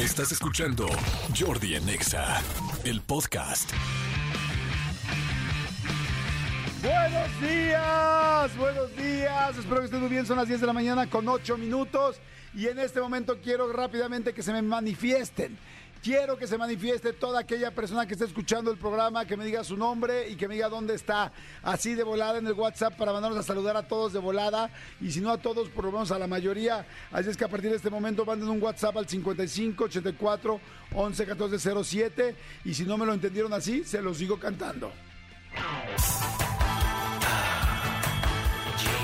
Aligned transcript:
Estás 0.00 0.32
escuchando 0.32 0.88
Jordi 1.38 1.74
en 1.74 1.86
Exa, 1.90 2.42
el 2.84 3.02
podcast. 3.02 3.70
Buenos 6.82 7.40
días, 7.42 8.56
buenos 8.56 8.96
días. 8.96 9.58
Espero 9.58 9.80
que 9.80 9.84
estén 9.84 10.00
muy 10.00 10.08
bien. 10.08 10.24
Son 10.24 10.38
las 10.38 10.48
10 10.48 10.62
de 10.62 10.66
la 10.66 10.72
mañana 10.72 11.10
con 11.10 11.28
8 11.28 11.58
minutos. 11.58 12.18
Y 12.54 12.68
en 12.68 12.78
este 12.78 12.98
momento 13.02 13.40
quiero 13.44 13.70
rápidamente 13.70 14.32
que 14.32 14.42
se 14.42 14.54
me 14.54 14.62
manifiesten. 14.62 15.58
Quiero 16.02 16.38
que 16.38 16.46
se 16.46 16.56
manifieste 16.56 17.12
toda 17.12 17.40
aquella 17.40 17.72
persona 17.72 18.06
que 18.06 18.14
esté 18.14 18.24
escuchando 18.24 18.70
el 18.70 18.78
programa, 18.78 19.26
que 19.26 19.36
me 19.36 19.44
diga 19.44 19.62
su 19.62 19.76
nombre 19.76 20.30
y 20.30 20.36
que 20.36 20.48
me 20.48 20.54
diga 20.54 20.70
dónde 20.70 20.94
está. 20.94 21.30
Así 21.62 21.94
de 21.94 22.02
volada 22.02 22.38
en 22.38 22.46
el 22.46 22.54
WhatsApp 22.54 22.96
para 22.96 23.12
mandarnos 23.12 23.38
a 23.38 23.42
saludar 23.42 23.76
a 23.76 23.86
todos 23.86 24.14
de 24.14 24.18
volada. 24.18 24.70
Y 25.02 25.10
si 25.10 25.20
no 25.20 25.30
a 25.30 25.36
todos, 25.36 25.68
por 25.68 25.84
lo 25.84 25.92
menos 25.92 26.10
a 26.10 26.18
la 26.18 26.26
mayoría. 26.26 26.86
Así 27.12 27.28
es 27.28 27.36
que 27.36 27.44
a 27.44 27.48
partir 27.48 27.68
de 27.68 27.76
este 27.76 27.90
momento 27.90 28.24
manden 28.24 28.48
un 28.48 28.62
WhatsApp 28.62 28.96
al 28.96 29.08
55 29.08 29.84
84 29.84 30.60
11 30.94 31.26
14 31.26 31.84
07. 31.84 32.36
Y 32.64 32.72
si 32.72 32.84
no 32.84 32.96
me 32.96 33.04
lo 33.04 33.12
entendieron 33.12 33.52
así, 33.52 33.84
se 33.84 34.00
los 34.00 34.16
sigo 34.16 34.38
cantando. 34.40 34.90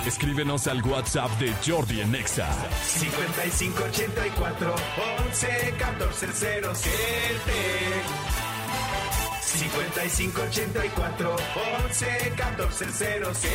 Escríbenos 0.07 0.69
al 0.69 0.83
WhatsApp 0.83 1.31
de 1.41 1.53
Jordi 1.67 2.01
en 2.01 2.15
Exa. 2.15 2.49
5584 2.85 4.75
11 5.27 5.75
14 5.79 6.27
07 6.33 6.93
5584 9.41 11.37
11 11.87 12.33
14 12.37 12.87
07 12.93 13.51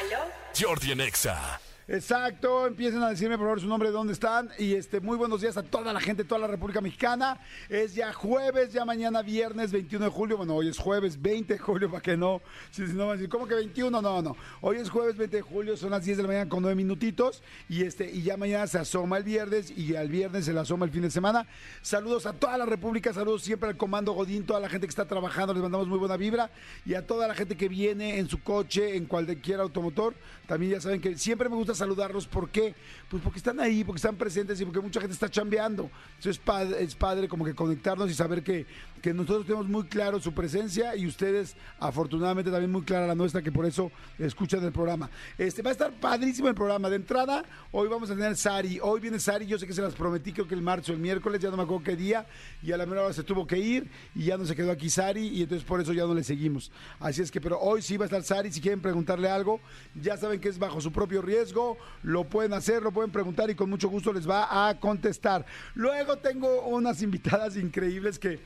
¿Aló? 0.00 0.18
Jordi 0.58 0.90
en 0.90 1.00
Exa. 1.02 1.60
Exacto, 1.88 2.66
empiecen 2.66 3.00
a 3.04 3.10
decirme 3.10 3.38
por 3.38 3.46
favor 3.46 3.60
su 3.60 3.68
nombre, 3.68 3.92
dónde 3.92 4.12
están 4.12 4.50
y 4.58 4.74
este 4.74 4.98
muy 4.98 5.16
buenos 5.16 5.40
días 5.40 5.56
a 5.56 5.62
toda 5.62 5.92
la 5.92 6.00
gente, 6.00 6.24
toda 6.24 6.40
la 6.40 6.48
República 6.48 6.80
Mexicana. 6.80 7.38
Es 7.68 7.94
ya 7.94 8.12
jueves, 8.12 8.72
ya 8.72 8.84
mañana 8.84 9.22
viernes 9.22 9.70
21 9.70 10.06
de 10.06 10.10
julio. 10.10 10.36
Bueno, 10.36 10.56
hoy 10.56 10.66
es 10.66 10.78
jueves 10.78 11.22
20 11.22 11.52
de 11.52 11.58
julio 11.60 11.88
para 11.88 12.02
que 12.02 12.16
no, 12.16 12.42
si, 12.72 12.82
no 12.82 13.06
van 13.06 13.10
a 13.10 13.12
decir, 13.12 13.28
¿cómo 13.28 13.46
que 13.46 13.54
21? 13.54 14.02
No, 14.02 14.20
no. 14.20 14.36
Hoy 14.62 14.78
es 14.78 14.90
jueves 14.90 15.16
20 15.16 15.36
de 15.36 15.42
julio, 15.42 15.76
son 15.76 15.90
las 15.90 16.04
10 16.04 16.16
de 16.16 16.22
la 16.24 16.26
mañana 16.26 16.48
con 16.48 16.60
9 16.60 16.74
minutitos 16.74 17.40
y 17.68 17.84
este 17.84 18.10
y 18.10 18.22
ya 18.22 18.36
mañana 18.36 18.66
se 18.66 18.80
asoma 18.80 19.18
el 19.18 19.22
viernes 19.22 19.70
y 19.70 19.94
al 19.94 20.08
viernes 20.08 20.46
se 20.46 20.52
le 20.52 20.58
asoma 20.58 20.86
el 20.86 20.90
fin 20.90 21.02
de 21.02 21.10
semana. 21.12 21.46
Saludos 21.82 22.26
a 22.26 22.32
toda 22.32 22.58
la 22.58 22.66
República, 22.66 23.12
saludos 23.12 23.44
siempre 23.44 23.68
al 23.68 23.76
Comando 23.76 24.10
Godín, 24.10 24.44
toda 24.44 24.58
la 24.58 24.68
gente 24.68 24.88
que 24.88 24.90
está 24.90 25.04
trabajando, 25.04 25.54
les 25.54 25.62
mandamos 25.62 25.86
muy 25.86 26.00
buena 26.00 26.16
vibra 26.16 26.50
y 26.84 26.94
a 26.94 27.06
toda 27.06 27.28
la 27.28 27.34
gente 27.36 27.56
que 27.56 27.68
viene 27.68 28.18
en 28.18 28.28
su 28.28 28.42
coche, 28.42 28.96
en 28.96 29.06
cualquier 29.06 29.60
automotor. 29.60 30.14
También 30.48 30.72
ya 30.72 30.80
saben 30.80 31.00
que 31.00 31.16
siempre 31.16 31.48
me 31.48 31.54
gusta 31.54 31.75
saludarlos. 31.76 32.26
¿Por 32.26 32.50
qué? 32.50 32.74
Pues 33.08 33.22
porque 33.22 33.38
están 33.38 33.60
ahí, 33.60 33.84
porque 33.84 33.98
están 33.98 34.16
presentes 34.16 34.60
y 34.60 34.64
porque 34.64 34.80
mucha 34.80 35.00
gente 35.00 35.14
está 35.14 35.28
chambeando. 35.28 35.88
Eso 36.18 36.28
es 36.28 36.38
padre, 36.38 36.82
es 36.82 36.96
padre 36.96 37.28
como 37.28 37.44
que 37.44 37.54
conectarnos 37.54 38.10
y 38.10 38.14
saber 38.14 38.42
que, 38.42 38.66
que 39.00 39.14
nosotros 39.14 39.46
tenemos 39.46 39.68
muy 39.68 39.84
claro 39.84 40.18
su 40.20 40.32
presencia 40.32 40.96
y 40.96 41.06
ustedes, 41.06 41.56
afortunadamente, 41.78 42.50
también 42.50 42.72
muy 42.72 42.82
clara 42.82 43.06
la 43.06 43.14
nuestra, 43.14 43.42
que 43.42 43.52
por 43.52 43.64
eso 43.64 43.92
escuchan 44.18 44.64
el 44.64 44.72
programa. 44.72 45.08
Este 45.38 45.62
Va 45.62 45.70
a 45.70 45.72
estar 45.72 45.92
padrísimo 45.92 46.48
el 46.48 46.56
programa. 46.56 46.90
De 46.90 46.96
entrada, 46.96 47.44
hoy 47.70 47.86
vamos 47.88 48.10
a 48.10 48.14
tener 48.14 48.36
Sari. 48.36 48.80
Hoy 48.82 49.00
viene 49.00 49.20
Sari, 49.20 49.46
yo 49.46 49.56
sé 49.56 49.68
que 49.68 49.72
se 49.72 49.82
las 49.82 49.94
prometí, 49.94 50.32
creo 50.32 50.48
que 50.48 50.54
el 50.54 50.62
marzo, 50.62 50.92
el 50.92 50.98
miércoles, 50.98 51.40
ya 51.40 51.50
no 51.50 51.56
me 51.56 51.62
acuerdo 51.62 51.84
qué 51.84 51.94
día, 51.94 52.26
y 52.60 52.72
a 52.72 52.76
la 52.76 52.86
menor 52.86 53.04
hora 53.04 53.12
se 53.12 53.22
tuvo 53.22 53.46
que 53.46 53.58
ir 53.58 53.88
y 54.16 54.24
ya 54.24 54.36
no 54.36 54.44
se 54.44 54.56
quedó 54.56 54.72
aquí 54.72 54.90
Sari, 54.90 55.28
y 55.28 55.42
entonces 55.42 55.64
por 55.64 55.80
eso 55.80 55.92
ya 55.92 56.02
no 56.06 56.14
le 56.14 56.24
seguimos. 56.24 56.72
Así 56.98 57.22
es 57.22 57.30
que, 57.30 57.40
pero 57.40 57.60
hoy 57.60 57.82
sí 57.82 57.96
va 57.96 58.04
a 58.04 58.06
estar 58.06 58.24
Sari, 58.24 58.52
si 58.52 58.60
quieren 58.60 58.80
preguntarle 58.80 59.28
algo, 59.28 59.60
ya 59.94 60.16
saben 60.16 60.40
que 60.40 60.48
es 60.48 60.58
bajo 60.58 60.80
su 60.80 60.90
propio 60.90 61.22
riesgo, 61.22 61.76
lo 62.02 62.24
pueden 62.24 62.52
hacer, 62.52 62.82
lo 62.82 62.95
pueden 62.96 63.10
preguntar 63.10 63.50
y 63.50 63.54
con 63.54 63.68
mucho 63.68 63.90
gusto 63.90 64.10
les 64.10 64.26
va 64.26 64.68
a 64.68 64.80
contestar. 64.80 65.44
Luego 65.74 66.16
tengo 66.16 66.62
unas 66.62 67.02
invitadas 67.02 67.54
increíbles 67.58 68.18
que 68.18 68.40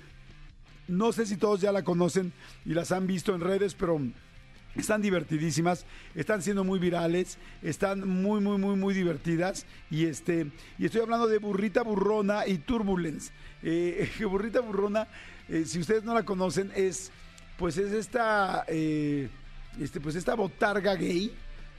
no 0.89 1.13
sé 1.13 1.25
si 1.25 1.37
todos 1.37 1.61
ya 1.61 1.71
la 1.71 1.85
conocen 1.85 2.33
y 2.67 2.75
las 2.75 2.91
han 2.91 3.07
visto 3.07 3.33
en 3.33 3.43
redes, 3.43 3.77
pero 3.77 4.01
están 4.75 5.03
divertidísimas, 5.03 5.87
están 6.17 6.43
siendo 6.43 6.65
muy 6.65 6.81
virales, 6.81 7.39
están 7.63 8.09
muy, 8.09 8.41
muy, 8.41 8.59
muy, 8.59 8.75
muy 8.75 8.93
divertidas. 8.93 9.67
Y 9.89 10.07
este, 10.07 10.51
y 10.81 10.87
estoy 10.87 11.03
hablando 11.03 11.29
de 11.29 11.39
Burrita 11.39 11.83
Burrona 11.83 12.45
y 12.45 12.59
Turbulence. 12.59 13.31
Eh, 13.63 14.11
Burrita 14.29 14.59
Burrona, 14.59 15.07
eh, 15.49 15.65
si 15.65 15.79
ustedes 15.79 16.03
no 16.03 16.13
la 16.13 16.25
conocen, 16.25 16.73
es 16.75 17.13
pues 17.57 17.77
es 17.77 17.93
esta 17.93 18.65
eh, 18.67 19.29
este, 19.79 20.01
pues 20.01 20.17
esta 20.17 20.35
botarga 20.35 20.97
gay. 20.97 21.33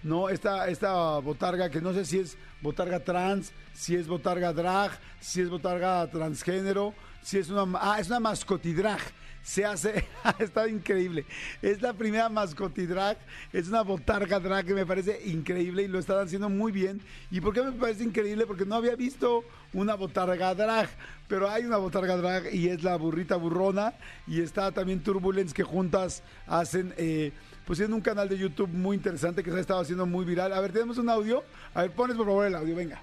¿No? 0.04 0.30
Esta, 0.30 0.68
esta 0.68 1.20
botarga 1.20 1.70
que 1.70 1.82
no 1.82 1.94
sé 1.94 2.06
si 2.06 2.20
es 2.20 2.38
botarga 2.62 3.00
trans, 3.00 3.52
si 3.74 3.96
es 3.96 4.08
botarga 4.08 4.54
drag, 4.54 4.92
si 5.20 5.42
es 5.42 5.50
botarga 5.50 6.08
transgénero, 6.10 6.94
si 7.22 7.38
es 7.38 7.50
una... 7.50 7.80
Ah, 7.80 7.98
es 8.00 8.08
una 8.08 8.20
mascotidrag. 8.20 9.00
Se 9.44 9.66
hace... 9.66 10.06
Está 10.40 10.68
increíble. 10.68 11.26
Es 11.62 11.82
la 11.82 11.94
primera 11.94 12.30
mascotidrag. 12.30 13.18
Es 13.52 13.68
una 13.68 13.82
botarga 13.82 14.40
drag 14.40 14.66
que 14.66 14.74
me 14.74 14.86
parece 14.86 15.20
increíble 15.26 15.84
y 15.84 15.88
lo 15.88 16.00
están 16.00 16.20
haciendo 16.20 16.50
muy 16.50 16.72
bien. 16.72 17.02
¿Y 17.30 17.42
por 17.42 17.54
qué 17.54 17.64
me 17.64 17.72
parece 17.72 18.04
increíble? 18.04 18.46
Porque 18.46 18.66
no 18.66 18.76
había 18.76 18.96
visto 18.96 19.44
una 19.74 19.96
botarga 19.96 20.54
drag. 20.54 20.90
Pero 21.28 21.50
hay 21.50 21.64
una 21.64 21.78
botarga 21.78 22.18
drag 22.18 22.54
y 22.54 22.70
es 22.70 22.84
la 22.84 22.96
burrita 22.98 23.36
burrona. 23.36 23.94
Y 24.28 24.42
está 24.42 24.72
también 24.72 25.02
Turbulence 25.02 25.54
que 25.54 25.64
juntas 25.64 26.24
hacen... 26.48 26.94
Eh, 26.98 27.32
pues 27.72 27.80
en 27.80 27.94
un 27.94 28.02
canal 28.02 28.28
de 28.28 28.38
YouTube 28.38 28.68
muy 28.68 28.98
interesante 28.98 29.42
que 29.42 29.50
se 29.50 29.56
ha 29.56 29.62
estado 29.62 29.80
haciendo 29.80 30.06
muy 30.06 30.26
viral. 30.26 30.52
A 30.52 30.60
ver, 30.60 30.74
tenemos 30.74 30.98
un 30.98 31.10
audio. 31.10 31.42
A 31.74 31.84
ver, 31.84 31.92
pones 31.92 32.18
por 32.18 32.26
favor 32.26 32.46
el 32.46 32.54
audio, 32.54 32.76
venga. 32.76 33.02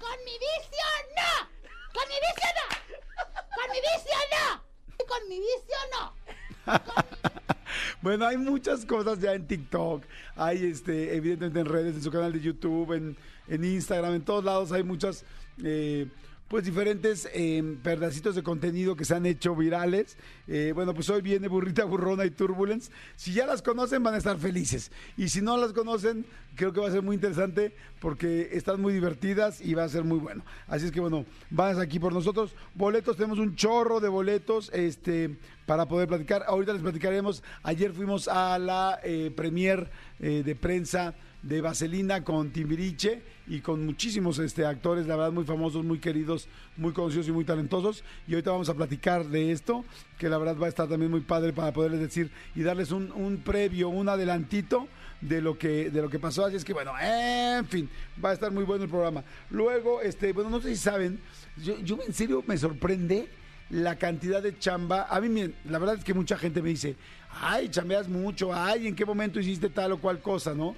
¡Con 0.00 0.08
mi 0.24 0.32
vicio 0.32 0.86
no! 1.14 1.46
¡Con 1.92 2.08
mi 2.08 2.14
vicio 2.14 2.48
no! 2.56 3.36
¡Con 3.54 3.70
mi 3.72 3.78
vicio 3.78 4.16
no! 4.32 5.06
¡Con 5.06 5.28
mi 5.28 5.38
vicio 5.38 5.76
no! 5.92 7.12
bueno, 8.00 8.26
hay 8.26 8.38
muchas 8.38 8.86
cosas 8.86 9.20
ya 9.20 9.34
en 9.34 9.46
TikTok, 9.46 10.02
hay 10.34 10.64
este, 10.64 11.14
evidentemente 11.14 11.60
en 11.60 11.66
redes, 11.66 11.96
en 11.96 12.02
su 12.02 12.10
canal 12.10 12.32
de 12.32 12.40
YouTube, 12.40 12.94
en, 12.94 13.18
en 13.48 13.64
Instagram, 13.64 14.14
en 14.14 14.24
todos 14.24 14.42
lados 14.42 14.72
hay 14.72 14.82
muchas, 14.82 15.26
eh, 15.62 16.08
pues 16.48 16.64
diferentes 16.64 17.28
eh, 17.34 17.76
pedacitos 17.82 18.34
de 18.34 18.42
contenido 18.42 18.94
que 18.94 19.04
se 19.04 19.14
han 19.14 19.26
hecho 19.26 19.56
virales. 19.56 20.16
Eh, 20.46 20.72
bueno, 20.74 20.94
pues 20.94 21.10
hoy 21.10 21.20
viene 21.20 21.48
Burrita 21.48 21.84
Burrona 21.84 22.24
y 22.24 22.30
Turbulence. 22.30 22.90
Si 23.16 23.32
ya 23.32 23.46
las 23.46 23.62
conocen, 23.62 24.02
van 24.02 24.14
a 24.14 24.18
estar 24.18 24.38
felices. 24.38 24.92
Y 25.16 25.28
si 25.28 25.42
no 25.42 25.56
las 25.56 25.72
conocen, 25.72 26.24
creo 26.54 26.72
que 26.72 26.80
va 26.80 26.88
a 26.88 26.92
ser 26.92 27.02
muy 27.02 27.16
interesante 27.16 27.74
porque 28.00 28.50
están 28.52 28.80
muy 28.80 28.92
divertidas 28.92 29.60
y 29.60 29.74
va 29.74 29.84
a 29.84 29.88
ser 29.88 30.04
muy 30.04 30.18
bueno. 30.18 30.44
Así 30.68 30.86
es 30.86 30.92
que 30.92 31.00
bueno, 31.00 31.26
van 31.50 31.80
aquí 31.80 31.98
por 31.98 32.12
nosotros. 32.12 32.54
Boletos, 32.74 33.16
tenemos 33.16 33.40
un 33.40 33.56
chorro 33.56 33.98
de 33.98 34.08
boletos 34.08 34.70
este, 34.72 35.36
para 35.66 35.86
poder 35.86 36.06
platicar. 36.06 36.44
Ahorita 36.46 36.72
les 36.72 36.82
platicaremos. 36.82 37.42
Ayer 37.64 37.92
fuimos 37.92 38.28
a 38.28 38.56
la 38.60 39.00
eh, 39.02 39.32
premier 39.34 39.90
eh, 40.20 40.42
de 40.44 40.54
prensa 40.54 41.14
de 41.42 41.60
Vaselina 41.60 42.22
con 42.22 42.50
Timbiriche 42.50 43.22
y 43.48 43.60
con 43.60 43.84
muchísimos 43.86 44.38
este, 44.38 44.64
actores, 44.66 45.06
la 45.06 45.16
verdad, 45.16 45.32
muy 45.32 45.44
famosos, 45.44 45.84
muy 45.84 45.98
queridos, 45.98 46.48
muy 46.76 46.92
conocidos 46.92 47.28
y 47.28 47.32
muy 47.32 47.44
talentosos. 47.44 48.02
Y 48.26 48.32
ahorita 48.34 48.50
vamos 48.50 48.68
a 48.68 48.74
platicar 48.74 49.24
de 49.26 49.52
esto, 49.52 49.84
que 50.18 50.28
la 50.28 50.38
verdad 50.38 50.56
va 50.60 50.66
a 50.66 50.68
estar 50.68 50.88
también 50.88 51.10
muy 51.10 51.20
padre 51.20 51.52
para 51.52 51.72
poderles 51.72 52.00
decir 52.00 52.30
y 52.54 52.62
darles 52.62 52.90
un, 52.90 53.12
un 53.12 53.38
previo, 53.38 53.88
un 53.88 54.08
adelantito 54.08 54.88
de 55.20 55.40
lo 55.40 55.56
que 55.56 55.90
de 55.90 56.02
lo 56.02 56.10
que 56.10 56.18
pasó. 56.18 56.44
Así 56.44 56.56
es 56.56 56.64
que 56.64 56.72
bueno, 56.72 56.92
en 57.00 57.64
fin, 57.66 57.88
va 58.22 58.30
a 58.30 58.32
estar 58.32 58.50
muy 58.50 58.64
bueno 58.64 58.84
el 58.84 58.90
programa. 58.90 59.22
Luego, 59.50 60.02
este, 60.02 60.32
bueno, 60.32 60.50
no 60.50 60.60
sé 60.60 60.70
si 60.70 60.76
saben, 60.76 61.20
yo, 61.62 61.78
yo 61.80 61.98
en 62.06 62.12
serio 62.12 62.42
me 62.46 62.58
sorprende 62.58 63.28
la 63.70 63.96
cantidad 63.96 64.42
de 64.42 64.58
chamba. 64.58 65.06
A 65.08 65.20
mí, 65.20 65.28
me- 65.28 65.52
la 65.70 65.78
verdad 65.78 65.96
es 65.96 66.04
que 66.04 66.14
mucha 66.14 66.36
gente 66.36 66.60
me 66.62 66.68
dice, 66.70 66.96
ay, 67.40 67.68
chambeas 67.68 68.08
mucho, 68.08 68.52
ay, 68.52 68.86
¿en 68.88 68.94
qué 68.94 69.04
momento 69.04 69.40
hiciste 69.40 69.70
tal 69.70 69.92
o 69.92 69.98
cual 69.98 70.20
cosa, 70.20 70.54
no? 70.54 70.76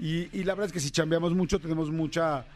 Y, 0.00 0.44
la 0.44 0.54
verdad 0.54 0.68
es 0.68 0.72
que 0.72 0.80
si 0.80 0.90
chambeamos 0.90 1.34
mucho, 1.34 1.58
tenemos 1.58 1.90
mucha, 1.90 2.46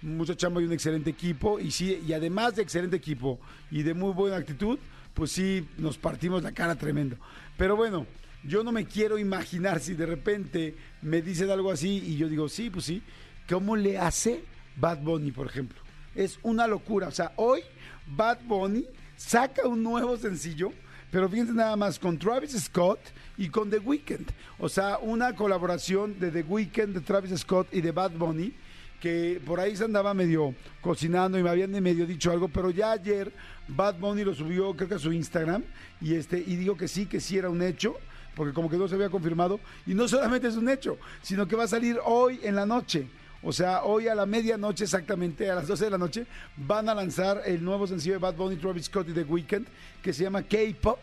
mucha 0.00 0.34
chamba 0.34 0.62
y 0.62 0.64
un 0.64 0.72
excelente 0.72 1.10
equipo. 1.10 1.60
Y 1.60 1.70
sí, 1.70 2.02
y 2.06 2.14
además 2.14 2.56
de 2.56 2.62
excelente 2.62 2.96
equipo 2.96 3.38
y 3.70 3.82
de 3.82 3.92
muy 3.92 4.12
buena 4.14 4.36
actitud, 4.36 4.78
pues 5.12 5.30
sí, 5.30 5.68
nos 5.76 5.98
partimos 5.98 6.42
la 6.42 6.52
cara 6.52 6.76
tremendo. 6.76 7.16
Pero 7.58 7.76
bueno, 7.76 8.06
yo 8.42 8.64
no 8.64 8.72
me 8.72 8.86
quiero 8.86 9.18
imaginar 9.18 9.80
si 9.80 9.92
de 9.92 10.06
repente 10.06 10.74
me 11.02 11.20
dicen 11.20 11.50
algo 11.50 11.70
así 11.70 12.02
y 12.06 12.16
yo 12.16 12.26
digo, 12.26 12.48
sí, 12.48 12.70
pues 12.70 12.86
sí, 12.86 13.02
¿cómo 13.48 13.76
le 13.76 13.98
hace 13.98 14.42
Bad 14.76 15.02
Bunny, 15.02 15.30
por 15.30 15.46
ejemplo? 15.46 15.78
Es 16.14 16.38
una 16.42 16.66
locura. 16.66 17.08
O 17.08 17.12
sea, 17.12 17.32
hoy 17.36 17.60
Bad 18.06 18.38
Bunny 18.46 18.86
saca 19.14 19.68
un 19.68 19.82
nuevo 19.82 20.16
sencillo, 20.16 20.72
pero 21.14 21.28
fíjense 21.28 21.52
nada 21.52 21.76
más 21.76 21.96
con 21.96 22.18
Travis 22.18 22.60
Scott 22.60 22.98
y 23.38 23.48
con 23.48 23.70
The 23.70 23.78
Weeknd. 23.78 24.32
O 24.58 24.68
sea, 24.68 24.98
una 25.00 25.32
colaboración 25.36 26.18
de 26.18 26.32
The 26.32 26.42
Weeknd, 26.42 26.92
de 26.92 27.00
Travis 27.02 27.38
Scott 27.38 27.68
y 27.70 27.80
de 27.80 27.92
Bad 27.92 28.10
Bunny, 28.18 28.52
que 29.00 29.40
por 29.46 29.60
ahí 29.60 29.76
se 29.76 29.84
andaba 29.84 30.12
medio 30.12 30.56
cocinando 30.80 31.38
y 31.38 31.44
me 31.44 31.50
habían 31.50 31.70
medio 31.70 32.04
dicho 32.04 32.32
algo, 32.32 32.48
pero 32.48 32.70
ya 32.70 32.90
ayer 32.90 33.32
Bad 33.68 34.00
Bunny 34.00 34.24
lo 34.24 34.34
subió, 34.34 34.74
creo 34.74 34.88
que 34.88 34.96
a 34.96 34.98
su 34.98 35.12
Instagram, 35.12 35.62
y 36.00 36.14
este, 36.14 36.42
y 36.44 36.56
digo 36.56 36.76
que 36.76 36.88
sí, 36.88 37.06
que 37.06 37.20
sí 37.20 37.38
era 37.38 37.48
un 37.48 37.62
hecho 37.62 37.94
porque 38.34 38.52
como 38.52 38.68
que 38.68 38.76
no 38.76 38.88
se 38.88 38.96
había 38.96 39.08
confirmado, 39.08 39.60
y 39.86 39.94
no 39.94 40.08
solamente 40.08 40.48
es 40.48 40.56
un 40.56 40.68
hecho, 40.68 40.98
sino 41.22 41.46
que 41.46 41.54
va 41.54 41.62
a 41.62 41.68
salir 41.68 41.96
hoy 42.04 42.40
en 42.42 42.56
la 42.56 42.66
noche. 42.66 43.06
O 43.46 43.52
sea, 43.52 43.84
hoy 43.84 44.08
a 44.08 44.14
la 44.14 44.24
medianoche 44.24 44.84
exactamente, 44.84 45.50
a 45.50 45.56
las 45.56 45.68
12 45.68 45.84
de 45.84 45.90
la 45.90 45.98
noche, 45.98 46.26
van 46.56 46.88
a 46.88 46.94
lanzar 46.94 47.42
el 47.44 47.62
nuevo 47.62 47.86
sencillo 47.86 48.14
de 48.14 48.18
Bad 48.18 48.36
Bunny, 48.36 48.56
Travis 48.56 48.86
Scott 48.86 49.06
y 49.10 49.12
The 49.12 49.24
Weeknd, 49.24 49.66
que 50.02 50.14
se 50.14 50.22
llama 50.22 50.42
K-Pop. 50.42 50.98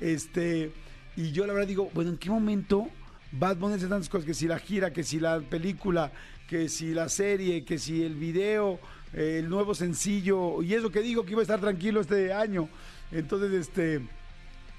Este, 0.00 0.72
y 1.16 1.32
yo 1.32 1.46
la 1.46 1.52
verdad 1.52 1.68
digo, 1.68 1.90
bueno, 1.92 2.10
¿en 2.10 2.16
qué 2.16 2.30
momento 2.30 2.88
Bad 3.32 3.58
Bunny 3.58 3.74
hace 3.74 3.88
tantas 3.88 4.08
cosas? 4.08 4.24
Que 4.24 4.32
si 4.32 4.48
la 4.48 4.58
gira, 4.58 4.90
que 4.90 5.02
si 5.04 5.20
la 5.20 5.40
película, 5.40 6.10
que 6.48 6.70
si 6.70 6.94
la 6.94 7.10
serie, 7.10 7.62
que 7.62 7.78
si 7.78 8.02
el 8.02 8.14
video, 8.14 8.80
eh, 9.12 9.40
el 9.40 9.50
nuevo 9.50 9.74
sencillo, 9.74 10.62
y 10.62 10.72
eso 10.72 10.90
que 10.90 11.02
digo 11.02 11.26
que 11.26 11.32
iba 11.32 11.40
a 11.40 11.42
estar 11.42 11.60
tranquilo 11.60 12.00
este 12.00 12.32
año. 12.32 12.70
Entonces, 13.10 13.52
este 13.52 14.00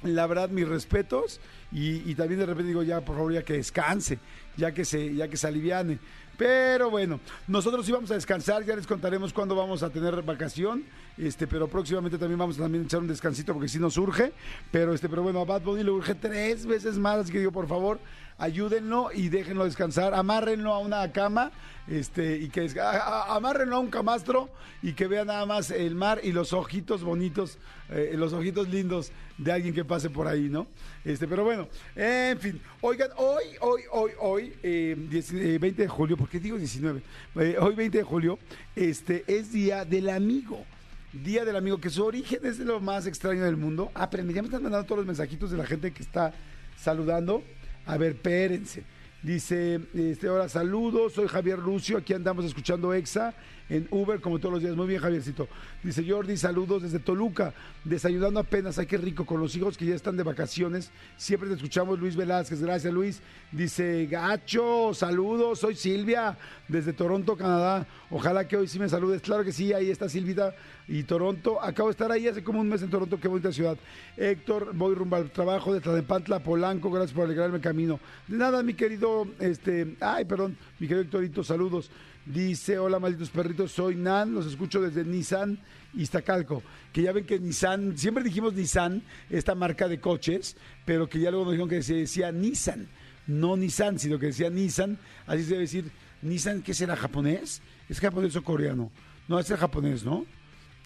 la 0.01 0.27
verdad 0.27 0.49
mis 0.49 0.67
respetos 0.67 1.39
y, 1.71 2.09
y 2.09 2.15
también 2.15 2.39
de 2.39 2.45
repente 2.45 2.67
digo 2.67 2.83
ya 2.83 2.99
por 2.99 3.15
favor 3.15 3.31
ya 3.31 3.43
que 3.43 3.53
descanse 3.53 4.19
ya 4.57 4.73
que 4.73 4.83
se 4.83 5.15
ya 5.15 5.29
que 5.29 5.37
se 5.37 5.47
aliviane 5.47 5.97
pero 6.37 6.89
bueno 6.89 7.19
nosotros 7.47 7.85
sí 7.85 7.91
vamos 7.91 8.11
a 8.11 8.15
descansar 8.15 8.63
ya 8.65 8.75
les 8.75 8.87
contaremos 8.87 9.33
cuándo 9.33 9.55
vamos 9.55 9.83
a 9.83 9.89
tener 9.89 10.21
vacación 10.23 10.83
este 11.17 11.47
pero 11.47 11.67
próximamente 11.67 12.17
también 12.17 12.39
vamos 12.39 12.57
a 12.57 12.63
también 12.63 12.85
echar 12.85 13.01
un 13.01 13.07
descansito 13.07 13.53
porque 13.53 13.67
sí 13.67 13.79
nos 13.79 13.97
urge 13.97 14.33
pero 14.71 14.93
este 14.93 15.09
pero 15.09 15.23
bueno 15.23 15.41
a 15.41 15.45
Bad 15.45 15.61
Bunny 15.61 15.83
le 15.83 15.91
urge 15.91 16.15
tres 16.15 16.65
veces 16.65 16.97
más 16.97 17.17
así 17.17 17.31
que 17.31 17.39
digo 17.39 17.51
por 17.51 17.67
favor 17.67 17.99
ayúdenlo 18.37 19.09
y 19.13 19.29
déjenlo 19.29 19.65
descansar 19.65 20.13
amárrenlo 20.13 20.73
a 20.73 20.79
una 20.79 21.11
cama 21.11 21.51
este 21.87 22.37
y 22.37 22.49
que 22.49 22.69
a- 22.79 23.33
a- 23.35 23.79
un 23.79 23.89
camastro 23.89 24.49
y 24.81 24.93
que 24.93 25.07
vea 25.07 25.25
nada 25.25 25.45
más 25.45 25.71
el 25.71 25.95
mar 25.95 26.19
y 26.23 26.31
los 26.31 26.53
ojitos 26.53 27.03
bonitos 27.03 27.57
eh, 27.89 28.13
los 28.15 28.33
ojitos 28.33 28.69
lindos 28.69 29.11
de 29.37 29.51
alguien 29.51 29.73
que 29.73 29.83
pase 29.83 30.09
por 30.09 30.27
ahí, 30.27 30.47
¿no? 30.49 30.67
Este, 31.03 31.27
pero 31.27 31.43
bueno, 31.43 31.67
en 31.95 32.39
fin. 32.39 32.61
Oigan, 32.81 33.09
hoy, 33.17 33.43
hoy, 33.59 33.81
hoy, 33.91 34.11
hoy, 34.19 34.53
eh, 34.63 34.95
10 35.09 35.33
eh, 35.33 35.57
20 35.59 35.81
de 35.83 35.87
julio, 35.87 36.15
¿por 36.17 36.29
qué 36.29 36.39
digo 36.39 36.57
19? 36.57 37.01
Eh, 37.35 37.57
hoy 37.59 37.75
20 37.75 37.97
de 37.97 38.03
julio, 38.03 38.39
este, 38.75 39.23
es 39.27 39.51
Día 39.51 39.85
del 39.85 40.09
Amigo. 40.09 40.63
Día 41.11 41.45
del 41.45 41.55
Amigo, 41.55 41.79
que 41.79 41.89
su 41.89 42.03
origen 42.03 42.39
es 42.43 42.57
lo 42.59 42.79
más 42.79 43.05
extraño 43.05 43.43
del 43.43 43.57
mundo. 43.57 43.91
Ah, 43.93 44.09
ya 44.11 44.23
me 44.23 44.47
están 44.47 44.63
mandando 44.63 44.85
todos 44.85 44.97
los 44.99 45.05
mensajitos 45.07 45.51
de 45.51 45.57
la 45.57 45.65
gente 45.65 45.91
que 45.91 46.01
está 46.01 46.33
saludando. 46.77 47.43
A 47.85 47.97
ver, 47.97 48.13
espérense. 48.13 48.83
Dice, 49.21 49.79
este, 49.93 50.27
ahora 50.27 50.49
saludos, 50.49 51.13
soy 51.13 51.29
Javier 51.29 51.57
Lucio, 51.57 51.97
aquí 51.97 52.13
andamos 52.13 52.43
escuchando 52.43 52.93
EXA 52.93 53.33
en 53.69 53.87
Uber 53.91 54.19
como 54.21 54.39
todos 54.39 54.53
los 54.53 54.61
días. 54.61 54.75
Muy 54.75 54.87
bien, 54.87 55.01
Javiercito. 55.01 55.47
Dice 55.83 56.03
Jordi, 56.07 56.37
saludos 56.37 56.83
desde 56.83 56.99
Toluca, 56.99 57.53
desayunando 57.83 58.39
apenas, 58.39 58.77
ay 58.77 58.85
qué 58.85 58.97
rico, 58.97 59.25
con 59.25 59.39
los 59.39 59.55
hijos 59.55 59.77
que 59.77 59.85
ya 59.85 59.95
están 59.95 60.17
de 60.17 60.23
vacaciones. 60.23 60.91
Siempre 61.17 61.49
te 61.49 61.55
escuchamos, 61.55 61.99
Luis 61.99 62.15
Velázquez, 62.15 62.61
gracias 62.61 62.93
Luis. 62.93 63.21
Dice, 63.51 64.07
Gacho, 64.07 64.93
saludos, 64.93 65.59
soy 65.59 65.75
Silvia, 65.75 66.37
desde 66.67 66.93
Toronto, 66.93 67.35
Canadá. 67.35 67.85
Ojalá 68.09 68.47
que 68.47 68.57
hoy 68.57 68.67
sí 68.67 68.79
me 68.79 68.89
saludes. 68.89 69.21
Claro 69.21 69.43
que 69.43 69.51
sí, 69.51 69.73
ahí 69.73 69.89
está 69.89 70.07
Silvita 70.09 70.55
y 70.87 71.03
Toronto. 71.03 71.61
Acabo 71.61 71.89
de 71.89 71.91
estar 71.91 72.11
ahí 72.11 72.27
hace 72.27 72.43
como 72.43 72.59
un 72.59 72.69
mes 72.69 72.81
en 72.81 72.89
Toronto, 72.89 73.19
qué 73.19 73.27
bonita 73.27 73.51
ciudad. 73.51 73.77
Héctor, 74.17 74.71
voy 74.73 74.95
rumbo 74.95 75.15
al 75.15 75.31
trabajo 75.31 75.73
de 75.73 75.81
Tlalnepantla, 75.81 76.39
Polanco, 76.39 76.91
gracias 76.91 77.13
por 77.13 77.25
alegrarme 77.25 77.57
el 77.57 77.61
camino. 77.63 77.99
De 78.27 78.37
nada, 78.37 78.63
mi 78.63 78.73
querido, 78.73 79.27
este, 79.39 79.95
ay, 79.99 80.25
perdón, 80.25 80.57
mi 80.79 80.87
querido 80.87 81.03
Héctorito, 81.03 81.43
saludos. 81.43 81.89
Dice, 82.25 82.79
hola 82.79 82.99
malditos 82.99 83.29
perritos, 83.29 83.73
soy 83.73 83.95
Nan, 83.95 84.33
los 84.33 84.45
escucho 84.45 84.81
desde 84.81 85.03
Nissan 85.03 85.59
Iztacalco. 85.93 86.63
Que 86.93 87.01
ya 87.01 87.11
ven 87.11 87.25
que 87.25 87.37
Nissan, 87.37 87.97
siempre 87.97 88.23
dijimos 88.23 88.53
Nissan, 88.53 89.01
esta 89.29 89.55
marca 89.55 89.89
de 89.89 89.99
coches, 89.99 90.55
pero 90.85 91.09
que 91.09 91.19
ya 91.19 91.31
luego 91.31 91.45
nos 91.45 91.53
dijeron 91.53 91.69
que 91.69 91.83
se 91.83 91.95
decía 91.95 92.31
Nissan, 92.31 92.87
no 93.27 93.57
Nissan, 93.57 93.99
sino 93.99 94.17
que 94.19 94.27
decía 94.27 94.49
Nissan, 94.49 94.97
así 95.27 95.43
se 95.43 95.49
debe 95.49 95.61
decir, 95.61 95.91
Nissan, 96.21 96.61
¿qué 96.61 96.73
será 96.73 96.95
japonés? 96.95 97.61
¿Es 97.89 97.99
japonés 97.99 98.35
o 98.37 98.43
coreano? 98.43 98.89
No, 99.27 99.37
es 99.37 99.51
el 99.51 99.57
japonés, 99.57 100.05
¿no? 100.05 100.25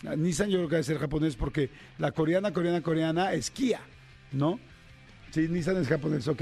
Ah, 0.08 0.16
Nissan 0.16 0.50
yo 0.50 0.58
creo 0.58 0.70
que 0.70 0.76
debe 0.76 0.84
ser 0.86 0.98
japonés 0.98 1.36
porque 1.36 1.70
la 2.00 2.12
coreana, 2.12 2.52
coreana, 2.52 2.82
coreana 2.82 3.34
es 3.34 3.52
Kia, 3.52 3.82
¿no? 4.32 4.60
Sí, 5.30 5.48
Nissan 5.48 5.78
es 5.78 5.88
japonés, 5.88 6.28
ok. 6.28 6.42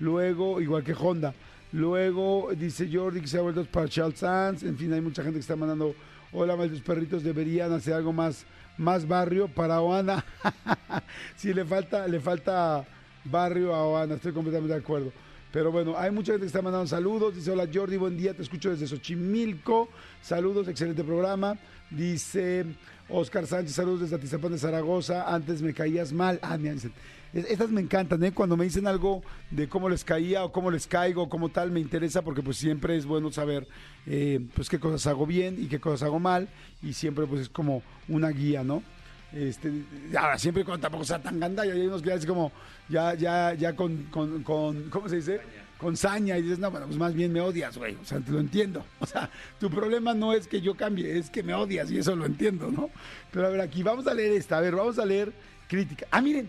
Luego, 0.00 0.60
igual 0.60 0.84
que 0.84 0.92
Honda. 0.92 1.34
Luego 1.74 2.50
dice 2.56 2.88
Jordi 2.88 3.20
que 3.20 3.26
se 3.26 3.36
ha 3.36 3.40
vuelto 3.40 3.64
para 3.64 3.88
Charles 3.88 4.20
Sands. 4.20 4.62
En 4.62 4.78
fin, 4.78 4.92
hay 4.92 5.00
mucha 5.00 5.24
gente 5.24 5.38
que 5.38 5.40
está 5.40 5.56
mandando, 5.56 5.92
hola, 6.30 6.54
malditos 6.54 6.82
perritos, 6.82 7.24
deberían 7.24 7.72
hacer 7.72 7.94
algo 7.94 8.12
más, 8.12 8.46
más 8.78 9.08
barrio 9.08 9.48
para 9.48 9.80
Oana. 9.80 10.24
sí, 11.36 11.52
le 11.52 11.64
falta, 11.64 12.06
le 12.06 12.20
falta 12.20 12.86
barrio 13.24 13.74
a 13.74 13.84
Oana, 13.88 14.14
estoy 14.14 14.32
completamente 14.32 14.72
de 14.72 14.78
acuerdo. 14.78 15.12
Pero 15.50 15.72
bueno, 15.72 15.98
hay 15.98 16.12
mucha 16.12 16.30
gente 16.30 16.44
que 16.44 16.46
está 16.46 16.62
mandando 16.62 16.86
saludos. 16.86 17.34
Dice, 17.34 17.50
hola 17.50 17.68
Jordi, 17.72 17.96
buen 17.96 18.16
día, 18.16 18.34
te 18.34 18.42
escucho 18.42 18.70
desde 18.70 18.86
Xochimilco. 18.86 19.88
Saludos, 20.22 20.68
excelente 20.68 21.02
programa. 21.02 21.58
Dice 21.90 22.66
Oscar 23.08 23.48
Sánchez, 23.48 23.74
saludos 23.74 24.02
desde 24.02 24.14
Atizapán 24.14 24.52
de 24.52 24.58
Zaragoza. 24.58 25.34
Antes 25.34 25.60
me 25.60 25.74
caías 25.74 26.12
mal. 26.12 26.38
Ah, 26.40 26.56
mira, 26.56 26.74
dicen, 26.74 26.92
Estas 27.34 27.70
me 27.70 27.80
encantan, 27.80 28.22
¿eh? 28.22 28.32
Cuando 28.32 28.56
me 28.56 28.64
dicen 28.64 28.86
algo 28.86 29.22
de 29.50 29.68
cómo 29.68 29.88
les 29.88 30.04
caía 30.04 30.44
o 30.44 30.52
cómo 30.52 30.70
les 30.70 30.86
caigo, 30.86 31.28
como 31.28 31.48
tal, 31.48 31.72
me 31.72 31.80
interesa 31.80 32.22
porque 32.22 32.42
pues 32.42 32.56
siempre 32.56 32.96
es 32.96 33.06
bueno 33.06 33.32
saber 33.32 33.66
eh, 34.06 34.40
pues 34.54 34.68
qué 34.68 34.78
cosas 34.78 35.04
hago 35.08 35.26
bien 35.26 35.56
y 35.58 35.66
qué 35.66 35.80
cosas 35.80 36.04
hago 36.04 36.20
mal 36.20 36.48
y 36.80 36.92
siempre 36.92 37.26
pues 37.26 37.42
es 37.42 37.48
como 37.48 37.82
una 38.08 38.28
guía, 38.28 38.62
¿no? 38.62 38.84
Este, 39.32 39.72
ahora, 40.16 40.38
siempre 40.38 40.64
cuando 40.64 40.82
tampoco 40.82 41.04
sea 41.04 41.20
tan 41.20 41.40
gandalla, 41.40 41.72
hay 41.72 41.86
unos 41.88 42.02
que 42.02 42.16
ya 42.16 42.24
como, 42.24 42.52
ya, 42.88 43.14
ya, 43.14 43.52
ya 43.54 43.74
con, 43.74 44.04
con, 44.12 44.44
¿cómo 44.90 45.08
se 45.08 45.16
dice? 45.16 45.40
Con 45.76 45.96
saña 45.96 46.38
y 46.38 46.42
dices, 46.42 46.60
no, 46.60 46.70
bueno, 46.70 46.86
pues 46.86 46.98
más 46.98 47.14
bien 47.14 47.32
me 47.32 47.40
odias, 47.40 47.76
güey, 47.76 47.96
o 48.00 48.04
sea, 48.04 48.20
te 48.20 48.30
lo 48.30 48.38
entiendo. 48.38 48.84
O 49.00 49.06
sea, 49.06 49.28
tu 49.58 49.68
problema 49.70 50.14
no 50.14 50.32
es 50.32 50.46
que 50.46 50.60
yo 50.60 50.76
cambie, 50.76 51.18
es 51.18 51.30
que 51.30 51.42
me 51.42 51.52
odias 51.52 51.90
y 51.90 51.98
eso 51.98 52.14
lo 52.14 52.26
entiendo, 52.26 52.70
¿no? 52.70 52.90
Pero 53.32 53.48
a 53.48 53.50
ver, 53.50 53.60
aquí 53.60 53.82
vamos 53.82 54.06
a 54.06 54.14
leer 54.14 54.32
esta, 54.34 54.58
a 54.58 54.60
ver, 54.60 54.76
vamos 54.76 55.00
a 55.00 55.04
leer 55.04 55.32
crítica. 55.74 56.06
Ah, 56.10 56.20
miren, 56.20 56.48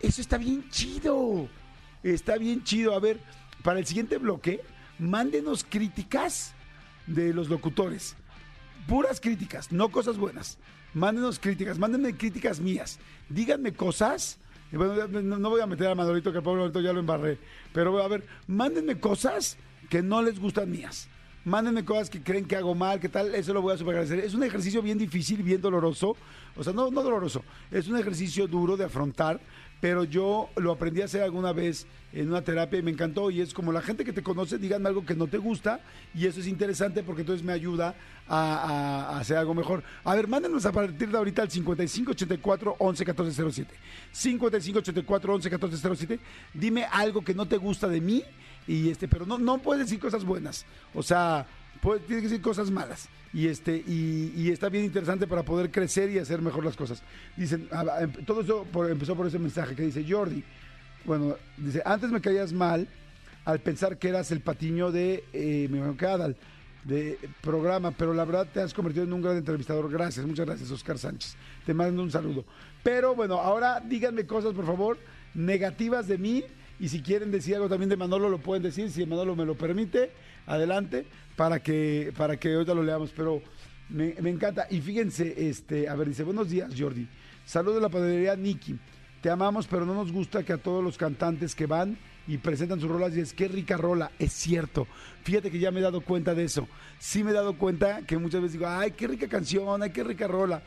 eso 0.00 0.20
está 0.20 0.38
bien 0.38 0.68
chido, 0.70 1.48
está 2.02 2.36
bien 2.36 2.62
chido. 2.62 2.94
A 2.94 3.00
ver, 3.00 3.20
para 3.62 3.78
el 3.78 3.86
siguiente 3.86 4.18
bloque, 4.18 4.60
mándenos 4.98 5.64
críticas 5.64 6.54
de 7.06 7.34
los 7.34 7.48
locutores 7.48 8.16
puras 8.86 9.20
críticas, 9.20 9.72
no 9.72 9.90
cosas 9.90 10.18
buenas. 10.18 10.58
Mándenos 10.94 11.38
críticas, 11.38 11.78
mándenme 11.78 12.16
críticas 12.16 12.60
mías. 12.60 12.98
Díganme 13.28 13.72
cosas. 13.72 14.38
bueno, 14.72 15.06
no 15.22 15.50
voy 15.50 15.60
a 15.60 15.66
meter 15.66 15.86
a 15.88 15.94
Manolito, 15.94 16.32
que 16.32 16.38
el 16.38 16.44
pobre 16.44 16.58
Manolito 16.58 16.80
ya 16.80 16.92
lo 16.92 17.00
embarré. 17.00 17.38
Pero 17.72 18.02
a 18.02 18.08
ver, 18.08 18.26
mándenme 18.48 18.98
cosas 18.98 19.56
que 19.88 20.02
no 20.02 20.22
les 20.22 20.40
gustan 20.40 20.70
mías. 20.70 21.08
Mándenme 21.44 21.84
cosas 21.84 22.10
que 22.10 22.22
creen 22.22 22.44
que 22.44 22.56
hago 22.56 22.74
mal, 22.74 23.00
que 23.00 23.08
tal, 23.08 23.34
eso 23.34 23.54
lo 23.54 23.62
voy 23.62 23.72
a 23.72 23.78
super 23.78 23.94
agradecer. 23.94 24.18
Es 24.22 24.34
un 24.34 24.42
ejercicio 24.42 24.82
bien 24.82 24.98
difícil, 24.98 25.42
bien 25.42 25.60
doloroso. 25.60 26.14
O 26.56 26.62
sea, 26.62 26.72
no, 26.72 26.90
no 26.90 27.02
doloroso, 27.02 27.42
es 27.70 27.88
un 27.88 27.96
ejercicio 27.96 28.46
duro 28.46 28.76
de 28.76 28.84
afrontar, 28.84 29.40
pero 29.80 30.04
yo 30.04 30.50
lo 30.56 30.72
aprendí 30.72 31.00
a 31.00 31.06
hacer 31.06 31.22
alguna 31.22 31.52
vez 31.52 31.86
en 32.12 32.28
una 32.28 32.42
terapia 32.42 32.78
y 32.78 32.82
me 32.82 32.90
encantó. 32.90 33.30
Y 33.30 33.40
es 33.40 33.54
como 33.54 33.72
la 33.72 33.80
gente 33.80 34.04
que 34.04 34.12
te 34.12 34.22
conoce, 34.22 34.58
díganme 34.58 34.88
algo 34.88 35.06
que 35.06 35.14
no 35.14 35.26
te 35.26 35.38
gusta, 35.38 35.80
y 36.14 36.26
eso 36.26 36.40
es 36.40 36.46
interesante 36.46 37.02
porque 37.02 37.22
entonces 37.22 37.44
me 37.44 37.52
ayuda 37.52 37.94
a, 38.28 39.18
hacer 39.18 39.38
algo 39.38 39.54
mejor. 39.54 39.82
A 40.04 40.14
ver, 40.14 40.28
mándenos 40.28 40.66
a 40.66 40.72
partir 40.72 41.08
de 41.08 41.16
ahorita 41.16 41.42
al 41.42 41.50
5584 41.50 42.76
11 42.78 43.04
14 43.04 43.52
07. 43.52 43.74
5584 44.12 45.34
11 45.34 45.50
14 45.50 45.96
07. 45.96 46.20
Dime 46.52 46.84
algo 46.84 47.22
que 47.24 47.34
no 47.34 47.46
te 47.46 47.56
gusta 47.56 47.88
de 47.88 48.00
mí, 48.00 48.22
y 48.70 48.88
este, 48.90 49.08
pero 49.08 49.26
no, 49.26 49.38
no 49.38 49.58
puedes 49.58 49.86
decir 49.86 49.98
cosas 49.98 50.24
buenas. 50.24 50.64
O 50.94 51.02
sea, 51.02 51.46
puede- 51.80 52.00
tienes 52.00 52.22
que 52.22 52.28
decir 52.28 52.42
cosas 52.42 52.70
malas. 52.70 53.08
Y 53.32 53.46
este, 53.46 53.76
y, 53.76 54.50
está 54.50 54.68
bien 54.68 54.84
interesante 54.84 55.26
para 55.26 55.44
poder 55.44 55.70
crecer 55.70 56.10
y 56.10 56.18
hacer 56.18 56.42
mejor 56.42 56.64
las 56.64 56.76
cosas. 56.76 57.02
Dicen, 57.36 57.68
ah, 57.72 57.84
em- 58.00 58.12
todo 58.24 58.40
eso 58.40 58.66
empezó 58.88 59.16
por 59.16 59.26
ese 59.26 59.38
mensaje 59.38 59.74
que 59.74 59.82
dice 59.82 60.04
Jordi. 60.08 60.42
Bueno, 61.04 61.36
dice, 61.56 61.82
antes 61.84 62.10
me 62.10 62.20
caías 62.20 62.52
mal 62.52 62.86
al 63.44 63.60
pensar 63.60 63.98
que 63.98 64.08
eras 64.08 64.30
el 64.30 64.40
patiño 64.40 64.92
de 64.92 65.24
eh, 65.32 65.68
mi 65.70 65.80
de 66.84 67.18
programa, 67.42 67.90
pero 67.90 68.14
la 68.14 68.24
verdad 68.24 68.48
te 68.52 68.60
has 68.60 68.72
convertido 68.72 69.04
en 69.04 69.12
un 69.12 69.22
gran 69.22 69.36
entrevistador. 69.36 69.90
Gracias, 69.90 70.24
muchas 70.24 70.46
gracias, 70.46 70.70
Oscar 70.70 70.98
Sánchez. 70.98 71.36
Te 71.66 71.74
mando 71.74 72.02
un 72.02 72.10
saludo. 72.10 72.44
Pero 72.82 73.14
bueno, 73.14 73.34
ahora 73.38 73.80
díganme 73.80 74.26
cosas, 74.26 74.54
por 74.54 74.66
favor, 74.66 74.98
negativas 75.34 76.06
de 76.08 76.18
mí. 76.18 76.44
Y 76.80 76.88
si 76.88 77.02
quieren 77.02 77.30
decir 77.30 77.54
algo 77.54 77.68
también 77.68 77.90
de 77.90 77.96
Manolo, 77.96 78.30
lo 78.30 78.38
pueden 78.38 78.62
decir. 78.62 78.90
Si 78.90 79.04
Manolo 79.04 79.36
me 79.36 79.44
lo 79.44 79.54
permite, 79.54 80.10
adelante, 80.46 81.04
para 81.36 81.62
que, 81.62 82.12
para 82.16 82.38
que 82.38 82.54
ahorita 82.54 82.72
lo 82.72 82.82
leamos. 82.82 83.12
Pero 83.14 83.42
me, 83.90 84.14
encanta. 84.30 84.66
Y 84.70 84.80
fíjense, 84.80 85.48
este, 85.48 85.88
a 85.88 85.94
ver, 85.94 86.08
dice, 86.08 86.22
buenos 86.22 86.48
días, 86.48 86.72
Jordi. 86.76 87.06
Saludos 87.44 87.76
de 87.76 87.80
la 87.82 87.90
panadería 87.90 88.34
Nicky. 88.34 88.78
Te 89.20 89.28
amamos, 89.28 89.66
pero 89.66 89.84
no 89.84 89.92
nos 89.92 90.10
gusta 90.10 90.42
que 90.42 90.54
a 90.54 90.56
todos 90.56 90.82
los 90.82 90.96
cantantes 90.96 91.54
que 91.54 91.66
van 91.66 91.98
y 92.26 92.38
presentan 92.38 92.80
sus 92.80 92.90
rolas 92.90 93.12
dices, 93.12 93.34
qué 93.34 93.48
rica 93.48 93.76
rola. 93.76 94.10
Es 94.18 94.32
cierto. 94.32 94.86
Fíjate 95.24 95.50
que 95.50 95.58
ya 95.58 95.70
me 95.70 95.80
he 95.80 95.82
dado 95.82 96.00
cuenta 96.00 96.34
de 96.34 96.44
eso. 96.44 96.66
Sí 96.98 97.22
me 97.22 97.32
he 97.32 97.34
dado 97.34 97.58
cuenta 97.58 98.00
que 98.06 98.16
muchas 98.16 98.40
veces 98.40 98.54
digo, 98.54 98.66
ay, 98.66 98.92
qué 98.92 99.06
rica 99.06 99.28
canción, 99.28 99.82
ay, 99.82 99.90
qué 99.90 100.02
rica 100.02 100.26
rola. 100.26 100.62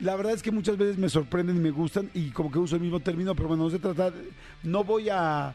La 0.00 0.14
verdad 0.16 0.34
es 0.34 0.42
que 0.42 0.50
muchas 0.50 0.76
veces 0.76 0.98
me 0.98 1.08
sorprenden 1.08 1.56
y 1.56 1.60
me 1.60 1.70
gustan 1.70 2.10
y 2.12 2.30
como 2.30 2.50
que 2.50 2.58
uso 2.58 2.76
el 2.76 2.82
mismo 2.82 3.00
término, 3.00 3.34
pero 3.34 3.48
bueno, 3.48 3.64
no 3.64 3.70
se 3.70 3.78
trata, 3.78 4.10
de- 4.10 4.28
no 4.62 4.84
voy 4.84 5.08
a, 5.10 5.54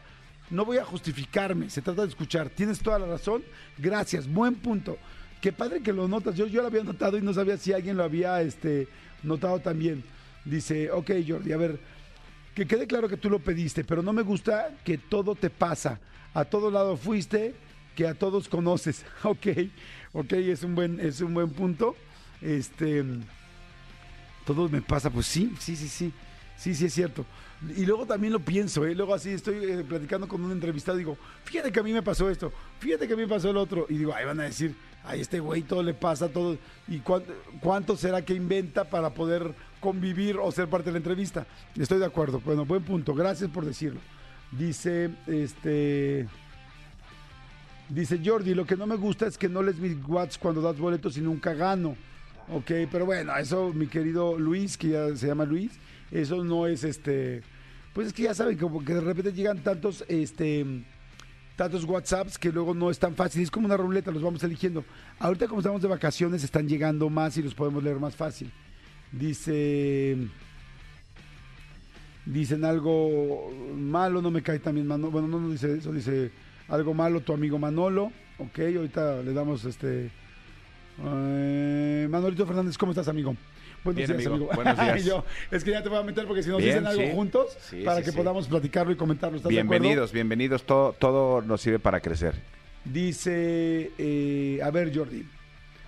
no 0.50 0.64
voy 0.64 0.78
a 0.78 0.84
justificarme, 0.84 1.70
se 1.70 1.80
trata 1.80 2.02
de 2.02 2.08
escuchar. 2.08 2.50
Tienes 2.50 2.80
toda 2.80 2.98
la 2.98 3.06
razón, 3.06 3.42
gracias, 3.78 4.26
buen 4.26 4.56
punto. 4.56 4.98
Qué 5.40 5.52
padre 5.52 5.80
que 5.80 5.92
lo 5.92 6.08
notas. 6.08 6.36
Yo, 6.36 6.46
yo 6.46 6.60
lo 6.60 6.68
había 6.68 6.82
notado 6.84 7.18
y 7.18 7.22
no 7.22 7.32
sabía 7.32 7.56
si 7.56 7.72
alguien 7.72 7.96
lo 7.96 8.04
había 8.04 8.42
este, 8.42 8.88
notado 9.22 9.60
también. 9.60 10.02
Dice, 10.44 10.90
ok, 10.90 11.10
Jordi, 11.26 11.52
a 11.52 11.56
ver, 11.56 11.78
que 12.54 12.66
quede 12.66 12.86
claro 12.88 13.08
que 13.08 13.16
tú 13.16 13.30
lo 13.30 13.38
pediste, 13.38 13.84
pero 13.84 14.02
no 14.02 14.12
me 14.12 14.22
gusta 14.22 14.70
que 14.84 14.98
todo 14.98 15.34
te 15.36 15.50
pasa. 15.50 16.00
A 16.34 16.44
todo 16.44 16.70
lado 16.70 16.96
fuiste, 16.96 17.54
que 17.94 18.06
a 18.08 18.14
todos 18.14 18.48
conoces. 18.48 19.04
Ok, 19.22 19.46
ok, 20.12 20.32
es 20.32 20.62
un 20.64 20.74
buen, 20.74 20.98
es 21.00 21.20
un 21.20 21.32
buen 21.34 21.50
punto. 21.50 21.94
Este, 22.40 23.04
todo 24.44 24.68
me 24.68 24.82
pasa, 24.82 25.10
pues 25.10 25.26
sí, 25.26 25.54
sí, 25.58 25.76
sí, 25.76 25.88
sí, 25.88 26.12
sí, 26.56 26.74
sí 26.74 26.84
es 26.84 26.94
cierto. 26.94 27.24
Y 27.76 27.86
luego 27.86 28.06
también 28.06 28.32
lo 28.32 28.40
pienso, 28.40 28.84
¿eh? 28.84 28.94
luego 28.94 29.14
así 29.14 29.30
estoy 29.30 29.56
eh, 29.62 29.84
platicando 29.88 30.26
con 30.26 30.42
un 30.42 30.50
entrevistado, 30.50 30.98
digo, 30.98 31.16
fíjate 31.44 31.70
que 31.70 31.78
a 31.78 31.82
mí 31.82 31.92
me 31.92 32.02
pasó 32.02 32.28
esto, 32.28 32.52
fíjate 32.80 33.06
que 33.06 33.14
a 33.14 33.16
mí 33.16 33.22
me 33.22 33.28
pasó 33.28 33.50
el 33.50 33.56
otro, 33.56 33.86
y 33.88 33.98
digo, 33.98 34.12
ahí 34.12 34.24
van 34.24 34.40
a 34.40 34.44
decir, 34.44 34.74
ay, 35.04 35.20
este 35.20 35.38
güey 35.38 35.62
todo 35.62 35.82
le 35.82 35.94
pasa, 35.94 36.28
todo, 36.28 36.58
y 36.88 36.98
cuánto, 36.98 37.32
cuánto 37.60 37.96
será 37.96 38.24
que 38.24 38.34
inventa 38.34 38.90
para 38.90 39.14
poder 39.14 39.54
convivir 39.80 40.38
o 40.38 40.50
ser 40.50 40.68
parte 40.68 40.86
de 40.86 40.92
la 40.92 40.98
entrevista. 40.98 41.46
Estoy 41.76 41.98
de 41.98 42.06
acuerdo, 42.06 42.40
bueno, 42.40 42.64
buen 42.64 42.82
punto, 42.82 43.14
gracias 43.14 43.50
por 43.50 43.64
decirlo. 43.64 44.00
Dice, 44.50 45.10
este... 45.26 46.28
Dice 47.88 48.20
Jordi, 48.24 48.54
lo 48.54 48.64
que 48.64 48.76
no 48.76 48.86
me 48.86 48.96
gusta 48.96 49.26
es 49.26 49.36
que 49.36 49.50
no 49.50 49.62
les 49.62 49.76
mis 49.76 49.96
watts 50.06 50.38
cuando 50.38 50.62
das 50.62 50.78
boletos 50.78 51.18
y 51.18 51.20
nunca 51.20 51.52
gano. 51.52 51.94
Ok, 52.54 52.70
pero 52.90 53.06
bueno, 53.06 53.34
eso 53.38 53.72
mi 53.72 53.86
querido 53.86 54.38
Luis, 54.38 54.76
que 54.76 54.90
ya 54.90 55.16
se 55.16 55.26
llama 55.26 55.46
Luis, 55.46 55.72
eso 56.10 56.44
no 56.44 56.66
es 56.66 56.84
este... 56.84 57.42
Pues 57.94 58.08
es 58.08 58.12
que 58.12 58.24
ya 58.24 58.34
saben, 58.34 58.58
como 58.58 58.84
que 58.84 58.92
de 58.92 59.00
repente 59.00 59.32
llegan 59.32 59.62
tantos, 59.62 60.04
este, 60.06 60.84
tantos 61.56 61.84
WhatsApps 61.84 62.36
que 62.36 62.52
luego 62.52 62.74
no 62.74 62.90
es 62.90 62.98
tan 62.98 63.14
fácil. 63.14 63.42
Es 63.42 63.50
como 63.50 63.66
una 63.66 63.76
ruleta, 63.76 64.10
los 64.10 64.22
vamos 64.22 64.42
eligiendo. 64.44 64.84
Ahorita 65.18 65.48
como 65.48 65.60
estamos 65.60 65.80
de 65.80 65.88
vacaciones 65.88 66.44
están 66.44 66.68
llegando 66.68 67.08
más 67.08 67.36
y 67.38 67.42
los 67.42 67.54
podemos 67.54 67.82
leer 67.82 67.98
más 67.98 68.14
fácil. 68.14 68.52
Dice... 69.10 70.18
Dicen 72.26 72.64
algo 72.64 73.50
malo, 73.74 74.20
no 74.20 74.30
me 74.30 74.42
cae 74.42 74.58
también 74.58 74.86
Manolo. 74.86 75.10
Bueno, 75.10 75.28
no, 75.28 75.40
no 75.40 75.50
dice 75.50 75.78
eso, 75.78 75.90
dice 75.90 76.30
algo 76.68 76.92
malo 76.92 77.20
tu 77.20 77.32
amigo 77.32 77.58
Manolo. 77.58 78.12
Ok, 78.38 78.58
ahorita 78.58 79.22
le 79.22 79.32
damos 79.32 79.64
este... 79.64 80.10
eh, 81.04 82.06
Manolito 82.10 82.46
Fernández, 82.46 82.76
¿cómo 82.78 82.92
estás, 82.92 83.08
amigo? 83.08 83.36
Buenos 83.84 83.96
Bien, 84.06 84.16
días, 84.18 84.26
amigo. 84.30 84.48
Buenos 84.54 84.78
días. 84.80 85.04
Yo, 85.04 85.24
es 85.50 85.64
que 85.64 85.70
ya 85.72 85.82
te 85.82 85.88
voy 85.88 85.98
a 85.98 86.02
meter 86.02 86.26
porque 86.26 86.42
si 86.42 86.50
nos 86.50 86.58
Bien, 86.58 86.70
dicen 86.70 86.86
algo 86.86 87.02
sí. 87.02 87.10
juntos, 87.12 87.56
Sí, 87.68 87.82
para 87.82 87.98
sí, 87.98 88.04
que 88.04 88.12
podamos 88.12 88.46
platicarlo 88.46 88.92
y 88.92 88.96
comentarlo. 88.96 89.36
¿Estás 89.38 89.50
de 89.50 89.58
acuerdo? 89.60 89.70
Bienvenidos, 89.82 90.12
bienvenidos. 90.12 90.62
Todo, 90.64 90.92
todo 90.92 91.42
nos 91.42 91.60
sirve 91.60 91.78
para 91.78 92.00
crecer. 92.00 92.34
Dice, 92.84 93.90
eh, 93.98 94.60
a 94.62 94.70
ver, 94.70 94.96
Jordi. 94.96 95.24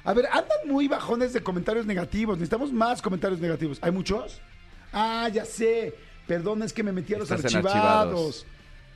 A 0.04 0.12
ver, 0.12 0.26
andan 0.26 0.58
muy 0.66 0.86
bajones 0.88 1.32
de 1.32 1.40
comentarios 1.42 1.86
negativos. 1.86 2.36
Necesitamos 2.36 2.72
más 2.72 3.00
comentarios 3.00 3.40
negativos. 3.40 3.78
¿Hay 3.80 3.90
muchos? 3.90 4.40
Ah, 4.92 5.28
ya 5.32 5.44
sé. 5.44 5.94
Perdón, 6.26 6.62
es 6.62 6.72
que 6.72 6.82
me 6.82 6.92
metí 6.92 7.14
a 7.14 7.18
los 7.18 7.30
Estás 7.30 7.54
archivados. 7.54 8.46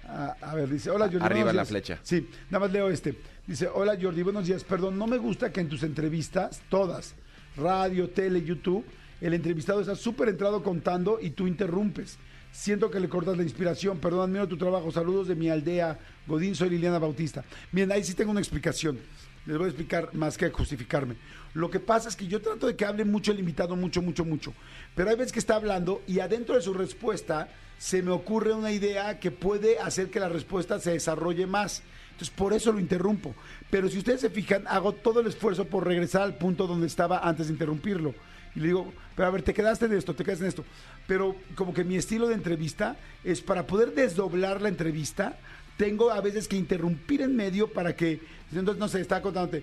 Ah, 0.07 0.35
a 0.41 0.55
ver, 0.55 0.69
dice, 0.69 0.91
hola 0.91 1.07
Jordi. 1.07 1.25
Arriba 1.25 1.45
buenos 1.45 1.55
la 1.55 1.65
flecha. 1.65 1.99
Sí, 2.03 2.29
nada 2.50 2.65
más 2.65 2.73
leo 2.73 2.88
este. 2.88 3.15
Dice, 3.49 3.67
hola 3.73 3.97
Jordi, 3.99 4.23
buenos 4.23 4.47
días. 4.47 4.62
Perdón, 4.62 4.99
no 4.99 5.07
me 5.07 5.17
gusta 5.17 5.50
que 5.50 5.61
en 5.62 5.71
tus 5.71 5.83
entrevistas, 5.83 6.61
todas, 6.69 7.14
radio, 7.57 8.11
tele, 8.11 8.45
YouTube, 8.45 8.85
el 9.23 9.33
entrevistado 9.33 9.81
está 9.81 9.97
súper 9.97 10.28
entrado 10.28 10.62
contando 10.62 11.19
y 11.19 11.31
tú 11.31 11.47
interrumpes. 11.47 12.19
Siento 12.52 12.90
que 12.90 13.00
le 13.00 13.09
cortas 13.09 13.38
la 13.38 13.43
inspiración. 13.45 14.00
Perdón, 14.00 14.28
admiro 14.28 14.47
tu 14.49 14.59
trabajo. 14.59 14.93
Saludos 14.93 15.28
de 15.28 15.35
mi 15.35 15.49
aldea. 15.49 15.99
Godín, 16.26 16.55
soy 16.55 16.69
Liliana 16.69 16.99
Bautista. 16.99 17.43
Bien, 17.73 17.90
ahí 17.90 18.05
sí 18.05 18.12
tengo 18.12 18.33
una 18.33 18.40
explicación. 18.40 18.99
Les 19.47 19.57
voy 19.57 19.64
a 19.64 19.69
explicar 19.69 20.14
más 20.14 20.37
que 20.37 20.50
justificarme. 20.50 21.17
Lo 21.55 21.71
que 21.71 21.81
pasa 21.81 22.11
es 22.11 22.17
que 22.17 22.26
yo 22.26 22.43
trato 22.43 22.67
de 22.67 22.76
que 22.76 22.85
hable 22.85 23.07
mucho 23.07 23.33
el 23.33 23.38
invitado, 23.38 23.76
mucho, 23.76 24.02
mucho, 24.02 24.26
mucho. 24.26 24.52
Pero 24.95 25.09
hay 25.09 25.17
veces 25.17 25.33
que 25.33 25.38
está 25.38 25.55
hablando 25.55 26.02
y 26.07 26.21
adentro 26.21 26.55
de 26.55 26.61
su 26.61 26.75
respuesta 26.75 27.49
se 27.78 28.02
me 28.02 28.11
ocurre 28.11 28.52
una 28.52 28.73
idea 28.73 29.19
que 29.19 29.31
puede 29.31 29.78
hacer 29.78 30.11
que 30.11 30.21
la 30.21 30.28
respuesta 30.28 30.78
se 30.81 30.90
desarrolle 30.90 31.47
más. 31.47 31.83
Entonces, 32.18 32.34
por 32.34 32.52
eso 32.52 32.72
lo 32.72 32.80
interrumpo. 32.80 33.32
Pero 33.70 33.88
si 33.88 33.98
ustedes 33.98 34.20
se 34.20 34.28
fijan, 34.28 34.66
hago 34.66 34.92
todo 34.92 35.20
el 35.20 35.28
esfuerzo 35.28 35.66
por 35.66 35.87
regresar 35.87 36.22
al 36.22 36.37
punto 36.37 36.66
donde 36.66 36.88
estaba 36.88 37.20
antes 37.20 37.46
de 37.46 37.52
interrumpirlo. 37.52 38.12
Y 38.56 38.58
le 38.58 38.66
digo, 38.66 38.92
pero 39.14 39.28
a 39.28 39.30
ver, 39.30 39.42
te 39.42 39.54
quedaste 39.54 39.87
en 39.87 39.92
esto, 39.92 40.16
te 40.16 40.25
quedaste 40.25 40.42
en 40.42 40.48
esto. 40.48 40.64
Pero 41.06 41.37
como 41.54 41.72
que 41.72 41.84
mi 41.84 41.94
estilo 41.94 42.26
de 42.26 42.34
entrevista 42.34 42.96
es 43.22 43.40
para 43.40 43.68
poder 43.68 43.94
desdoblar 43.94 44.60
la 44.60 44.68
entrevista, 44.68 45.38
tengo 45.76 46.10
a 46.10 46.20
veces 46.20 46.48
que 46.48 46.56
interrumpir 46.56 47.22
en 47.22 47.37
medio 47.37 47.72
para 47.72 47.94
que, 47.94 48.20
entonces, 48.50 48.80
no 48.80 48.88
sé, 48.88 49.00
estaba 49.00 49.22
contándote, 49.22 49.62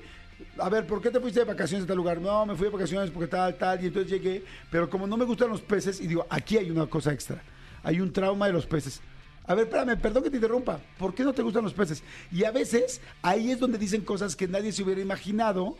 a 0.57 0.69
ver, 0.69 0.87
¿por 0.87 1.01
qué 1.01 1.11
te 1.11 1.19
fuiste 1.19 1.41
de 1.41 1.45
vacaciones 1.45 1.83
a 1.83 1.87
tal 1.87 1.97
lugar? 1.97 2.21
No, 2.21 2.45
me 2.45 2.55
fui 2.55 2.67
de 2.67 2.71
vacaciones 2.71 3.11
porque 3.11 3.27
tal, 3.27 3.57
tal, 3.57 3.83
y 3.83 3.87
entonces 3.87 4.09
llegué, 4.09 4.45
pero 4.71 4.89
como 4.89 5.07
no 5.07 5.17
me 5.17 5.25
gustan 5.25 5.49
los 5.49 5.59
peces, 5.59 5.99
y 5.99 6.07
digo, 6.07 6.25
aquí 6.29 6.57
hay 6.57 6.71
una 6.71 6.85
cosa 6.87 7.11
extra, 7.11 7.43
hay 7.83 7.99
un 7.99 8.13
trauma 8.13 8.47
de 8.47 8.53
los 8.53 8.65
peces. 8.65 9.01
A 9.47 9.53
ver, 9.53 9.65
espérame, 9.65 9.97
perdón 9.97 10.23
que 10.23 10.29
te 10.29 10.37
interrumpa, 10.37 10.79
¿por 10.97 11.13
qué 11.13 11.23
no 11.23 11.33
te 11.33 11.43
gustan 11.43 11.63
los 11.63 11.73
peces? 11.73 12.03
Y 12.31 12.43
a 12.43 12.51
veces 12.51 13.01
ahí 13.21 13.51
es 13.51 13.59
donde 13.59 13.77
dicen 13.77 14.01
cosas 14.01 14.35
que 14.35 14.47
nadie 14.47 14.71
se 14.71 14.83
hubiera 14.83 15.01
imaginado, 15.01 15.75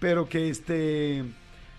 pero 0.00 0.28
que 0.28 0.48
este 0.48 1.24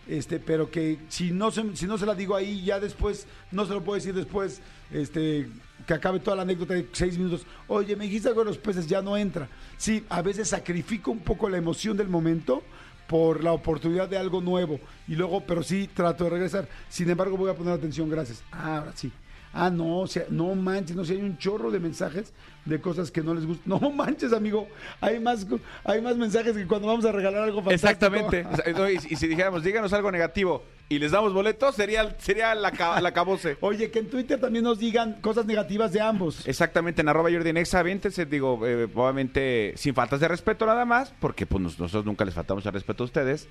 este, 0.07 0.39
pero 0.39 0.69
que 0.69 0.99
si 1.09 1.31
no 1.31 1.51
se, 1.51 1.75
si 1.75 1.87
no 1.87 1.97
se 1.97 2.05
la 2.05 2.13
digo 2.13 2.35
ahí, 2.35 2.63
ya 2.63 2.79
después, 2.79 3.25
no 3.51 3.65
se 3.65 3.73
lo 3.73 3.83
puedo 3.83 3.95
decir 3.95 4.13
después, 4.13 4.61
este, 4.91 5.49
que 5.87 5.93
acabe 5.93 6.19
toda 6.19 6.35
la 6.37 6.43
anécdota 6.43 6.75
de 6.75 6.87
seis 6.91 7.17
minutos. 7.17 7.45
Oye, 7.67 7.95
me 7.95 8.05
dijiste 8.05 8.29
algo 8.29 8.41
de 8.41 8.51
los 8.51 8.57
peces, 8.57 8.87
ya 8.87 9.01
no 9.01 9.17
entra. 9.17 9.49
Sí, 9.77 10.05
a 10.09 10.21
veces 10.21 10.49
sacrifico 10.49 11.11
un 11.11 11.19
poco 11.19 11.49
la 11.49 11.57
emoción 11.57 11.97
del 11.97 12.07
momento 12.07 12.61
por 13.07 13.43
la 13.43 13.51
oportunidad 13.51 14.07
de 14.07 14.17
algo 14.17 14.41
nuevo. 14.41 14.79
Y 15.07 15.15
luego, 15.15 15.41
pero 15.41 15.63
sí 15.63 15.89
trato 15.91 16.25
de 16.25 16.29
regresar. 16.31 16.67
Sin 16.89 17.09
embargo, 17.09 17.37
voy 17.37 17.49
a 17.49 17.55
poner 17.55 17.73
atención, 17.73 18.09
gracias. 18.09 18.43
Ah, 18.51 18.77
ahora 18.77 18.93
sí. 18.95 19.11
Ah, 19.57 19.69
no, 19.69 19.99
o 20.01 20.07
sea, 20.07 20.25
no 20.29 20.53
manches, 20.53 20.97
no 20.97 21.05
sé, 21.05 21.13
hay 21.13 21.21
un 21.21 21.37
chorro 21.37 21.71
de 21.71 21.79
mensajes 21.79 22.33
de 22.65 22.81
cosas 22.81 23.09
que 23.09 23.21
no 23.21 23.33
les 23.33 23.45
gustan. 23.45 23.63
No 23.81 23.89
manches, 23.89 24.33
amigo, 24.33 24.67
hay 24.99 25.19
más, 25.19 25.47
hay 25.85 26.01
más 26.01 26.17
mensajes 26.17 26.55
que 26.57 26.67
cuando 26.67 26.87
vamos 26.87 27.05
a 27.05 27.11
regalar 27.13 27.43
algo 27.43 27.63
fantástico. 27.63 27.87
Exactamente. 27.89 28.45
Y, 29.09 29.13
y 29.13 29.15
si 29.15 29.27
dijéramos, 29.27 29.63
díganos 29.63 29.93
algo 29.93 30.11
negativo 30.11 30.63
y 30.89 30.99
les 30.99 31.11
damos 31.11 31.33
boletos, 31.33 31.73
sería, 31.75 32.15
sería 32.19 32.53
la, 32.53 32.71
la 33.01 33.11
cabose. 33.13 33.57
Oye, 33.61 33.89
que 33.91 33.99
en 33.99 34.09
Twitter 34.09 34.39
también 34.39 34.63
nos 34.65 34.77
digan 34.77 35.21
cosas 35.21 35.45
negativas 35.45 35.93
de 35.93 36.01
ambos. 36.01 36.45
Exactamente, 36.47 37.01
en 37.01 37.07
arroba 37.09 37.31
Jordi 37.31 37.53
Nexa, 37.53 37.79
aviéntense, 37.79 38.25
digo, 38.25 38.59
eh, 38.67 38.89
obviamente 38.93 39.73
sin 39.77 39.93
faltas 39.95 40.19
de 40.19 40.27
respeto 40.27 40.65
nada 40.65 40.83
más, 40.85 41.13
porque 41.19 41.45
pues 41.45 41.61
nos- 41.63 41.79
nosotros 41.79 42.05
nunca 42.05 42.25
les 42.25 42.33
faltamos 42.33 42.65
el 42.65 42.73
respeto 42.73 43.03
a 43.03 43.05
ustedes, 43.05 43.47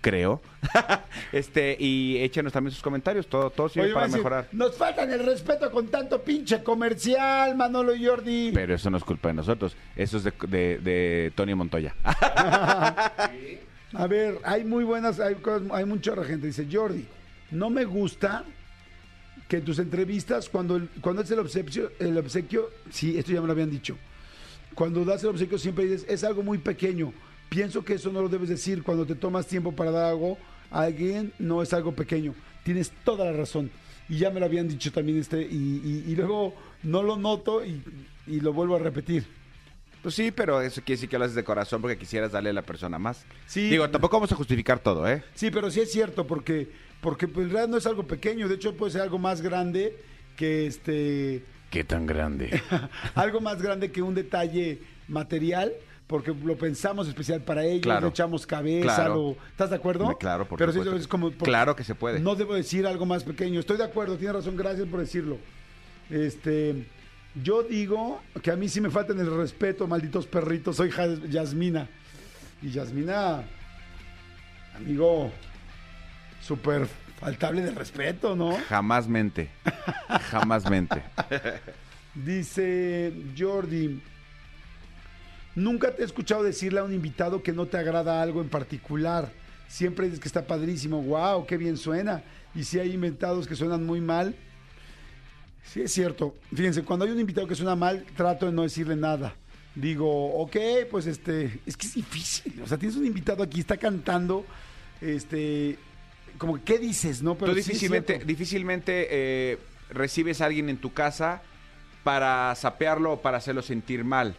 creo. 0.00 0.40
este, 1.32 1.76
y 1.78 2.18
échenos 2.18 2.52
también 2.52 2.72
sus 2.72 2.82
comentarios, 2.82 3.26
todo, 3.26 3.50
todo 3.50 3.68
sirve 3.68 3.86
Oye, 3.86 3.94
para 3.94 4.06
decir, 4.06 4.18
mejorar. 4.18 4.48
Nos 4.52 4.76
faltan 4.76 5.10
el 5.12 5.24
respeto 5.24 5.70
con 5.70 5.88
tanto 5.88 6.22
pinche 6.22 6.62
comercial, 6.62 7.56
Manolo 7.56 7.94
y 7.94 8.04
Jordi. 8.06 8.50
Pero 8.54 8.74
eso 8.74 8.90
no 8.90 8.96
es 8.96 9.04
culpa 9.04 9.28
de 9.28 9.34
nosotros, 9.34 9.76
eso 9.96 10.16
es 10.18 10.24
de, 10.24 10.32
de- 10.48 10.78
de 10.78 11.32
Tony 11.34 11.54
Montoya. 11.54 11.94
A 13.94 14.06
ver, 14.06 14.38
hay 14.44 14.64
muy 14.64 14.84
buenas, 14.84 15.18
hay, 15.20 15.34
cosas- 15.36 15.68
hay 15.72 15.84
mucha 15.84 16.14
gente. 16.24 16.46
Dice 16.48 16.66
Jordi, 16.70 17.06
no 17.50 17.70
me 17.70 17.84
gusta 17.84 18.44
que 19.48 19.56
en 19.58 19.64
tus 19.64 19.78
entrevistas, 19.78 20.48
cuando, 20.48 20.76
el- 20.76 20.88
cuando 21.00 21.22
es 21.22 21.30
el 21.30 21.38
obsequio, 21.38 21.90
el 21.98 22.16
obsequio, 22.18 22.68
sí, 22.90 23.16
esto 23.18 23.32
ya 23.32 23.40
me 23.40 23.46
lo 23.46 23.52
habían 23.54 23.70
dicho. 23.70 23.96
Cuando 24.74 25.04
das 25.04 25.22
el 25.24 25.30
obsequio 25.30 25.58
siempre 25.58 25.84
dices, 25.86 26.04
es 26.08 26.22
algo 26.22 26.42
muy 26.42 26.58
pequeño. 26.58 27.12
Pienso 27.48 27.84
que 27.84 27.94
eso 27.94 28.10
no 28.12 28.20
lo 28.22 28.28
debes 28.28 28.48
decir. 28.48 28.82
Cuando 28.82 29.06
te 29.06 29.14
tomas 29.14 29.46
tiempo 29.46 29.72
para 29.72 29.90
dar 29.90 30.06
algo 30.10 30.38
a 30.70 30.82
alguien, 30.82 31.32
no 31.38 31.62
es 31.62 31.72
algo 31.72 31.92
pequeño. 31.92 32.34
Tienes 32.62 32.92
toda 33.04 33.24
la 33.24 33.32
razón. 33.32 33.70
Y 34.08 34.18
ya 34.18 34.30
me 34.30 34.40
lo 34.40 34.46
habían 34.46 34.68
dicho 34.68 34.90
también 34.92 35.18
este, 35.18 35.42
y, 35.42 36.04
y- 36.06 36.10
y 36.12 36.16
luego 36.16 36.54
no 36.82 37.02
lo 37.02 37.16
noto 37.16 37.64
y, 37.64 37.82
y 38.26 38.40
lo 38.40 38.52
vuelvo 38.52 38.76
a 38.76 38.78
repetir. 38.78 39.26
Pues 40.02 40.14
sí, 40.14 40.30
pero 40.30 40.60
eso 40.62 40.80
quiere 40.82 40.96
decir 40.96 41.08
que 41.08 41.18
lo 41.18 41.24
haces 41.24 41.34
de 41.34 41.42
corazón 41.44 41.82
porque 41.82 41.98
quisieras 41.98 42.32
darle 42.32 42.50
a 42.50 42.52
la 42.52 42.62
persona 42.62 42.98
más. 42.98 43.24
Sí. 43.46 43.68
Digo, 43.68 43.90
tampoco 43.90 44.16
vamos 44.16 44.30
a 44.32 44.36
justificar 44.36 44.78
todo, 44.78 45.08
¿eh? 45.08 45.24
Sí, 45.34 45.50
pero 45.50 45.70
sí 45.70 45.80
es 45.80 45.90
cierto, 45.90 46.26
porque, 46.26 46.68
porque 47.00 47.26
pues, 47.28 47.46
en 47.46 47.52
realidad 47.52 47.68
no 47.70 47.76
es 47.78 47.86
algo 47.86 48.06
pequeño, 48.06 48.48
de 48.48 48.54
hecho 48.54 48.76
puede 48.76 48.92
ser 48.92 49.02
algo 49.02 49.18
más 49.18 49.40
grande 49.42 49.96
que 50.36 50.66
este 50.66 51.44
¿Qué 51.70 51.82
tan 51.84 52.06
grande? 52.06 52.62
algo 53.14 53.40
más 53.40 53.60
grande 53.60 53.90
que 53.90 54.00
un 54.00 54.14
detalle 54.14 54.78
material, 55.08 55.72
porque 56.08 56.34
lo 56.34 56.56
pensamos 56.56 57.06
especial 57.06 57.42
para 57.42 57.64
ellos, 57.64 57.82
Claro. 57.82 58.06
le 58.06 58.10
echamos 58.10 58.46
cabeza, 58.46 58.82
Claro. 58.96 59.14
lo- 59.14 59.36
¿estás 59.50 59.70
de 59.70 59.76
acuerdo? 59.76 60.16
Claro, 60.18 60.48
por 60.48 60.58
Pero 60.58 60.72
supuesto. 60.72 60.96
es 60.96 61.06
como 61.06 61.30
por- 61.30 61.46
Claro 61.46 61.76
que 61.76 61.84
se 61.84 61.94
puede. 61.94 62.18
No 62.18 62.34
debo 62.34 62.54
decir 62.54 62.86
algo 62.86 63.06
más 63.06 63.22
pequeño. 63.24 63.60
Estoy 63.60 63.76
de 63.76 63.84
acuerdo, 63.84 64.16
tiene 64.16 64.32
razón, 64.32 64.56
gracias 64.56 64.88
por 64.88 64.98
decirlo. 65.00 65.38
Este, 66.10 66.86
yo 67.44 67.62
digo 67.62 68.20
que 68.42 68.50
a 68.50 68.56
mí 68.56 68.68
sí 68.68 68.80
me 68.80 68.90
faltan 68.90 69.20
el 69.20 69.30
respeto, 69.36 69.86
malditos 69.86 70.26
perritos. 70.26 70.76
Soy 70.76 70.90
Yasmina. 71.28 71.86
Y 72.62 72.70
Yasmina, 72.70 73.44
amigo, 74.74 75.30
súper 76.40 76.88
faltable 77.20 77.60
de 77.62 77.70
respeto, 77.72 78.34
¿no? 78.34 78.56
Jamás 78.68 79.06
mente. 79.06 79.50
Jamás 80.30 80.68
mente. 80.70 81.02
Dice 82.14 83.12
Jordi. 83.38 84.00
Nunca 85.58 85.92
te 85.92 86.02
he 86.02 86.04
escuchado 86.04 86.44
decirle 86.44 86.78
a 86.78 86.84
un 86.84 86.92
invitado 86.92 87.42
que 87.42 87.52
no 87.52 87.66
te 87.66 87.76
agrada 87.76 88.22
algo 88.22 88.40
en 88.40 88.48
particular. 88.48 89.32
Siempre 89.66 90.06
dices 90.06 90.20
que 90.20 90.28
está 90.28 90.46
padrísimo, 90.46 91.02
wow, 91.02 91.44
qué 91.46 91.56
bien 91.56 91.76
suena. 91.76 92.22
Y 92.54 92.62
si 92.62 92.78
hay 92.78 92.92
inventados 92.92 93.48
que 93.48 93.56
suenan 93.56 93.84
muy 93.84 94.00
mal, 94.00 94.36
sí 95.64 95.80
es 95.80 95.92
cierto. 95.92 96.36
Fíjense, 96.54 96.84
cuando 96.84 97.06
hay 97.06 97.10
un 97.10 97.18
invitado 97.18 97.48
que 97.48 97.56
suena 97.56 97.74
mal, 97.74 98.06
trato 98.16 98.46
de 98.46 98.52
no 98.52 98.62
decirle 98.62 98.94
nada. 98.94 99.34
Digo, 99.74 100.36
ok, 100.40 100.56
pues 100.92 101.06
este, 101.06 101.60
es 101.66 101.76
que 101.76 101.88
es 101.88 101.94
difícil. 101.94 102.62
O 102.62 102.66
sea, 102.68 102.78
tienes 102.78 102.96
un 102.96 103.06
invitado 103.06 103.42
aquí, 103.42 103.58
está 103.58 103.76
cantando, 103.76 104.46
este, 105.00 105.76
como 106.38 106.62
¿qué 106.62 106.78
dices, 106.78 107.20
no? 107.20 107.34
Tú 107.34 107.46
sí 107.46 107.58
es 107.58 107.66
difícilmente, 107.66 108.20
difícilmente 108.24 109.08
eh, 109.10 109.58
recibes 109.90 110.40
a 110.40 110.46
alguien 110.46 110.68
en 110.68 110.76
tu 110.76 110.92
casa 110.92 111.42
para 112.04 112.54
sapearlo 112.54 113.14
o 113.14 113.22
para 113.22 113.38
hacerlo 113.38 113.60
sentir 113.60 114.04
mal. 114.04 114.36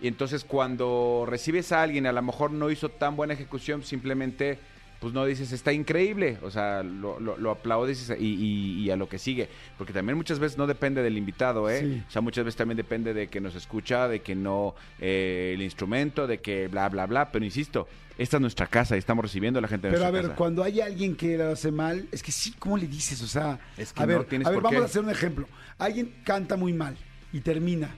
Y 0.00 0.08
entonces 0.08 0.44
cuando 0.44 1.24
recibes 1.28 1.72
a 1.72 1.82
alguien, 1.82 2.06
a 2.06 2.12
lo 2.12 2.22
mejor 2.22 2.50
no 2.52 2.70
hizo 2.70 2.88
tan 2.88 3.16
buena 3.16 3.34
ejecución, 3.34 3.82
simplemente 3.82 4.58
pues 5.00 5.14
no 5.14 5.24
dices, 5.24 5.52
está 5.52 5.72
increíble, 5.72 6.38
o 6.42 6.50
sea, 6.50 6.82
lo, 6.82 7.20
lo- 7.20 7.36
lo 7.36 7.52
aplaudes 7.52 8.12
y, 8.18 8.24
y- 8.34 8.80
y 8.82 8.90
a 8.90 8.96
lo 8.96 9.08
que 9.08 9.18
sigue. 9.20 9.48
Porque 9.76 9.92
también 9.92 10.16
muchas 10.16 10.40
veces 10.40 10.58
no 10.58 10.66
depende 10.66 11.04
del 11.04 11.16
invitado, 11.16 11.70
¿eh? 11.70 11.80
Sí. 11.82 12.02
O 12.08 12.10
sea, 12.10 12.20
muchas 12.20 12.44
veces 12.44 12.56
también 12.56 12.76
depende 12.78 13.14
de 13.14 13.28
que 13.28 13.40
nos 13.40 13.54
escucha, 13.54 14.08
de 14.08 14.22
que 14.22 14.34
no 14.34 14.74
eh, 14.98 15.52
el 15.54 15.62
instrumento, 15.62 16.26
de 16.26 16.38
que 16.38 16.66
bla, 16.66 16.88
bla, 16.88 17.06
bla. 17.06 17.30
Pero 17.30 17.44
insisto, 17.44 17.86
esta 18.18 18.38
es 18.38 18.40
nuestra 18.40 18.66
casa 18.66 18.96
y 18.96 18.98
estamos 18.98 19.24
recibiendo 19.24 19.60
a 19.60 19.62
la 19.62 19.68
gente 19.68 19.86
de 19.86 19.92
Pero 19.92 20.02
a 20.04 20.10
nuestra 20.10 20.20
ver, 20.20 20.30
casa. 20.30 20.36
cuando 20.36 20.64
hay 20.64 20.80
alguien 20.80 21.14
que 21.14 21.38
lo 21.38 21.52
hace 21.52 21.70
mal, 21.70 22.08
es 22.10 22.20
que 22.20 22.32
sí, 22.32 22.52
¿cómo 22.58 22.76
le 22.76 22.88
dices? 22.88 23.22
O 23.22 23.28
sea, 23.28 23.60
Es 23.76 23.92
que 23.92 24.02
a 24.02 24.06
no 24.06 24.18
ver, 24.18 24.24
tienes 24.24 24.48
a 24.48 24.50
ver, 24.50 24.56
por 24.56 24.64
vamos 24.64 24.78
qué. 24.78 24.82
a 24.82 24.86
hacer 24.86 25.02
un 25.04 25.10
ejemplo. 25.10 25.46
Alguien 25.78 26.12
canta 26.24 26.56
muy 26.56 26.72
mal 26.72 26.96
y 27.32 27.38
termina. 27.38 27.94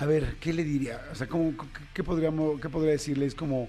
A 0.00 0.06
ver, 0.06 0.36
¿qué 0.40 0.52
le 0.52 0.64
diría? 0.64 1.00
O 1.12 1.14
sea, 1.14 1.26
¿cómo, 1.28 1.54
qué, 1.94 2.02
podríamos, 2.02 2.60
qué 2.60 2.68
podría 2.68 2.92
decirle? 2.92 3.26
Es 3.26 3.34
como, 3.34 3.68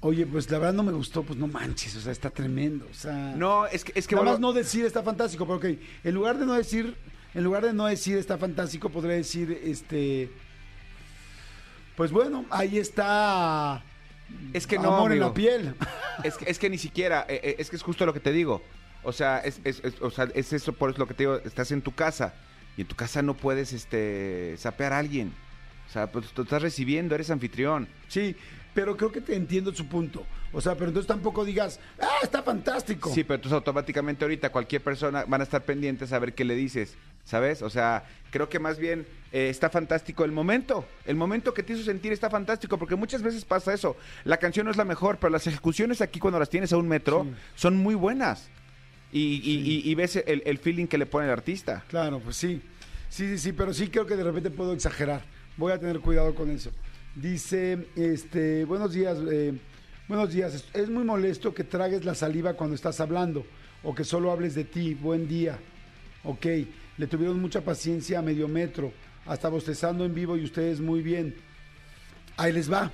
oye, 0.00 0.26
pues 0.26 0.50
la 0.50 0.58
verdad 0.58 0.74
no 0.74 0.82
me 0.82 0.92
gustó, 0.92 1.22
pues 1.22 1.38
no 1.38 1.46
manches, 1.46 1.94
o 1.96 2.00
sea, 2.00 2.10
está 2.12 2.30
tremendo. 2.30 2.86
O 2.90 2.94
sea, 2.94 3.34
No, 3.36 3.66
es 3.66 3.84
que, 3.84 3.92
es 3.94 4.06
que 4.08 4.14
nada 4.16 4.24
vuelvo- 4.24 4.32
más 4.34 4.40
no 4.40 4.52
decir 4.52 4.84
está 4.84 5.02
fantástico, 5.02 5.46
pero 5.46 5.58
ok, 5.58 5.78
en 6.04 6.14
lugar 6.14 6.38
de 6.38 6.46
no 6.46 6.54
decir, 6.54 6.96
en 7.34 7.44
lugar 7.44 7.64
de 7.64 7.72
no 7.72 7.86
decir 7.86 8.18
está 8.18 8.36
fantástico, 8.38 8.88
podría 8.90 9.14
decir, 9.16 9.56
este, 9.64 10.30
pues 11.96 12.10
bueno, 12.10 12.44
ahí 12.50 12.78
está. 12.78 13.84
Es 14.52 14.66
que 14.66 14.78
no, 14.78 14.92
amor 14.96 15.12
en 15.12 15.20
la 15.20 15.32
piel. 15.32 15.74
Es 16.24 16.36
que, 16.36 16.50
es 16.50 16.58
que 16.58 16.68
ni 16.68 16.78
siquiera, 16.78 17.24
eh, 17.28 17.40
eh, 17.42 17.56
es 17.60 17.70
que 17.70 17.76
es 17.76 17.82
justo 17.82 18.04
lo 18.04 18.12
que 18.12 18.18
te 18.20 18.32
digo. 18.32 18.62
O 19.04 19.12
sea, 19.12 19.38
es, 19.38 19.60
es, 19.62 19.80
es- 19.84 20.00
o 20.02 20.10
sea, 20.10 20.28
es 20.34 20.52
eso 20.52 20.72
por 20.72 20.90
eso 20.90 20.98
lo 20.98 21.06
que 21.06 21.14
te 21.14 21.22
digo, 21.22 21.36
estás 21.44 21.70
en 21.70 21.80
tu 21.82 21.92
casa 21.94 22.34
y 22.76 22.82
en 22.82 22.86
tu 22.86 22.94
casa 22.96 23.22
no 23.22 23.34
puedes 23.34 23.72
este 23.72 24.54
sapear 24.58 24.92
a 24.92 24.98
alguien. 24.98 25.32
O 25.88 25.92
sea, 25.92 26.10
pues 26.10 26.26
tú 26.32 26.42
estás 26.42 26.62
recibiendo, 26.62 27.14
eres 27.14 27.30
anfitrión. 27.30 27.88
Sí, 28.08 28.34
pero 28.74 28.96
creo 28.96 29.12
que 29.12 29.20
te 29.20 29.34
entiendo 29.36 29.72
su 29.72 29.86
punto. 29.86 30.26
O 30.52 30.60
sea, 30.60 30.74
pero 30.74 30.86
entonces 30.88 31.06
tampoco 31.06 31.44
digas, 31.44 31.80
ah, 32.00 32.08
está 32.22 32.42
fantástico. 32.42 33.12
Sí, 33.14 33.24
pero 33.24 33.36
entonces 33.36 33.54
automáticamente 33.54 34.24
ahorita 34.24 34.50
cualquier 34.50 34.82
persona 34.82 35.24
van 35.26 35.40
a 35.40 35.44
estar 35.44 35.62
pendientes 35.64 36.12
a 36.12 36.18
ver 36.18 36.34
qué 36.34 36.44
le 36.44 36.54
dices, 36.54 36.96
¿sabes? 37.24 37.62
O 37.62 37.70
sea, 37.70 38.04
creo 38.30 38.48
que 38.48 38.58
más 38.58 38.78
bien 38.78 39.06
eh, 39.32 39.48
está 39.48 39.70
fantástico 39.70 40.24
el 40.24 40.32
momento. 40.32 40.86
El 41.04 41.16
momento 41.16 41.54
que 41.54 41.62
te 41.62 41.72
hizo 41.74 41.84
sentir 41.84 42.12
está 42.12 42.28
fantástico, 42.30 42.78
porque 42.78 42.96
muchas 42.96 43.22
veces 43.22 43.44
pasa 43.44 43.72
eso. 43.72 43.96
La 44.24 44.38
canción 44.38 44.64
no 44.64 44.70
es 44.70 44.76
la 44.76 44.84
mejor, 44.84 45.18
pero 45.18 45.30
las 45.30 45.46
ejecuciones 45.46 46.00
aquí 46.00 46.18
cuando 46.18 46.38
las 46.38 46.50
tienes 46.50 46.72
a 46.72 46.76
un 46.78 46.88
metro 46.88 47.24
Sí. 47.24 47.34
son 47.54 47.76
muy 47.76 47.94
buenas. 47.94 48.48
Y, 49.16 49.40
Sí. 49.42 49.82
y- 49.86 49.90
y 49.90 49.94
ves 49.94 50.16
el, 50.16 50.42
el 50.44 50.58
feeling 50.58 50.86
que 50.86 50.98
le 50.98 51.06
pone 51.06 51.26
el 51.26 51.32
artista. 51.32 51.84
Claro, 51.88 52.20
pues 52.20 52.36
sí. 52.36 52.60
Sí, 53.08 53.26
sí, 53.28 53.38
sí, 53.38 53.52
pero 53.52 53.72
sí 53.72 53.88
creo 53.88 54.04
que 54.06 54.16
de 54.16 54.24
repente 54.24 54.50
puedo 54.50 54.72
exagerar. 54.72 55.22
Voy 55.56 55.72
a 55.72 55.78
tener 55.78 56.00
cuidado 56.00 56.34
con 56.34 56.50
eso. 56.50 56.70
Dice, 57.14 57.86
este, 57.96 58.64
buenos 58.66 58.92
días, 58.92 59.16
eh, 59.30 59.54
buenos 60.08 60.32
días. 60.32 60.54
Es, 60.54 60.64
es 60.74 60.90
muy 60.90 61.04
molesto 61.04 61.54
que 61.54 61.64
tragues 61.64 62.04
la 62.04 62.14
saliva 62.14 62.54
cuando 62.54 62.74
estás 62.74 63.00
hablando 63.00 63.46
o 63.82 63.94
que 63.94 64.04
solo 64.04 64.30
hables 64.32 64.54
de 64.54 64.64
ti. 64.64 64.94
Buen 64.94 65.26
día. 65.28 65.58
Ok, 66.24 66.44
le 66.98 67.06
tuvieron 67.06 67.40
mucha 67.40 67.60
paciencia 67.62 68.18
a 68.18 68.22
medio 68.22 68.48
metro, 68.48 68.92
hasta 69.24 69.48
bostezando 69.48 70.04
en 70.04 70.14
vivo 70.14 70.36
y 70.36 70.44
ustedes 70.44 70.80
muy 70.80 71.00
bien. 71.00 71.36
Ahí 72.36 72.52
les 72.52 72.70
va. 72.70 72.90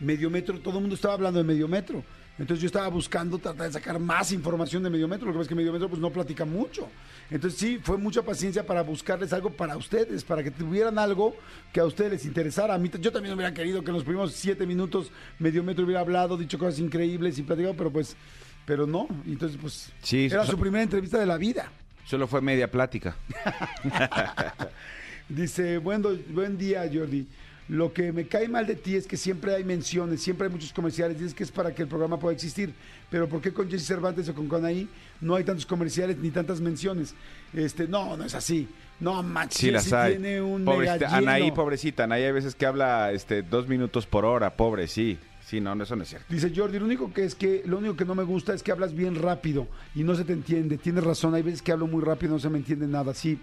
Medio 0.00 0.28
metro, 0.30 0.58
todo 0.60 0.74
el 0.76 0.80
mundo 0.80 0.94
estaba 0.96 1.14
hablando 1.14 1.38
de 1.38 1.44
medio 1.44 1.68
metro. 1.68 2.02
Entonces 2.40 2.62
yo 2.62 2.66
estaba 2.68 2.88
buscando 2.88 3.38
tratar 3.38 3.66
de 3.66 3.72
sacar 3.74 3.98
más 3.98 4.32
información 4.32 4.82
de 4.82 4.88
medio 4.88 5.06
metro. 5.06 5.26
Lo 5.26 5.32
que 5.32 5.36
pasa 5.36 5.42
es 5.42 5.48
que 5.50 5.54
medio 5.54 5.74
metro 5.74 5.90
pues 5.90 6.00
no 6.00 6.10
platica 6.10 6.46
mucho. 6.46 6.88
Entonces 7.30 7.60
sí, 7.60 7.78
fue 7.82 7.98
mucha 7.98 8.22
paciencia 8.22 8.64
para 8.64 8.82
buscarles 8.82 9.34
algo 9.34 9.50
para 9.50 9.76
ustedes, 9.76 10.24
para 10.24 10.42
que 10.42 10.50
tuvieran 10.50 10.98
algo 10.98 11.36
que 11.70 11.80
a 11.80 11.84
ustedes 11.84 12.12
les 12.12 12.24
interesara. 12.24 12.72
A 12.72 12.78
mí, 12.78 12.90
yo 12.98 13.12
también 13.12 13.34
hubiera 13.34 13.52
querido 13.52 13.84
que 13.84 13.90
en 13.90 13.96
los 13.96 14.04
primeros 14.04 14.32
siete 14.32 14.66
minutos 14.66 15.12
medio 15.38 15.62
metro 15.62 15.84
hubiera 15.84 16.00
hablado, 16.00 16.38
dicho 16.38 16.58
cosas 16.58 16.78
increíbles 16.78 17.38
y 17.38 17.42
platicado, 17.42 17.74
pero 17.74 17.90
pues, 17.90 18.16
pero 18.64 18.86
no. 18.86 19.06
Entonces 19.26 19.58
pues 19.60 19.92
Sí, 20.02 20.24
era 20.24 20.46
su 20.46 20.58
primera 20.58 20.82
entrevista 20.82 21.18
de 21.18 21.26
la 21.26 21.36
vida. 21.36 21.70
Solo 22.06 22.26
fue 22.26 22.40
media 22.40 22.70
plática. 22.70 23.16
Dice, 25.28 25.76
buen, 25.76 26.02
buen 26.30 26.56
día, 26.56 26.90
Jordi. 26.90 27.26
Lo 27.70 27.92
que 27.92 28.12
me 28.12 28.26
cae 28.26 28.48
mal 28.48 28.66
de 28.66 28.74
ti 28.74 28.96
es 28.96 29.06
que 29.06 29.16
siempre 29.16 29.54
hay 29.54 29.62
menciones, 29.62 30.20
siempre 30.20 30.48
hay 30.48 30.52
muchos 30.52 30.72
comerciales. 30.72 31.16
Dices 31.16 31.34
que 31.34 31.44
es 31.44 31.52
para 31.52 31.72
que 31.72 31.82
el 31.82 31.88
programa 31.88 32.18
pueda 32.18 32.34
existir. 32.34 32.74
Pero 33.08 33.28
¿por 33.28 33.40
qué 33.40 33.52
con 33.52 33.70
Jesse 33.70 33.86
Cervantes 33.86 34.28
o 34.28 34.34
con 34.34 34.48
Conaí 34.48 34.88
no 35.20 35.36
hay 35.36 35.44
tantos 35.44 35.66
comerciales 35.66 36.18
ni 36.18 36.30
tantas 36.32 36.60
menciones? 36.60 37.14
Este, 37.54 37.86
no, 37.86 38.16
no 38.16 38.24
es 38.24 38.34
así. 38.34 38.68
No, 38.98 39.22
manches, 39.22 39.58
Sí, 39.60 39.70
las 39.70 39.92
hay. 39.92 40.14
tiene 40.14 40.42
un 40.42 40.64
Pobrecita, 40.64 41.06
lleno. 41.06 41.16
Anaí, 41.30 41.52
pobrecita. 41.52 42.04
Anaí 42.04 42.24
hay 42.24 42.32
veces 42.32 42.56
que 42.56 42.66
habla 42.66 43.12
este, 43.12 43.42
dos 43.42 43.68
minutos 43.68 44.04
por 44.04 44.24
hora, 44.24 44.56
pobre, 44.56 44.88
sí. 44.88 45.16
Sí, 45.46 45.60
no, 45.60 45.72
no, 45.76 45.84
eso 45.84 45.94
no 45.94 46.02
es 46.02 46.08
cierto. 46.08 46.26
Dice 46.28 46.52
Jordi, 46.54 46.80
lo 46.80 46.86
único 46.86 47.12
que 47.12 47.24
es 47.24 47.36
que 47.36 47.62
lo 47.66 47.78
único 47.78 47.94
que 47.94 48.04
no 48.04 48.16
me 48.16 48.24
gusta 48.24 48.52
es 48.52 48.64
que 48.64 48.72
hablas 48.72 48.94
bien 48.94 49.14
rápido 49.14 49.68
y 49.94 50.02
no 50.02 50.16
se 50.16 50.24
te 50.24 50.32
entiende. 50.32 50.76
Tienes 50.76 51.04
razón, 51.04 51.36
hay 51.36 51.42
veces 51.42 51.62
que 51.62 51.70
hablo 51.70 51.86
muy 51.86 52.02
rápido 52.02 52.32
y 52.32 52.34
no 52.34 52.40
se 52.40 52.50
me 52.50 52.58
entiende 52.58 52.88
nada. 52.88 53.14
Sí, 53.14 53.38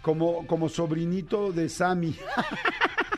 como, 0.00 0.46
como 0.46 0.70
sobrinito 0.70 1.52
de 1.52 1.68
Sammy. 1.68 2.16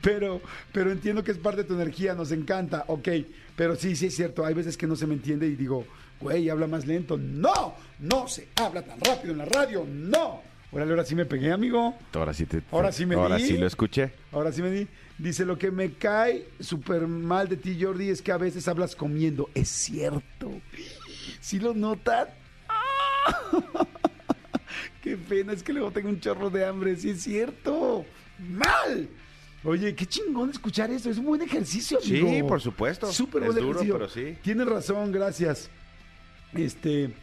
pero, 0.00 0.40
pero 0.72 0.90
entiendo 0.92 1.22
que 1.24 1.30
es 1.32 1.38
parte 1.38 1.62
de 1.62 1.68
tu 1.68 1.74
energía, 1.74 2.14
nos 2.14 2.32
encanta, 2.32 2.84
ok. 2.88 3.08
Pero 3.56 3.76
sí, 3.76 3.96
sí 3.96 4.06
es 4.06 4.16
cierto, 4.16 4.44
hay 4.44 4.54
veces 4.54 4.76
que 4.76 4.86
no 4.86 4.96
se 4.96 5.06
me 5.06 5.14
entiende 5.14 5.46
y 5.46 5.54
digo, 5.56 5.86
güey, 6.20 6.48
habla 6.50 6.66
más 6.66 6.86
lento. 6.86 7.16
No, 7.16 7.74
no 8.00 8.28
se 8.28 8.48
habla 8.56 8.82
tan 8.82 9.00
rápido 9.00 9.32
en 9.32 9.38
la 9.38 9.44
radio, 9.46 9.86
no. 9.88 10.42
Órale, 10.72 10.90
ahora 10.90 11.04
sí 11.04 11.14
me 11.14 11.24
pegué, 11.24 11.52
amigo. 11.52 11.94
Ahora 12.14 12.34
sí 12.34 12.46
te. 12.46 12.60
Ahora 12.72 12.90
sí 12.90 13.06
me 13.06 13.14
Ahora 13.14 13.36
di. 13.36 13.46
sí 13.46 13.56
lo 13.56 13.66
escuché. 13.66 14.12
Ahora 14.32 14.50
sí 14.50 14.60
me 14.60 14.72
di. 14.72 14.88
Dice, 15.18 15.44
lo 15.44 15.56
que 15.56 15.70
me 15.70 15.92
cae 15.92 16.48
súper 16.58 17.06
mal 17.06 17.48
de 17.48 17.56
ti, 17.56 17.78
Jordi, 17.80 18.08
es 18.08 18.20
que 18.20 18.32
a 18.32 18.36
veces 18.38 18.66
hablas 18.66 18.96
comiendo. 18.96 19.48
Es 19.54 19.68
cierto. 19.68 20.50
¿Sí 21.40 21.60
lo 21.60 21.74
notan? 21.74 22.26
¡Ah! 22.68 23.86
Qué 25.02 25.16
pena, 25.16 25.52
es 25.52 25.62
que 25.62 25.72
luego 25.72 25.92
tengo 25.92 26.08
un 26.08 26.18
chorro 26.18 26.50
de 26.50 26.64
hambre. 26.66 26.96
Sí 26.96 27.10
es 27.10 27.22
cierto. 27.22 28.04
¡Mal! 28.40 29.08
Oye, 29.64 29.94
qué 29.94 30.06
chingón 30.06 30.50
escuchar 30.50 30.90
eso. 30.90 31.10
Es 31.10 31.18
un 31.18 31.24
buen 31.26 31.40
ejercicio, 31.42 31.98
Sí, 32.00 32.20
amigo. 32.20 32.46
por 32.48 32.60
supuesto. 32.60 33.10
Súper 33.10 33.42
Es 33.44 33.48
buen 33.54 33.58
duro, 33.60 33.80
ejercicio. 33.80 33.94
pero 33.94 34.08
sí. 34.08 34.38
Tienes 34.42 34.66
razón, 34.66 35.10
gracias. 35.10 35.70
Este, 36.52 37.14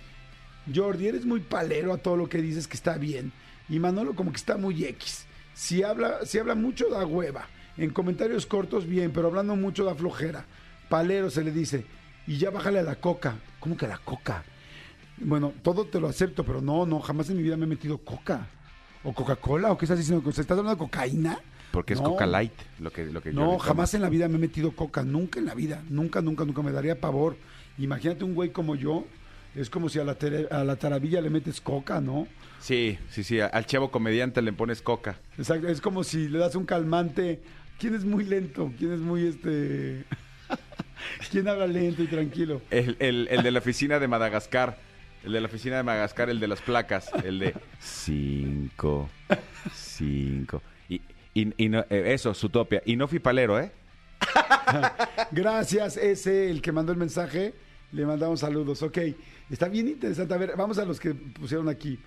Jordi, 0.73 1.07
eres 1.07 1.25
muy 1.25 1.39
palero 1.41 1.93
a 1.93 1.97
todo 1.97 2.17
lo 2.17 2.27
que 2.27 2.41
dices 2.41 2.67
que 2.67 2.75
está 2.75 2.97
bien. 2.97 3.31
Y 3.69 3.79
Manolo 3.79 4.15
como 4.15 4.31
que 4.31 4.37
está 4.37 4.57
muy 4.57 4.83
X. 4.83 5.25
Si 5.53 5.83
habla, 5.83 6.25
si 6.25 6.39
habla 6.39 6.55
mucho 6.55 6.89
da 6.89 7.05
hueva. 7.05 7.47
En 7.77 7.91
comentarios 7.91 8.45
cortos 8.45 8.85
bien, 8.87 9.11
pero 9.11 9.27
hablando 9.27 9.55
mucho 9.55 9.85
da 9.85 9.95
flojera. 9.95 10.45
Palero 10.89 11.29
se 11.29 11.43
le 11.43 11.51
dice. 11.51 11.85
Y 12.27 12.37
ya 12.37 12.49
bájale 12.49 12.79
a 12.79 12.83
la 12.83 12.95
coca. 12.95 13.35
¿Cómo 13.59 13.77
que 13.77 13.85
a 13.85 13.89
la 13.89 13.97
coca? 13.99 14.43
Bueno, 15.17 15.53
todo 15.61 15.85
te 15.85 15.99
lo 15.99 16.07
acepto, 16.07 16.43
pero 16.43 16.61
no, 16.61 16.85
no, 16.85 16.99
jamás 16.99 17.29
en 17.29 17.37
mi 17.37 17.43
vida 17.43 17.55
me 17.55 17.65
he 17.65 17.67
metido 17.69 17.99
coca. 17.99 18.47
O 19.03 19.13
Coca-Cola, 19.13 19.71
o 19.71 19.77
qué 19.77 19.85
estás 19.85 19.97
diciendo? 19.97 20.27
¿Estás 20.29 20.49
hablando 20.51 20.71
de 20.71 20.77
cocaína? 20.77 21.39
Porque 21.71 21.93
es 21.93 22.01
No. 22.01 22.09
Coca 22.11 22.25
Light 22.25 22.51
lo 22.79 22.91
que, 22.91 23.05
lo 23.05 23.21
que 23.21 23.31
No, 23.31 23.57
jamás 23.57 23.93
en 23.93 24.01
la 24.01 24.09
vida 24.09 24.27
me 24.27 24.35
he 24.35 24.39
metido 24.39 24.71
coca, 24.75 25.03
nunca 25.03 25.39
en 25.39 25.45
la 25.45 25.55
vida, 25.55 25.83
nunca, 25.89 26.21
nunca, 26.21 26.43
nunca 26.45 26.61
me 26.61 26.71
daría 26.71 26.99
pavor. 26.99 27.37
Imagínate 27.77 28.23
un 28.25 28.33
güey 28.35 28.49
como 28.51 28.75
yo, 28.75 29.05
es 29.55 29.69
como 29.69 29.87
si 29.89 29.99
a 29.99 30.03
la, 30.03 30.17
tere- 30.19 30.47
a 30.51 30.63
la 30.63 30.75
tarabilla 30.75 31.21
le 31.21 31.29
metes 31.29 31.61
coca, 31.61 32.01
¿no? 32.01 32.27
Sí, 32.59 32.97
sí, 33.09 33.23
sí. 33.23 33.39
Al 33.39 33.65
chavo 33.65 33.89
comediante 33.89 34.41
le 34.41 34.53
pones 34.53 34.81
Coca. 34.81 35.17
Exacto, 35.37 35.67
es 35.67 35.81
como 35.81 36.03
si 36.03 36.27
le 36.27 36.37
das 36.39 36.55
un 36.55 36.65
calmante. 36.65 37.39
¿Quién 37.79 37.95
es 37.95 38.05
muy 38.05 38.23
lento? 38.23 38.71
¿Quién 38.77 38.91
es 38.93 38.99
muy 38.99 39.25
este... 39.25 40.03
¿Quién 41.31 41.47
habla 41.47 41.65
lento 41.67 42.03
y 42.03 42.07
tranquilo? 42.07 42.61
El, 42.69 42.95
el- 42.99 43.27
el 43.31 43.41
de 43.43 43.51
la 43.51 43.59
oficina 43.59 43.97
de 43.99 44.07
Madagascar. 44.07 44.77
El 45.23 45.31
de 45.33 45.41
la 45.41 45.47
oficina 45.47 45.77
de 45.77 45.83
Madagascar, 45.83 46.29
el 46.29 46.39
de 46.39 46.47
las 46.47 46.61
placas. 46.61 47.09
El 47.23 47.39
de 47.39 47.55
cinco, 47.79 49.09
cinco. 49.73 50.61
Y, 51.33 51.63
y, 51.63 51.69
no, 51.69 51.79
eh, 51.89 52.13
eso, 52.13 52.33
su 52.33 52.49
topia. 52.49 52.81
Y 52.85 52.95
no 52.95 53.07
fui 53.07 53.19
palero, 53.19 53.59
¿eh? 53.59 53.71
Gracias, 55.31 55.97
ese, 55.97 56.49
el 56.49 56.61
que 56.61 56.71
mandó 56.71 56.91
el 56.91 56.97
mensaje. 56.97 57.53
Le 57.91 58.05
mandamos 58.05 58.39
saludos. 58.39 58.81
Ok, 58.83 58.99
está 59.49 59.67
bien 59.67 59.87
interesante. 59.87 60.33
A 60.33 60.37
ver, 60.37 60.53
vamos 60.55 60.77
a 60.77 60.85
los 60.85 60.99
que 60.99 61.13
pusieron 61.13 61.67
aquí. 61.69 61.99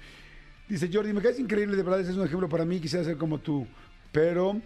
Dice 0.69 0.89
Jordi, 0.93 1.13
me 1.13 1.21
caes 1.21 1.39
increíble, 1.39 1.77
de 1.77 1.83
verdad, 1.83 2.01
ese 2.01 2.13
es 2.13 2.17
un 2.17 2.25
ejemplo 2.25 2.49
para 2.49 2.65
mí. 2.65 2.81
Quisiera 2.81 3.05
ser 3.05 3.19
como 3.19 3.39
tú. 3.39 3.67
Pero 4.13 4.61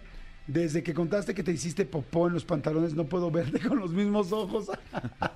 desde 0.47 0.81
que 0.81 0.93
contaste 0.93 1.33
que 1.33 1.43
te 1.43 1.51
hiciste 1.51 1.85
popó 1.85 2.27
en 2.27 2.33
los 2.33 2.45
pantalones, 2.45 2.95
no 2.95 3.05
puedo 3.05 3.29
verte 3.29 3.59
con 3.67 3.79
los 3.79 3.91
mismos 3.91 4.31
ojos. 4.31 4.71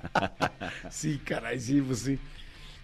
sí, 0.90 1.22
caray, 1.24 1.60
sí, 1.60 1.82
pues 1.82 2.00
sí. 2.00 2.20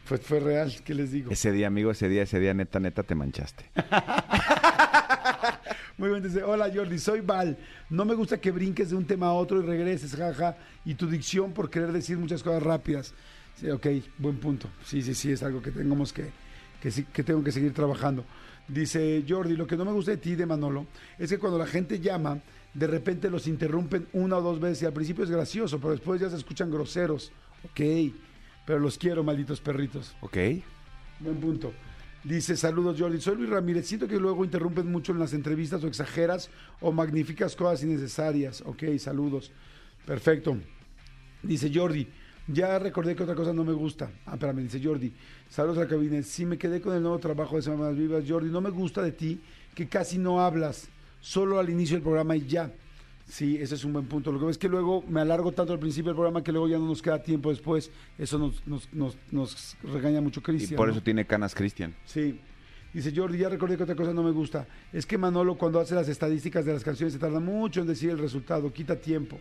Pues 0.07 0.21
fue 0.21 0.39
real, 0.39 0.73
¿qué 0.83 0.93
les 0.95 1.11
digo? 1.11 1.31
Ese 1.31 1.51
día, 1.51 1.67
amigo, 1.67 1.91
ese 1.91 2.09
día, 2.09 2.23
ese 2.23 2.39
día, 2.39 2.53
neta, 2.53 2.79
neta, 2.79 3.03
te 3.03 3.13
manchaste. 3.13 3.65
Muy 5.99 6.11
bien, 6.11 6.23
dice, 6.23 6.41
hola 6.43 6.71
Jordi, 6.73 6.97
soy 6.97 7.19
Val. 7.19 7.57
No 7.89 8.05
me 8.05 8.15
gusta 8.15 8.39
que 8.39 8.51
brinques 8.51 8.89
de 8.89 8.95
un 8.95 9.03
tema 9.03 9.27
a 9.27 9.33
otro 9.33 9.59
y 9.59 9.65
regreses, 9.65 10.15
jaja. 10.15 10.55
Y 10.85 10.95
tu 10.95 11.07
dicción 11.07 11.51
por 11.51 11.69
querer 11.69 11.91
decir 11.91 12.17
muchas 12.17 12.41
cosas 12.41 12.63
rápidas. 12.63 13.13
Sí, 13.57 13.69
ok, 13.69 13.85
buen 14.17 14.37
punto. 14.37 14.69
Sí, 14.85 15.01
sí, 15.01 15.13
sí, 15.13 15.33
es 15.33 15.43
algo 15.43 15.61
que 15.61 15.71
tengamos 15.71 16.13
que, 16.13 16.29
que, 16.81 17.03
que 17.03 17.23
tengo 17.23 17.43
que 17.43 17.51
seguir 17.51 17.73
trabajando. 17.73 18.23
Dice 18.65 19.25
Jordi, 19.27 19.57
lo 19.57 19.67
que 19.67 19.75
no 19.75 19.83
me 19.83 19.91
gusta 19.91 20.11
de 20.11 20.17
ti, 20.17 20.35
de 20.35 20.45
Manolo, 20.45 20.87
es 21.17 21.29
que 21.31 21.37
cuando 21.37 21.57
la 21.57 21.67
gente 21.67 21.99
llama, 21.99 22.39
de 22.73 22.87
repente 22.87 23.29
los 23.29 23.45
interrumpen 23.45 24.07
una 24.13 24.37
o 24.37 24.41
dos 24.41 24.61
veces 24.61 24.83
y 24.83 24.85
al 24.85 24.93
principio 24.93 25.25
es 25.25 25.29
gracioso, 25.29 25.79
pero 25.79 25.91
después 25.91 26.21
ya 26.21 26.29
se 26.29 26.37
escuchan 26.37 26.71
groseros. 26.71 27.33
Ok, 27.65 27.81
pero 28.65 28.79
los 28.79 28.97
quiero, 28.97 29.21
malditos 29.21 29.59
perritos. 29.59 30.15
¿Ok? 30.21 30.37
Buen 31.19 31.41
punto. 31.41 31.73
Dice, 32.23 32.57
saludos 32.57 32.99
Jordi, 32.99 33.21
soy 33.21 33.37
Luis 33.37 33.49
Ramírez. 33.49 33.87
Siento 33.87 34.07
que 34.07 34.17
luego 34.17 34.43
interrumpen 34.43 34.91
mucho 34.91 35.13
en 35.13 35.19
las 35.19 35.33
entrevistas 35.33 35.83
o 35.83 35.87
exageras 35.87 36.49
o 36.81 36.91
magnificas 36.91 37.55
cosas 37.55 37.83
innecesarias. 37.83 38.61
Ok, 38.65 38.83
saludos. 38.97 39.51
Perfecto. 40.05 40.57
Dice 41.41 41.71
Jordi, 41.73 42.07
ya 42.47 42.77
recordé 42.77 43.15
que 43.15 43.23
otra 43.23 43.35
cosa 43.35 43.53
no 43.53 43.63
me 43.63 43.71
gusta. 43.71 44.11
Ah, 44.25 44.33
espérame, 44.33 44.63
dice 44.63 44.81
Jordi. 44.83 45.13
Saludos 45.47 45.77
a 45.77 45.81
la 45.81 45.87
cabina. 45.87 46.21
Sí, 46.23 46.45
me 46.45 46.57
quedé 46.57 46.81
con 46.81 46.93
el 46.93 47.01
nuevo 47.01 47.19
trabajo 47.19 47.55
de 47.55 47.61
Semanas 47.61 47.95
Vivas. 47.95 48.25
Jordi, 48.27 48.49
no 48.49 48.59
me 48.59 48.69
gusta 48.69 49.01
de 49.01 49.13
ti 49.13 49.39
que 49.73 49.87
casi 49.87 50.17
no 50.17 50.41
hablas, 50.41 50.89
solo 51.21 51.57
al 51.57 51.69
inicio 51.69 51.95
del 51.95 52.03
programa 52.03 52.35
y 52.35 52.45
ya. 52.45 52.73
Sí, 53.29 53.57
ese 53.61 53.75
es 53.75 53.85
un 53.85 53.93
buen 53.93 54.07
punto. 54.07 54.31
Lo 54.31 54.39
que 54.39 54.45
pasa 54.45 54.51
es 54.51 54.57
que 54.57 54.67
luego 54.67 55.03
me 55.07 55.21
alargo 55.21 55.51
tanto 55.51 55.71
al 55.71 55.79
principio 55.79 56.09
del 56.09 56.15
programa 56.15 56.43
que 56.43 56.51
luego 56.51 56.67
ya 56.67 56.79
no 56.79 56.87
nos 56.87 57.01
queda 57.01 57.21
tiempo 57.21 57.51
después. 57.51 57.91
Eso 58.17 58.39
nos, 58.39 58.65
nos, 58.65 58.89
nos, 58.91 59.15
nos 59.31 59.77
regaña 59.83 60.19
mucho 60.19 60.39
Y 60.39 60.43
Cristian. 60.43 60.77
por 60.77 60.87
¿no? 60.87 60.93
eso 60.93 61.03
tiene 61.03 61.25
canas 61.25 61.53
Cristian. 61.53 61.93
Sí. 62.05 62.39
Dice 62.91 63.13
Jordi, 63.15 63.37
ya 63.37 63.49
recordé 63.49 63.77
que 63.77 63.83
otra 63.83 63.95
cosa 63.95 64.13
no 64.13 64.23
me 64.23 64.31
gusta. 64.31 64.67
Es 64.91 65.05
que 65.05 65.15
Manolo 65.19 65.55
cuando 65.55 65.79
hace 65.79 65.93
las 65.93 66.09
estadísticas 66.09 66.65
de 66.65 66.73
las 66.73 66.83
canciones 66.83 67.13
se 67.13 67.19
tarda 67.19 67.39
mucho 67.39 67.81
en 67.81 67.87
decir 67.87 68.09
el 68.09 68.17
resultado, 68.17 68.73
quita 68.73 68.95
tiempo. 68.95 69.37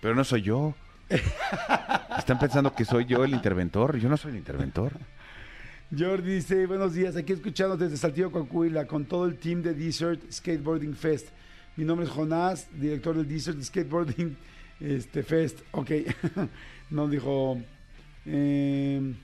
Pero 0.00 0.14
no 0.14 0.22
soy 0.22 0.42
yo. 0.42 0.72
Están 2.16 2.38
pensando 2.38 2.72
que 2.72 2.84
soy 2.84 3.06
yo 3.06 3.24
el 3.24 3.32
interventor. 3.32 3.98
Yo 3.98 4.08
no 4.08 4.16
soy 4.16 4.30
el 4.32 4.38
interventor. 4.38 4.92
Jordi 5.96 6.34
dice, 6.36 6.66
buenos 6.66 6.94
días, 6.94 7.16
aquí 7.16 7.32
escuchando 7.32 7.76
desde 7.76 7.96
Saltillo, 7.96 8.30
Coahuila, 8.30 8.86
con 8.86 9.04
todo 9.04 9.26
el 9.26 9.36
team 9.36 9.62
de 9.62 9.74
Desert 9.74 10.20
Skateboarding 10.30 10.94
Fest. 10.94 11.28
Mi 11.76 11.84
nombre 11.84 12.06
es 12.06 12.12
Jonás, 12.12 12.68
director 12.72 13.16
del 13.16 13.28
Desert 13.28 13.60
Skateboarding 13.62 14.36
este, 14.80 15.22
Fest. 15.22 15.60
Ok, 15.72 15.90
no 16.90 17.08
dijo... 17.08 17.60
eh, 18.24 19.14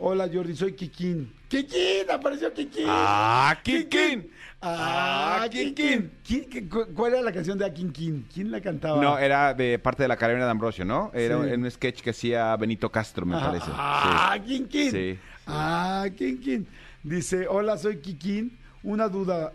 Hola 0.00 0.28
Jordi, 0.32 0.54
soy 0.54 0.74
Kikín. 0.74 1.32
¡Kikín! 1.48 2.08
¡Apareció 2.12 2.52
Kikín! 2.54 2.84
¡Ah, 2.86 3.58
Kikín! 3.64 4.30
¡Ah, 4.62 5.44
Kikín! 5.50 6.12
¿Quién- 6.24 6.44
qué- 6.48 6.68
cu- 6.68 6.86
¿Cuál 6.94 7.14
era 7.14 7.22
la 7.22 7.32
canción 7.32 7.58
de 7.58 7.64
Akinkin? 7.64 8.28
¿Quién 8.32 8.52
la 8.52 8.60
cantaba? 8.60 9.02
No, 9.02 9.18
era 9.18 9.54
de 9.54 9.76
parte 9.80 10.04
de 10.04 10.08
la 10.08 10.14
Academia 10.14 10.44
de 10.44 10.50
Ambrosio, 10.52 10.84
¿no? 10.84 11.10
Era 11.14 11.42
Sí. 11.44 11.52
un, 11.52 11.68
sketch 11.68 12.00
que 12.02 12.10
hacía 12.10 12.54
Benito 12.56 12.92
Castro, 12.92 13.26
me 13.26 13.34
parece. 13.40 13.66
Ah, 13.70 14.38
Kikín. 14.46 14.68
Sí, 14.70 14.90
sí. 15.14 15.18
Ah, 15.48 16.06
Kikín. 16.16 16.68
Dice, 17.02 17.48
hola, 17.48 17.76
soy 17.76 17.96
Kikín. 17.98 18.56
Una 18.84 19.08
duda, 19.08 19.52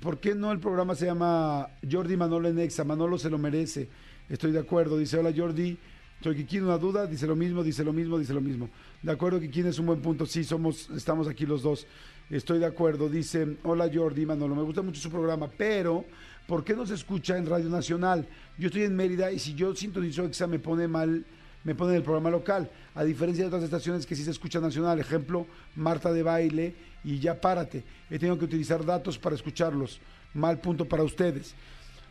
¿por 0.00 0.18
qué 0.18 0.34
no 0.34 0.52
el 0.52 0.58
programa 0.58 0.94
se 0.94 1.06
llama 1.06 1.68
Jordi 1.88 2.16
Manolo 2.16 2.48
en 2.48 2.58
Exa? 2.58 2.84
Manolo 2.84 3.18
se 3.18 3.30
lo 3.30 3.38
merece. 3.38 3.88
Estoy 4.28 4.52
de 4.52 4.58
acuerdo. 4.58 4.98
Dice, 4.98 5.18
hola 5.18 5.32
Jordi, 5.36 5.78
soy 6.22 6.36
Kikín, 6.36 6.64
una 6.64 6.78
duda, 6.78 7.06
dice 7.06 7.26
lo 7.26 7.36
mismo, 7.36 7.62
dice 7.62 7.84
lo 7.84 7.92
mismo, 7.92 8.18
dice 8.18 8.34
lo 8.34 8.40
mismo. 8.40 8.68
De 9.02 9.12
acuerdo, 9.12 9.38
Kikín 9.38 9.66
es 9.66 9.78
un 9.78 9.86
buen 9.86 10.00
punto. 10.00 10.26
Sí, 10.26 10.44
somos, 10.44 10.90
estamos 10.90 11.28
aquí 11.28 11.46
los 11.46 11.62
dos. 11.62 11.86
Estoy 12.30 12.58
de 12.58 12.66
acuerdo. 12.66 13.08
Dice, 13.08 13.56
hola 13.62 13.90
Jordi 13.92 14.26
Manolo, 14.26 14.54
me 14.54 14.62
gusta 14.62 14.82
mucho 14.82 15.00
su 15.00 15.10
programa, 15.10 15.48
pero 15.56 16.04
¿por 16.46 16.64
qué 16.64 16.74
no 16.74 16.86
se 16.86 16.94
escucha 16.94 17.36
en 17.36 17.46
Radio 17.46 17.68
Nacional? 17.68 18.26
Yo 18.58 18.66
estoy 18.66 18.82
en 18.82 18.96
Mérida 18.96 19.30
y 19.30 19.38
si 19.38 19.54
yo 19.54 19.74
sintonizo 19.74 20.24
Exa 20.24 20.46
me 20.46 20.58
pone 20.58 20.88
mal 20.88 21.24
me 21.66 21.74
ponen 21.74 21.96
el 21.96 22.02
programa 22.04 22.30
local, 22.30 22.70
a 22.94 23.02
diferencia 23.02 23.42
de 23.42 23.48
otras 23.48 23.64
estaciones 23.64 24.06
que 24.06 24.14
sí 24.14 24.22
se 24.22 24.30
escucha 24.30 24.60
nacional, 24.60 25.00
ejemplo, 25.00 25.48
Marta 25.74 26.12
de 26.12 26.22
Baile 26.22 26.74
y 27.02 27.18
Ya 27.18 27.40
Párate. 27.40 27.82
He 28.08 28.20
tenido 28.20 28.38
que 28.38 28.44
utilizar 28.44 28.84
datos 28.84 29.18
para 29.18 29.34
escucharlos. 29.34 30.00
Mal 30.32 30.60
punto 30.60 30.84
para 30.84 31.02
ustedes. 31.02 31.56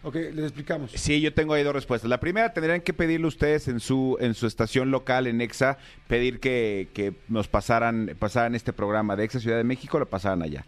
Ok, 0.04 0.16
les 0.16 0.44
explicamos. 0.44 0.92
Sí, 0.92 1.22
yo 1.22 1.34
tengo 1.34 1.54
ahí 1.54 1.64
dos 1.64 1.74
respuestas. 1.74 2.10
La 2.10 2.20
primera, 2.20 2.52
tendrían 2.52 2.82
que 2.82 2.92
pedirle 2.92 3.28
ustedes 3.28 3.70
en 3.70 3.80
su 3.80 4.18
en 4.20 4.34
su 4.34 4.46
estación 4.46 4.92
local, 4.92 5.26
en 5.26 5.40
EXA, 5.40 5.78
pedir 6.10 6.42
que, 6.42 6.90
que 6.94 7.14
nos 7.30 7.48
pasaran, 7.48 8.14
pasaran 8.20 8.56
este 8.56 8.74
programa 8.74 9.16
de 9.16 9.24
EXA 9.24 9.40
Ciudad 9.40 9.58
de 9.58 9.64
México, 9.64 9.98
lo 9.98 10.10
pasaran 10.10 10.42
allá. 10.44 10.66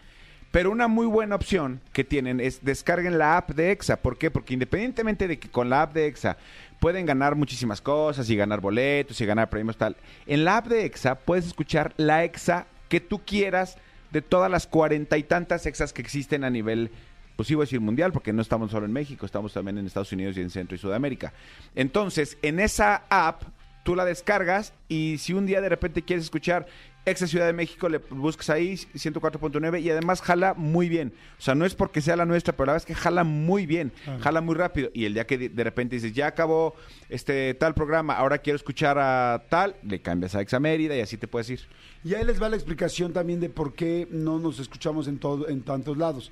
Pero 0.52 0.72
una 0.72 0.88
muy 0.88 1.06
buena 1.06 1.36
opción 1.36 1.82
que 1.94 2.04
tienen 2.04 2.40
es 2.40 2.64
descarguen 2.64 3.18
la 3.18 3.38
app 3.38 3.52
de 3.52 3.72
EXA. 3.72 3.98
¿Por 3.98 4.18
qué? 4.18 4.32
Porque 4.32 4.54
independientemente 4.54 5.28
de 5.28 5.40
que 5.40 5.50
con 5.50 5.70
la 5.70 5.84
app 5.84 5.94
de 5.94 6.08
EXA 6.08 6.38
pueden 6.80 7.06
ganar 7.06 7.36
muchísimas 7.36 7.82
cosas 7.82 8.30
y 8.30 8.36
ganar 8.36 8.62
boletos 8.62 9.20
y 9.20 9.26
ganar 9.26 9.50
premios 9.50 9.78
tal, 9.78 9.96
en 10.26 10.46
la 10.46 10.58
app 10.58 10.68
de 10.68 10.86
EXA 10.86 11.16
puedes 11.16 11.46
escuchar 11.46 11.94
la 11.98 12.24
EXA 12.24 12.66
que 12.90 13.00
tú 13.02 13.22
quieras 13.26 13.78
de 14.12 14.22
todas 14.22 14.50
las 14.50 14.68
cuarenta 14.68 15.18
y 15.18 15.24
tantas 15.24 15.66
EXAs 15.66 15.92
que 15.92 16.02
existen 16.02 16.44
a 16.44 16.50
nivel 16.50 16.92
pues 17.36 17.52
iba 17.52 17.62
a 17.62 17.66
decir 17.66 17.80
mundial, 17.80 18.12
porque 18.12 18.34
no 18.34 18.42
estamos 18.42 18.72
solo 18.72 18.88
en 18.88 18.92
México, 18.92 19.26
estamos 19.26 19.54
también 19.54 19.78
en 19.78 19.86
Estados 19.86 20.12
Unidos 20.12 20.36
y 20.38 20.42
en 20.42 20.50
Centro 20.50 20.76
y 20.76 20.80
Sudamérica. 20.80 21.34
Entonces, 21.76 22.36
en 22.42 22.60
esa 22.60 23.04
app, 23.10 23.44
tú 23.84 23.96
la 23.96 24.06
descargas 24.06 24.74
y 24.90 25.18
si 25.20 25.34
un 25.34 25.46
día 25.46 25.62
de 25.62 25.70
repente 25.70 26.02
quieres 26.02 26.26
escuchar 26.26 26.66
Exa 27.08 27.26
Ciudad 27.26 27.46
de 27.46 27.54
México, 27.54 27.88
le 27.88 28.00
buscas 28.00 28.50
ahí 28.50 28.74
104.9 28.74 29.82
y 29.82 29.90
además 29.90 30.22
jala 30.22 30.54
muy 30.54 30.90
bien. 30.90 31.14
O 31.40 31.42
sea, 31.42 31.56
no 31.56 31.66
es 31.66 31.74
porque 31.74 32.02
sea 32.02 32.18
la 32.18 32.26
nuestra, 32.26 32.54
pero 32.54 32.66
la 32.66 32.74
verdad 32.74 32.90
es 32.90 32.96
que 32.96 33.02
jala 33.02 33.24
muy 33.24 33.66
bien, 33.66 33.94
jala 34.20 34.42
muy 34.42 34.56
rápido. 34.56 34.90
Y 34.94 35.06
el 35.06 35.14
día 35.14 35.26
que 35.26 35.38
de, 35.38 35.48
de 35.48 35.64
repente 35.64 35.96
dices, 35.96 36.12
ya 36.12 36.28
acabó 36.28 36.76
este 37.10 37.54
tal 37.54 37.74
programa, 37.74 38.14
ahora 38.16 38.40
quiero 38.40 38.58
escuchar 38.58 39.00
a 39.00 39.46
tal, 39.50 39.78
le 39.84 40.02
cambias 40.02 40.36
a 40.36 40.42
Exa 40.42 40.60
Mérida 40.60 40.98
y 40.98 41.00
así 41.00 41.16
te 41.16 41.30
puedes 41.30 41.50
ir. 41.50 41.62
Y 42.04 42.14
ahí 42.14 42.26
les 42.26 42.42
va 42.42 42.50
la 42.50 42.58
explicación 42.58 43.14
también 43.14 43.40
de 43.40 43.50
por 43.50 43.74
qué 43.74 44.08
no 44.12 44.38
nos 44.38 44.60
escuchamos 44.60 45.08
en, 45.08 45.18
todo, 45.18 45.48
en 45.48 45.62
tantos 45.62 45.98
lados 45.98 46.30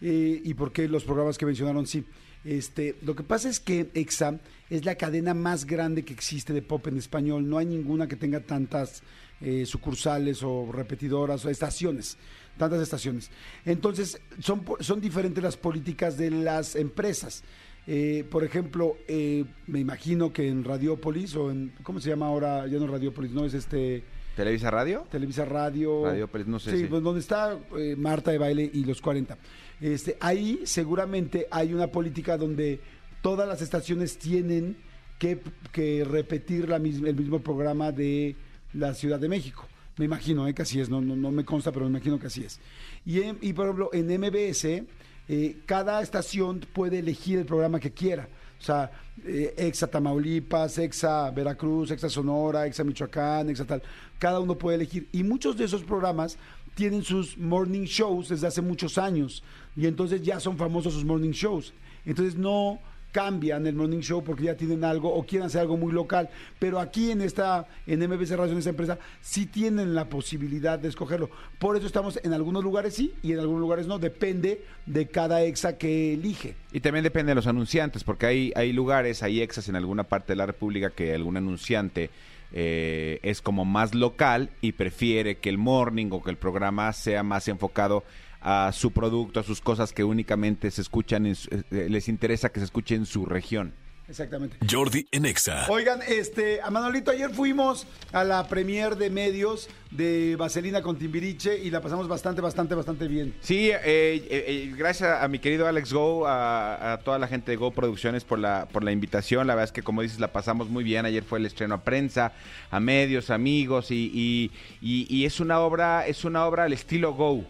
eh, 0.00 0.40
y 0.42 0.54
por 0.54 0.72
qué 0.72 0.88
los 0.88 1.04
programas 1.04 1.36
que 1.36 1.44
mencionaron 1.44 1.86
sí. 1.86 2.02
Este, 2.44 2.96
lo 3.02 3.14
que 3.16 3.22
pasa 3.22 3.48
es 3.48 3.58
que 3.58 3.88
EXA 3.94 4.38
es 4.68 4.84
la 4.84 4.96
cadena 4.96 5.32
más 5.32 5.64
grande 5.64 6.04
que 6.04 6.12
existe 6.12 6.52
de 6.52 6.62
pop 6.62 6.86
en 6.86 6.98
español. 6.98 7.48
No 7.48 7.58
hay 7.58 7.66
ninguna 7.66 8.06
que 8.06 8.16
tenga 8.16 8.40
tantas 8.40 9.02
eh, 9.40 9.66
sucursales 9.66 10.42
o 10.42 10.70
repetidoras 10.72 11.44
o 11.44 11.50
estaciones, 11.50 12.16
tantas 12.56 12.80
estaciones. 12.80 13.30
Entonces, 13.64 14.20
son, 14.40 14.62
son 14.80 15.00
diferentes 15.00 15.42
las 15.42 15.56
políticas 15.56 16.16
de 16.16 16.30
las 16.30 16.76
empresas. 16.76 17.42
Eh, 17.86 18.24
por 18.30 18.44
ejemplo, 18.44 18.96
eh, 19.08 19.44
me 19.66 19.78
imagino 19.80 20.32
que 20.32 20.48
en 20.48 20.64
Radiopolis 20.64 21.36
o 21.36 21.50
en, 21.50 21.72
¿cómo 21.82 22.00
se 22.00 22.08
llama 22.10 22.26
ahora? 22.26 22.66
Ya 22.66 22.78
no 22.78 22.86
Radiopolis, 22.86 23.32
no 23.32 23.44
es 23.44 23.52
este... 23.54 24.02
¿Televisa 24.36 24.70
Radio? 24.70 25.06
Televisa 25.10 25.44
Radio. 25.44 26.04
Radio, 26.06 26.26
pero 26.28 26.44
no 26.46 26.58
sé 26.58 26.72
Sí, 26.72 26.78
si- 26.78 26.84
pues 26.86 27.02
donde 27.02 27.20
está 27.20 27.56
eh, 27.78 27.94
Marta 27.96 28.30
de 28.32 28.38
Baile 28.38 28.68
y 28.72 28.84
los 28.84 29.00
40. 29.00 29.36
Este, 29.80 30.16
ahí 30.18 30.60
seguramente 30.64 31.46
hay 31.50 31.72
una 31.74 31.88
política 31.88 32.36
donde 32.38 32.80
todas 33.22 33.46
las 33.46 33.60
estaciones 33.62 34.18
tienen 34.18 34.76
que, 35.18 35.38
que 35.72 36.04
repetir 36.04 36.68
la 36.68 36.76
el 36.76 37.14
mismo 37.14 37.40
programa 37.40 37.92
de 37.92 38.34
la 38.74 38.94
Ciudad 38.94 39.18
de 39.18 39.28
México. 39.28 39.66
Me 39.96 40.04
imagino 40.04 40.46
eh, 40.48 40.54
que 40.54 40.62
así 40.62 40.80
es, 40.80 40.88
no, 40.88 41.00
no, 41.00 41.14
no 41.14 41.30
me 41.30 41.44
consta, 41.44 41.70
pero 41.72 41.86
me 41.86 41.92
imagino 41.92 42.18
que 42.18 42.26
así 42.26 42.44
es. 42.44 42.58
Y, 43.06 43.20
y 43.46 43.52
por 43.52 43.66
ejemplo, 43.66 43.90
en 43.92 44.06
MBS, 44.06 44.82
eh, 45.28 45.56
cada 45.64 46.02
estación 46.02 46.60
puede 46.72 46.98
elegir 46.98 47.38
el 47.38 47.46
programa 47.46 47.80
que 47.80 47.92
quiera. 47.92 48.28
O 48.60 48.62
sea, 48.62 48.90
eh, 49.24 49.54
Exa 49.56 49.86
Tamaulipas, 49.86 50.78
Exa 50.78 51.30
Veracruz, 51.30 51.90
Exa 51.90 52.08
Sonora, 52.08 52.66
Exa 52.66 52.84
Michoacán, 52.84 53.50
Exa 53.50 53.64
tal. 53.64 53.82
Cada 54.18 54.40
uno 54.40 54.56
puede 54.56 54.76
elegir. 54.76 55.08
Y 55.12 55.22
muchos 55.22 55.56
de 55.56 55.64
esos 55.64 55.82
programas 55.82 56.36
tienen 56.74 57.02
sus 57.02 57.38
morning 57.38 57.84
shows 57.84 58.28
desde 58.28 58.46
hace 58.46 58.60
muchos 58.60 58.98
años. 58.98 59.42
Y 59.76 59.86
entonces 59.86 60.22
ya 60.22 60.40
son 60.40 60.56
famosos 60.56 60.94
sus 60.94 61.04
morning 61.04 61.30
shows. 61.30 61.72
Entonces 62.04 62.36
no 62.36 62.80
cambian 63.14 63.64
el 63.68 63.76
morning 63.76 64.00
show 64.00 64.24
porque 64.24 64.42
ya 64.42 64.56
tienen 64.56 64.82
algo 64.82 65.14
o 65.14 65.24
quieren 65.24 65.46
hacer 65.46 65.60
algo 65.60 65.76
muy 65.76 65.92
local. 65.92 66.28
Pero 66.58 66.80
aquí 66.80 67.12
en 67.12 67.22
esta, 67.22 67.68
en 67.86 68.00
MBC 68.00 68.32
Radio, 68.32 68.52
en 68.52 68.58
esta 68.58 68.70
empresa, 68.70 68.98
sí 69.20 69.46
tienen 69.46 69.94
la 69.94 70.08
posibilidad 70.08 70.80
de 70.80 70.88
escogerlo. 70.88 71.30
Por 71.60 71.76
eso 71.76 71.86
estamos 71.86 72.18
en 72.24 72.32
algunos 72.32 72.64
lugares 72.64 72.94
sí 72.94 73.14
y 73.22 73.32
en 73.32 73.38
algunos 73.38 73.60
lugares 73.60 73.86
no. 73.86 74.00
Depende 74.00 74.64
de 74.84 75.06
cada 75.06 75.44
exa 75.44 75.78
que 75.78 76.14
elige. 76.14 76.56
Y 76.72 76.80
también 76.80 77.04
depende 77.04 77.30
de 77.30 77.36
los 77.36 77.46
anunciantes, 77.46 78.02
porque 78.02 78.26
hay, 78.26 78.52
hay 78.56 78.72
lugares, 78.72 79.22
hay 79.22 79.40
exas 79.42 79.68
en 79.68 79.76
alguna 79.76 80.02
parte 80.02 80.32
de 80.32 80.36
la 80.36 80.46
República 80.46 80.90
que 80.90 81.14
algún 81.14 81.36
anunciante 81.36 82.10
eh, 82.52 83.20
es 83.22 83.40
como 83.40 83.64
más 83.64 83.94
local 83.94 84.50
y 84.60 84.72
prefiere 84.72 85.36
que 85.36 85.50
el 85.50 85.58
morning 85.58 86.08
o 86.10 86.20
que 86.20 86.30
el 86.30 86.36
programa 86.36 86.92
sea 86.92 87.22
más 87.22 87.46
enfocado 87.46 88.02
a 88.44 88.70
su 88.72 88.92
producto, 88.92 89.40
a 89.40 89.42
sus 89.42 89.60
cosas 89.60 89.92
que 89.92 90.04
únicamente 90.04 90.70
se 90.70 90.82
escuchan, 90.82 91.26
en 91.26 91.34
su- 91.34 91.48
eh, 91.50 91.88
les 91.88 92.08
interesa 92.08 92.50
que 92.50 92.60
se 92.60 92.66
escuche 92.66 92.94
en 92.94 93.06
su 93.06 93.24
región. 93.26 93.74
Exactamente. 94.06 94.58
Jordi 94.70 95.06
en 95.12 95.24
Exa. 95.24 95.64
Oigan, 95.70 96.00
este, 96.06 96.60
a 96.60 96.68
Manolito, 96.70 97.10
ayer 97.10 97.30
fuimos 97.30 97.86
a 98.12 98.22
la 98.22 98.46
premier 98.48 98.96
de 98.96 99.08
medios 99.08 99.70
de 99.90 100.36
Vaselina 100.36 100.82
con 100.82 100.98
Timbiriche 100.98 101.58
y 101.58 101.70
la 101.70 101.80
pasamos 101.80 102.06
bastante, 102.06 102.42
bastante, 102.42 102.74
bastante 102.74 103.08
bien. 103.08 103.32
Sí, 103.40 103.70
eh, 103.70 103.80
eh, 103.82 104.24
eh, 104.28 104.74
gracias 104.76 105.22
a 105.22 105.26
mi 105.28 105.38
querido 105.38 105.66
Alex 105.66 105.90
Go, 105.94 106.26
a, 106.26 106.92
a 106.92 106.98
toda 106.98 107.18
la 107.18 107.26
gente 107.28 107.50
de 107.52 107.56
Go 107.56 107.70
Producciones 107.70 108.24
por 108.24 108.38
la, 108.38 108.68
por 108.70 108.84
la 108.84 108.92
invitación. 108.92 109.46
La 109.46 109.54
verdad 109.54 109.70
es 109.70 109.72
que, 109.72 109.82
como 109.82 110.02
dices, 110.02 110.20
la 110.20 110.34
pasamos 110.34 110.68
muy 110.68 110.84
bien. 110.84 111.06
Ayer 111.06 111.24
fue 111.24 111.38
el 111.38 111.46
estreno 111.46 111.76
a 111.76 111.82
prensa, 111.82 112.32
a 112.70 112.80
medios, 112.80 113.30
amigos, 113.30 113.90
y, 113.90 114.10
y- 114.12 114.50
y- 114.82 115.06
y 115.08 115.24
es 115.24 115.40
una 115.40 115.60
obra, 115.60 116.06
es 116.06 116.26
una 116.26 116.44
obra 116.44 116.64
al 116.64 116.74
estilo 116.74 117.14
Go. 117.14 117.42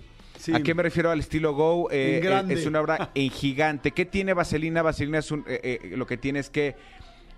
Sí. 0.45 0.53
¿A 0.55 0.63
qué 0.63 0.75
me 0.75 0.83
refiero 0.83 1.11
al 1.11 1.21
estilo 1.21 1.55
Go? 1.55 1.91
Eh, 1.91 2.21
grande. 2.23 2.53
Es 2.53 2.67
una 2.67 2.83
obra 2.83 3.11
en 3.15 3.31
gigante. 3.31 3.93
¿Qué 3.93 4.05
tiene 4.05 4.35
Vaselina? 4.35 4.83
Vaselina 4.83 5.21
es 5.21 5.31
un, 5.31 5.43
eh, 5.49 5.81
eh, 5.83 5.97
lo 5.97 6.07
que 6.07 6.19
tiene 6.19 6.41
es 6.41 6.51
que 6.51 6.77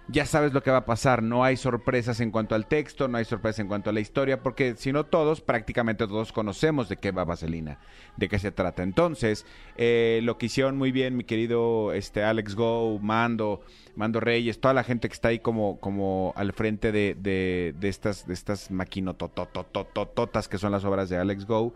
ya 0.08 0.24
sabes 0.24 0.52
lo 0.52 0.62
que 0.62 0.70
va 0.70 0.78
a 0.78 0.84
pasar. 0.86 1.22
No 1.22 1.42
hay 1.44 1.56
sorpresas 1.56 2.20
en 2.20 2.30
cuanto 2.30 2.54
al 2.54 2.66
texto, 2.66 3.08
no 3.08 3.18
hay 3.18 3.24
sorpresas 3.24 3.60
en 3.60 3.68
cuanto 3.68 3.90
a 3.90 3.92
la 3.92 4.00
historia, 4.00 4.42
porque 4.42 4.74
si 4.76 4.92
no 4.92 5.04
todos, 5.04 5.40
prácticamente 5.40 6.06
todos 6.06 6.32
conocemos 6.32 6.88
de 6.88 6.96
qué 6.96 7.10
va 7.10 7.24
Vaselina, 7.24 7.78
de 8.16 8.28
qué 8.28 8.38
se 8.38 8.52
trata. 8.52 8.82
Entonces, 8.82 9.44
eh, 9.76 10.20
lo 10.22 10.38
que 10.38 10.46
hicieron 10.46 10.76
muy 10.76 10.92
bien 10.92 11.16
mi 11.16 11.24
querido 11.24 11.92
este, 11.92 12.22
Alex 12.22 12.54
Go, 12.54 12.98
Mando, 13.00 13.62
Mando 13.96 14.20
Reyes, 14.20 14.60
toda 14.60 14.74
la 14.74 14.84
gente 14.84 15.08
que 15.08 15.14
está 15.14 15.28
ahí 15.28 15.38
como, 15.40 15.80
como 15.80 16.32
al 16.36 16.52
frente 16.52 16.92
de, 16.92 17.16
de- 17.18 17.74
de 17.78 17.88
estas, 17.88 18.26
de 18.26 18.34
estas 18.34 18.70
maquinototototototas 18.70 20.48
que 20.48 20.58
son 20.58 20.72
las 20.72 20.84
obras 20.84 21.08
de 21.08 21.16
Alex 21.16 21.46
Go, 21.46 21.74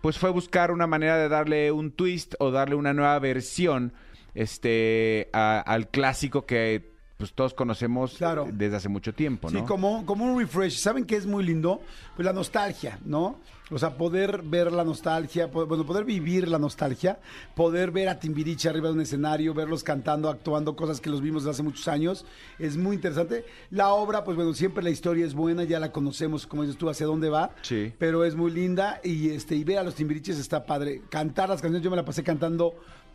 pues 0.00 0.18
fue 0.18 0.30
buscar 0.30 0.70
una 0.70 0.86
manera 0.86 1.16
de 1.16 1.28
darle 1.28 1.72
un 1.72 1.92
twist 1.92 2.34
o 2.38 2.50
darle 2.50 2.74
una 2.74 2.92
nueva 2.92 3.18
versión 3.18 3.92
este, 4.34 5.28
al 5.32 5.88
clásico 5.88 6.46
que 6.46 6.89
pues 7.20 7.32
todos 7.34 7.54
conocemos 7.54 8.14
Claro. 8.16 8.48
desde 8.50 8.76
hace 8.76 8.88
mucho 8.88 9.12
tiempo, 9.14 9.50
¿no? 9.50 9.60
Sí, 9.60 9.64
como, 9.66 10.04
como 10.06 10.24
un 10.24 10.38
refresh. 10.40 10.78
¿Saben 10.78 11.04
qué 11.04 11.16
es 11.16 11.26
muy 11.26 11.44
lindo? 11.44 11.80
Pues 12.16 12.24
la 12.26 12.32
nostalgia, 12.32 12.98
¿no? 13.04 13.38
O 13.72 13.78
sea, 13.78 13.96
poder 13.96 14.42
ver 14.42 14.72
la 14.72 14.82
nostalgia, 14.82 15.46
bueno, 15.46 15.86
poder 15.86 16.04
vivir 16.04 16.48
la 16.48 16.58
nostalgia, 16.58 17.20
poder 17.54 17.92
ver 17.92 18.08
a 18.08 18.18
Timbiriche 18.18 18.68
arriba 18.68 18.88
de 18.88 18.94
un 18.94 19.00
escenario, 19.00 19.54
verlos 19.54 19.84
cantando, 19.84 20.28
actuando, 20.28 20.74
cosas 20.74 21.00
que 21.00 21.08
los 21.08 21.20
vimos 21.20 21.42
desde 21.44 21.52
hace 21.52 21.62
muchos 21.62 21.86
años, 21.86 22.24
es 22.58 22.76
muy 22.76 22.96
interesante. 22.96 23.44
La 23.70 23.90
obra, 23.92 24.24
pues 24.24 24.36
bueno, 24.36 24.54
siempre 24.54 24.82
la 24.82 24.90
historia 24.90 25.24
es 25.24 25.34
buena, 25.34 25.62
ya 25.62 25.78
la 25.78 25.92
conocemos, 25.92 26.48
como 26.48 26.62
dices 26.62 26.78
tú, 26.78 26.90
hacia 26.90 27.06
dónde 27.06 27.28
va, 27.30 27.52
Sí. 27.62 27.92
pero 27.96 28.24
es 28.24 28.34
muy 28.34 28.50
linda 28.50 29.00
y 29.04 29.28
este 29.30 29.54
y 29.54 29.62
ver 29.62 29.78
a 29.78 29.84
los 29.84 29.94
Timbiriches 29.94 30.38
está 30.40 30.64
padre. 30.66 31.02
Cantar 31.08 31.48
las 31.50 31.60
canciones, 31.62 31.84
yo 31.84 31.90
me 31.90 31.96
la 31.96 32.04
pasé 32.04 32.24
cantando 32.24 32.74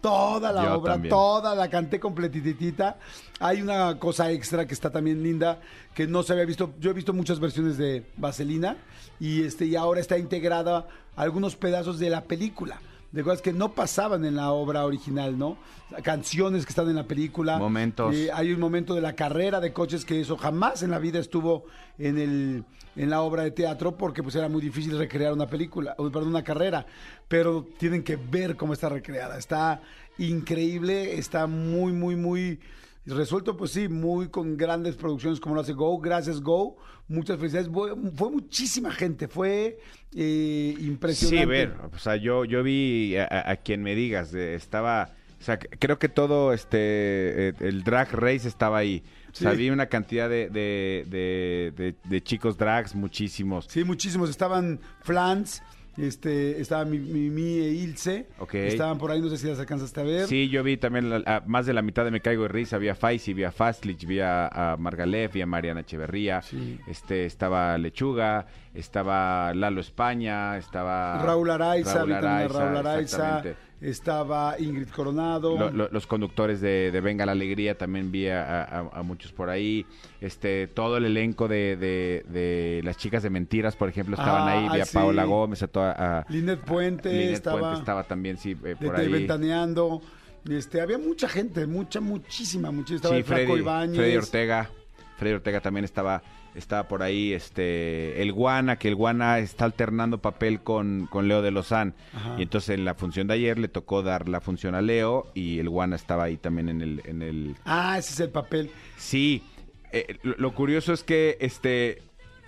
toda 0.10 0.52
la 0.52 0.64
Yo 0.64 0.74
obra, 0.76 0.94
también. 0.94 1.10
toda 1.10 1.56
la 1.56 1.70
canté 1.70 2.00
completitita. 2.00 2.98
Hay 3.40 3.62
una 3.62 3.98
cosa 4.00 4.32
extra 4.32 4.66
que 4.66 4.74
está 4.74 4.90
también 4.90 5.22
linda, 5.24 5.60
que 5.94 6.08
no 6.08 6.24
se 6.24 6.34
había 6.34 6.46
visto. 6.46 6.74
Yo 6.80 6.92
he 6.92 6.94
visto 6.94 7.14
muchas 7.14 7.40
versiones 7.40 7.78
de 7.78 8.06
Vaselina 8.18 8.78
y 9.20 9.44
este 9.44 9.66
y 9.66 9.76
ahora 9.76 10.00
está 10.02 10.18
integrada 10.18 10.88
algunos 11.16 11.56
pedazos 11.56 12.00
de 12.00 12.10
la 12.10 12.22
película. 12.24 12.80
De 13.12 13.24
cosas 13.24 13.42
que 13.42 13.54
no 13.54 13.72
pasaban 13.72 14.26
en 14.26 14.36
la 14.36 14.52
obra 14.52 14.84
original, 14.86 15.38
¿no? 15.38 15.58
Canciones 16.04 16.66
que 16.66 16.70
están 16.72 16.90
en 16.90 16.96
la 16.96 17.04
película. 17.06 17.58
Momentos. 17.58 18.14
Eh, 18.14 18.30
hay 18.34 18.52
un 18.52 18.60
momento 18.60 18.94
de 18.94 19.00
la 19.02 19.14
carrera 19.14 19.62
de 19.62 19.72
coches 19.72 20.04
que 20.04 20.20
eso 20.20 20.36
jamás 20.36 20.84
en 20.84 20.92
la 20.92 21.00
vida 21.00 21.20
estuvo 21.20 21.66
en 21.98 22.18
el 22.18 22.66
en 22.96 23.10
la 23.10 23.22
obra 23.22 23.44
de 23.44 23.52
teatro 23.52 23.98
porque 23.98 24.24
pues 24.24 24.36
era 24.36 24.50
muy 24.50 24.62
difícil 24.62 24.98
recrear 24.98 25.34
una 25.34 25.48
película, 25.48 25.96
perdón, 25.96 26.28
una 26.28 26.44
carrera, 26.44 26.86
pero 27.28 27.68
tienen 27.78 28.04
que 28.04 28.16
ver 28.16 28.56
cómo 28.56 28.74
está 28.74 28.90
recreada. 28.90 29.38
Está 29.38 29.82
increíble, 30.18 31.18
está 31.18 31.48
muy 31.48 31.92
muy 31.92 32.16
muy 32.16 32.60
resuelto, 33.06 33.56
pues 33.56 33.72
sí, 33.72 33.88
muy 33.88 34.30
con 34.30 34.58
grandes 34.58 34.96
producciones 34.96 35.40
como 35.40 35.56
lo 35.56 35.62
hace 35.62 35.74
Go. 35.74 36.00
Gracias 36.00 36.42
Go, 36.42 36.78
muchas 37.08 37.38
felicidades. 37.38 37.70
Fue, 37.70 38.32
muchísima 38.32 38.92
gente, 38.92 39.28
fue 39.28 39.80
eh, 40.16 40.76
impresionante. 40.80 41.44
Sí, 41.44 41.46
ver, 41.46 41.76
o 41.94 42.00
sea, 42.00 42.16
yo, 42.16 42.46
yo 42.46 42.64
vi 42.64 43.16
a, 43.18 43.56
quien 43.58 43.84
me 43.84 43.96
digas, 43.96 44.34
eh, 44.34 44.56
estaba, 44.56 45.12
o 45.40 45.44
sea, 45.44 45.60
creo 45.60 46.00
que 46.00 46.10
todo 46.10 46.54
este, 46.54 47.50
eh, 47.50 47.54
el 47.60 47.84
drag 47.84 48.12
race 48.14 48.48
estaba 48.48 48.80
ahí. 48.80 49.04
Sí. 49.38 49.58
vi 49.58 49.70
una 49.70 49.88
cantidad 49.88 50.30
de, 50.30 50.50
de, 50.50 51.96
de- 52.10 52.22
chicos 52.24 52.58
drags, 52.58 52.96
muchísimos. 52.96 53.66
Sí, 53.70 53.84
muchísimos. 53.84 54.30
Estaban 54.30 54.80
Flans, 55.02 55.62
este, 55.98 56.60
estaba 56.60 56.84
mi, 56.86 57.00
mi, 57.00 57.30
mi 57.30 57.58
e 57.60 57.70
Ilse. 57.72 58.28
Ok. 58.40 58.54
Estaban 58.56 58.98
por 58.98 59.12
ahí, 59.12 59.22
no 59.22 59.30
sé 59.30 59.38
si 59.38 59.48
las 59.48 59.60
alcanzaste 59.60 60.02
a 60.02 60.04
ver. 60.04 60.28
Sí, 60.28 60.50
yo 60.50 60.64
vi 60.64 60.78
también 60.78 61.10
la- 61.10 61.24
a- 61.26 61.44
más 61.46 61.66
de 61.66 61.74
la 61.74 61.82
mitad 61.82 62.04
de 62.06 62.12
Me 62.12 62.22
Caigo 62.22 62.44
de 62.44 62.50
Risa. 62.50 62.76
Había 62.78 62.96
Faisy, 62.96 63.34
vi 63.34 63.44
a 63.44 63.52
Fastlich, 63.52 64.06
vi 64.06 64.20
a, 64.20 64.48
a 64.48 64.78
Margalef, 64.78 65.34
vi 65.34 65.42
a 65.42 65.46
Mariana 65.46 65.82
Echeverría. 65.82 66.42
Sí. 66.42 66.80
Este, 66.88 67.26
estaba 67.26 67.78
Lechuga, 67.78 68.46
estaba 68.74 69.54
Lalo 69.54 69.80
España, 69.82 70.58
estaba... 70.58 71.22
Raúl 71.24 71.50
Araiza, 71.50 71.94
Raúl 71.96 72.08
vi 72.08 72.14
a 72.14 72.18
Araiza, 72.18 72.60
Raúl 72.60 72.78
Araiza. 72.78 73.00
exactamente. 73.02 73.65
Estaba 73.82 74.56
Ingrid 74.58 74.88
Coronado. 74.90 75.58
Lo- 75.58 75.70
lo- 75.70 75.90
los 75.90 76.08
conductores 76.08 76.62
de, 76.62 76.92
de 76.92 77.02
Venga 77.02 77.26
la 77.26 77.34
Alegría 77.34 77.78
también 77.78 78.12
vi 78.12 78.28
a, 78.30 78.64
a- 78.64 78.90
a 78.94 79.04
muchos 79.04 79.32
por 79.34 79.50
ahí. 79.50 79.86
Este, 80.22 80.68
todo 80.68 80.98
el 80.98 81.06
elenco 81.06 81.48
de, 81.48 81.76
de- 81.76 82.26
de 82.30 82.82
las 82.84 82.98
chicas 82.98 83.22
de 83.22 83.30
mentiras, 83.30 83.76
por 83.76 83.90
ejemplo, 83.90 84.16
estaban 84.16 84.48
Ah, 84.48 84.52
ahí. 84.54 84.70
Vi 84.78 84.82
a 84.82 84.86
sí. 84.86 84.94
Paola 84.96 85.26
Gómez, 85.26 85.62
a 85.62 85.68
toda. 85.68 86.20
A, 86.20 86.26
Linet 86.30 86.62
Puente 86.62 87.10
Linet 87.12 87.34
estaba, 87.34 87.60
Puente 87.60 87.80
estaba 87.80 88.04
también, 88.04 88.38
sí, 88.38 88.56
eh, 88.64 88.76
por 88.82 88.96
ahí. 88.96 89.10
Ventaneando. 89.10 90.02
Este, 90.50 90.80
había 90.80 90.98
mucha 90.98 91.28
gente, 91.28 91.66
mucha, 91.68 92.00
muchísima, 92.00 92.72
muchísima. 92.72 92.98
Estaba 92.98 93.16
Sí, 93.18 93.24
Freddy. 93.24 93.62
Freddy 93.96 94.18
Ortega. 94.18 94.70
Freddy 95.18 95.34
Ortega 95.36 95.60
también 95.62 95.86
estaba, 95.86 96.22
estaba 96.56 96.88
por 96.88 97.04
ahí. 97.04 97.34
Este, 97.34 98.22
el 98.22 98.32
Guana, 98.34 98.78
que 98.78 98.88
el 98.88 98.96
Guana 98.96 99.40
está 99.40 99.66
alternando 99.66 100.20
papel 100.22 100.62
con, 100.62 101.08
con 101.08 101.28
Leo 101.28 101.42
de 101.42 101.52
Lozán. 101.52 101.94
Ajá. 102.14 102.36
Y 102.38 102.44
entonces 102.44 102.70
en 102.78 102.86
la 102.86 102.96
función 102.96 103.28
de 103.28 103.34
ayer 103.36 103.58
le 103.60 103.68
tocó 103.68 104.02
dar 104.04 104.28
la 104.30 104.42
función 104.42 104.76
a 104.76 104.82
Leo 104.82 105.28
y 105.34 105.60
el 105.60 105.70
Guana 105.70 105.96
estaba 105.96 106.24
ahí 106.26 106.38
también 106.38 106.70
en 106.70 106.82
el, 106.82 107.02
en 107.06 107.22
el, 107.22 107.56
Ah, 107.66 107.98
ese 107.98 108.14
es 108.14 108.20
el 108.20 108.30
papel. 108.30 108.70
Sí, 108.98 109.44
eh, 109.92 110.18
lo, 110.24 110.36
lo 110.38 110.54
curioso 110.54 110.94
es 110.94 111.04
que 111.04 111.38
este, 111.40 112.02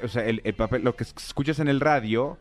o 0.03 0.07
sea, 0.07 0.25
el, 0.25 0.41
el 0.43 0.53
papel, 0.53 0.83
lo 0.83 0.95
que 0.95 1.03
escuchas 1.03 1.59
en 1.59 1.67
el 1.67 1.79
radio, 1.79 2.37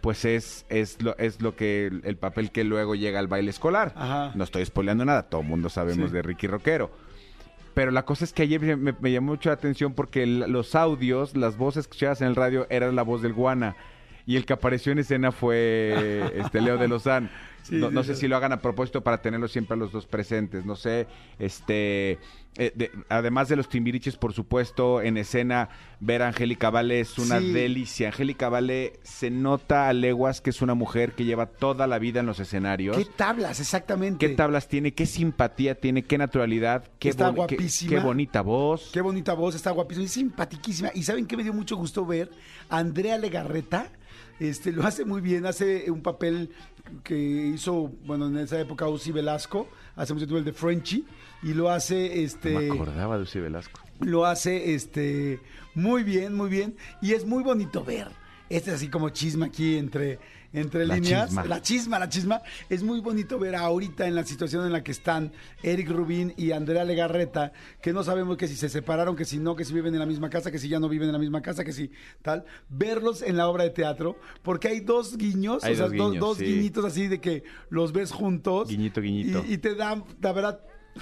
pues 0.00 0.24
es, 0.24 0.66
es 0.68 1.00
lo, 1.00 1.16
es 1.18 1.40
lo 1.40 1.54
que 1.54 1.86
el, 1.86 2.00
el 2.04 2.16
papel 2.16 2.50
que 2.50 2.64
luego 2.64 2.94
llega 2.96 3.18
al 3.20 3.28
baile 3.28 3.50
escolar. 3.50 3.92
Ajá. 3.96 4.32
No 4.34 4.42
estoy 4.44 4.64
spoileando 4.64 5.04
nada, 5.04 5.22
todo 5.24 5.42
el 5.42 5.46
mundo 5.46 5.68
sabemos 5.68 6.10
Sí. 6.10 6.14
de 6.16 6.22
Ricky 6.22 6.46
Rockero. 6.48 6.90
Pero 7.74 7.90
la 7.90 8.04
cosa 8.04 8.24
es 8.24 8.32
que 8.32 8.42
ayer 8.42 8.76
me, 8.76 9.10
llamó 9.10 9.32
mucho 9.32 9.48
la 9.48 9.54
atención 9.54 9.94
porque 9.94 10.26
los 10.26 10.74
audios, 10.74 11.36
las 11.36 11.56
voces 11.56 11.86
que 11.86 11.92
escuchabas 11.92 12.20
en 12.20 12.28
el 12.28 12.36
radio, 12.36 12.66
eran 12.70 12.96
la 12.96 13.02
voz 13.02 13.22
del 13.22 13.32
Guana. 13.32 13.76
Y 14.26 14.36
el 14.36 14.44
que 14.46 14.52
apareció 14.52 14.92
en 14.92 14.98
escena 15.00 15.32
fue 15.32 16.32
este 16.36 16.60
Leo 16.60 16.78
de 16.78 16.88
Lozán. 16.88 17.30
Sí, 17.62 17.76
no 17.76 17.88
sí, 17.90 17.94
no 17.94 18.02
sé 18.02 18.14
sí. 18.14 18.22
si 18.22 18.28
lo 18.28 18.36
hagan 18.36 18.50
a 18.52 18.60
propósito 18.60 19.04
para 19.04 19.22
tenerlos 19.22 19.52
siempre 19.52 19.74
a 19.74 19.76
los 19.76 19.92
dos 19.92 20.06
presentes. 20.06 20.64
No 20.66 20.74
sé, 20.74 21.06
este, 21.38 22.18
eh, 22.56 22.72
de- 22.74 22.90
además 23.08 23.48
de 23.48 23.54
los 23.54 23.68
timbiriches, 23.68 24.16
por 24.16 24.32
supuesto, 24.32 25.00
en 25.00 25.16
escena 25.16 25.68
ver 26.00 26.22
a 26.22 26.28
Angélica 26.28 26.70
Vale 26.70 26.98
es 26.98 27.16
una 27.20 27.38
delicia. 27.38 28.08
Angélica 28.08 28.48
Vale 28.48 28.94
se 29.04 29.30
nota 29.30 29.88
a 29.88 29.92
leguas 29.92 30.40
que 30.40 30.50
es 30.50 30.60
una 30.60 30.74
mujer 30.74 31.12
que 31.12 31.24
lleva 31.24 31.46
toda 31.46 31.86
la 31.86 32.00
vida 32.00 32.18
en 32.18 32.26
los 32.26 32.40
escenarios. 32.40 32.96
¿Qué 32.96 33.04
tablas, 33.04 33.60
exactamente? 33.60 34.26
¿Qué 34.26 34.34
tablas 34.34 34.66
tiene? 34.66 34.92
¿Qué 34.92 35.06
simpatía 35.06 35.76
tiene? 35.76 36.02
¿Qué 36.02 36.18
naturalidad? 36.18 36.84
¿Qué, 36.98 37.10
Está 37.10 37.30
qué- 37.30 37.36
guapísima. 37.36 37.90
qué 37.90 38.00
bonita 38.00 38.40
voz. 38.42 38.90
Qué 38.92 39.00
bonita 39.02 39.34
voz, 39.34 39.54
está 39.54 39.70
guapísima 39.70 40.04
y 40.06 40.08
simpatiquísima. 40.08 40.90
Y 40.96 41.04
saben 41.04 41.26
que 41.26 41.36
me 41.36 41.44
dio 41.44 41.52
mucho 41.52 41.76
gusto 41.76 42.04
ver 42.04 42.28
Andrea 42.68 43.18
Legarreta. 43.18 43.86
Este, 44.42 44.72
lo 44.72 44.82
hace 44.84 45.04
muy 45.04 45.20
bien, 45.20 45.46
hace 45.46 45.88
un 45.88 46.02
papel 46.02 46.50
que 47.04 47.16
hizo, 47.16 47.92
bueno, 48.04 48.26
en 48.26 48.38
esa 48.38 48.58
época 48.58 48.88
Uzi 48.88 49.12
Velasco, 49.12 49.68
hace 49.94 50.12
mucho 50.14 50.26
tiempo 50.26 50.38
el 50.38 50.44
de 50.44 50.52
Frenchy, 50.52 51.06
y 51.44 51.54
lo 51.54 51.70
hace, 51.70 52.24
este, 52.24 52.50
Me 52.58 52.74
acordaba 52.74 53.18
de 53.18 53.22
Uzi 53.22 53.38
Velasco. 53.38 53.80
lo 54.00 54.26
hace, 54.26 54.74
este, 54.74 55.38
muy 55.76 56.02
bien, 56.02 56.34
muy 56.34 56.50
bien, 56.50 56.74
y 57.00 57.12
es 57.12 57.24
muy 57.24 57.44
bonito 57.44 57.84
ver. 57.84 58.08
Este 58.48 58.70
es 58.70 58.76
así 58.78 58.88
como 58.88 59.10
chisma 59.10 59.46
aquí 59.46 59.76
entre, 59.76 60.18
entre 60.52 60.86
La 60.86 60.94
líneas. 60.96 61.26
chisma. 61.28 61.44
La 61.44 61.62
chisma, 61.62 61.98
la 61.98 62.08
chisma. 62.08 62.42
Es 62.68 62.82
muy 62.82 63.00
bonito 63.00 63.38
ver 63.38 63.54
ahorita 63.56 64.06
en 64.06 64.14
la 64.14 64.24
situación 64.24 64.66
en 64.66 64.72
la 64.72 64.82
que 64.82 64.92
están 64.92 65.32
Eric 65.62 65.88
Rubín 65.90 66.34
y 66.36 66.52
Andrea 66.52 66.84
Legarreta, 66.84 67.52
que 67.80 67.92
no 67.92 68.02
sabemos 68.02 68.36
que 68.36 68.48
si 68.48 68.56
se 68.56 68.68
separaron, 68.68 69.16
que 69.16 69.24
si 69.24 69.38
no, 69.38 69.56
que 69.56 69.64
si 69.64 69.72
viven 69.72 69.92
en 69.94 70.00
la 70.00 70.06
misma 70.06 70.28
casa, 70.30 70.50
que 70.50 70.58
si 70.58 70.68
ya 70.68 70.78
no 70.80 70.88
viven 70.88 71.08
en 71.08 71.12
la 71.12 71.18
misma 71.18 71.42
casa, 71.42 71.64
que 71.64 71.72
si 71.72 71.90
tal. 72.22 72.44
Verlos 72.68 73.22
en 73.22 73.36
la 73.36 73.48
obra 73.48 73.64
de 73.64 73.70
teatro, 73.70 74.16
porque 74.42 74.68
hay 74.68 74.80
dos 74.80 75.16
guiños, 75.16 75.64
Hay 75.64 75.74
o 75.74 75.76
sea, 75.76 75.86
dos 75.88 75.96
dos, 75.96 76.10
guiños, 76.10 76.20
dos 76.20 76.38
sí. 76.38 76.44
guiñitos 76.44 76.84
así 76.84 77.08
de 77.08 77.20
que 77.20 77.44
los 77.70 77.92
ves 77.92 78.12
juntos. 78.12 78.68
Guiñito, 78.68 79.00
guiñito. 79.00 79.44
Y, 79.48 79.54
y 79.54 79.58
te 79.58 79.74
dan, 79.74 80.04
la 80.20 80.32
verdad, 80.32 80.60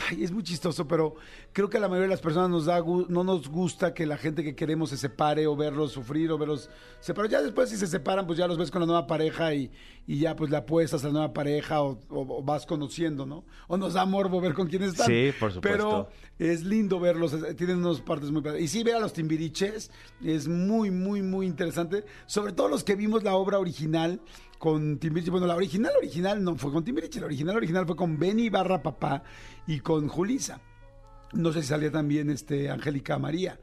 Ay, 0.08 0.22
es 0.22 0.30
muy 0.30 0.44
chistoso, 0.44 0.86
pero 0.86 1.16
creo 1.52 1.68
que 1.68 1.76
a 1.76 1.80
la 1.80 1.88
mayoría 1.88 2.04
de 2.06 2.14
las 2.14 2.20
personas 2.20 2.48
nos 2.48 2.64
da 2.66 2.80
no 3.08 3.24
nos 3.24 3.48
gusta 3.48 3.92
que 3.92 4.06
la 4.06 4.16
gente 4.16 4.44
que 4.44 4.54
queremos 4.54 4.90
se 4.90 4.96
separe 4.96 5.48
o 5.48 5.56
verlos 5.56 5.90
sufrir 5.90 6.30
o 6.30 6.38
verlos 6.38 6.70
separar. 7.00 7.28
Ya 7.28 7.42
después 7.42 7.70
si 7.70 7.76
se 7.76 7.88
separan, 7.88 8.24
pues 8.24 8.38
ya 8.38 8.46
los 8.46 8.56
ves 8.56 8.70
con 8.70 8.80
la 8.80 8.86
nueva 8.86 9.08
pareja 9.08 9.52
y, 9.52 9.68
y 10.06 10.20
ya 10.20 10.36
pues 10.36 10.48
le 10.48 10.56
apuestas 10.58 11.02
a 11.02 11.08
la 11.08 11.12
nueva 11.14 11.32
pareja 11.32 11.82
o, 11.82 11.98
o- 12.08 12.38
o 12.38 12.42
vas 12.44 12.66
conociendo, 12.66 13.26
¿no? 13.26 13.44
O 13.66 13.76
nos 13.76 13.94
da 13.94 14.06
morbo 14.06 14.40
ver 14.40 14.54
con 14.54 14.68
quién 14.68 14.84
están. 14.84 15.08
Sí, 15.08 15.32
por 15.40 15.52
supuesto. 15.52 15.60
Pero 15.60 16.08
es 16.38 16.62
lindo 16.64 17.00
verlos, 17.00 17.36
tienen 17.56 17.84
unas 17.84 18.00
partes 18.00 18.30
muy. 18.30 18.42
Y 18.60 18.68
sí, 18.68 18.84
ver 18.84 18.94
a 18.94 19.00
los 19.00 19.12
Timbiriches 19.12 19.90
es 20.24 20.46
muy, 20.46 20.92
muy, 20.92 21.20
muy 21.20 21.46
interesante. 21.46 22.04
Sobre 22.26 22.52
todo 22.52 22.68
los 22.68 22.84
que 22.84 22.94
vimos 22.94 23.24
la 23.24 23.34
obra 23.34 23.58
original 23.58 24.20
con 24.60 24.98
Timbiriche. 24.98 25.30
Bueno, 25.30 25.46
la 25.46 25.56
original, 25.56 25.90
original 25.96 26.44
no 26.44 26.54
fue 26.54 26.70
con 26.70 26.84
Timbiriche. 26.84 27.18
La 27.18 27.26
original, 27.26 27.56
original 27.56 27.86
fue 27.86 27.96
con 27.96 28.18
Benny 28.18 28.50
Barra 28.50 28.82
Papá 28.82 29.22
y 29.66 29.80
con 29.80 30.06
Julisa. 30.06 30.60
No 31.32 31.50
sé 31.50 31.62
si 31.62 31.68
salía 31.68 31.90
también 31.90 32.28
este 32.28 32.68
Angélica 32.68 33.18
María, 33.18 33.58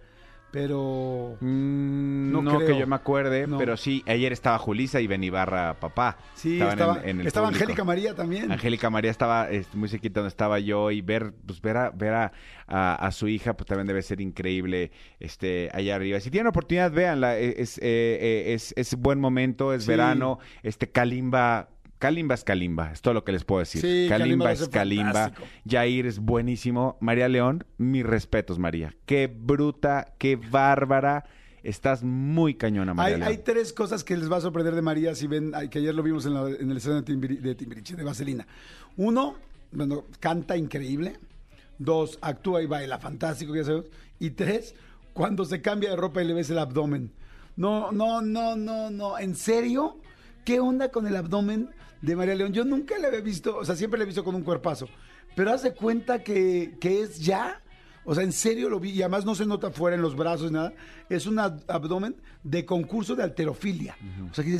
pero... 0.52 1.38
Mm, 1.42 2.32
No 2.32 2.42
no 2.42 2.56
creo. 2.58 2.68
que 2.68 2.80
yo 2.80 2.88
me 2.88 2.96
acuerde, 2.96 3.48
No. 3.48 3.58
pero 3.58 3.78
sí, 3.78 4.04
ayer 4.08 4.32
estaba 4.34 4.58
Julisa 4.58 5.02
y 5.02 5.08
Benibarra 5.08 5.76
papá. 5.80 6.18
Sí, 6.36 6.54
Estaban 6.54 6.74
estaba, 6.74 7.02
en- 7.04 7.10
en 7.10 7.22
el 7.22 7.28
estaba. 7.28 7.48
Angélica 7.50 7.84
María 7.84 8.16
también. 8.16 8.52
Angélica 8.52 8.90
María 8.90 9.12
estaba 9.12 9.50
este, 9.50 9.76
muy 9.78 9.90
cerquita 9.90 10.20
donde 10.22 10.30
estaba 10.30 10.60
yo 10.60 10.92
y 10.92 11.02
ver, 11.02 11.34
pues 11.46 11.62
ver 11.62 11.78
a, 11.78 11.90
ver 11.92 12.14
a, 12.14 12.32
a- 12.68 12.96
a 12.96 13.12
su 13.12 13.28
hija, 13.28 13.56
pues 13.56 13.68
también 13.68 13.88
debe 13.88 14.02
ser 14.02 14.22
increíble, 14.22 14.92
este, 15.20 15.70
allá 15.74 15.96
arriba. 15.96 16.20
Si 16.20 16.32
tienen 16.32 16.48
oportunidad, 16.48 16.92
véanla, 16.92 17.38
e, 17.38 17.62
es, 17.62 17.78
eh, 17.80 17.82
eh, 17.84 18.54
es, 18.54 18.74
es 18.78 18.96
buen 18.96 19.20
momento, 19.20 19.74
es 19.74 19.84
Sí. 19.84 19.90
verano, 19.90 20.40
este 20.64 20.90
Kalimba, 20.90 21.70
Kalimba 22.00 22.36
es 22.36 22.44
Kalimba, 22.44 22.92
es 22.92 23.02
todo 23.02 23.14
lo 23.16 23.24
que 23.24 23.32
les 23.32 23.44
puedo 23.44 23.60
decir. 23.60 23.82
Sí, 23.82 24.06
Kalimba 24.08 24.52
es 24.52 24.70
Kalimba, 24.70 25.14
fantástico. 25.14 25.48
Jair 25.68 26.06
es 26.06 26.20
buenísimo, 26.20 26.98
María 27.00 27.28
León, 27.28 27.66
mis 27.78 28.06
respetos, 28.06 28.60
María. 28.60 28.94
Qué 29.06 29.28
bruta, 29.28 30.14
qué 30.20 30.36
bárbara, 30.36 31.26
estás 31.64 32.04
muy 32.04 32.54
cañona, 32.54 32.94
María 32.94 33.16
Hay, 33.16 33.20
León. 33.22 33.32
hay 33.32 33.38
tres 33.40 33.74
cosas 33.74 34.04
que 34.04 34.16
les 34.16 34.32
va 34.32 34.38
a 34.38 34.42
sorprender 34.42 34.76
de 34.76 34.82
María 34.84 35.16
si 35.16 35.26
ven, 35.28 35.54
que 35.72 35.80
ayer 35.80 35.96
lo 35.96 36.04
vimos 36.04 36.26
en, 36.28 36.34
la- 36.36 36.50
en 36.50 36.70
el 36.70 36.78
escenario 36.78 37.02
de, 37.02 37.14
Timbiri- 37.14 37.40
de 37.42 37.56
Timbiriche, 37.56 37.96
de 37.96 38.04
Vaselina. 38.04 38.46
Uno, 38.96 39.36
bueno, 39.72 40.06
canta 40.20 40.56
increíble. 40.56 41.18
Dos, 41.80 42.18
actúa 42.22 42.62
y 42.62 42.66
baila 42.68 42.98
fantástico, 43.00 43.56
ya 43.56 43.64
sabes. 43.64 43.86
Y 44.20 44.32
tres, 44.32 44.76
cuando 45.14 45.46
se 45.46 45.62
cambia 45.62 45.90
de 45.92 45.96
ropa 45.96 46.22
y 46.24 46.28
le 46.28 46.34
ves 46.34 46.50
el 46.50 46.58
abdomen. 46.60 47.12
No, 47.56 47.92
no, 47.92 48.22
no, 48.22 48.56
no, 48.56 48.90
no. 48.92 49.18
¿En 49.18 49.36
serio? 49.36 50.00
¿Qué 50.46 50.60
onda 50.60 50.90
con 50.90 51.06
el 51.08 51.16
abdomen 51.16 51.70
de 52.02 52.16
María 52.16 52.36
León? 52.36 52.54
Yo 52.54 52.64
nunca 52.64 52.98
le 52.98 53.08
había 53.08 53.22
visto, 53.22 53.58
o 53.58 53.66
sea, 53.66 53.76
siempre 53.76 53.98
le 53.98 54.04
he 54.04 54.08
visto 54.08 54.24
con 54.24 54.36
un 54.36 54.44
cuerpazo. 54.44 54.88
Pero 55.36 55.52
haz 55.52 55.64
de 55.64 55.74
cuenta 55.74 56.24
que, 56.24 56.78
que 56.80 57.02
es 57.02 57.20
ya. 57.20 57.62
O 58.06 58.16
sea, 58.16 58.24
en 58.24 58.32
serio 58.32 58.70
lo 58.70 58.80
vi. 58.80 58.92
Y 58.92 59.02
además 59.02 59.26
no 59.26 59.36
se 59.36 59.46
nota 59.46 59.70
fuera 59.72 59.96
en 59.96 60.02
los 60.02 60.16
brazos, 60.16 60.52
nada. 60.52 60.74
Es 61.10 61.26
un 61.28 61.36
ab- 61.36 61.64
abdomen 61.68 62.16
de 62.44 62.66
concurso 62.66 63.16
de 63.16 63.24
alterofilia. 63.24 63.98
O 64.32 64.34
sea, 64.34 64.44
que 64.44 64.58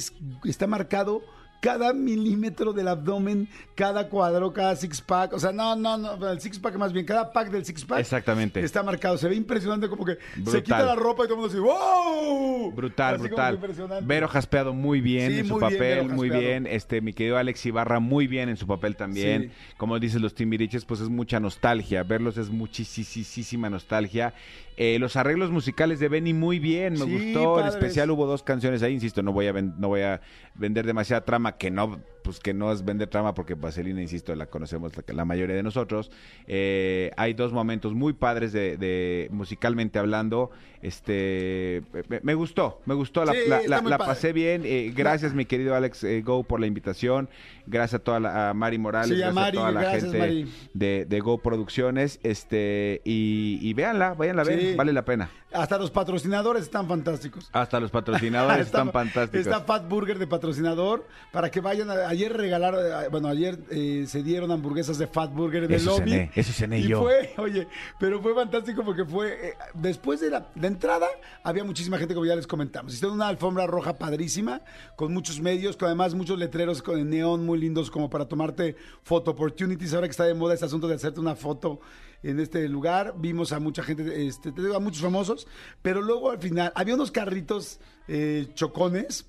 está 0.50 0.68
marcado 0.68 1.22
cada 1.62 1.94
milímetro 1.94 2.74
del 2.74 2.88
abdomen, 2.88 3.48
cada 3.76 4.10
cuadro, 4.10 4.54
cada 4.54 4.76
six 4.76 5.02
pack. 5.02 5.34
O 5.34 5.40
sea, 5.40 5.52
no, 5.52 5.76
no, 5.76 5.98
no. 5.98 6.30
El 6.32 6.40
six 6.40 6.60
pack 6.60 6.76
más 6.78 6.94
bien, 6.94 7.06
cada 7.06 7.32
pack 7.32 7.50
del 7.50 7.66
six 7.66 7.84
pack. 7.86 8.00
Exactamente. 8.00 8.60
Está 8.62 8.84
marcado. 8.84 9.18
Se 9.18 9.28
ve 9.28 9.36
impresionante 9.36 9.90
como 9.90 10.06
que 10.06 10.18
se 10.46 10.64
quita 10.64 10.84
la 10.86 10.96
ropa 10.96 11.24
y 11.26 11.28
todo 11.28 11.36
el 11.36 11.42
mundo 11.42 11.54
dice, 11.54 11.60
¡wow! 11.60 12.72
Brutal, 12.72 13.16
Así 13.16 13.24
brutal. 13.28 13.56
impresionante. 13.56 14.06
Vero 14.06 14.28
jaspeado 14.28 14.74
muy 14.74 15.02
bien 15.02 15.32
Sí, 15.32 15.40
en 15.40 15.48
su 15.48 15.54
muy 15.54 15.62
papel, 15.62 16.10
muy 16.10 16.30
bien. 16.30 16.68
Este, 16.68 17.02
mi 17.02 17.14
querido 17.14 17.38
Alex 17.38 17.66
Ibarra, 17.66 18.00
muy 18.00 18.28
bien 18.28 18.50
en 18.50 18.58
su 18.58 18.68
papel 18.68 18.96
también. 18.96 19.52
Sí. 19.54 19.74
Como 19.78 20.00
dices 20.00 20.22
los 20.22 20.36
Timbiriches, 20.36 20.86
pues 20.86 21.02
es 21.02 21.10
mucha 21.10 21.40
nostalgia. 21.40 22.04
Verlos 22.04 22.38
es 22.38 22.50
muchísima 22.50 23.70
nostalgia. 23.70 24.34
Eh, 24.80 25.00
los 25.00 25.16
arreglos 25.16 25.50
musicales 25.50 26.00
de 26.00 26.08
Benny 26.08 26.34
muy 26.34 26.60
bien, 26.60 26.94
me 26.94 27.06
Sí, 27.06 27.12
gustó. 27.12 27.60
En 27.60 27.68
especial 27.68 28.12
hubo 28.12 28.28
dos 28.28 28.44
canciones 28.44 28.84
ahí, 28.84 28.94
insisto, 28.94 29.24
no 29.24 29.34
voy 29.34 29.48
a 29.48 29.54
no 29.54 29.88
voy 29.88 30.02
a 30.02 30.22
vender 30.54 30.86
demasiada 30.86 31.26
trama, 31.26 31.47
que 31.54 31.72
no, 31.72 32.02
pues 32.28 32.40
que 32.40 32.54
no 32.54 32.72
es 32.72 32.84
vender 32.84 33.08
trama 33.10 33.34
porque 33.34 33.54
Vaselina, 33.56 34.02
insisto, 34.02 34.36
la 34.36 34.46
conocemos 34.48 34.92
la, 34.96 35.14
la 35.14 35.26
mayoría 35.26 35.56
de 35.56 35.64
nosotros. 35.64 36.12
Eh, 36.46 37.12
hay 37.18 37.34
dos 37.34 37.54
momentos 37.54 37.94
muy 37.94 38.14
padres 38.14 38.52
de, 38.52 38.78
de 38.78 39.30
musicalmente 39.32 39.98
hablando. 39.98 40.52
Este, 40.82 41.82
me, 42.10 42.20
me 42.22 42.34
gustó, 42.36 42.82
me 42.86 42.94
gustó, 42.94 43.24
la, 43.26 43.34
Sí, 43.34 43.40
la- 43.68 43.98
pasé 43.98 44.34
bien. 44.34 44.62
Eh, 44.66 44.92
gracias, 44.96 45.34
mi 45.34 45.46
querido 45.46 45.76
Alex 45.76 46.04
eh, 46.04 46.22
Go, 46.22 46.44
por 46.44 46.60
la 46.60 46.68
invitación. 46.68 47.30
Gracias 47.66 48.02
a 48.02 48.04
toda 48.04 48.20
la, 48.20 48.50
a 48.50 48.54
Mari 48.54 48.78
Morales, 48.78 49.16
Sí, 49.18 49.22
a 49.24 49.32
gracias 49.32 49.48
a 49.48 49.52
toda 49.52 49.72
la 49.72 49.82
gracias, 49.82 50.12
gente 50.12 50.48
de, 50.74 51.06
de 51.06 51.20
Go 51.20 51.38
Producciones. 51.40 52.20
Este, 52.24 53.02
y, 53.06 53.60
y 53.62 53.74
véanla, 53.74 54.14
váyanla 54.14 54.42
a 54.44 54.46
ver, 54.46 54.60
Sí. 54.60 54.76
vale 54.76 54.94
la 54.94 55.04
pena. 55.06 55.30
Hasta 55.54 55.78
los 55.78 55.92
patrocinadores 55.92 56.64
están 56.64 56.88
fantásticos. 56.88 57.50
Hasta 57.54 57.80
los 57.80 57.90
patrocinadores 57.90 58.66
están 58.68 58.92
fantásticos. 58.92 59.48
Está 59.48 59.62
Fat 59.62 59.88
Burger 59.88 60.20
de 60.20 60.28
patrocinador 60.28 61.06
para 61.32 61.50
que 61.50 61.62
vayan. 61.62 61.90
a- 61.90 62.10
ayer 62.18 62.36
regalaron, 62.36 62.86
eh, 62.86 63.08
bueno, 63.10 63.28
ayer 63.28 63.60
eh, 63.70 64.06
se 64.08 64.24
dieron 64.24 64.52
hamburguesas 64.52 64.98
de 64.98 65.08
Fat 65.08 65.34
Burger 65.34 65.64
en 65.64 65.72
el 65.72 65.78
Eso 65.78 65.92
lobby. 65.92 66.12
cené, 66.12 66.32
eso 66.36 66.52
cené 66.52 66.80
y 66.80 66.88
yo. 66.88 67.02
fue, 67.02 67.34
oye, 67.38 67.68
pero 68.00 68.22
fue 68.22 68.34
fantástico 68.34 68.84
porque 68.84 69.06
fue, 69.06 69.50
eh, 69.50 69.54
después 69.74 70.20
de 70.20 70.32
la 70.32 70.50
de 70.56 70.68
entrada, 70.68 71.08
había 71.44 71.64
muchísima 71.64 71.98
gente, 71.98 72.14
como 72.14 72.26
ya 72.26 72.36
les 72.36 72.48
comentamos. 72.48 72.94
Hicieron 72.94 73.16
una 73.16 73.28
alfombra 73.28 73.68
roja 73.68 73.98
padrísima, 73.98 74.62
con 74.96 75.14
muchos 75.14 75.40
medios, 75.40 75.78
con 75.78 75.88
además 75.88 76.16
muchos 76.16 76.38
letreros 76.40 76.82
con 76.82 77.10
neón 77.10 77.46
muy 77.46 77.60
lindos 77.60 77.92
como 77.92 78.10
para 78.10 78.28
tomarte 78.28 78.76
photo 79.04 79.32
opportunities. 79.32 79.94
Ahora 79.94 80.08
que 80.08 80.12
está 80.12 80.26
de 80.26 80.34
moda 80.34 80.54
este 80.54 80.66
asunto 80.66 80.88
de 80.88 80.96
hacerte 80.96 81.20
una 81.20 81.36
foto 81.36 81.80
en 82.24 82.40
este 82.40 82.68
lugar. 82.68 83.14
Vimos 83.18 83.52
a 83.52 83.60
mucha 83.60 83.84
gente, 83.84 84.28
este, 84.28 84.52
te 84.52 84.62
digo, 84.62 84.76
a 84.76 84.80
muchos 84.80 85.02
famosos, 85.02 85.48
pero 85.82 86.02
luego 86.02 86.32
al 86.32 86.40
final 86.40 86.72
había 86.76 86.96
unos 86.96 87.12
carritos 87.12 87.80
eh, 88.08 88.48
chocones 88.54 89.26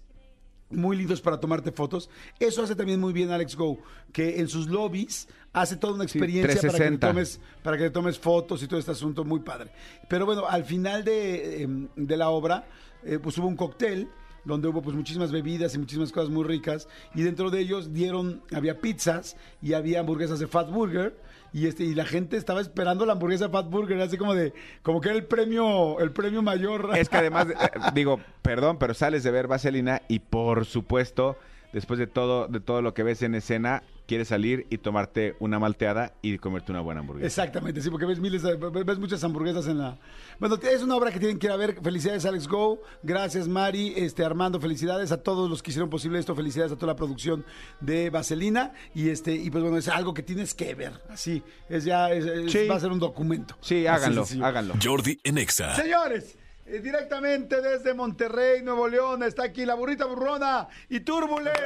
muy 0.70 0.96
lindos 0.96 1.20
para 1.20 1.40
tomarte 1.40 1.72
fotos. 1.72 2.10
Eso 2.38 2.62
hace 2.62 2.74
también 2.76 3.00
muy 3.00 3.12
bien 3.12 3.30
Alex 3.30 3.56
Go, 3.56 3.78
que 4.12 4.38
en 4.40 4.48
sus 4.48 4.68
lobbies 4.68 5.28
hace 5.52 5.76
toda 5.76 5.94
una 5.94 6.04
Sí, 6.06 6.18
experiencia 6.18 6.60
para, 6.60 6.60
que 6.60 6.66
le 6.66 6.98
360. 6.98 7.08
tomes, 7.08 7.40
para 7.62 7.76
que 7.76 7.82
le 7.84 7.90
tomes 7.90 8.18
fotos 8.18 8.62
y 8.62 8.68
todo 8.68 8.78
este 8.78 8.90
asunto 8.92 9.24
muy 9.24 9.40
padre. 9.40 9.70
Pero 10.08 10.26
bueno, 10.26 10.46
al 10.46 10.64
final 10.64 11.04
de, 11.04 11.62
eh, 11.62 11.68
de 11.96 12.16
la 12.16 12.30
obra, 12.30 12.68
eh, 13.04 13.18
pues 13.18 13.38
hubo 13.38 13.46
un 13.48 13.56
cóctel 13.56 14.08
donde 14.44 14.68
hubo 14.68 14.80
pues 14.80 14.96
muchísimas 14.96 15.30
bebidas 15.32 15.74
y 15.74 15.78
muchísimas 15.78 16.12
cosas 16.12 16.30
muy 16.30 16.44
ricas 16.44 16.88
y 17.14 17.22
dentro 17.22 17.50
de 17.50 17.60
ellos 17.60 17.92
dieron 17.92 18.42
había 18.52 18.80
pizzas 18.80 19.36
y 19.60 19.74
había 19.74 20.00
hamburguesas 20.00 20.38
de 20.38 20.46
Fat 20.46 20.70
Burger 20.70 21.20
y 21.52 21.66
este 21.66 21.84
y 21.84 21.94
la 21.94 22.04
gente 22.04 22.36
estaba 22.36 22.60
esperando 22.60 23.06
la 23.06 23.14
hamburguesa 23.14 23.48
Fat 23.48 23.68
Burger 23.70 24.00
así 24.00 24.16
como 24.16 24.34
de 24.34 24.52
como 24.82 25.00
que 25.00 25.08
era 25.08 25.18
el 25.18 25.24
premio 25.24 26.00
el 26.00 26.12
premio 26.12 26.42
mayor. 26.42 26.90
Es 26.96 27.08
que 27.08 27.16
además, 27.16 27.48
eh, 27.50 27.70
digo, 27.94 28.20
perdón, 28.42 28.78
pero 28.78 28.94
sales 28.94 29.22
de 29.22 29.30
ver 29.30 29.46
Vaselina 29.46 30.02
y 30.08 30.18
por 30.20 30.64
supuesto, 30.64 31.36
después 31.72 31.98
de 31.98 32.06
todo, 32.06 32.48
de 32.48 32.60
todo 32.60 32.82
lo 32.82 32.94
que 32.94 33.02
ves 33.02 33.22
en 33.22 33.34
escena, 33.34 33.82
quieres 34.06 34.28
salir 34.28 34.66
y 34.70 34.78
tomarte 34.78 35.36
una 35.38 35.58
malteada 35.58 36.14
y 36.22 36.38
comerte 36.38 36.72
una 36.72 36.80
buena 36.80 37.00
hamburguesa. 37.00 37.26
Exactamente, 37.26 37.82
sí, 37.82 37.90
porque 37.90 38.06
ves 38.06 38.18
miles, 38.20 38.42
de- 38.42 38.56
ves 38.56 38.98
muchas 38.98 39.22
hamburguesas 39.22 39.66
en 39.66 39.78
la. 39.78 39.98
Bueno, 40.40 40.58
es 40.62 40.82
una 40.82 40.96
obra 40.96 41.10
que 41.12 41.18
tienen 41.18 41.38
que 41.38 41.46
ir 41.46 41.52
a 41.52 41.56
ver. 41.56 41.78
Felicidades, 41.82 42.24
Alex 42.24 42.48
Go. 42.48 42.80
Gracias, 43.02 43.48
Mari. 43.48 43.92
Este, 43.96 44.24
Armando, 44.24 44.58
felicidades 44.60 45.12
a 45.12 45.22
todos 45.22 45.50
los 45.50 45.62
que 45.62 45.70
hicieron 45.70 45.90
posible 45.90 46.18
esto. 46.18 46.34
Felicidades 46.34 46.72
a 46.72 46.76
toda 46.76 46.92
la 46.92 46.96
producción 46.96 47.44
de 47.80 48.08
Vaselina. 48.08 48.72
Y 48.94 49.10
este, 49.10 49.32
y 49.34 49.50
pues 49.50 49.62
bueno, 49.62 49.76
es 49.76 49.88
algo 49.88 50.14
que 50.14 50.22
tienes 50.22 50.54
que 50.54 50.74
ver. 50.74 50.92
Así, 51.10 51.42
es 51.68 51.84
ya, 51.84 52.10
es- 52.10 52.50
Sí. 52.50 52.66
va 52.66 52.76
a 52.76 52.80
ser 52.80 52.90
un 52.92 52.98
documento. 53.00 53.56
Sí, 53.60 53.86
háganlo, 53.86 54.24
háganlo. 54.42 54.74
Jordi 54.82 55.18
en 55.24 55.36
Exa. 55.38 55.74
Señores, 55.76 56.38
eh, 56.70 56.80
directamente 56.80 57.62
desde 57.62 57.94
Monterrey, 57.94 58.62
Nuevo 58.62 58.88
León, 58.88 59.22
está 59.22 59.44
aquí 59.44 59.64
la 59.64 59.74
burrita 59.74 60.04
burrona 60.04 60.68
y 60.90 61.00
Turbulence. 61.00 61.58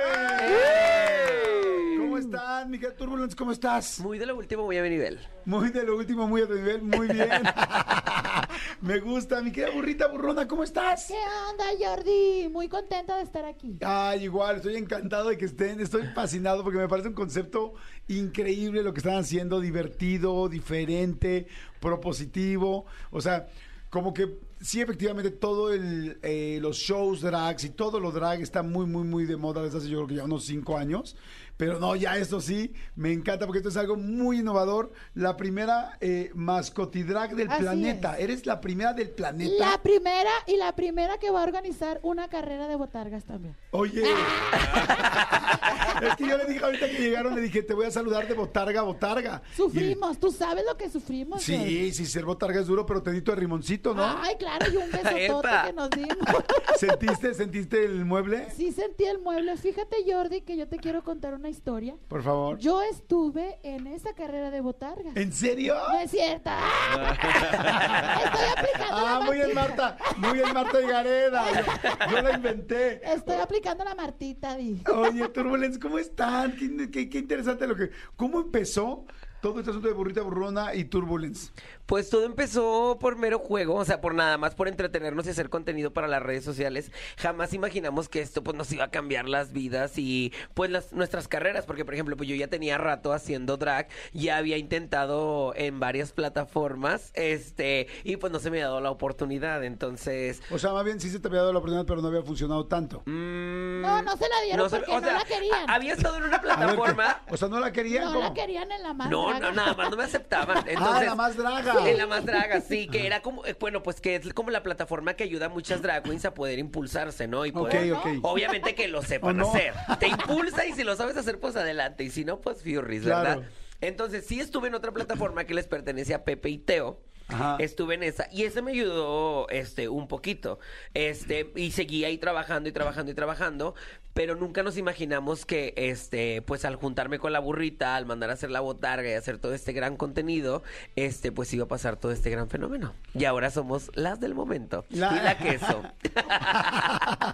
¿Cómo 1.98 2.18
están, 2.18 2.70
Miguel 2.70 2.94
Turbulence? 2.94 3.34
¿Cómo 3.34 3.50
estás? 3.50 3.98
Muy 3.98 4.18
de 4.18 4.26
lo 4.26 4.36
último, 4.36 4.64
muy 4.64 4.76
a 4.78 4.82
mi 4.82 4.90
nivel. 4.90 5.18
Muy 5.44 5.70
de 5.70 5.82
lo 5.82 5.96
último, 5.96 6.28
muy 6.28 6.42
a 6.42 6.46
tu 6.46 6.54
nivel, 6.54 6.82
muy 6.82 7.08
bien. 7.08 7.30
Me 8.80 9.00
gusta, 9.00 9.40
mi 9.40 9.50
querida 9.50 9.74
burrita 9.74 10.06
burrona, 10.06 10.46
¿cómo 10.46 10.62
estás? 10.62 11.06
¿Qué 11.08 11.14
onda, 11.50 11.64
Jordi? 11.80 12.48
Muy 12.48 12.68
contenta 12.68 13.16
de 13.16 13.24
estar 13.24 13.44
aquí. 13.44 13.78
Ay, 13.84 14.24
igual, 14.24 14.56
estoy 14.56 14.76
encantado 14.76 15.30
de 15.30 15.38
que 15.38 15.46
estén, 15.46 15.80
estoy 15.80 16.02
fascinado 16.14 16.62
porque 16.62 16.78
me 16.78 16.88
parece 16.88 17.08
un 17.08 17.14
concepto 17.14 17.74
increíble 18.06 18.83
lo 18.83 18.92
que 18.92 19.00
están 19.00 19.16
haciendo, 19.16 19.60
divertido, 19.60 20.48
diferente, 20.48 21.48
propositivo, 21.81 22.87
o 23.10 23.20
sea, 23.20 23.48
como 23.90 24.14
que 24.14 24.38
sí, 24.63 24.81
efectivamente, 24.81 25.31
todo 25.31 25.71
eh, 25.75 26.58
los 26.60 26.77
shows 26.77 27.21
drags 27.21 27.65
y 27.65 27.71
todo 27.71 28.00
lo 28.00 28.10
drag 28.13 28.40
está 28.40 28.63
muy, 28.63 28.87
muy, 28.87 29.04
muy 29.04 29.27
de 29.27 29.37
moda 29.37 29.63
desde 29.63 29.79
hace 29.79 29.88
yo 29.88 29.98
creo 29.98 30.08
que 30.08 30.15
ya 30.17 30.25
unos 30.25 30.44
cinco 30.44 30.79
años. 30.79 31.17
Pero 31.63 31.79
no, 31.79 31.94
ya 31.94 32.17
esto 32.17 32.40
sí, 32.40 32.75
me 32.96 33.13
encanta 33.13 33.46
porque 33.46 33.58
esto 33.58 33.69
es 33.69 33.77
algo 33.77 33.94
muy 33.94 34.40
innovador. 34.40 34.90
La 35.15 35.37
primera 35.37 35.96
eh, 36.00 36.33
mascotidrag 36.35 37.37
del 37.37 37.48
Así 37.48 37.63
planeta. 37.63 38.17
es. 38.17 38.25
Eres 38.25 38.46
la 38.46 38.60
primera 38.60 38.94
del 38.94 39.10
planeta. 39.10 39.71
La 39.71 39.81
primera 39.81 40.31
y 40.48 40.56
la 40.56 40.75
primera 40.75 41.19
que 41.19 41.31
va 41.31 41.38
a 41.38 41.44
organizar 41.44 42.00
una 42.02 42.27
carrera 42.27 42.67
de 42.67 42.75
botargas 42.75 43.27
también. 43.27 43.54
Oye, 43.71 44.02
es 46.02 46.17
que 46.17 46.27
yo 46.27 46.37
le 46.37 46.46
dije 46.46 46.65
ahorita 46.65 46.90
que 46.90 46.98
llegaron, 46.98 47.37
le 47.37 47.42
dije, 47.42 47.63
te 47.63 47.75
voy 47.75 47.87
a 47.87 47.92
saludar 47.92 48.27
de 48.27 48.35
botarga 48.35 48.81
a 48.81 48.83
botarga. 48.83 49.40
Sufrimos, 49.54 50.19
tú 50.19 50.33
sabes 50.33 50.65
lo 50.69 50.77
que 50.77 50.90
sufrimos. 50.90 51.44
Sí, 51.44 51.92
sí, 51.92 52.06
ser 52.06 52.25
botarga 52.25 52.58
es 52.58 52.67
duro, 52.67 52.85
pero 52.85 53.04
te 53.04 53.13
de 53.13 53.37
rimoncito, 53.37 53.94
¿no? 53.94 54.02
Ay, 54.21 54.35
claro, 54.37 54.67
y 54.69 54.79
un 54.79 54.90
besotote 54.90 55.48
que 55.67 55.73
nos 55.75 55.90
dimos. 55.90 56.44
¿Sentiste, 56.77 57.35
sentiste 57.35 57.85
el 57.85 58.04
mueble? 58.04 58.50
Sí 58.50 58.73
sentí 58.73 59.04
el 59.04 59.21
mueble. 59.21 59.56
Fíjate, 59.56 59.98
Jordi, 60.04 60.40
que 60.40 60.56
yo 60.56 60.67
te 60.67 60.79
quiero 60.79 61.04
contar 61.04 61.35
una 61.35 61.52
historia. 61.53 61.94
Por 62.09 62.23
favor. 62.23 62.59
Yo 62.59 62.83
estuve 62.83 63.59
en 63.63 63.87
esa 63.87 64.13
carrera 64.15 64.50
de 64.50 64.61
botargas. 64.61 65.17
¿En 65.17 65.33
serio? 65.33 65.75
No 65.92 65.98
es 65.98 66.11
cierto. 66.11 66.50
¡Ah! 66.53 67.15
Estoy 68.25 68.48
aplicando 68.57 68.96
Ah, 69.07 69.19
la 69.21 69.25
muy 69.27 69.37
bien. 69.37 69.55
Marta. 69.55 69.96
Muy 70.19 70.33
bien, 70.35 70.53
Marta 70.53 70.81
y 70.81 70.87
Gareda. 70.87 71.44
Yo, 71.53 72.11
yo 72.17 72.23
la 72.23 72.33
inventé. 72.33 73.00
Estoy 73.13 73.37
aplicando 73.37 73.85
la 73.85 73.94
Martita, 73.94 74.57
di. 74.57 74.83
Oye, 74.92 75.29
Turbulence, 75.29 75.79
¿cómo 75.79 75.98
están? 75.98 76.57
Qué, 76.57 76.90
qué- 76.90 77.09
qué 77.09 77.19
interesante 77.19 77.67
lo 77.67 77.77
que... 77.77 77.90
¿Cómo 78.17 78.40
empezó 78.40 79.05
todo 79.40 79.59
este 79.59 79.71
asunto 79.71 79.88
de 79.88 79.94
Burrita 79.94 80.23
Burrona 80.23 80.75
y 80.75 80.85
Turbulence? 80.85 81.50
Pues 81.87 82.08
todo 82.10 82.24
empezó 82.24 82.96
por 83.00 83.16
mero 83.16 83.38
juego, 83.38 83.74
o 83.74 83.85
sea, 83.85 84.00
por 84.00 84.14
nada 84.14 84.38
más 84.38 84.54
por 84.54 84.68
entretenernos 84.68 85.26
y 85.26 85.30
hacer 85.30 85.50
contenido 85.50 85.92
para 85.92 86.06
las 86.08 86.22
redes 86.22 86.44
sociales. 86.44 86.90
Jamás 87.18 87.52
imaginamos 87.52 88.08
que 88.08 88.20
esto 88.20 88.42
pues 88.42 88.56
nos 88.56 88.70
iba 88.72 88.85
a 88.85 88.90
cambiar 88.90 89.28
las 89.28 89.52
vidas 89.52 89.98
y 89.98 90.33
pues 90.54 90.70
las, 90.70 90.92
nuestras 90.92 91.28
carreras, 91.28 91.66
porque 91.66 91.85
por 91.85 91.92
ejemplo, 91.94 92.16
pues 92.16 92.28
yo 92.28 92.35
ya 92.37 92.48
tenía 92.48 92.78
rato 92.78 93.12
haciendo 93.12 93.56
drag, 93.56 93.88
ya 94.12 94.37
había 94.38 94.56
intentado 94.58 95.52
en 95.56 95.80
varias 95.80 96.12
plataformas, 96.12 97.10
este, 97.14 97.88
y 98.04 98.16
pues 98.16 98.33
no 98.33 98.38
se 98.38 98.50
me 98.50 98.58
había 98.58 98.66
dado 98.68 98.80
la 98.80 98.90
oportunidad, 98.90 99.62
entonces 99.64 100.40
O 100.50 100.58
sea, 100.58 100.72
más 100.72 100.85
bien 100.85 101.00
sí 101.00 101.10
se 101.10 101.18
te 101.20 101.28
había 101.28 101.40
dado 101.40 101.52
la 101.52 101.58
oportunidad, 101.58 101.87
pero 101.87 102.00
no 102.00 102.08
había 102.08 102.22
funcionado 102.22 102.66
tanto. 102.66 103.02
mm, 103.06 103.80
No, 103.83 104.02
no 104.02 104.16
se 104.16 104.28
la 104.28 104.40
dieron 104.44 104.70
porque 104.70 104.90
o 104.90 105.00
no 105.00 105.06
sea, 105.06 105.18
la 105.18 105.24
querían. 105.24 105.68
Había 105.68 105.92
estado 105.94 106.16
en 106.16 106.24
una 106.24 106.37
A 106.37 106.40
ver, 106.40 106.50
¿qué- 106.50 106.56
plataforma. 106.56 107.22
o 107.28 107.37
sea, 107.37 107.48
¿no 107.48 107.58
la 107.60 107.72
querían? 107.72 108.04
No 108.04 108.12
¿Cómo? 108.14 108.24
la 108.28 108.35
querían 108.35 108.70
en 108.70 108.83
la 108.83 108.94
más 108.94 109.10
No, 109.10 109.28
draga. 109.28 109.40
no, 109.50 109.52
nada 109.52 109.74
más 109.74 109.90
no 109.90 109.96
me 109.96 110.04
aceptaban. 110.04 110.58
Ah, 110.62 110.64
Entonces, 110.68 111.06
la 111.08 111.14
más 111.14 111.37
draga. 111.37 111.71
En 111.87 111.98
la 111.98 112.06
más 112.06 112.25
draga, 112.25 112.60
sí, 112.60 112.87
que 112.88 113.06
era 113.06 113.23
como, 113.23 113.44
eh, 113.46 113.56
bueno, 113.58 113.83
pues 113.83 114.00
que 114.00 114.16
es 114.16 114.33
como 114.35 114.50
la 114.50 114.62
plataforma 114.62 115.14
que 115.14 115.25
ayuda 115.25 115.46
a 115.46 115.48
muchas 115.48 115.83
drag 115.83 116.02
queens 116.02 116.25
a 116.25 116.35
poder 116.35 116.58
impulsarse, 116.58 117.27
¿no? 117.29 117.44
Y 117.46 117.52
poder, 117.52 117.92
Ok, 117.92 117.98
ok. 118.06 118.18
obviamente 118.23 118.75
que 118.75 118.88
lo 118.88 119.02
sepan 119.02 119.40
¿O 119.40 119.44
no? 119.44 119.50
hacer. 119.50 119.75
Te 119.98 120.08
impulsa 120.08 120.66
y 120.66 120.73
si 120.73 120.85
lo 120.85 120.96
sabes 120.96 121.16
hacer, 121.16 121.38
pues 121.40 121.56
adelante. 121.56 122.04
Y 122.04 122.10
si 122.10 122.25
no, 122.25 122.40
pues 122.40 122.62
furries, 122.62 123.02
Claro. 123.02 123.29
¿verdad? 123.40 123.48
Entonces 123.81 124.27
sí 124.27 124.38
estuve 124.40 124.68
en 124.68 124.75
otra 124.75 124.92
plataforma 124.92 125.44
que 125.44 125.54
les 125.54 125.66
pertenece 125.66 126.14
a 126.14 126.25
Pepe 126.25 126.50
y 126.50 126.58
Teo. 126.58 127.00
Ajá. 127.29 127.56
Estuve 127.60 127.94
en 127.94 128.02
esa 128.02 128.29
y 128.31 128.44
ese 128.44 128.60
me 128.62 128.73
ayudó 128.73 129.48
este 129.48 129.88
un 129.88 130.06
poquito. 130.06 130.58
Este 130.92 131.50
y 131.56 131.70
seguí 131.70 132.04
ahí 132.04 132.18
trabajando 132.18 132.68
y 132.68 132.73
trabajando 132.73 133.10
y 133.10 133.14
trabajando, 133.14 133.75
pero 134.15 134.37
nunca 134.37 134.63
nos 134.63 134.77
imaginamos 134.77 135.46
que 135.46 135.73
este 135.77 136.42
pues 136.42 136.65
al 136.65 136.77
juntarme 136.77 137.19
con 137.19 137.33
la 137.33 137.40
burrita, 137.40 137.96
al 137.96 138.06
mandar 138.06 138.31
a 138.31 138.35
hacer 138.35 138.50
la 138.50 138.60
botarga 138.60 139.08
y 139.08 139.13
hacer 139.15 139.38
todo 139.38 139.54
este 139.54 139.73
gran 139.73 139.96
contenido, 139.96 140.63
este 140.96 141.33
pues 141.33 141.52
iba 141.54 141.65
a 141.65 141.69
pasar 141.69 141.96
todo 141.96 142.13
este 142.13 142.31
gran 142.31 142.48
fenómeno. 142.48 142.92
Y 143.15 143.25
ahora 143.25 143.50
somos 143.50 143.90
las 143.94 144.21
del 144.21 144.35
momento. 144.35 144.85
La- 144.90 145.17
Y 145.17 145.21
la 145.23 145.38
queso. 145.38 145.83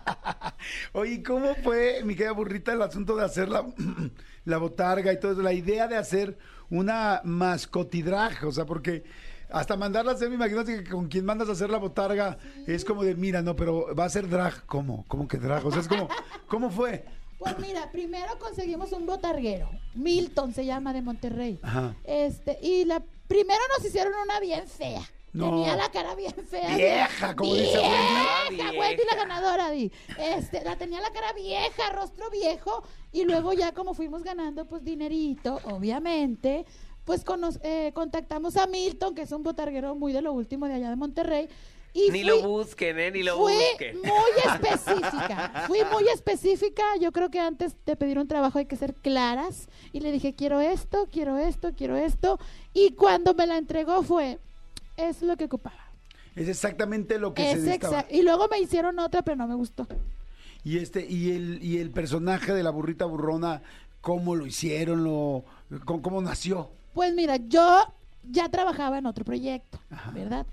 Oye, 0.92 1.22
¿cómo 1.22 1.54
fue, 1.56 2.02
mi 2.04 2.14
querida 2.14 2.32
burrita, 2.32 2.72
el 2.72 2.82
asunto 2.82 3.16
de 3.16 3.24
hacer 3.24 3.48
la, 3.48 3.66
la 4.44 4.58
botarga 4.58 5.12
y 5.12 5.20
todo 5.20 5.32
eso? 5.32 5.42
La 5.42 5.52
idea 5.52 5.88
de 5.88 5.96
hacer 5.96 6.38
una 6.70 7.20
mascotidrag, 7.24 8.44
o 8.44 8.52
sea, 8.52 8.66
porque 8.66 9.04
hasta 9.50 9.76
mandarla 9.76 10.12
a 10.12 10.14
hacer, 10.14 10.28
me 10.28 10.34
imagino 10.34 10.64
que 10.64 10.84
con 10.84 11.08
quien 11.08 11.24
mandas 11.24 11.48
a 11.48 11.52
hacer 11.52 11.70
la 11.70 11.78
botarga 11.78 12.38
es 12.66 12.84
como 12.84 13.02
de, 13.02 13.14
mira, 13.14 13.42
no, 13.42 13.56
pero 13.56 13.94
va 13.94 14.04
a 14.04 14.10
ser 14.10 14.28
drag, 14.28 14.66
¿cómo? 14.66 15.04
¿Cómo 15.08 15.26
que 15.28 15.38
drag? 15.38 15.64
O 15.64 15.70
sea, 15.70 15.80
es 15.80 15.88
como, 15.88 16.08
¿cómo 16.48 16.70
fue? 16.70 17.04
Pues 17.38 17.58
mira, 17.58 17.90
primero 17.92 18.38
conseguimos 18.38 18.92
un 18.92 19.06
botarguero. 19.06 19.70
Milton 19.94 20.52
se 20.52 20.66
llama 20.66 20.92
de 20.92 21.02
Monterrey. 21.02 21.60
Ajá. 21.62 21.94
Este, 22.04 22.58
y 22.60 22.84
la 22.84 23.02
primero 23.28 23.60
nos 23.76 23.86
hicieron 23.86 24.12
una 24.24 24.40
bien 24.40 24.66
fea. 24.66 25.02
No. 25.32 25.50
Tenía 25.50 25.76
la 25.76 25.90
cara 25.90 26.14
bien 26.14 26.34
fea. 26.48 26.74
Vieja, 26.74 27.36
como 27.36 27.54
dice 27.54 27.78
Wendy. 27.78 28.56
Vieja, 28.56 28.70
Vieja. 28.70 28.80
Wendy 28.80 29.02
la 29.08 29.16
ganadora, 29.16 29.70
di. 29.70 29.92
Este, 30.18 30.64
la 30.64 30.76
tenía 30.76 31.00
la 31.00 31.10
cara 31.10 31.32
vieja, 31.34 31.90
rostro 31.92 32.30
viejo. 32.30 32.82
Y 33.12 33.24
luego 33.24 33.52
ya 33.52 33.72
como 33.72 33.94
fuimos 33.94 34.24
ganando, 34.24 34.66
pues, 34.66 34.84
dinerito, 34.84 35.60
obviamente, 35.64 36.64
pues 37.08 37.24
conos- 37.24 37.58
eh, 37.62 37.90
contactamos 37.94 38.58
a 38.58 38.66
Milton, 38.66 39.14
que 39.14 39.22
es 39.22 39.32
un 39.32 39.42
botarguero 39.42 39.94
muy 39.94 40.12
de 40.12 40.20
lo 40.20 40.34
último 40.34 40.66
de 40.68 40.74
allá 40.74 40.90
de 40.90 40.96
Monterrey. 40.96 41.48
Y 41.94 42.10
Ni 42.10 42.20
fui- 42.20 42.28
lo 42.28 42.42
busquen, 42.46 42.98
¿eh? 42.98 43.10
Ni 43.10 43.22
lo 43.22 43.38
Fui 43.38 43.54
busquen. 43.54 43.96
muy 43.96 44.12
específica, 44.44 45.64
fui 45.66 45.78
muy 45.90 46.04
específica. 46.12 46.82
Yo 47.00 47.10
creo 47.10 47.30
que 47.30 47.40
antes 47.40 47.74
de 47.86 47.96
pedir 47.96 48.18
un 48.18 48.28
trabajo 48.28 48.58
hay 48.58 48.66
que 48.66 48.76
ser 48.76 48.92
claras. 48.94 49.68
Y 49.94 50.00
le 50.00 50.12
dije, 50.12 50.34
quiero 50.34 50.60
esto, 50.60 51.08
quiero 51.10 51.38
esto, 51.38 51.72
quiero 51.74 51.96
esto. 51.96 52.38
Y 52.74 52.90
cuando 52.92 53.32
me 53.32 53.46
la 53.46 53.56
entregó 53.56 54.02
fue, 54.02 54.38
es 54.98 55.22
lo 55.22 55.38
que 55.38 55.44
ocupaba. 55.46 55.82
Es 56.36 56.46
exactamente 56.46 57.18
lo 57.18 57.32
que 57.32 57.42
se 57.42 57.50
Es 57.52 57.58
necesitaba. 57.62 58.04
Y 58.10 58.20
luego 58.20 58.48
me 58.48 58.60
hicieron 58.60 58.98
otra, 58.98 59.22
pero 59.22 59.36
no 59.36 59.48
me 59.48 59.54
gustó. 59.54 59.86
Y 60.62 60.76
este, 60.76 61.06
y 61.08 61.30
el, 61.32 61.62
y 61.64 61.78
el 61.78 61.90
personaje 61.90 62.52
de 62.52 62.62
la 62.62 62.68
burrita 62.70 63.06
burrona, 63.06 63.62
¿cómo 64.02 64.36
lo 64.36 64.44
hicieron? 64.46 65.04
Lo, 65.04 65.44
cómo, 65.86 66.02
cómo 66.02 66.20
nació? 66.20 66.70
Pues 66.98 67.14
mira, 67.14 67.36
yo 67.36 67.84
ya 68.24 68.48
trabajaba 68.48 68.98
en 68.98 69.06
otro 69.06 69.24
proyecto, 69.24 69.78
¿verdad? 70.12 70.48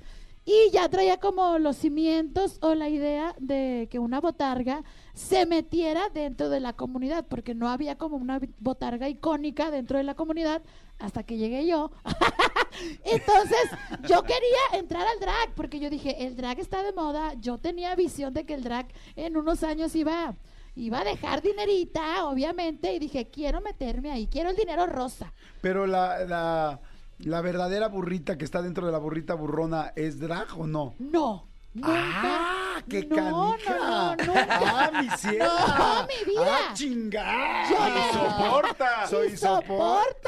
Y 0.46 0.70
ya 0.72 0.88
traía 0.90 1.20
como 1.20 1.58
los 1.58 1.76
cimientos 1.76 2.60
o 2.62 2.76
la 2.76 2.88
idea 2.88 3.34
de 3.40 3.88
que 3.90 3.98
una 3.98 4.22
botarga 4.22 4.84
se 5.16 5.48
metiera 5.48 6.10
dentro 6.10 6.50
de 6.50 6.60
la 6.60 6.74
comunidad, 6.74 7.26
porque 7.28 7.56
no 7.56 7.68
había 7.68 7.98
como 7.98 8.18
una 8.18 8.40
botarga 8.60 9.10
icónica 9.10 9.72
dentro 9.72 9.98
de 9.98 10.04
la 10.04 10.14
comunidad 10.14 10.62
hasta 11.00 11.24
que 11.24 11.38
llegué 11.38 11.66
yo. 11.66 11.90
Entonces, 13.06 13.72
yo 14.08 14.22
quería 14.22 14.80
entrar 14.80 15.08
al 15.08 15.20
drag, 15.20 15.56
porque 15.56 15.80
yo 15.80 15.90
dije, 15.90 16.28
el 16.28 16.36
drag 16.36 16.60
está 16.60 16.84
de 16.84 16.94
moda, 16.94 17.34
yo 17.42 17.58
tenía 17.58 17.96
visión 17.96 18.36
de 18.36 18.46
que 18.46 18.54
el 18.54 18.64
drag 18.64 18.86
en 19.16 19.36
unos 19.36 19.64
años 19.64 19.96
iba, 19.96 20.36
iba 20.76 21.00
a 21.00 21.04
dejar 21.04 21.42
dinerita, 21.42 22.26
obviamente, 22.26 22.94
y 22.94 23.00
dije, 23.00 23.30
quiero 23.30 23.62
meterme 23.62 24.12
ahí, 24.12 24.28
quiero 24.28 24.50
el 24.50 24.56
dinero 24.56 24.86
rosa. 24.86 25.34
Pero 25.62 25.88
la, 25.88 26.20
la, 26.26 26.80
la 27.20 27.42
verdadera 27.42 27.88
burrita 27.88 28.38
que 28.38 28.46
está 28.46 28.62
dentro 28.62 28.86
de 28.86 28.92
la 28.92 28.98
burrita 28.98 29.34
burrona, 29.34 29.94
¿es 29.96 30.20
drag 30.20 30.48
o 30.60 30.68
no? 30.68 30.94
No. 31.00 31.48
Nunca. 31.74 31.90
¡Ah! 31.92 32.82
¡Qué 32.90 33.06
no, 33.06 33.16
canica! 33.58 33.76
No, 33.78 34.16
no, 34.16 34.16
nunca. 34.16 34.48
¡Ah, 34.50 34.92
mi 35.02 35.10
ciela! 35.18 35.76
No, 35.78 36.08
mi 36.08 36.32
vida. 36.32 36.58
¡Ah, 36.70 36.74
chingada! 36.74 37.70
Yo 37.70 37.80
me- 37.80 38.14
soporta! 38.14 39.08
¡Soy 39.10 39.36
soporta, 39.38 39.66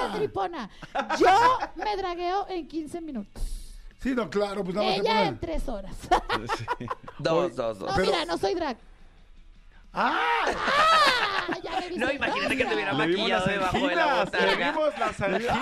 soporta! 0.01 0.13
tripona. 0.17 0.69
Yo 1.17 1.59
me 1.77 1.95
dragueo 1.95 2.47
en 2.49 2.67
15 2.67 2.99
minutos. 2.99 3.43
Sí, 4.01 4.13
no, 4.13 4.29
claro, 4.29 4.61
pues 4.63 4.75
nada 4.75 4.87
más 4.87 4.95
te 4.95 5.01
Ella 5.01 5.27
en 5.27 5.39
3 5.39 5.69
horas. 5.69 5.95
Dos, 7.19 7.55
dos, 7.55 7.79
dos. 7.79 7.89
No, 7.89 7.95
Pero- 7.95 8.11
mira, 8.11 8.25
no 8.25 8.37
soy 8.37 8.53
drag. 8.53 8.77
¡Ah! 9.93 10.19
Ah, 11.49 11.57
ya 11.63 11.79
me 11.79 11.97
No, 11.97 12.11
imagínate 12.11 12.57
que 12.57 12.65
te 12.65 12.73
hubiera 12.75 12.93
maquillado 12.93 13.45
las 13.45 13.53
debajo 13.55 13.87
de 13.87 13.95
la 13.95 14.03
anginas, 14.21 14.31
le 14.33 14.39
botarga. 14.47 14.71
vimos 14.71 14.99
las 14.99 15.21
anginas. 15.21 15.57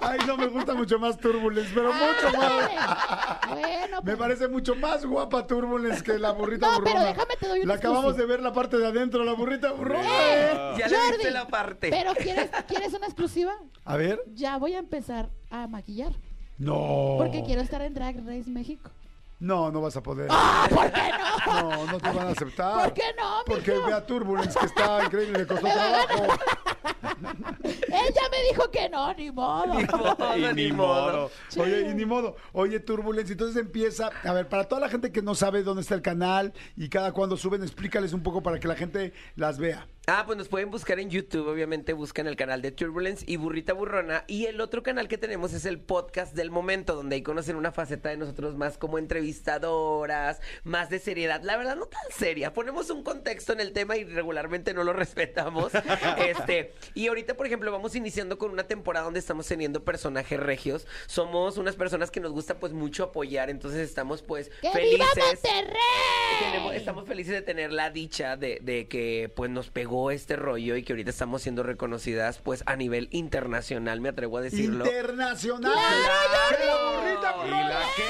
Ay, 0.00 0.18
no, 0.26 0.36
me 0.36 0.46
gusta 0.46 0.74
mucho 0.74 0.98
más 0.98 1.16
Turbulence, 1.18 1.70
pero 1.74 1.90
mucho 1.92 2.38
más. 2.38 3.48
Bueno, 3.48 3.96
Me 3.96 4.02
pues, 4.02 4.16
parece 4.16 4.46
mucho 4.48 4.76
más 4.76 5.04
guapa 5.06 5.46
Turbulence 5.46 6.02
que 6.04 6.18
la 6.18 6.32
burrita 6.32 6.66
No, 6.70 6.78
pero 6.84 6.90
burrona. 6.96 7.06
déjame 7.08 7.36
te 7.40 7.48
doy 7.48 7.60
un 7.62 7.68
La 7.68 7.74
acabamos 7.74 8.16
de 8.16 8.26
ver 8.26 8.40
la 8.42 8.52
parte 8.52 8.76
de 8.76 8.86
adentro, 8.86 9.24
la 9.24 9.32
burrita 9.32 9.72
burrona. 9.72 10.06
¿eh? 10.06 10.74
Ya 10.78 10.88
le 10.88 10.96
Jordi, 10.96 11.10
viste 11.16 11.30
la 11.30 11.48
parte. 11.48 11.90
Pero 11.90 12.14
¿quieres, 12.14 12.50
¿quieres 12.68 12.92
una 12.92 13.06
exclusiva? 13.06 13.54
A 13.84 13.96
ver. 13.96 14.22
Ya 14.34 14.58
voy 14.58 14.74
a 14.74 14.78
empezar 14.78 15.30
a 15.50 15.66
maquillar. 15.66 16.12
No. 16.58 17.14
Porque 17.18 17.42
quiero 17.44 17.62
estar 17.62 17.80
en 17.82 17.94
Drag 17.94 18.16
Race 18.26 18.48
México. 18.50 18.90
No, 19.38 19.70
no 19.70 19.80
vas 19.80 19.96
a 19.96 20.02
poder. 20.02 20.28
¿Por 20.28 20.92
qué 20.92 21.10
no? 21.46 21.60
No, 21.62 21.92
no 21.92 22.00
te 22.00 22.10
van 22.10 22.28
a 22.28 22.30
aceptar. 22.30 22.84
¿Por 22.84 22.94
qué 22.94 23.02
no, 23.18 23.42
Porque 23.46 23.70
ve 23.72 23.92
a 23.92 24.04
Turbulence, 24.04 24.58
que 24.58 24.66
está 24.66 25.04
increíble, 25.04 25.38
le 25.40 25.46
costó 25.46 25.66
trabajo. 25.66 26.24
Él 27.64 28.14
ya 28.14 28.28
me 28.30 28.42
dijo 28.50 28.70
que 28.70 28.88
no, 28.88 29.12
ni 29.14 29.30
modo. 29.30 29.74
Ni 29.74 29.84
modo, 29.84 30.36
Y 30.36 30.54
ni 30.54 30.72
modo. 30.72 31.30
Oye, 31.58 31.90
y 31.90 31.94
ni 31.94 32.04
modo. 32.04 32.36
Oye, 32.52 32.80
Turbulence, 32.80 33.32
entonces 33.32 33.56
empieza. 33.60 34.10
A 34.24 34.32
ver, 34.32 34.48
para 34.48 34.64
toda 34.64 34.80
la 34.80 34.88
gente 34.88 35.12
que 35.12 35.22
no 35.22 35.34
sabe 35.34 35.62
dónde 35.62 35.82
está 35.82 35.94
el 35.94 36.02
canal 36.02 36.52
y 36.76 36.88
cada 36.88 37.12
cuando 37.12 37.36
suben, 37.36 37.62
explícales 37.62 38.12
un 38.12 38.22
poco 38.22 38.42
para 38.42 38.58
que 38.58 38.68
la 38.68 38.74
gente 38.74 39.12
las 39.34 39.58
vea. 39.58 39.86
Ah, 40.08 40.22
pues 40.24 40.38
nos 40.38 40.46
pueden 40.46 40.70
buscar 40.70 41.00
en 41.00 41.10
YouTube, 41.10 41.48
obviamente 41.48 41.92
buscan 41.92 42.28
el 42.28 42.36
canal 42.36 42.62
de 42.62 42.70
Turbulence 42.70 43.24
y 43.26 43.34
Burrita 43.38 43.72
Burrona. 43.72 44.22
Y 44.28 44.46
el 44.46 44.60
otro 44.60 44.84
canal 44.84 45.08
que 45.08 45.18
tenemos 45.18 45.52
es 45.52 45.64
el 45.64 45.80
podcast 45.80 46.32
del 46.36 46.52
momento, 46.52 46.94
donde 46.94 47.16
ahí 47.16 47.22
conocen 47.22 47.56
una 47.56 47.72
faceta 47.72 48.10
de 48.10 48.16
nosotros 48.16 48.54
más 48.54 48.78
como 48.78 48.98
entrevistadoras, 48.98 50.40
más 50.62 50.90
de 50.90 51.00
seriedad. 51.00 51.42
La 51.42 51.56
verdad, 51.56 51.74
no 51.74 51.86
tan 51.86 52.00
seria. 52.16 52.52
Ponemos 52.52 52.88
un 52.90 53.02
contexto 53.02 53.52
en 53.52 53.58
el 53.58 53.72
tema 53.72 53.96
y 53.96 54.04
regularmente 54.04 54.74
no 54.74 54.84
lo 54.84 54.92
respetamos. 54.94 55.72
este, 56.18 56.72
y 56.94 57.08
ahorita, 57.08 57.34
por 57.36 57.46
ejemplo, 57.46 57.72
vamos 57.72 57.96
iniciando 57.96 58.38
con 58.38 58.52
una 58.52 58.62
temporada 58.68 59.06
donde 59.06 59.18
estamos 59.18 59.48
teniendo 59.48 59.82
personajes 59.82 60.38
regios. 60.38 60.86
Somos 61.08 61.56
unas 61.58 61.74
personas 61.74 62.12
que 62.12 62.20
nos 62.20 62.30
gusta 62.30 62.60
pues 62.60 62.72
mucho 62.72 63.02
apoyar, 63.02 63.50
entonces 63.50 63.80
estamos 63.80 64.22
pues 64.22 64.50
¡Que 64.62 64.70
felices. 64.70 65.00
viva 65.16 65.26
Monterrey! 65.26 66.42
Tenemos- 66.52 66.74
estamos 66.76 67.08
felices 67.08 67.32
de 67.34 67.42
tener 67.42 67.72
la 67.72 67.90
dicha 67.90 68.36
de, 68.36 68.60
de 68.62 68.86
que 68.86 69.32
pues 69.34 69.50
nos 69.50 69.68
pegó 69.70 69.95
este 70.10 70.36
rollo 70.36 70.76
y 70.76 70.82
que 70.82 70.92
ahorita 70.92 71.10
estamos 71.10 71.42
siendo 71.42 71.62
reconocidas 71.62 72.38
pues 72.38 72.62
a 72.66 72.76
nivel 72.76 73.08
internacional, 73.10 74.00
me 74.00 74.08
atrevo 74.10 74.38
a 74.38 74.42
decirlo. 74.42 74.84
Internacional. 74.86 75.72
¡Claro, 75.72 76.56
¡Que 76.58 76.64
la 76.66 76.76
burrita 76.76 77.34
¿Y 77.46 77.50
la 77.68 77.80
qué? 77.96 78.02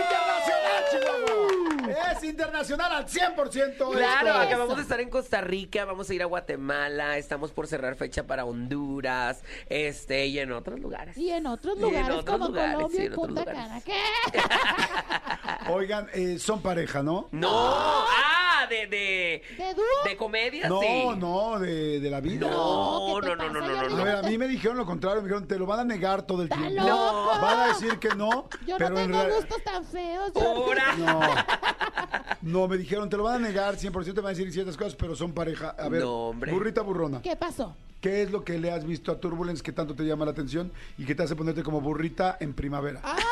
¡Internacional, 0.00 0.84
Chihuahua! 0.90 2.12
Es 2.12 2.24
internacional 2.24 2.92
al 2.92 3.06
100%. 3.06 3.92
Claro, 3.92 4.34
acabamos 4.34 4.76
de 4.76 4.82
estar 4.82 5.00
en 5.00 5.10
Costa 5.10 5.40
Rica, 5.40 5.84
vamos 5.84 6.08
a 6.10 6.14
ir 6.14 6.22
a 6.22 6.26
Guatemala, 6.26 7.16
estamos 7.18 7.50
por 7.50 7.66
cerrar 7.66 7.96
fecha 7.96 8.26
para 8.26 8.44
Honduras, 8.44 9.42
este, 9.68 10.26
y 10.26 10.38
en 10.38 10.52
otros 10.52 10.78
lugares. 10.78 11.16
Y 11.16 11.30
en 11.30 11.46
otros 11.46 11.76
Y 11.78 11.78
en 11.78 11.84
lugares 11.84 12.10
otros 12.10 12.24
como 12.24 12.48
lugares, 12.48 12.74
Colombia 12.74 13.02
y 13.02 13.06
en 13.06 13.12
otros 13.12 13.26
Punta 13.26 13.40
lugares. 13.40 13.62
Cana. 13.62 13.80
¿Qué? 13.80 15.70
Oigan, 15.72 16.08
eh, 16.12 16.38
son 16.38 16.62
pareja, 16.62 17.02
¿no? 17.02 17.28
No, 17.32 17.48
ah, 17.52 18.39
de, 18.68 18.86
de, 18.86 19.42
¿De 19.56 19.74
dúo? 19.74 19.84
de 20.04 20.16
comedia, 20.16 20.68
No, 20.68 20.80
sí. 20.80 21.08
no, 21.18 21.58
de, 21.58 22.00
de 22.00 22.10
la 22.10 22.20
vida. 22.20 22.48
No, 22.50 23.16
¿qué 23.20 23.30
te 23.30 23.36
no, 23.36 23.36
no, 23.36 23.60
no, 23.60 23.60
no, 23.68 23.80
Jordi? 23.80 24.00
A 24.00 24.04
ver, 24.04 24.16
a 24.16 24.22
mí 24.22 24.38
me 24.38 24.48
dijeron 24.48 24.76
lo 24.76 24.86
contrario, 24.86 25.22
me 25.22 25.28
dijeron, 25.28 25.46
te 25.48 25.58
lo 25.58 25.66
van 25.66 25.80
a 25.80 25.84
negar 25.84 26.22
todo 26.22 26.42
el 26.42 26.48
¡Está 26.50 26.56
tiempo. 26.68 26.86
loco! 26.88 27.30
Van 27.40 27.60
a 27.60 27.66
decir 27.68 27.98
que 27.98 28.08
no, 28.10 28.48
Yo 28.66 28.76
pero 28.78 28.90
no 28.90 28.98
en 29.00 29.06
tengo 29.10 29.24
real- 29.24 29.36
gustos 29.36 29.62
tan 29.64 29.84
feos. 29.84 30.32
Ahora. 30.36 30.94
No. 30.96 31.20
No, 32.42 32.68
me 32.68 32.76
dijeron, 32.78 33.08
te 33.10 33.16
lo 33.16 33.24
van 33.24 33.44
a 33.44 33.48
negar 33.48 33.76
100%, 33.76 34.04
te 34.14 34.20
van 34.20 34.26
a 34.26 34.28
decir 34.30 34.50
ciertas 34.52 34.76
cosas, 34.76 34.94
pero 34.96 35.14
son 35.14 35.32
pareja. 35.32 35.74
A 35.78 35.88
ver, 35.88 36.02
No, 36.02 36.28
hombre. 36.28 36.52
burrita 36.52 36.80
burrona. 36.82 37.20
¿Qué 37.22 37.36
pasó? 37.36 37.76
¿Qué 38.00 38.22
es 38.22 38.30
lo 38.30 38.44
que 38.44 38.58
le 38.58 38.70
has 38.72 38.86
visto 38.86 39.12
a 39.12 39.20
Turbulence 39.20 39.62
que 39.62 39.72
tanto 39.72 39.94
te 39.94 40.04
llama 40.04 40.24
la 40.24 40.30
atención 40.30 40.72
y 40.96 41.04
que 41.04 41.14
te 41.14 41.22
hace 41.22 41.36
ponerte 41.36 41.62
como 41.62 41.82
burrita 41.82 42.38
en 42.40 42.54
primavera? 42.54 43.00
¡Ay! 43.02 43.22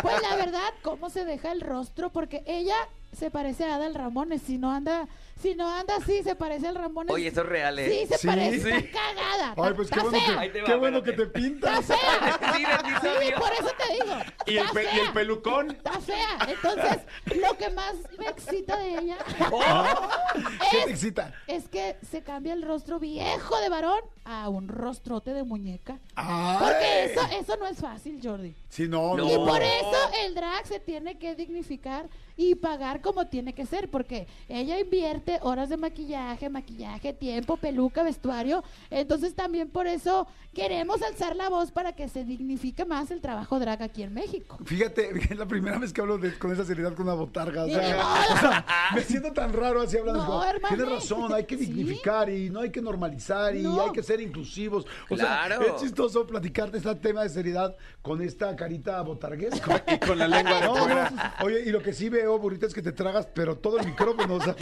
Pues 0.00 0.22
la 0.22 0.36
verdad, 0.36 0.72
¿cómo 0.82 1.10
se 1.10 1.26
deja 1.26 1.52
el 1.52 1.60
rostro? 1.60 2.08
Porque 2.08 2.42
ella 2.46 2.74
se 3.12 3.30
parece 3.30 3.64
a 3.64 3.76
Adal 3.76 3.94
Ramones. 3.94 4.42
Si 4.42 4.58
no 4.58 4.70
anda, 4.70 5.08
si 5.40 5.54
no 5.54 5.68
anda 5.74 5.96
así, 5.96 6.22
se 6.22 6.34
parece 6.34 6.68
al 6.68 6.74
Ramones. 6.74 7.14
Oye, 7.14 7.28
eso 7.28 7.40
es 7.42 7.46
real, 7.46 7.78
¿eh? 7.78 7.88
Sí, 7.90 8.06
se 8.06 8.18
Sí. 8.18 8.26
parece. 8.26 8.60
Sí. 8.62 8.68
Está 8.86 8.98
cagada. 9.00 9.54
Ay, 9.56 9.72
pues 9.74 9.88
qué 9.90 9.98
está 9.98 10.10
bueno, 10.10 10.26
fea. 10.26 10.40
Ahí 10.40 10.48
te 10.48 10.52
que, 10.54 10.60
va, 10.62 10.66
qué 10.66 10.74
bueno 10.76 11.02
que 11.02 11.12
te 11.12 11.22
espérate. 11.22 11.40
pintas. 11.40 11.80
Está 11.80 11.96
fea. 11.96 12.38
Sí, 12.56 12.64
bendito 12.64 13.00
Sí, 13.00 13.26
Dios. 13.26 13.40
por 13.40 13.52
eso 13.52 13.74
te 13.78 13.92
digo. 13.94 14.16
¿Y 14.46 14.50
el, 14.50 14.58
está 14.58 14.72
pe- 14.74 14.82
y 14.84 14.86
fea. 14.86 15.04
el 15.06 15.12
pelucón? 15.12 15.70
Está 15.70 16.00
fea. 16.00 16.38
Entonces, 16.48 16.98
lo 17.36 17.56
que 17.56 17.70
más 17.70 17.94
me 18.18 18.26
excita 18.26 18.76
de 18.76 18.94
ella 18.98 19.18
¿Qué 20.70 20.76
te 20.78 20.84
es, 20.84 20.90
excita? 20.90 21.34
es 21.46 21.68
que 21.68 21.96
se 22.10 22.22
cambia 22.22 22.52
el 22.52 22.62
rostro 22.62 22.98
viejo 22.98 23.58
de 23.60 23.68
varón 23.68 24.00
a 24.24 24.48
un 24.48 24.68
rostrote 24.68 25.32
de 25.32 25.42
muñeca. 25.44 25.98
Ay. 26.14 26.58
Porque 26.60 27.04
eso, 27.06 27.20
eso 27.40 27.56
no 27.56 27.66
es 27.66 27.78
fácil, 27.78 28.20
Jordi. 28.22 28.54
Sí, 28.68 28.86
no, 28.88 29.16
No. 29.16 29.24
no. 29.24 29.32
Y 29.32 29.36
por 29.36 29.62
eso 29.62 30.10
el 30.24 30.34
drag 30.34 30.66
se 30.66 30.78
tiene 30.80 31.18
que 31.18 31.34
dignificar 31.34 32.08
y 32.36 32.54
pagar 32.54 33.00
como 33.00 33.26
tiene 33.26 33.52
que 33.54 33.66
ser, 33.66 33.90
porque 33.90 34.26
ella 34.48 34.78
invierte 34.78 35.29
horas 35.42 35.68
de 35.68 35.76
maquillaje, 35.76 36.48
maquillaje, 36.48 37.12
tiempo, 37.12 37.56
peluca, 37.56 38.02
vestuario. 38.02 38.64
Entonces 38.90 39.34
también 39.34 39.68
por 39.70 39.86
eso 39.86 40.26
queremos 40.54 41.00
alzar 41.02 41.36
la 41.36 41.48
voz 41.48 41.70
para 41.70 41.92
que 41.92 42.08
se 42.08 42.24
dignifique 42.24 42.84
más 42.84 43.10
el 43.10 43.20
trabajo 43.20 43.58
drag 43.60 43.82
aquí 43.82 44.02
en 44.02 44.12
México. 44.14 44.58
Fíjate, 44.64 45.10
es 45.30 45.36
la 45.38 45.46
primera 45.46 45.78
vez 45.78 45.92
que 45.92 46.00
hablo 46.00 46.18
de- 46.18 46.36
con 46.38 46.52
esa 46.52 46.64
seriedad 46.64 46.94
con 46.94 47.06
una 47.06 47.14
botarga. 47.14 47.64
O 47.64 47.68
sea, 47.68 48.64
me 48.94 49.02
siento 49.02 49.32
tan 49.32 49.52
raro 49.52 49.82
así 49.82 49.96
hablando. 49.98 50.24
No, 50.24 50.44
hermano. 50.44 50.76
Tienes 50.76 50.92
razón, 50.94 51.32
hay 51.32 51.44
que 51.44 51.56
Sí. 51.58 51.66
dignificar 51.66 52.30
y 52.30 52.50
no 52.50 52.60
hay 52.60 52.70
que 52.70 52.80
normalizar 52.80 53.54
y 53.54 53.62
No. 53.62 53.80
hay 53.82 53.92
que 53.92 54.02
ser 54.02 54.20
inclusivos. 54.20 54.86
O 55.08 55.14
Claro. 55.14 55.62
sea, 55.64 55.74
es 55.76 55.82
chistoso 55.82 56.26
platicarte 56.26 56.78
este 56.78 56.94
tema 56.96 57.22
de 57.22 57.28
seriedad 57.28 57.76
con 58.02 58.22
esta 58.22 58.54
carita 58.56 59.00
botarguesca. 59.02 59.84
Y 59.90 59.98
con 59.98 60.18
la 60.18 60.28
lengua 60.28 60.60
de 60.60 60.66
No, 60.66 60.76
fuera. 60.76 61.10
no. 61.10 61.46
Oye, 61.46 61.62
y 61.66 61.70
lo 61.70 61.82
que 61.82 61.92
sí 61.92 62.08
veo, 62.08 62.38
burrita, 62.38 62.66
es 62.66 62.74
que 62.74 62.82
te 62.82 62.92
tragas, 62.92 63.26
pero 63.34 63.56
todo 63.56 63.78
el 63.78 63.86
micrófono. 63.86 64.34
O 64.36 64.40
sea, 64.40 64.54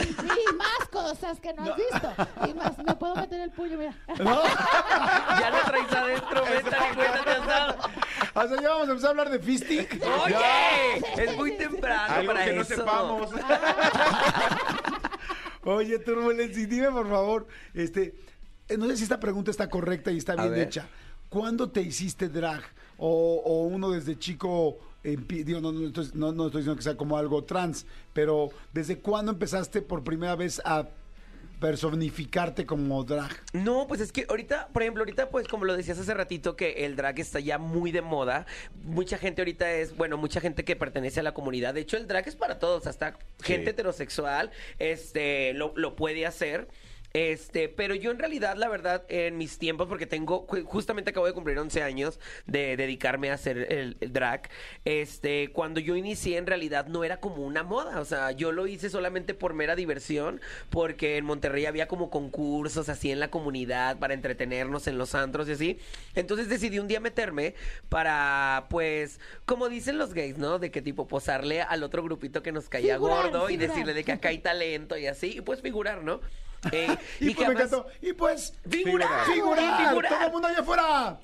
más 0.59 0.87
cosas 0.91 1.39
que 1.39 1.53
no 1.53 1.63
has 1.63 1.75
visto. 1.75 2.13
Y 2.47 2.53
más, 2.53 2.77
me 2.77 2.93
puedo 2.95 3.15
meter 3.15 3.41
el 3.41 3.51
puño, 3.51 3.77
mira. 3.77 3.95
¿no? 4.19 4.43
Ya 4.43 5.49
lo 5.49 5.61
traes 5.63 5.91
adentro, 5.91 6.43
vete 6.43 6.75
cuenta 6.95 7.23
te 7.23 7.29
has 7.31 7.45
dado. 7.47 7.75
O 8.35 8.47
sea, 8.47 8.61
ya 8.61 8.69
vamos 8.69 8.87
a 8.87 8.91
empezar 8.91 9.07
a 9.07 9.11
hablar 9.11 9.29
de 9.29 9.39
fisting. 9.39 9.87
Oye, 10.25 11.23
es 11.23 11.35
muy 11.35 11.57
temprano 11.57 12.13
Algo 12.13 12.33
para 12.33 12.45
que 12.45 12.53
no 12.53 12.61
eso. 12.61 12.75
sepamos. 12.75 13.29
Oye, 15.63 15.99
Turbulency, 15.99 16.65
dime 16.65 16.89
por 16.91 17.09
favor, 17.09 17.47
este, 17.73 18.15
eh, 18.67 18.77
no 18.77 18.87
sé 18.87 18.97
si 18.97 19.03
esta 19.03 19.19
pregunta 19.19 19.51
está 19.51 19.69
correcta 19.69 20.11
y 20.11 20.17
está 20.17 20.33
A 20.33 20.37
bien 20.37 20.51
ver. 20.51 20.67
hecha. 20.67 20.87
¿Cuándo 21.27 21.69
te 21.69 21.81
hiciste 21.81 22.29
drag? 22.29 22.63
O, 22.97 23.41
o 23.45 23.63
uno 23.63 23.91
desde 23.91 24.17
chico, 24.17 24.79
digo, 25.03 25.61
no, 25.61 25.71
no, 25.71 25.87
estoy, 25.87 26.09
no, 26.13 26.31
no 26.31 26.47
estoy 26.47 26.61
diciendo 26.61 26.75
que 26.75 26.83
sea 26.83 26.97
como 26.97 27.17
algo 27.17 27.43
trans, 27.43 27.85
pero 28.13 28.49
¿desde 28.73 28.99
cuándo 28.99 29.31
empezaste 29.31 29.81
por 29.81 30.03
primera 30.03 30.35
vez 30.35 30.61
a 30.65 30.87
personificarte 31.59 32.65
como 32.65 33.03
drag? 33.03 33.31
No, 33.53 33.85
pues 33.87 34.01
es 34.01 34.11
que 34.11 34.25
ahorita, 34.29 34.69
por 34.71 34.81
ejemplo, 34.81 35.01
ahorita 35.01 35.29
pues 35.29 35.47
como 35.47 35.65
lo 35.65 35.75
decías 35.75 35.99
hace 35.99 36.13
ratito 36.13 36.55
que 36.55 36.85
el 36.85 36.95
drag 36.95 37.19
está 37.19 37.39
ya 37.39 37.57
muy 37.57 37.91
de 37.91 38.01
moda. 38.01 38.45
Mucha 38.83 39.17
gente 39.17 39.41
ahorita 39.41 39.71
es, 39.71 39.95
bueno, 39.95 40.17
mucha 40.17 40.39
gente 40.39 40.63
que 40.63 40.75
pertenece 40.75 41.19
a 41.19 41.23
la 41.23 41.33
comunidad. 41.33 41.73
De 41.73 41.81
hecho, 41.81 41.97
el 41.97 42.07
drag 42.07 42.27
es 42.27 42.35
para 42.35 42.59
todos, 42.59 42.87
hasta 42.87 43.17
gente 43.41 43.71
heterosexual, 43.71 44.51
este, 44.79 45.53
lo, 45.53 45.73
lo 45.75 45.95
puede 45.95 46.25
hacer. 46.25 46.67
Este, 47.13 47.69
pero 47.69 47.95
yo 47.95 48.11
en 48.11 48.19
realidad, 48.19 48.55
la 48.55 48.69
verdad, 48.69 49.03
en 49.09 49.37
mis 49.37 49.57
tiempos, 49.57 49.87
porque 49.87 50.05
tengo, 50.05 50.45
ju- 50.47 50.63
justamente 50.63 51.09
acabo 51.09 51.25
de 51.25 51.33
cumplir 51.33 51.57
11 51.57 51.81
años 51.81 52.19
de 52.45 52.77
dedicarme 52.77 53.31
a 53.31 53.33
hacer 53.33 53.71
el, 53.71 53.97
el 53.99 54.13
drag, 54.13 54.49
este, 54.85 55.51
cuando 55.51 55.79
yo 55.79 55.95
inicié 55.95 56.37
en 56.37 56.45
realidad 56.45 56.85
no 56.87 57.03
era 57.03 57.19
como 57.19 57.43
una 57.45 57.63
moda, 57.63 57.99
o 57.99 58.05
sea, 58.05 58.31
yo 58.31 58.51
lo 58.51 58.67
hice 58.67 58.89
solamente 58.91 59.33
por 59.33 59.53
mera 59.55 59.75
diversión, 59.75 60.39
porque 60.69 61.17
en 61.17 61.25
Monterrey 61.25 61.65
había 61.65 61.87
como 61.87 62.09
concursos 62.11 62.89
así 62.89 63.11
en 63.11 63.19
la 63.19 63.31
comunidad 63.31 63.97
para 63.97 64.13
entretenernos 64.13 64.85
en 64.87 64.97
los 64.97 65.15
antros 65.15 65.49
y 65.49 65.53
así. 65.53 65.79
Entonces 66.15 66.47
decidí 66.47 66.77
un 66.79 66.87
día 66.87 66.99
meterme 66.99 67.55
para, 67.89 68.67
pues, 68.69 69.19
como 69.45 69.67
dicen 69.69 69.97
los 69.97 70.13
gays, 70.13 70.37
¿no? 70.37 70.59
De 70.59 70.69
que 70.71 70.81
tipo 70.81 71.07
posarle 71.07 71.61
al 71.61 71.83
otro 71.83 72.03
grupito 72.03 72.43
que 72.43 72.51
nos 72.51 72.69
caía 72.69 72.95
Figurar, 72.95 73.31
gordo 73.31 73.49
y 73.49 73.57
decirle 73.57 73.93
de 73.93 74.03
que 74.03 74.11
acá 74.11 74.29
hay 74.29 74.39
talento 74.39 74.97
y 74.97 75.07
así, 75.07 75.37
y 75.37 75.41
pues 75.41 75.61
figurar, 75.61 76.03
¿no? 76.03 76.21
Eh, 76.71 76.87
Y, 77.19 77.33
pues 77.33 77.47
me 77.47 77.55
jamás- 77.55 77.63
encantó. 77.67 77.85
Y 78.01 78.13
pues, 78.13 78.53
Figurar. 78.69 79.25
figurar, 79.25 79.87
Figurar. 79.89 80.13
todo 80.13 80.25
el 80.25 80.31
mundo 80.31 80.47
allá 80.47 80.59
afuera. 80.59 81.19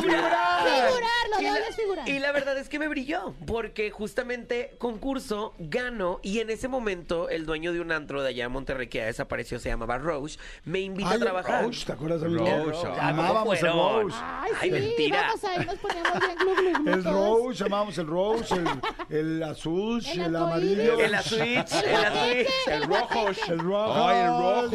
Figurar. 0.00 0.64
Figurar, 0.64 1.10
lo 1.34 1.40
Y 1.40 1.44
de 1.44 1.50
hoy 1.50 1.58
la- 1.60 1.66
es 1.68 1.76
figurar. 1.76 2.08
Y 2.08 2.18
la 2.18 2.32
verdad 2.32 2.58
es 2.58 2.68
que 2.68 2.78
me 2.78 2.88
brilló, 2.88 3.34
porque 3.46 3.90
justamente 3.90 4.74
concurso, 4.78 5.54
gano, 5.58 6.18
y 6.22 6.40
en 6.40 6.50
ese 6.50 6.68
momento 6.68 7.28
el 7.28 7.46
dueño 7.46 7.72
de 7.72 7.80
un 7.80 7.92
antro 7.92 8.22
de 8.22 8.30
allá 8.30 8.44
en 8.46 8.52
Monterrey 8.52 8.88
que 8.88 8.98
ya 8.98 9.06
desapareció, 9.06 9.58
se 9.58 9.68
llamaba 9.68 9.98
Roche, 9.98 10.38
me 10.64 10.80
invita 10.80 11.10
Ay, 11.10 11.16
a 11.16 11.20
trabajar. 11.20 11.62
Roach, 11.64 11.84
¿te 11.84 11.92
acuerdas 11.92 12.20
de 12.22 12.28
Roach, 12.28 12.74
ah, 12.84 12.88
¿a 12.88 12.90
poco 12.90 13.00
Amábamos 13.00 13.58
el? 13.62 13.72
Roach. 13.72 14.12
Ay, 14.16 14.50
Ay, 14.60 14.68
sí, 14.68 14.70
mentira. 14.80 15.20
vamos 15.22 15.44
ahí, 15.44 15.66
nos 15.66 15.76
poníamos 15.76 16.18
bien 16.20 16.36
glu, 16.36 16.54
glu, 16.54 16.82
glu 16.84 16.92
El. 16.92 17.04
Rose, 17.04 17.64
llamamos 17.64 17.98
el 17.98 18.06
Rose, 18.06 18.54
el, 18.54 19.16
el 19.16 19.42
azul, 19.42 20.02
El 20.12 20.36
amarillo. 20.36 20.98
El 21.00 21.18
switch, 21.22 21.72
el 21.72 22.44
switch. 22.44 22.68
El 22.68 22.82
rojo. 22.84 23.28
El 23.48 23.58
rojo. 23.58 23.92
Ay, 24.06 24.18
el 24.20 24.28
rojo. 24.28 24.71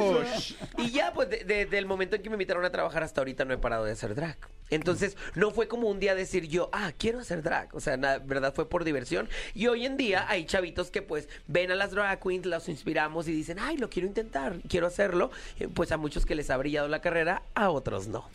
Y 0.77 0.91
ya, 0.91 1.13
pues, 1.13 1.29
de- 1.29 1.43
de- 1.43 1.65
desde 1.65 1.77
el 1.77 1.85
momento 1.85 2.15
en 2.15 2.21
que 2.21 2.29
me 2.29 2.35
invitaron 2.35 2.63
a 2.65 2.69
trabajar 2.71 3.03
hasta 3.03 3.21
ahorita 3.21 3.45
no 3.45 3.53
he 3.53 3.57
parado 3.57 3.85
de 3.85 3.91
hacer 3.91 4.15
drag. 4.15 4.37
Entonces, 4.69 5.15
no 5.35 5.51
fue 5.51 5.67
como 5.69 5.87
un 5.87 5.99
día 5.99 6.13
decir 6.13 6.47
yo, 6.47 6.69
ah, 6.73 6.91
quiero 6.97 7.19
hacer 7.19 7.41
drag. 7.41 7.73
O 7.73 7.79
sea, 7.79 7.95
la 7.97 8.19
verdad 8.19 8.53
fue 8.53 8.67
por 8.69 8.83
diversión. 8.83 9.29
Y 9.53 9.67
hoy 9.67 9.85
en 9.85 9.95
día 9.95 10.25
hay 10.29 10.45
chavitos 10.45 10.91
que 10.91 11.01
pues 11.01 11.29
ven 11.47 11.71
a 11.71 11.75
las 11.75 11.91
drag 11.91 12.19
queens, 12.21 12.45
las 12.45 12.67
inspiramos 12.67 13.27
y 13.27 13.31
dicen, 13.31 13.59
ay, 13.59 13.77
lo 13.77 13.89
quiero 13.89 14.07
intentar, 14.07 14.57
quiero 14.67 14.87
hacerlo. 14.87 15.31
Eh, 15.59 15.67
Pues 15.73 15.91
a 15.91 15.97
muchos 15.97 16.25
que 16.25 16.35
les 16.35 16.49
ha 16.49 16.57
brillado 16.57 16.87
la 16.89 17.01
carrera, 17.01 17.43
a 17.55 17.69
otros 17.69 18.07
no. 18.07 18.29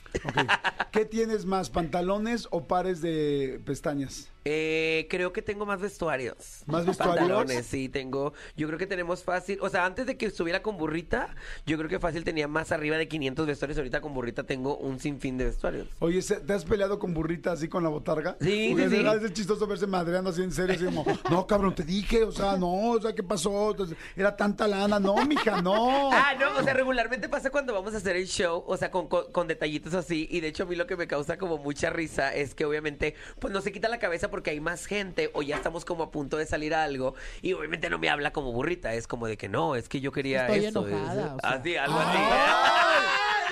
¿Qué 0.91 1.05
tienes 1.05 1.45
más, 1.45 1.69
pantalones 1.71 2.49
o 2.51 2.65
pares 2.65 3.01
de 3.03 3.61
pestañas? 3.67 4.31
Eh, 4.45 5.07
creo 5.09 5.33
que 5.33 5.43
tengo 5.43 5.67
más 5.67 5.81
vestuarios. 5.81 6.63
¿Más 6.67 6.85
vestuarios? 6.87 7.19
Pantalones, 7.19 7.67
sí, 7.67 7.89
tengo. 7.89 8.33
Yo 8.57 8.67
creo 8.67 8.79
que 8.79 8.87
tenemos 8.87 9.23
fácil. 9.23 9.59
O 9.63 9.69
sea, 9.69 9.85
antes 9.87 10.07
de 10.07 10.17
que 10.17 10.27
estuviera 10.27 10.63
con 10.63 10.77
burrita, 10.77 11.35
yo 11.67 11.77
creo 11.79 11.89
que 11.89 11.99
fácil 11.99 12.25
tenía 12.25 12.49
más 12.49 12.73
arriba 12.73 12.97
de 12.97 13.09
500 13.09 13.47
vestuarios. 13.47 13.79
Ahorita 13.79 14.01
con 14.01 14.15
burrita 14.15 14.43
tengo 14.45 14.77
un 14.79 14.99
sinfín 14.99 15.39
de 15.39 15.45
vestuarios. 15.47 15.87
Oye, 16.01 16.23
¿se- 16.23 16.41
¿te 16.41 16.53
has 16.53 16.65
peleado 16.65 16.99
con 16.99 17.15
burrita 17.15 17.53
así 17.53 17.69
con 17.69 17.83
la 17.83 17.89
botarga? 17.89 18.37
Sí, 18.41 18.69
Porque 18.73 18.89
sí, 18.91 18.97
sí. 18.97 19.25
es 19.27 19.33
chistoso 19.33 19.67
verse 19.67 19.87
madreando 19.87 20.31
así 20.31 20.43
en 20.43 20.53
serio, 20.53 20.75
así 20.75 20.85
como, 20.85 21.05
no, 21.31 21.47
cabrón, 21.47 21.75
te 21.75 21.85
dije, 21.85 22.25
o 22.25 22.33
sea, 22.33 22.57
no, 22.57 22.91
o 22.93 23.01
sea, 23.01 23.15
¿qué 23.15 23.23
pasó? 23.23 23.71
Entonces, 23.71 23.97
era 24.17 24.37
tanta 24.37 24.67
lana, 24.67 24.99
no, 24.99 25.15
mija, 25.27 25.63
no. 25.63 26.11
Ah, 26.25 26.35
no, 26.39 26.59
o 26.59 26.63
sea, 26.63 26.73
regularmente 26.75 27.29
pasa 27.29 27.51
cuando 27.51 27.73
vamos 27.75 27.95
a 27.95 27.97
hacer 27.99 28.17
el 28.17 28.27
show, 28.27 28.63
o 28.67 28.77
sea, 28.77 28.91
con, 28.91 29.09
con- 29.09 29.31
con 29.33 29.47
detallitos 29.49 29.95
así. 29.95 30.27
Y 30.31 30.41
de 30.41 30.49
hecho, 30.49 30.65
a 30.65 30.67
mí 30.67 30.77
lo 30.77 30.87
que 30.87 30.97
me 30.97 31.07
causa 31.07 31.37
como 31.39 31.59
mucha 31.59 31.91
risa 31.91 32.35
es 32.35 32.55
que 32.55 32.65
obviamente, 32.65 33.15
pues 33.39 33.53
no 33.53 33.61
se 33.61 33.73
quita 33.73 33.89
la 33.89 33.99
cabeza 33.99 34.31
porque 34.33 34.51
hay 34.51 34.59
más 34.61 34.87
gente 34.87 35.31
o 35.35 35.43
ya 35.43 35.55
estamos 35.55 35.85
como 35.85 36.03
a 36.03 36.11
punto 36.11 36.37
de 36.37 36.47
salir 36.47 36.75
a 36.75 36.83
algo. 36.83 37.15
Y 37.41 37.53
obviamente 37.53 37.89
no 37.89 38.01
me 38.01 38.09
habla 38.11 38.33
como 38.33 38.51
burrita, 38.53 38.93
es 38.95 39.07
como 39.07 39.29
de 39.29 39.37
que 39.37 39.49
no, 39.49 39.77
es 39.77 39.89
que 39.89 40.01
yo 40.01 40.11
quería 40.11 40.47
Estoy 40.49 40.65
esto. 40.67 40.89
enojada, 40.89 41.23
es- 41.27 41.33
o 41.33 41.39
sea. 41.41 41.51
Así, 41.61 41.77
algo 41.77 41.99
así. 42.01 42.19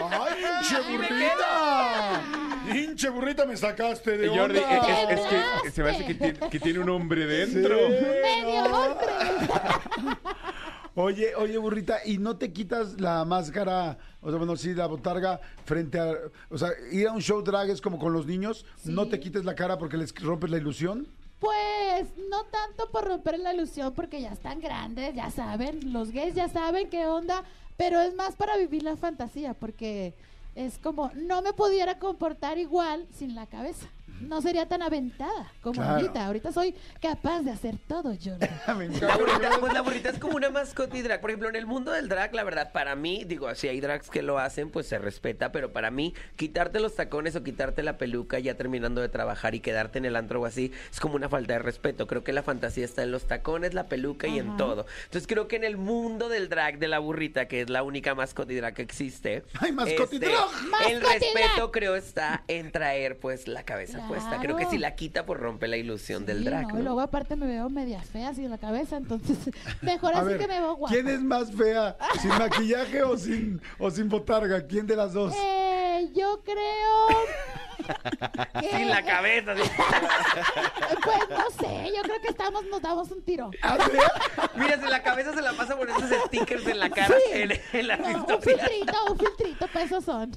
¡Ay, 0.02 0.34
pinche 0.60 0.80
burrita! 0.90 2.22
¡Pinche 2.72 3.08
burrita, 3.10 3.46
me 3.46 3.56
sacaste 3.56 4.16
de 4.16 4.26
Y 4.26 4.36
Jordi, 4.36 4.58
onda! 4.58 5.08
es, 5.10 5.20
es- 5.20 5.20
es 5.20 5.62
que 5.62 5.70
se 5.70 5.82
me 5.82 5.90
hace 5.90 6.06
que 6.06 6.14
tiene, 6.14 6.38
que 6.50 6.58
tiene 6.60 6.78
un 6.80 6.88
hombre 6.88 7.26
dentro. 7.26 7.76
Medio 7.88 8.68
no. 8.68 8.82
hombre. 8.82 9.06
Oye, 10.96 11.34
oye, 11.36 11.56
burrita, 11.56 12.00
¿y 12.04 12.18
no 12.18 12.36
te 12.36 12.52
quitas 12.52 13.00
la 13.00 13.24
máscara, 13.24 13.96
o 14.20 14.28
sea, 14.28 14.38
bueno, 14.38 14.56
sí, 14.56 14.74
la 14.74 14.86
botarga 14.86 15.40
frente 15.64 16.00
a, 16.00 16.14
o 16.48 16.58
sea, 16.58 16.70
ir 16.90 17.06
a 17.06 17.12
un 17.12 17.20
show 17.20 17.42
drag 17.42 17.70
es 17.70 17.80
como 17.80 17.98
con 17.98 18.12
los 18.12 18.26
niños, 18.26 18.66
no 18.84 19.06
te 19.06 19.20
quites 19.20 19.44
la 19.44 19.54
cara 19.54 19.78
porque 19.78 19.96
les 19.96 20.12
rompes 20.20 20.50
la 20.50 20.58
ilusión? 20.58 21.06
Pues 21.38 22.08
no 22.28 22.44
tanto 22.44 22.90
por 22.90 23.06
romper 23.06 23.38
la 23.38 23.54
ilusión 23.54 23.94
porque 23.94 24.20
ya 24.20 24.32
están 24.32 24.60
grandes, 24.60 25.14
ya 25.14 25.30
saben, 25.30 25.92
los 25.92 26.10
gays 26.10 26.34
ya 26.34 26.48
saben 26.48 26.90
qué 26.90 27.06
onda, 27.06 27.44
pero 27.76 28.00
es 28.00 28.14
más 28.14 28.34
para 28.34 28.56
vivir 28.56 28.82
la 28.82 28.96
fantasía 28.96 29.54
porque 29.54 30.12
es 30.54 30.78
como 30.78 31.10
no 31.14 31.40
me 31.40 31.52
pudiera 31.52 31.98
comportar 31.98 32.58
igual 32.58 33.06
sin 33.16 33.34
la 33.34 33.46
cabeza. 33.46 33.86
No 34.20 34.40
sería 34.42 34.66
tan 34.66 34.82
aventada 34.82 35.52
como 35.62 35.74
Claro. 35.74 35.94
ahorita. 35.96 36.26
Ahorita 36.26 36.52
soy 36.52 36.74
capaz 37.00 37.42
de 37.42 37.50
hacer 37.52 37.76
todo, 37.88 38.14
Jordi. 38.22 38.46
La 39.00 39.16
burrita, 39.16 39.58
pues 39.60 39.72
la 39.72 39.80
burrita 39.82 40.10
es 40.10 40.18
como 40.18 40.36
una 40.36 40.50
mascota 40.50 40.96
y 40.96 41.02
drag. 41.02 41.20
Por 41.20 41.30
ejemplo, 41.30 41.48
en 41.48 41.56
el 41.56 41.66
mundo 41.66 41.90
del 41.92 42.08
drag, 42.08 42.34
la 42.34 42.44
verdad, 42.44 42.72
para 42.72 42.94
mí, 42.96 43.24
digo, 43.26 43.52
si 43.54 43.68
hay 43.68 43.80
drags 43.80 44.10
que 44.10 44.22
lo 44.22 44.38
hacen, 44.38 44.70
pues 44.70 44.86
se 44.86 44.98
respeta, 44.98 45.52
pero 45.52 45.72
para 45.72 45.90
mí, 45.90 46.14
quitarte 46.36 46.80
los 46.80 46.94
tacones 46.96 47.34
o 47.36 47.42
quitarte 47.42 47.82
la 47.82 47.98
peluca 47.98 48.38
ya 48.38 48.54
terminando 48.56 49.00
de 49.00 49.08
trabajar 49.08 49.54
y 49.54 49.60
quedarte 49.60 49.98
en 49.98 50.04
el 50.04 50.16
antro 50.16 50.40
o 50.40 50.46
así, 50.46 50.72
es 50.90 51.00
como 51.00 51.14
una 51.16 51.28
falta 51.28 51.54
de 51.54 51.58
respeto. 51.60 52.06
Creo 52.06 52.24
que 52.24 52.32
la 52.32 52.42
fantasía 52.42 52.84
está 52.84 53.02
en 53.02 53.10
los 53.12 53.26
tacones, 53.26 53.74
la 53.74 53.86
peluca 53.86 54.26
y 54.28 54.38
en 54.38 54.56
todo. 54.56 54.86
Entonces 55.04 55.26
creo 55.26 55.48
que 55.48 55.56
en 55.56 55.64
el 55.64 55.76
mundo 55.76 56.28
del 56.28 56.48
drag 56.48 56.78
de 56.78 56.88
la 56.88 56.98
burrita, 56.98 57.46
que 57.48 57.62
es 57.62 57.70
la 57.70 57.82
única 57.82 58.14
mascota 58.14 58.52
y 58.52 58.56
drag 58.56 58.74
que 58.74 58.82
existe, 58.82 59.44
¡Ay, 59.58 59.72
mascota 59.72 60.14
y 60.14 60.16
este, 60.16 60.26
drag! 60.26 60.48
el 60.62 60.70
¡Mascota 60.70 61.16
y 61.16 61.20
respeto 61.20 61.56
drag! 61.56 61.70
creo 61.70 61.96
está 61.96 62.44
en 62.48 62.70
traer 62.72 63.18
pues 63.18 63.48
la 63.48 63.62
cabeza 63.64 63.98
Claro. 63.98 64.09
Creo 64.40 64.56
que 64.56 64.66
si 64.66 64.78
la 64.78 64.94
quita, 64.94 65.24
pues 65.26 65.40
rompe 65.40 65.68
la 65.68 65.76
ilusión 65.76 66.26
del 66.26 66.44
drag. 66.44 66.68
no, 66.68 66.74
¿no? 66.74 66.80
Y 66.80 66.82
luego 66.82 67.00
aparte 67.00 67.36
me 67.36 67.46
veo 67.46 67.68
media 67.70 68.00
fea 68.02 68.30
así 68.30 68.44
en 68.44 68.50
la 68.50 68.58
cabeza, 68.58 68.96
entonces 68.96 69.36
mejor 69.82 70.14
así 70.14 70.26
ver, 70.26 70.38
que 70.38 70.48
me 70.48 70.60
veo 70.60 70.74
guapa. 70.74 70.94
¿quién 70.94 71.08
es 71.08 71.20
más 71.22 71.52
fea? 71.52 71.96
¿Sin 72.20 72.30
maquillaje 72.30 73.02
o 73.02 73.16
sin, 73.16 73.60
o 73.78 73.90
sin 73.90 74.08
botarga? 74.08 74.66
¿Quién 74.66 74.86
de 74.86 74.96
las 74.96 75.12
dos? 75.12 75.34
Eh, 75.36 76.10
yo 76.14 76.42
creo 76.44 76.56
que- 78.60 78.68
Sin 78.76 78.88
la 78.88 79.02
cabeza. 79.04 79.54
Pues 81.02 81.18
no 81.30 81.50
sé, 81.58 81.92
yo 81.96 82.02
creo 82.02 82.20
que 82.20 82.28
estamos, 82.28 82.64
nos 82.66 82.82
damos 82.82 83.10
un 83.10 83.22
tiro. 83.22 83.50
¿Ah, 83.62 83.78
sí? 83.84 83.96
Mira, 84.56 84.78
si 84.80 84.86
la 84.88 85.02
cabeza 85.02 85.32
se 85.32 85.40
la 85.40 85.52
pasa 85.52 85.76
por 85.76 85.88
esos 85.88 86.04
stickers 86.26 86.66
en 86.66 86.78
la 86.78 86.90
cara, 86.90 87.14
Sí. 87.32 87.40
en, 87.40 87.52
en 87.72 87.86
las 87.88 88.00
No, 88.00 88.06
un 88.36 88.42
filtrito, 88.42 88.92
un 89.10 89.18
filtrito, 89.18 89.66
para 89.68 89.84
eso 89.84 90.00
son. 90.00 90.30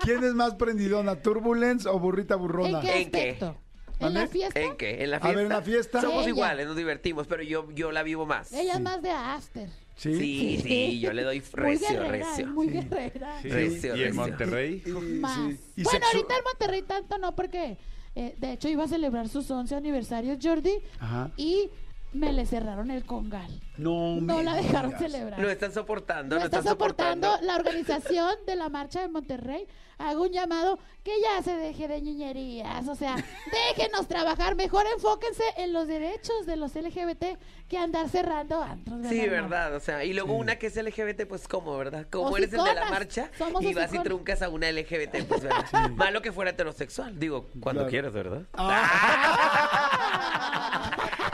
¿Quién 0.00 0.22
es 0.24 0.34
más 0.34 0.54
prendidona, 0.56 1.16
Turbulence 1.16 1.88
o 1.88 1.98
burrita 1.98 2.34
¿En 2.34 2.40
burrona? 2.40 2.80
qué 2.80 3.03
¿En 3.04 3.10
qué? 3.10 3.30
aspecto? 3.30 3.56
¿En 4.00 4.12
la 4.14 4.20
¿Mande? 4.20 4.26
fiesta? 4.32 4.60
¿En 4.60 4.76
qué? 4.76 5.04
¿En 5.04 5.10
la 5.10 5.16
A 5.18 5.20
ver, 5.20 5.36
fiesta? 5.36 5.42
en 5.42 5.48
la 5.48 5.62
fiesta. 5.62 6.00
Somos 6.00 6.22
Ella. 6.22 6.28
iguales, 6.30 6.66
nos 6.66 6.76
divertimos, 6.76 7.26
pero 7.26 7.42
yo, 7.42 7.70
yo 7.72 7.92
la 7.92 8.02
vivo 8.02 8.26
más. 8.26 8.52
Ella 8.52 8.74
es 8.74 8.80
más 8.80 9.00
de 9.00 9.10
after. 9.10 9.68
Sí. 9.96 10.14
Sí, 10.18 10.60
sí, 10.62 11.00
yo 11.00 11.12
le 11.12 11.22
doy 11.22 11.40
Muy 11.40 11.46
recio, 11.52 11.88
guerrera, 11.90 12.26
recio. 12.28 12.46
muy 12.48 12.66
guerrera. 12.68 13.40
Sí. 13.42 13.48
Recio, 13.48 13.94
y 13.96 14.00
en 14.00 14.06
recio. 14.08 14.14
Monterrey. 14.20 14.82
Más. 15.20 15.38
Y 15.76 15.82
Bueno, 15.84 16.06
ahorita 16.06 16.36
en 16.36 16.44
Monterrey 16.44 16.82
tanto 16.82 17.18
no, 17.18 17.36
porque 17.36 17.78
eh, 18.16 18.34
de 18.38 18.52
hecho 18.52 18.68
iba 18.68 18.82
a 18.84 18.88
celebrar 18.88 19.28
sus 19.28 19.48
11 19.48 19.76
aniversarios, 19.76 20.38
Jordi, 20.42 20.74
Ajá. 20.98 21.30
y 21.36 21.70
me 22.14 22.32
le 22.32 22.46
cerraron 22.46 22.90
el 22.90 23.04
congal. 23.04 23.60
No, 23.76 24.16
No 24.20 24.40
la 24.42 24.54
dejaron 24.54 24.92
digas. 24.92 25.02
celebrar. 25.12 25.40
No 25.40 25.48
están 25.50 25.72
soportando, 25.72 26.36
No 26.36 26.40
no 26.40 26.46
está 26.46 26.58
están 26.58 26.72
soportando 26.72 27.26
soportando. 27.26 27.46
la 27.52 27.56
organización 27.56 28.34
de 28.46 28.56
la 28.56 28.68
marcha 28.68 29.00
de 29.02 29.08
Monterrey. 29.08 29.66
Hago 29.98 30.22
un 30.22 30.30
llamado 30.32 30.78
que 31.04 31.12
ya 31.22 31.40
se 31.42 31.54
deje 31.56 31.86
de 31.86 32.00
ñoñerías. 32.02 32.88
O 32.88 32.94
sea, 32.96 33.14
déjenos 33.76 34.08
trabajar. 34.08 34.54
Mejor 34.56 34.84
enfóquense 34.94 35.42
en 35.56 35.72
los 35.72 35.86
derechos 35.88 36.46
de 36.46 36.56
los 36.56 36.74
LGBT 36.74 37.24
que 37.68 37.78
andar 37.78 38.08
cerrando 38.08 38.60
antros. 38.62 39.00
Sí, 39.08 39.20
¿verdad? 39.28 39.42
verdad, 39.42 39.74
o 39.76 39.80
sea, 39.80 40.04
y 40.04 40.12
luego 40.12 40.34
una 40.34 40.56
que 40.56 40.66
es 40.68 40.76
LGBT, 40.76 41.26
pues 41.28 41.46
¿cómo, 41.48 41.76
verdad? 41.76 42.06
Como 42.10 42.36
eres 42.36 42.52
el 42.52 42.62
de 42.64 42.74
la 42.74 42.90
marcha 42.90 43.30
somos 43.38 43.62
y 43.62 43.72
vas 43.74 43.92
y 43.94 43.98
truncas 44.00 44.42
a 44.42 44.48
una 44.48 44.70
LGBT, 44.70 45.24
pues 45.28 45.42
¿verdad? 45.42 45.64
Malo 45.96 46.22
que 46.22 46.30
fuera 46.32 46.50
heterosexual, 46.52 47.18
digo, 47.18 47.48
cuando 47.60 47.82
Claro. 47.86 47.90
quieras, 47.90 48.12
¿verdad? 48.12 48.42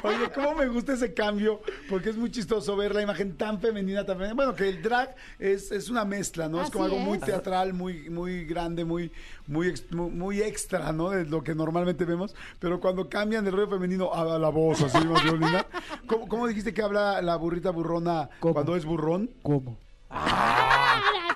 Oye, 0.02 0.30
cómo 0.34 0.54
me 0.54 0.66
gusta 0.68 0.94
ese 0.94 1.12
cambio, 1.12 1.60
porque 1.88 2.10
es 2.10 2.16
muy 2.16 2.30
chistoso 2.30 2.76
ver 2.76 2.94
la 2.94 3.02
imagen 3.02 3.36
tan 3.36 3.60
femenina 3.60 4.04
también. 4.04 4.34
Bueno, 4.34 4.54
que 4.54 4.68
el 4.68 4.82
drag 4.82 5.14
es, 5.38 5.70
es 5.72 5.90
una 5.90 6.04
mezcla, 6.04 6.48
¿no? 6.48 6.62
es 6.62 6.70
como 6.70 6.84
Así 6.84 6.94
algo 6.94 7.04
muy 7.04 7.18
teatral, 7.18 7.72
muy, 7.72 8.08
muy 8.08 8.44
grande, 8.44 8.84
muy, 8.84 9.12
muy, 9.46 9.74
muy, 9.90 10.40
extra, 10.40 10.92
¿no? 10.92 11.10
De 11.10 11.24
lo 11.24 11.42
que 11.42 11.54
normalmente 11.54 12.04
vemos. 12.04 12.34
Pero 12.58 12.80
cuando 12.80 13.08
cambian 13.08 13.44
del 13.44 13.54
rollo 13.54 13.68
femenino 13.68 14.12
a 14.12 14.38
la 14.38 14.48
voz, 14.48 14.82
así. 14.82 14.98
¿Cómo, 16.06 16.28
cómo 16.28 16.46
dijiste 16.46 16.72
que 16.72 16.82
habla 16.82 17.20
la 17.22 17.36
burrita 17.36 17.70
burrona 17.70 18.30
cuando 18.40 18.76
es 18.76 18.84
burrón? 18.84 19.30
¿Cómo? 19.42 19.78
Ah, 20.08 20.39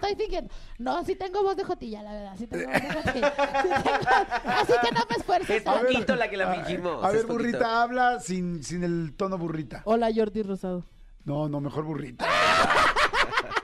estoy 0.06 0.24
fingiendo. 0.26 0.52
No, 0.78 1.04
sí 1.04 1.14
tengo 1.16 1.42
voz 1.42 1.56
de 1.56 1.64
jotilla, 1.64 2.02
la 2.02 2.12
verdad. 2.12 2.34
Sí 2.38 2.46
tengo 2.46 2.70
voz 2.70 2.82
de 2.82 2.92
jotilla. 3.02 3.32
Sí 3.62 3.68
tengo- 3.82 4.50
Así 4.52 4.72
que 4.82 4.92
no 4.94 5.00
me 5.10 5.16
esfuerces. 5.16 5.50
Es 5.56 5.62
poquito 5.62 6.16
la 6.16 6.28
que 6.30 6.36
la 6.36 6.54
fingimos. 6.54 7.04
A 7.04 7.08
ver, 7.10 7.22
poquito. 7.26 7.32
burrita, 7.32 7.82
habla 7.82 8.20
sin, 8.20 8.62
sin 8.62 8.84
el 8.84 9.14
tono 9.16 9.38
burrita. 9.38 9.82
Hola, 9.84 10.10
Jordi 10.14 10.42
Rosado. 10.42 10.84
No, 11.24 11.48
no, 11.48 11.60
mejor 11.60 11.84
burrita. 11.84 12.26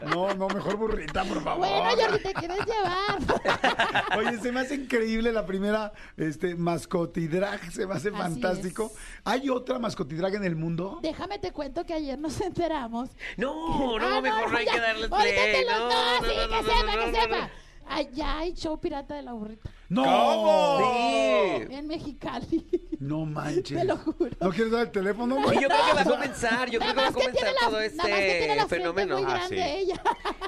No, 0.07 0.33
no, 0.35 0.49
mejor 0.49 0.77
burrita, 0.77 1.25
por 1.25 1.43
favor. 1.43 1.67
Bueno, 1.69 2.03
Jordi, 2.03 2.23
te 2.23 2.33
quieres 2.35 2.59
llevar. 2.67 4.19
Oye, 4.19 4.39
se 4.39 4.51
me 4.53 4.61
hace 4.61 4.75
increíble 4.77 5.33
la 5.33 5.45
primera 5.45 5.93
este, 6.17 6.55
mascotidrag, 6.55 7.61
se 7.71 7.87
me 7.87 7.95
hace 7.95 8.09
Así 8.09 8.17
fantástico. 8.17 8.93
¿Hay 9.25 9.49
otra 9.51 9.79
mascotidrag 9.79 10.35
en 10.37 10.45
el 10.45 10.57
mundo? 10.57 10.99
Déjame 11.03 11.39
te 11.39 11.53
cuento 11.53 11.85
que 11.85 11.95
ayer 11.95 12.19
nos 12.19 12.41
enteramos. 12.41 13.11
No, 13.37 13.99
no, 13.99 14.07
Ah, 14.07 14.21
mejor 14.21 14.51
no 14.51 14.57
hay 14.59 14.67
ya. 14.67 14.73
que 14.73 14.81
darle 14.81 15.07
Ahorita 15.11 15.17
play. 15.19 15.53
te 15.53 15.65
lo- 15.65 15.79
No, 15.79 15.89
no, 15.91 16.21
no, 16.21 16.29
sí, 16.29 16.35
no, 16.37 16.49
que 16.49 16.63
no, 16.63 16.63
sepa, 16.63 16.97
no, 16.97 17.05
que 17.05 17.13
no, 17.13 17.21
sepa. 17.23 17.37
no. 17.39 17.51
Allá 17.89 18.39
hay 18.39 18.53
show 18.55 18.81
pirata 18.81 19.15
de 19.15 19.23
la 19.23 19.33
burrita. 19.33 19.71
¡No! 19.91 20.79
Sí. 20.79 21.67
En 21.75 21.87
Mexicali. 21.87 22.65
No 23.01 23.25
manches. 23.27 23.79
Te 23.79 23.85
lo 23.85 23.97
juro. 23.97 24.31
¿No 24.41 24.51
quieres 24.51 24.71
dar 24.73 24.83
el 24.83 24.91
teléfono? 24.93 25.39
Y 25.53 25.61
yo 25.61 25.69
creo 25.69 25.87
que 25.87 25.93
va 25.95 26.01
a 26.01 26.05
comenzar, 26.05 26.71
yo 26.71 26.79
creo 26.81 26.95
que 26.95 27.01
va 27.01 27.09
a 27.09 27.13
comenzar 27.13 27.53
la- 27.53 27.67
todo 27.69 27.81
este 27.81 28.55
la 28.57 28.67
fenómeno. 28.69 29.17
muy 29.23 29.27
Ah, 29.33 29.47
sí. 29.49 29.57
ella. 29.59 30.01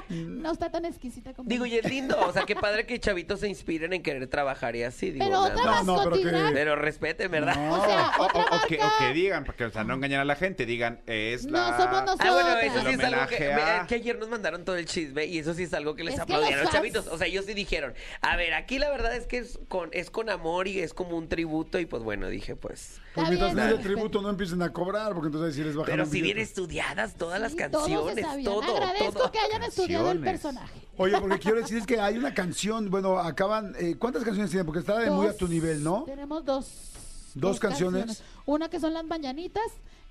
No 0.09 0.51
está 0.51 0.69
tan 0.71 0.85
exquisita 0.85 1.33
como 1.33 1.49
Digo, 1.49 1.65
y 1.65 1.75
es 1.77 1.89
lindo, 1.89 2.19
o 2.19 2.31
sea, 2.31 2.43
qué 2.43 2.55
padre 2.55 2.85
que 2.85 2.99
chavitos 2.99 3.39
se 3.39 3.47
inspiren 3.49 3.91
en 3.93 4.03
querer 4.03 4.27
trabajar 4.27 4.75
y 4.75 4.83
así, 4.83 5.11
digo, 5.11 5.25
Pero 5.25 5.39
otra. 5.41 5.55
No, 5.55 5.83
no, 5.83 6.03
pero 6.03 6.15
que-. 6.17 6.51
Pero 6.53 6.75
respeten, 6.75 7.31
¿verdad? 7.31 7.55
No. 7.55 7.81
O 7.81 7.85
sea, 7.85 8.11
O, 8.19 8.23
otra 8.25 8.41
o- 8.43 8.55
o 8.63 8.67
que, 8.67 8.77
marca- 8.77 8.95
o 8.95 8.99
que 8.99 9.13
digan, 9.13 9.43
porque 9.45 9.65
o 9.65 9.71
sea, 9.71 9.83
no 9.83 9.95
engañar 9.95 10.21
a 10.21 10.25
la 10.25 10.35
gente, 10.35 10.65
digan, 10.65 11.01
es 11.07 11.45
No 11.45 11.53
la... 11.57 11.77
somos 11.77 12.03
nosotros. 12.05 12.19
Ah, 12.29 12.33
bueno, 12.33 12.57
eso 12.59 12.81
sí 12.87 12.93
es 12.93 12.99
algo 13.03 13.27
que, 13.27 13.51
a- 13.53 13.87
ayer 13.89 14.17
nos 14.19 14.29
mandaron 14.29 14.63
todo 14.63 14.75
el 14.77 14.85
chisme 14.85 15.25
y 15.25 15.39
eso 15.39 15.53
sí 15.53 15.63
es 15.63 15.73
algo 15.73 15.95
que 15.95 16.03
les 16.03 16.13
Es 16.15 16.19
aplaudieron 16.19 16.67
chavitos. 16.69 17.07
O 17.07 17.17
sea, 17.17 17.25
ellos 17.27 17.45
sí 17.45 17.53
dijeron, 17.55 17.93
a 18.21 18.35
ver, 18.35 18.53
aquí 18.53 18.77
la 18.79 18.89
verdad 18.91 19.15
es 19.15 19.25
que 19.25 19.32
es 19.37 19.59
con, 19.67 19.89
es 19.93 20.09
con 20.09 20.29
amor 20.29 20.67
y 20.67 20.79
es 20.79 20.93
como 20.93 21.17
un 21.17 21.27
tributo 21.29 21.79
y 21.79 21.85
pues 21.85 22.03
bueno, 22.03 22.27
dije, 22.27 22.55
pues... 22.55 22.99
Pues 23.15 23.27
mientras 23.29 23.53
no 23.53 23.61
es 23.61 23.67
de 23.67 23.73
respeto. 23.75 23.93
tributo 23.95 24.21
no 24.21 24.29
empiecen 24.29 24.61
a 24.61 24.73
cobrar, 24.73 25.13
porque 25.13 25.27
entonces 25.27 25.53
ahí 25.55 25.61
sí 25.61 25.63
les 25.67 25.75
bajan 25.75 25.91
Pero 25.91 26.03
un 26.05 26.09
si 26.09 26.21
bien 26.21 26.37
estudiadas 26.37 27.15
todas 27.15 27.39
las 27.39 27.53
canciones, 27.55 28.25
todo, 28.43 28.75
Agradezco 28.75 29.11
todo. 29.13 29.31
que 29.31 29.39
hayan 29.39 29.63
estudiado 29.63 30.11
el 30.11 30.17
Canciones. 30.21 30.41
personaje. 30.41 30.81
Oye, 30.97 31.19
porque 31.19 31.39
quiero 31.39 31.57
decir 31.61 31.77
es 31.77 31.85
que 31.85 31.99
hay 31.99 32.17
una 32.17 32.33
canción, 32.33 32.89
bueno, 32.89 33.19
acaban, 33.19 33.75
eh, 33.79 33.95
¿cuántas 33.99 34.23
canciones 34.23 34.49
tienen? 34.51 34.65
Porque 34.65 34.79
está 34.79 34.97
de 34.99 35.09
muy 35.11 35.27
a 35.27 35.35
tu 35.37 35.47
nivel, 35.47 35.83
¿no? 35.83 36.03
Tenemos 36.05 36.43
dos. 36.45 36.89
¿Dos 37.35 37.59
canciones? 37.59 38.23
Una 38.45 38.69
que 38.69 38.79
son 38.79 38.93
las 38.93 39.05
mañanitas 39.05 39.63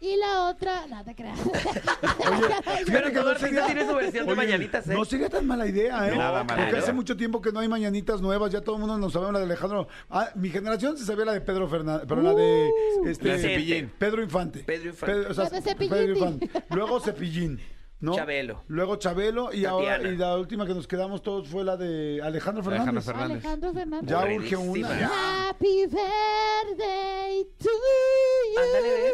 y 0.02 0.16
la 0.16 0.48
otra, 0.48 0.86
no 0.88 1.02
te 1.04 1.14
creas. 1.14 1.38
Fíjate 1.40 2.84
Pero 2.86 3.08
que 3.08 3.14
no 3.14 3.34
sería- 3.38 3.66
tiene 3.66 3.86
su 3.86 3.94
versión 3.94 4.26
de 4.26 4.32
Oye, 4.32 4.36
mañanitas, 4.42 4.88
¿eh? 4.88 4.94
No 4.94 5.04
sería 5.04 5.28
tan 5.28 5.46
mala 5.46 5.66
idea, 5.66 6.08
¿eh? 6.12 6.16
Nada 6.16 6.42
mala 6.44 6.56
Porque 6.56 6.70
idea. 6.70 6.80
hace 6.80 6.92
mucho 6.92 7.16
tiempo 7.16 7.40
que 7.40 7.52
no 7.52 7.60
hay 7.60 7.68
mañanitas 7.68 8.20
nuevas, 8.20 8.50
ya 8.52 8.60
todo 8.60 8.74
el 8.76 8.80
mundo 8.80 8.98
nos 8.98 9.12
sabe 9.12 9.30
la 9.32 9.38
de 9.38 9.44
Alejandro. 9.44 9.88
Ah, 10.10 10.28
mi 10.34 10.50
generación 10.50 10.98
se 10.98 11.04
sabía 11.04 11.24
la 11.24 11.32
de 11.34 11.40
Pedro 11.40 11.68
Fernández, 11.68 12.04
pero 12.08 12.20
la 12.22 12.34
de 12.34 12.70
Uh. 13.00 13.06
este, 13.08 13.28
La 13.28 13.34
de 13.36 13.40
Cepillín. 13.42 13.92
Pedro 13.98 14.22
Infante. 14.22 14.58
Pedro 14.60 14.90
Infante. 14.90 15.26
o 15.26 15.34
sea, 15.34 15.44
La 15.44 15.50
de 15.50 15.62
Cepillín. 15.62 15.90
Pedro 15.92 16.12
Infante. 16.12 16.50
Luego 16.70 17.00
Cepillín. 17.00 17.60
¿No? 18.02 18.14
Chabelo. 18.16 18.64
Luego 18.66 18.96
Chabelo 18.96 19.52
y 19.54 19.64
ahora 19.64 20.02
y 20.02 20.16
la 20.16 20.36
última 20.36 20.66
que 20.66 20.74
nos 20.74 20.86
quedamos 20.86 21.22
todos 21.22 21.48
fue 21.48 21.64
la 21.64 21.76
de 21.76 22.20
Alejandro 22.22 22.62
Fernández. 22.62 22.88
Alejandro 22.88 23.02
Fernández. 23.02 23.44
Alejandro 23.44 23.72
Fernández. 23.72 24.10
Ya 24.10 24.24
urge 24.24 24.56
una. 24.56 25.00
ya. 25.00 25.48
Happy 25.48 25.86
birthday 25.86 27.46
to 27.58 27.70
you. 27.70 28.60
Ándale. 28.60 29.12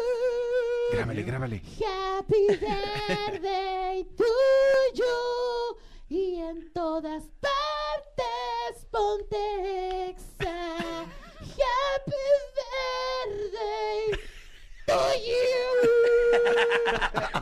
Grábale, 0.91 1.23
grábale. 1.23 1.61
Happy 1.79 2.47
birthday 2.47 4.03
to 4.17 4.25
you. 4.95 5.77
Y 6.09 6.39
en 6.41 6.73
todas 6.73 7.29
partes 7.39 8.87
ponte 8.89 10.09
exa. 10.09 11.05
Happy 11.39 12.23
birthday 13.27 14.19
to 14.87 14.99
you. 15.27 15.49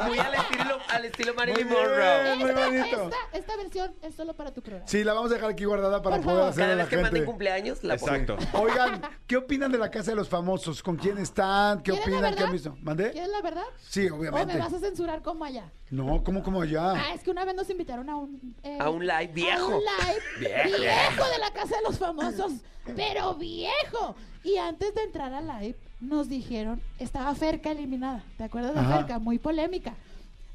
Muy 0.07 0.19
al 0.19 0.33
estilo, 0.35 0.76
al 0.89 1.05
estilo 1.05 1.33
Marilyn 1.33 1.67
Muy 1.67 1.75
bien. 1.75 1.87
Monroe. 1.89 2.35
muy 2.35 2.49
Esta, 2.49 2.65
bonito. 2.65 3.03
esta, 3.03 3.37
esta 3.37 3.57
versión 3.57 3.93
es 4.01 4.15
solo 4.15 4.33
para 4.35 4.51
tu 4.53 4.61
programa. 4.61 4.87
Sí, 4.87 5.03
la 5.03 5.13
vamos 5.13 5.31
a 5.31 5.35
dejar 5.35 5.49
aquí 5.51 5.65
guardada 5.65 6.01
para 6.01 6.17
Por 6.17 6.25
poder 6.25 6.37
favor. 6.39 6.51
hacer 6.51 6.63
a 6.63 6.65
Cada 6.67 6.75
la 6.75 6.83
vez 6.83 6.89
que 6.89 6.95
manden 6.97 7.11
gente. 7.13 7.25
cumpleaños, 7.25 7.83
la 7.83 7.97
pongo. 7.97 8.13
Exacto. 8.15 8.37
Oigan, 8.61 9.01
¿qué 9.27 9.37
opinan 9.37 9.71
de 9.71 9.77
la 9.77 9.89
casa 9.91 10.11
de 10.11 10.15
los 10.17 10.29
famosos? 10.29 10.81
¿Con 10.83 10.95
quién 10.97 11.17
están? 11.17 11.79
¿Qué 11.83 11.91
¿Quieres 11.91 12.07
la 12.07 12.13
opinan? 12.15 12.21
¿Qué 12.21 12.27
han 12.27 12.51
verdad? 12.51 12.51
visto? 12.53 12.77
¿Mandé? 12.81 13.11
¿Quieres 13.11 13.29
la 13.31 13.41
verdad? 13.41 13.63
Sí, 13.87 14.07
¿O 14.09 14.15
obviamente. 14.15 14.53
me 14.53 14.59
vas 14.59 14.73
a 14.73 14.79
censurar 14.79 15.21
como 15.21 15.45
allá? 15.45 15.71
No, 15.89 16.23
¿cómo 16.23 16.43
como 16.43 16.61
allá? 16.61 16.91
Ah, 16.93 17.13
es 17.13 17.21
que 17.23 17.31
una 17.31 17.45
vez 17.45 17.55
nos 17.55 17.69
invitaron 17.69 18.09
a 18.09 18.15
un... 18.17 18.55
eh, 18.63 18.77
A 18.79 18.89
un 18.89 19.05
live 19.05 19.27
viejo. 19.33 19.63
A 19.63 19.75
un 19.77 19.81
live 19.83 20.21
Viejo. 20.39 20.77
viejo. 20.79 21.29
de 21.31 21.37
la 21.39 21.51
Casa 21.53 21.75
de 21.77 21.81
los 21.83 21.97
Famosos, 21.97 22.51
pero 22.95 23.35
viejo. 23.35 24.15
Y 24.43 24.57
antes 24.57 24.93
de 24.95 25.03
entrar 25.03 25.33
al 25.33 25.47
live, 25.47 25.75
nos 25.99 26.29
dijeron, 26.29 26.81
estaba 26.99 27.33
Ferca 27.35 27.71
eliminada, 27.71 28.23
¿te 28.37 28.43
acuerdas 28.45 28.73
de 28.75 28.79
Ajá. 28.79 28.97
Ferca? 28.97 29.19
Muy 29.19 29.39
polémica. 29.39 29.93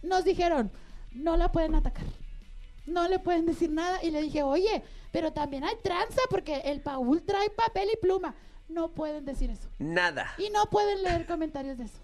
Nos 0.02 0.24
dijeron, 0.24 0.70
no 1.12 1.36
la 1.36 1.52
pueden 1.52 1.74
atacar, 1.74 2.04
no 2.86 3.08
le 3.08 3.18
pueden 3.18 3.46
decir 3.46 3.70
nada. 3.70 4.02
Y 4.02 4.10
le 4.10 4.22
dije, 4.22 4.42
oye, 4.42 4.82
pero 5.12 5.32
también 5.32 5.64
hay 5.64 5.76
tranza 5.82 6.20
porque 6.30 6.56
el 6.64 6.80
Paul 6.80 7.22
trae 7.22 7.50
papel 7.50 7.88
y 7.92 7.96
pluma. 7.96 8.34
No 8.68 8.92
pueden 8.92 9.24
decir 9.24 9.50
eso. 9.50 9.68
Nada. 9.78 10.32
Y 10.38 10.50
no 10.50 10.66
pueden 10.66 11.02
leer 11.02 11.26
comentarios 11.26 11.78
de 11.78 11.84
eso. 11.84 11.98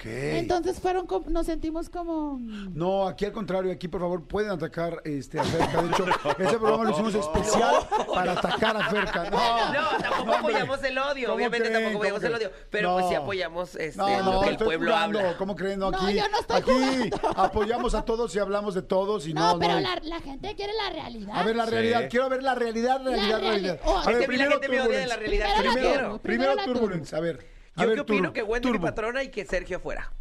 Ok. 0.00 0.06
Entonces 0.06 0.80
fueron, 0.80 1.06
com- 1.06 1.24
nos 1.28 1.44
sentimos 1.44 1.90
como... 1.90 2.38
No, 2.72 3.06
aquí 3.06 3.26
al 3.26 3.32
contrario, 3.32 3.70
aquí 3.70 3.86
por 3.86 4.00
favor 4.00 4.26
pueden 4.26 4.50
atacar 4.50 5.02
este, 5.04 5.38
a 5.38 5.44
Ferca. 5.44 5.82
De 5.82 5.90
hecho, 5.90 6.06
ese 6.38 6.56
programa 6.58 6.84
lo 6.84 6.90
hicimos 6.92 7.14
especial 7.16 7.74
para 8.14 8.32
atacar 8.32 8.78
a 8.78 8.88
Ferca. 8.88 9.28
No, 9.28 9.72
No, 9.74 9.88
tampoco 9.98 10.20
hombre. 10.22 10.36
apoyamos 10.38 10.82
el 10.84 10.96
odio, 10.98 11.26
¿Cómo 11.26 11.36
obviamente 11.36 11.68
creen? 11.68 11.82
tampoco 11.84 11.98
apoyamos 11.98 12.20
¿Cómo 12.22 12.28
el 12.28 12.34
odio, 12.40 12.48
creen? 12.50 12.66
pero 12.70 12.88
No. 12.88 12.94
pues 12.94 13.08
sí 13.08 13.14
apoyamos 13.14 13.74
este, 13.76 13.98
No, 13.98 14.32
lo 14.32 14.40
que 14.40 14.46
el 14.46 14.52
estoy 14.52 14.66
pueblo 14.68 14.90
jugando. 14.92 15.18
habla. 15.18 15.36
¿Cómo 15.36 15.56
creen? 15.56 15.78
No, 15.80 15.90
No, 15.90 15.98
aquí, 15.98 16.14
yo 16.16 16.28
no 16.30 16.38
estoy 16.40 16.56
aquí 16.56 16.70
jugando. 16.70 17.28
apoyamos 17.42 17.94
a 17.94 18.02
todos 18.06 18.34
y 18.34 18.38
hablamos 18.38 18.74
de 18.74 18.82
todos 18.82 19.26
y 19.26 19.34
no, 19.34 19.52
No, 19.52 19.58
pero 19.58 19.74
no. 19.74 19.80
La, 19.80 20.00
la 20.02 20.20
gente 20.20 20.54
quiere 20.56 20.72
la 20.72 20.90
realidad. 20.94 21.36
A 21.36 21.42
ver 21.42 21.56
la 21.56 21.64
Sí. 21.66 21.70
realidad, 21.72 22.06
quiero 22.08 22.28
ver 22.30 22.42
la 22.42 22.54
realidad, 22.54 23.02
realidad, 23.04 23.38
reali- 23.38 23.50
realidad. 23.50 23.80
Oh, 23.84 23.98
a 23.98 24.00
es 24.00 24.06
ver, 24.06 24.18
que 24.20 24.24
a 24.24 24.28
mí 24.28 24.36
la 24.38 24.44
primero 24.46 24.50
gente 24.52 24.68
me 24.70 24.80
odia 24.80 24.98
de 24.98 25.06
la 25.06 25.14
Turbulence. 25.16 25.18
realidad 25.18 25.46
que 25.46 25.60
Primero 25.60 25.74
yo 25.82 25.92
quiero. 25.92 26.18
Primero 26.18 26.20
Primero 26.22 26.54
la 26.54 26.64
Turbulence, 26.64 27.14
a 27.16 27.20
ver. 27.20 27.59
Yo 27.82 27.86
ver, 27.88 27.94
que 27.96 28.00
opino 28.02 28.18
Turbo, 28.22 28.32
que 28.32 28.42
Wendy 28.42 28.68
es 28.68 28.72
mi 28.72 28.78
patrona 28.78 29.22
y 29.22 29.28
que 29.28 29.44
Sergio 29.44 29.80
fuera. 29.80 30.12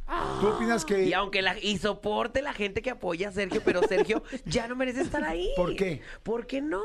¿Tú 0.41 0.47
opinas 0.47 0.86
que 0.86 1.03
Y 1.05 1.14
aunque 1.14 1.41
la 1.43 1.57
y 1.60 1.78
soporte 1.78 2.41
la 2.41 2.53
gente 2.53 2.82
que 2.82 2.89
apoya 2.89 3.30
a 3.30 3.32
Sergio, 3.32 3.62
pero 3.64 3.82
Sergio 3.88 4.24
ya 4.45 4.68
no 4.68 4.76
merece 4.76 5.01
estar 5.01 5.24
ahí. 5.24 5.49
¿Por 5.55 5.76
qué? 5.76 6.01
¿Por 6.24 6.47
qué 6.47 6.62
no? 6.62 6.82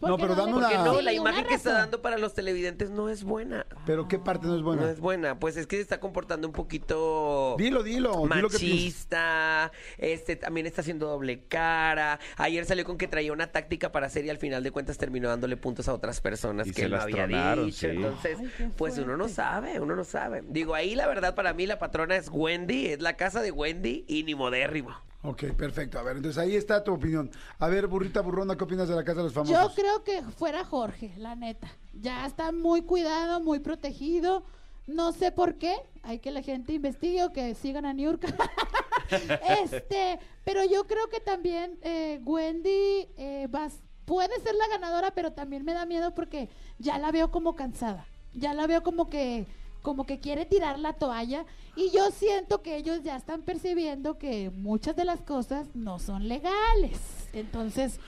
No, 0.00 0.18
pero 0.18 0.34
dame 0.34 0.52
una- 0.54 0.68
Porque 0.68 0.84
no, 0.84 1.00
la 1.00 1.12
imagen 1.12 1.46
que 1.46 1.54
está 1.54 1.72
dando 1.72 2.02
para 2.02 2.18
los 2.18 2.34
televidentes 2.34 2.90
no 2.90 3.08
es 3.08 3.24
buena. 3.24 3.64
pero 3.86 4.08
qué 4.08 4.18
parte 4.18 4.46
no 4.46 4.56
es 4.56 4.62
buena? 4.62 4.82
No 4.82 4.88
es 4.88 5.00
buena. 5.00 5.38
Pues 5.38 5.56
es 5.56 5.66
que 5.66 5.76
se 5.76 5.82
está 5.82 6.00
comportando 6.00 6.46
un 6.46 6.52
poquito 6.52 7.54
Dilo, 7.58 7.82
dilo, 7.82 8.22
que 8.22 8.28
machista, 8.28 9.72
este 9.98 10.36
también 10.36 10.66
está 10.66 10.82
haciendo 10.82 11.06
doble 11.06 11.44
cara. 11.48 12.20
Ayer 12.36 12.64
salió 12.66 12.84
con 12.84 12.98
que 12.98 13.08
traía 13.08 13.32
una 13.32 13.46
táctica 13.52 13.90
para 13.92 14.06
hacer 14.06 14.24
y 14.24 14.30
al 14.30 14.38
final 14.38 14.62
de 14.62 14.70
cuentas 14.70 14.98
terminó 14.98 15.28
dándole 15.28 15.56
puntos 15.56 15.88
a 15.88 15.94
otras 15.94 16.20
personas 16.20 16.66
Y 16.66 16.70
que 16.72 16.80
se 16.80 16.84
él 16.86 16.90
no 16.90 16.96
las 16.96 17.04
había 17.04 17.16
tronaron, 17.26 17.66
dicho. 17.66 17.78
sí. 17.78 17.86
Entonces, 17.96 18.38
Ay, 18.38 18.72
pues 18.76 18.98
uno 18.98 19.16
no 19.16 19.28
sabe, 19.28 19.80
uno 19.80 19.96
no 19.96 20.04
sabe. 20.04 20.15
Digo, 20.48 20.74
ahí 20.74 20.94
la 20.94 21.06
verdad 21.06 21.34
para 21.34 21.52
mí 21.52 21.66
la 21.66 21.78
patrona 21.78 22.16
es 22.16 22.28
Wendy, 22.30 22.86
es 22.86 23.00
la 23.00 23.16
casa 23.16 23.42
de 23.42 23.50
Wendy 23.50 24.04
y 24.08 24.22
ni 24.24 24.34
modérrimo. 24.34 24.90
Ok, 25.22 25.44
perfecto. 25.56 25.98
A 25.98 26.02
ver, 26.02 26.16
entonces 26.16 26.38
ahí 26.38 26.54
está 26.54 26.84
tu 26.84 26.92
opinión. 26.94 27.30
A 27.58 27.68
ver, 27.68 27.86
burrita 27.88 28.20
burrona, 28.20 28.56
¿qué 28.56 28.64
opinas 28.64 28.88
de 28.88 28.94
la 28.94 29.02
casa 29.04 29.18
de 29.18 29.24
los 29.24 29.32
famosos? 29.32 29.56
Yo 29.56 29.74
creo 29.74 30.04
que 30.04 30.22
fuera 30.36 30.64
Jorge, 30.64 31.12
la 31.18 31.34
neta. 31.34 31.68
Ya 31.94 32.24
está 32.26 32.52
muy 32.52 32.82
cuidado, 32.82 33.40
muy 33.40 33.58
protegido. 33.58 34.44
No 34.86 35.12
sé 35.12 35.32
por 35.32 35.56
qué. 35.56 35.74
Hay 36.04 36.20
que 36.20 36.30
la 36.30 36.42
gente 36.42 36.74
investigue 36.74 37.24
o 37.24 37.32
que 37.32 37.54
sigan 37.56 37.86
a 37.86 37.92
Niurka. 37.92 38.28
este, 39.62 40.18
pero 40.44 40.64
yo 40.64 40.86
creo 40.86 41.08
que 41.08 41.20
también 41.20 41.78
eh, 41.82 42.20
Wendy 42.24 43.08
eh, 43.16 43.46
vas- 43.50 43.82
puede 44.04 44.38
ser 44.40 44.54
la 44.54 44.68
ganadora, 44.68 45.10
pero 45.12 45.32
también 45.32 45.64
me 45.64 45.74
da 45.74 45.86
miedo 45.86 46.14
porque 46.14 46.48
ya 46.78 46.98
la 46.98 47.10
veo 47.10 47.30
como 47.30 47.56
cansada. 47.56 48.06
Ya 48.32 48.54
la 48.54 48.66
veo 48.66 48.82
como 48.82 49.08
que 49.08 49.46
como 49.86 50.04
que 50.04 50.18
quiere 50.18 50.46
tirar 50.46 50.80
la 50.80 50.94
toalla 50.94 51.46
y 51.76 51.92
yo 51.92 52.10
siento 52.10 52.60
que 52.60 52.76
ellos 52.76 53.04
ya 53.04 53.14
están 53.14 53.42
percibiendo 53.42 54.18
que 54.18 54.50
muchas 54.50 54.96
de 54.96 55.04
las 55.04 55.22
cosas 55.22 55.68
no 55.76 56.00
son 56.00 56.26
legales. 56.26 56.98
Entonces, 57.32 58.00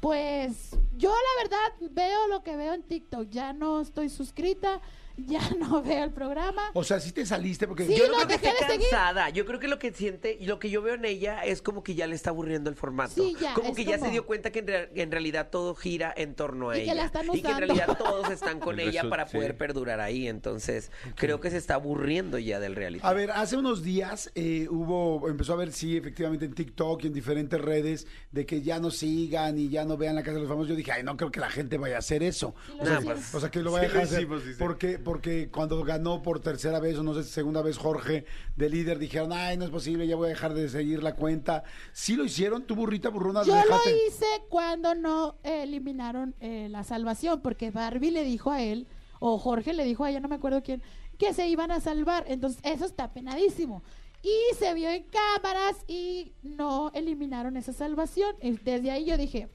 pues 0.00 0.70
yo 0.96 1.10
la 1.10 1.42
verdad 1.42 1.90
veo 1.90 2.28
lo 2.28 2.42
que 2.42 2.56
veo 2.56 2.72
en 2.72 2.82
TikTok, 2.82 3.28
ya 3.28 3.52
no 3.52 3.82
estoy 3.82 4.08
suscrita, 4.08 4.80
ya 5.26 5.40
no 5.58 5.82
veo 5.82 6.04
el 6.04 6.12
programa. 6.12 6.62
O 6.74 6.84
sea, 6.84 7.00
sí 7.00 7.12
te 7.12 7.26
saliste 7.26 7.66
porque 7.66 7.86
Sí, 7.86 7.96
Yo 7.96 8.06
lo 8.06 8.18
no 8.18 8.26
creo 8.26 8.28
que 8.28 8.34
esté 8.48 8.66
seguir. 8.66 8.88
cansada. 8.90 9.30
Yo 9.30 9.44
creo 9.46 9.58
que 9.58 9.68
lo 9.68 9.78
que 9.78 9.92
siente 9.92 10.36
y 10.38 10.46
lo 10.46 10.58
que 10.58 10.70
yo 10.70 10.82
veo 10.82 10.94
en 10.94 11.04
ella 11.04 11.44
es 11.44 11.62
como 11.62 11.82
que 11.82 11.94
ya 11.94 12.06
le 12.06 12.14
está 12.14 12.30
aburriendo 12.30 12.70
el 12.70 12.76
formato. 12.76 13.14
Sí, 13.14 13.36
ya, 13.40 13.54
como 13.54 13.74
que 13.74 13.84
ya 13.84 13.98
se 13.98 14.10
dio 14.10 14.26
cuenta 14.26 14.50
que 14.50 14.60
en, 14.60 14.66
rea- 14.66 14.88
en 14.94 15.10
realidad 15.10 15.48
todo 15.50 15.74
gira 15.74 16.12
en 16.16 16.34
torno 16.34 16.70
a 16.70 16.76
Y 16.76 16.80
que 16.80 16.84
ella. 16.84 16.94
la 16.94 17.04
están 17.06 17.26
Y 17.26 17.30
que 17.42 17.48
en 17.48 17.54
usando. 17.54 17.60
realidad 17.74 17.98
todos 17.98 18.30
están 18.30 18.60
con 18.60 18.78
El 18.80 18.88
ella 18.88 19.08
para 19.08 19.26
sí. 19.26 19.36
poder 19.36 19.56
perdurar 19.56 20.00
ahí. 20.00 20.28
Entonces, 20.28 20.90
creo 21.16 21.40
que 21.40 21.50
se 21.50 21.56
está 21.56 21.74
aburriendo 21.74 22.38
ya 22.38 22.60
del 22.60 22.76
reality. 22.76 23.04
A 23.04 23.12
ver, 23.12 23.30
hace 23.30 23.56
unos 23.56 23.82
días 23.82 24.30
eh, 24.34 24.66
hubo, 24.70 25.28
empezó 25.28 25.52
a 25.54 25.56
ver, 25.56 25.72
sí, 25.72 25.96
efectivamente 25.96 26.44
en 26.44 26.54
TikTok 26.54 27.04
y 27.04 27.06
en 27.08 27.12
diferentes 27.12 27.60
redes, 27.60 28.06
de 28.30 28.46
que 28.46 28.62
ya 28.62 28.78
no 28.78 28.90
sigan 28.90 29.58
y 29.58 29.68
ya 29.68 29.84
no 29.84 29.96
vean 29.96 30.14
la 30.14 30.22
casa 30.22 30.34
de 30.34 30.40
los 30.40 30.48
famosos. 30.48 30.68
Yo 30.68 30.76
dije, 30.76 30.92
ay, 30.92 31.02
no 31.02 31.16
creo 31.16 31.30
que 31.30 31.40
la 31.40 31.50
gente 31.50 31.78
vaya 31.78 31.96
a 31.96 31.98
hacer 31.98 32.22
eso. 32.22 32.54
lo 32.76 32.82
O 32.82 32.86
sea, 32.86 32.98
hicieron. 32.98 33.22
o 33.32 33.40
sea, 33.40 33.50
que 33.50 33.60
lo 33.60 33.72
vaya 33.72 33.88
Sí, 33.88 33.96
a 33.96 34.00
dejar 34.00 34.14
hacer. 34.16 34.28
dice. 34.28 34.58
Porque, 34.58 34.98
porque 35.08 35.48
cuando 35.50 35.82
ganó 35.84 36.20
por 36.20 36.40
tercera 36.40 36.80
vez, 36.80 36.98
o 36.98 37.02
no 37.02 37.14
sé, 37.14 37.24
si 37.24 37.30
segunda 37.30 37.62
vez 37.62 37.78
Jorge 37.78 38.26
de 38.56 38.68
líder, 38.68 38.98
dijeron, 38.98 39.32
ay, 39.32 39.56
no 39.56 39.64
es 39.64 39.70
posible, 39.70 40.06
ya 40.06 40.16
voy 40.16 40.26
a 40.26 40.28
dejar 40.28 40.52
de 40.52 40.68
seguir 40.68 41.02
la 41.02 41.14
cuenta. 41.14 41.64
Sí 41.94 42.14
lo 42.14 42.26
hicieron, 42.26 42.64
tú 42.64 42.74
burrita 42.74 43.08
burrona, 43.08 43.42
Yo 43.42 43.54
lo 43.54 43.62
dejaste. 43.62 44.06
hice 44.06 44.26
cuando 44.50 44.94
no 44.94 45.36
eliminaron 45.44 46.34
eh, 46.40 46.68
la 46.70 46.84
salvación, 46.84 47.40
porque 47.40 47.70
Barbie 47.70 48.10
le 48.10 48.22
dijo 48.22 48.50
a 48.50 48.60
él, 48.60 48.86
o 49.18 49.38
Jorge 49.38 49.72
le 49.72 49.84
dijo 49.84 50.04
a 50.04 50.10
ella, 50.10 50.20
no 50.20 50.28
me 50.28 50.34
acuerdo 50.34 50.62
quién, 50.62 50.82
que 51.16 51.32
se 51.32 51.48
iban 51.48 51.70
a 51.70 51.80
salvar. 51.80 52.26
Entonces, 52.28 52.60
eso 52.62 52.84
está 52.84 53.10
penadísimo. 53.10 53.82
Y 54.22 54.54
se 54.56 54.74
vio 54.74 54.90
en 54.90 55.04
cámaras 55.04 55.76
y 55.86 56.32
no 56.42 56.90
eliminaron 56.92 57.56
esa 57.56 57.72
salvación. 57.72 58.36
Y 58.42 58.58
desde 58.58 58.90
ahí 58.90 59.06
yo 59.06 59.16
dije, 59.16 59.48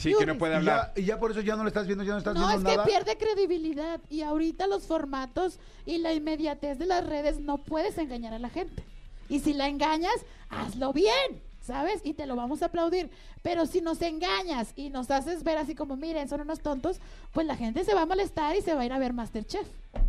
Sí, 0.00 0.14
que 0.18 0.26
no 0.26 0.38
puede 0.38 0.54
Y 0.54 0.56
hablar. 0.56 0.92
ya, 0.96 1.00
y 1.02 1.04
ya 1.04 1.18
por 1.18 1.30
eso 1.30 1.40
ya 1.40 1.56
no 1.56 1.62
le 1.64 1.68
estás 1.68 1.86
viendo, 1.86 2.04
ya 2.04 2.12
no 2.12 2.18
estás 2.18 2.34
no, 2.34 2.42
es 2.42 2.48
viendo 2.62 2.70
que 2.70 2.76
nada. 2.76 2.86
pierde 2.88 3.16
credibilidad. 3.18 4.00
Y 4.08 4.22
ahorita 4.22 4.66
los 4.66 4.86
formatos 4.86 5.58
y 5.86 5.98
la 5.98 6.12
inmediatez 6.14 6.78
de 6.78 6.86
las 6.86 7.06
redes 7.06 7.38
no 7.40 7.58
puedes 7.58 7.98
engañar 7.98 8.32
a 8.34 8.38
la 8.38 8.48
gente. 8.50 8.82
Y 9.28 9.40
si 9.40 9.52
la 9.52 9.68
engañas, 9.68 10.14
hazlo 10.48 10.92
bien, 10.92 11.42
¿sabes? 11.70 12.00
Y 12.02 12.14
te 12.14 12.26
lo 12.26 12.34
vamos 12.34 12.62
a 12.62 12.66
aplaudir. 12.66 13.10
Pero 13.42 13.64
si 13.64 13.80
nos 13.80 14.02
engañas 14.02 14.72
y 14.74 14.90
nos 14.90 15.08
haces 15.12 15.44
ver 15.44 15.56
así 15.56 15.76
como, 15.76 15.96
miren, 15.96 16.28
son 16.28 16.40
unos 16.40 16.58
tontos, 16.60 16.98
pues 17.32 17.46
la 17.46 17.56
gente 17.56 17.84
se 17.84 17.94
va 17.94 18.02
a 18.02 18.06
molestar 18.06 18.56
y 18.56 18.60
se 18.60 18.74
va 18.74 18.80
a 18.82 18.86
ir 18.86 18.92
a 18.92 18.98
ver 18.98 19.12
Masterchef. 19.12 19.66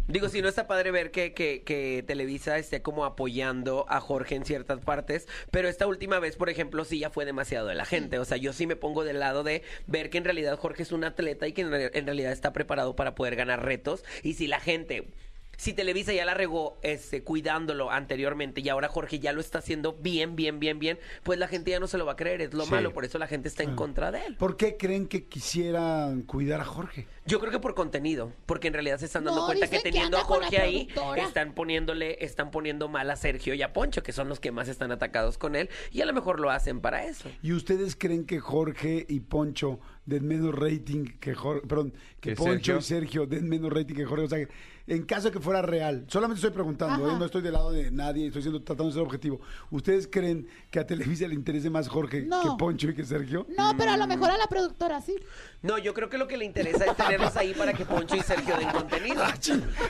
Digo, 0.08 0.28
si 0.28 0.42
no 0.42 0.50
está 0.50 0.66
padre 0.66 0.90
ver 0.90 1.12
que, 1.12 1.34
que, 1.34 1.62
que 1.64 2.04
Televisa 2.06 2.58
esté 2.58 2.82
como 2.82 3.06
apoyando 3.06 3.86
a 3.90 4.00
Jorge 4.00 4.36
en 4.36 4.44
ciertas 4.44 4.80
partes, 4.80 5.28
pero 5.52 5.70
esta 5.70 5.86
última 5.86 6.18
vez, 6.20 6.36
por 6.36 6.50
ejemplo, 6.50 6.84
sí 6.84 6.98
ya 6.98 7.12
fue 7.12 7.26
demasiado 7.26 7.68
de 7.68 7.76
la 7.76 7.86
gente. 7.86 8.18
O 8.18 8.26
sea, 8.26 8.38
yo 8.38 8.54
sí 8.54 8.66
me 8.66 8.76
pongo 8.76 9.04
del 9.04 9.20
lado 9.20 9.44
de 9.44 9.62
ver 9.86 10.10
que 10.10 10.18
en 10.18 10.24
realidad 10.24 10.58
Jorge 10.58 10.82
es 10.82 10.92
un 10.92 11.04
atleta 11.04 11.48
y 11.48 11.54
que 11.54 11.62
en, 11.62 11.70
re- 11.72 11.92
en 11.94 12.06
realidad 12.06 12.32
está 12.32 12.54
preparado 12.54 12.96
para 12.96 13.14
poder 13.14 13.36
ganar 13.36 13.64
retos. 13.64 14.04
Y 14.24 14.34
si 14.34 14.48
la 14.48 14.60
gente 14.60 15.08
si 15.62 15.74
Televisa 15.74 16.12
ya 16.12 16.26
la 16.26 16.34
regó 16.34 16.80
este, 16.82 17.22
cuidándolo 17.24 17.92
anteriormente 17.92 18.62
y 18.62 18.70
ahora 18.70 18.88
Jorge 18.88 19.20
ya 19.20 19.32
lo 19.32 19.42
está 19.42 19.60
haciendo 19.60 19.94
bien, 19.94 20.36
bien, 20.36 20.60
bien, 20.60 20.80
bien, 20.80 20.98
pues 21.22 21.38
la 21.38 21.48
gente 21.48 21.70
ya 21.70 21.80
no 21.80 21.86
se 21.86 22.00
lo 22.00 22.06
va 22.08 22.14
a 22.14 22.16
creer. 22.16 22.42
Es 22.42 22.56
lo 22.56 22.66
Sí. 22.66 22.72
malo, 22.72 22.92
por 22.94 23.06
eso 23.06 23.20
la 23.20 23.28
gente 23.28 23.48
está 23.48 23.62
en 23.62 23.76
contra 23.76 24.10
de 24.12 24.26
él. 24.26 24.36
¿Por 24.38 24.58
qué 24.58 24.76
creen 24.76 25.06
que 25.08 25.26
quisieran 25.26 26.24
cuidar 26.24 26.62
a 26.62 26.66
Jorge? 26.66 27.06
Yo 27.28 27.40
creo 27.40 27.52
que 27.52 27.60
por 27.60 27.76
contenido, 27.76 28.32
porque 28.48 28.70
en 28.70 28.74
realidad 28.74 28.98
se 28.98 29.06
están 29.06 29.24
dando 29.24 29.42
No, 29.42 29.46
cuenta 29.46 29.70
que 29.70 29.80
teniendo 29.82 30.18
a 30.18 30.22
Jorge 30.24 30.58
ahí, 30.58 30.88
están 31.18 31.54
poniéndole, 31.54 32.18
están 32.26 32.50
poniendo 32.50 32.90
mal 32.90 33.12
a 33.12 33.16
Sergio 33.16 33.54
y 33.54 33.62
a 33.62 33.72
Poncho, 33.72 34.02
que 34.02 34.14
son 34.14 34.30
los 34.30 34.40
que 34.40 34.52
más 34.52 34.68
están 34.68 34.92
atacados 34.92 35.38
con 35.38 35.56
él, 35.56 35.70
y 35.92 36.02
a 36.02 36.08
lo 36.08 36.14
mejor 36.14 36.40
lo 36.40 36.50
hacen 36.50 36.82
para 36.82 37.06
eso. 37.06 37.30
¿Y 37.44 37.54
ustedes 37.54 37.96
creen 37.96 38.26
que 38.26 38.40
Jorge 38.40 39.06
y 39.08 39.20
Poncho 39.20 39.80
den 40.08 40.28
menos 40.28 40.56
rating 40.56 41.06
que 41.20 41.36
Jorge, 41.36 41.68
perdón, 41.68 41.94
que 42.20 42.32
¿Que 42.32 42.36
Poncho 42.36 42.54
Sergio? 42.56 42.78
y 42.80 42.82
Sergio 42.82 43.26
den 43.28 43.48
menos 43.48 43.72
rating 43.72 43.94
que 43.94 44.06
Jorge? 44.06 44.26
O 44.26 44.30
sea, 44.30 44.40
que 44.40 44.50
en 44.88 45.04
caso 45.06 45.28
de 45.28 45.32
que 45.34 45.40
fuera 45.40 45.62
real, 45.62 46.06
solamente 46.08 46.38
estoy 46.40 46.52
preguntando. 46.52 47.10
¿eh? 47.10 47.14
no 47.18 47.26
estoy 47.26 47.42
del 47.42 47.54
lado 47.54 47.72
de 47.72 47.92
nadie, 47.92 48.28
estoy 48.28 48.42
siendo, 48.42 48.62
tratando 48.62 48.86
de 48.88 48.94
ser 48.94 49.02
objetivo. 49.04 49.40
¿Ustedes 49.70 50.08
creen 50.08 50.48
que 50.70 50.80
a 50.80 50.86
Televisa 50.88 51.28
le 51.28 51.36
interese 51.36 51.70
más 51.70 51.88
Jorge 51.88 52.22
No. 52.26 52.42
que 52.42 52.50
Poncho 52.58 52.90
y 52.90 52.96
que 52.96 53.04
Sergio? 53.04 53.46
No, 53.58 53.74
pero 53.78 53.92
a 53.92 53.98
lo 53.98 54.08
mejor 54.08 54.30
a 54.32 54.38
la 54.38 54.48
productora 54.48 55.02
sí. 55.02 55.16
No, 55.62 55.78
yo 55.78 55.94
creo 55.94 56.10
que 56.10 56.18
lo 56.18 56.28
que 56.28 56.38
le 56.38 56.46
interesa 56.46 56.86
es 56.86 56.96
tenerlos 56.98 57.36
ahí 57.38 57.54
para 57.54 57.74
que 57.74 57.86
Poncho 57.86 58.16
y 58.16 58.22
Sergio 58.22 58.58
den 58.58 58.70
contenido. 58.70 59.24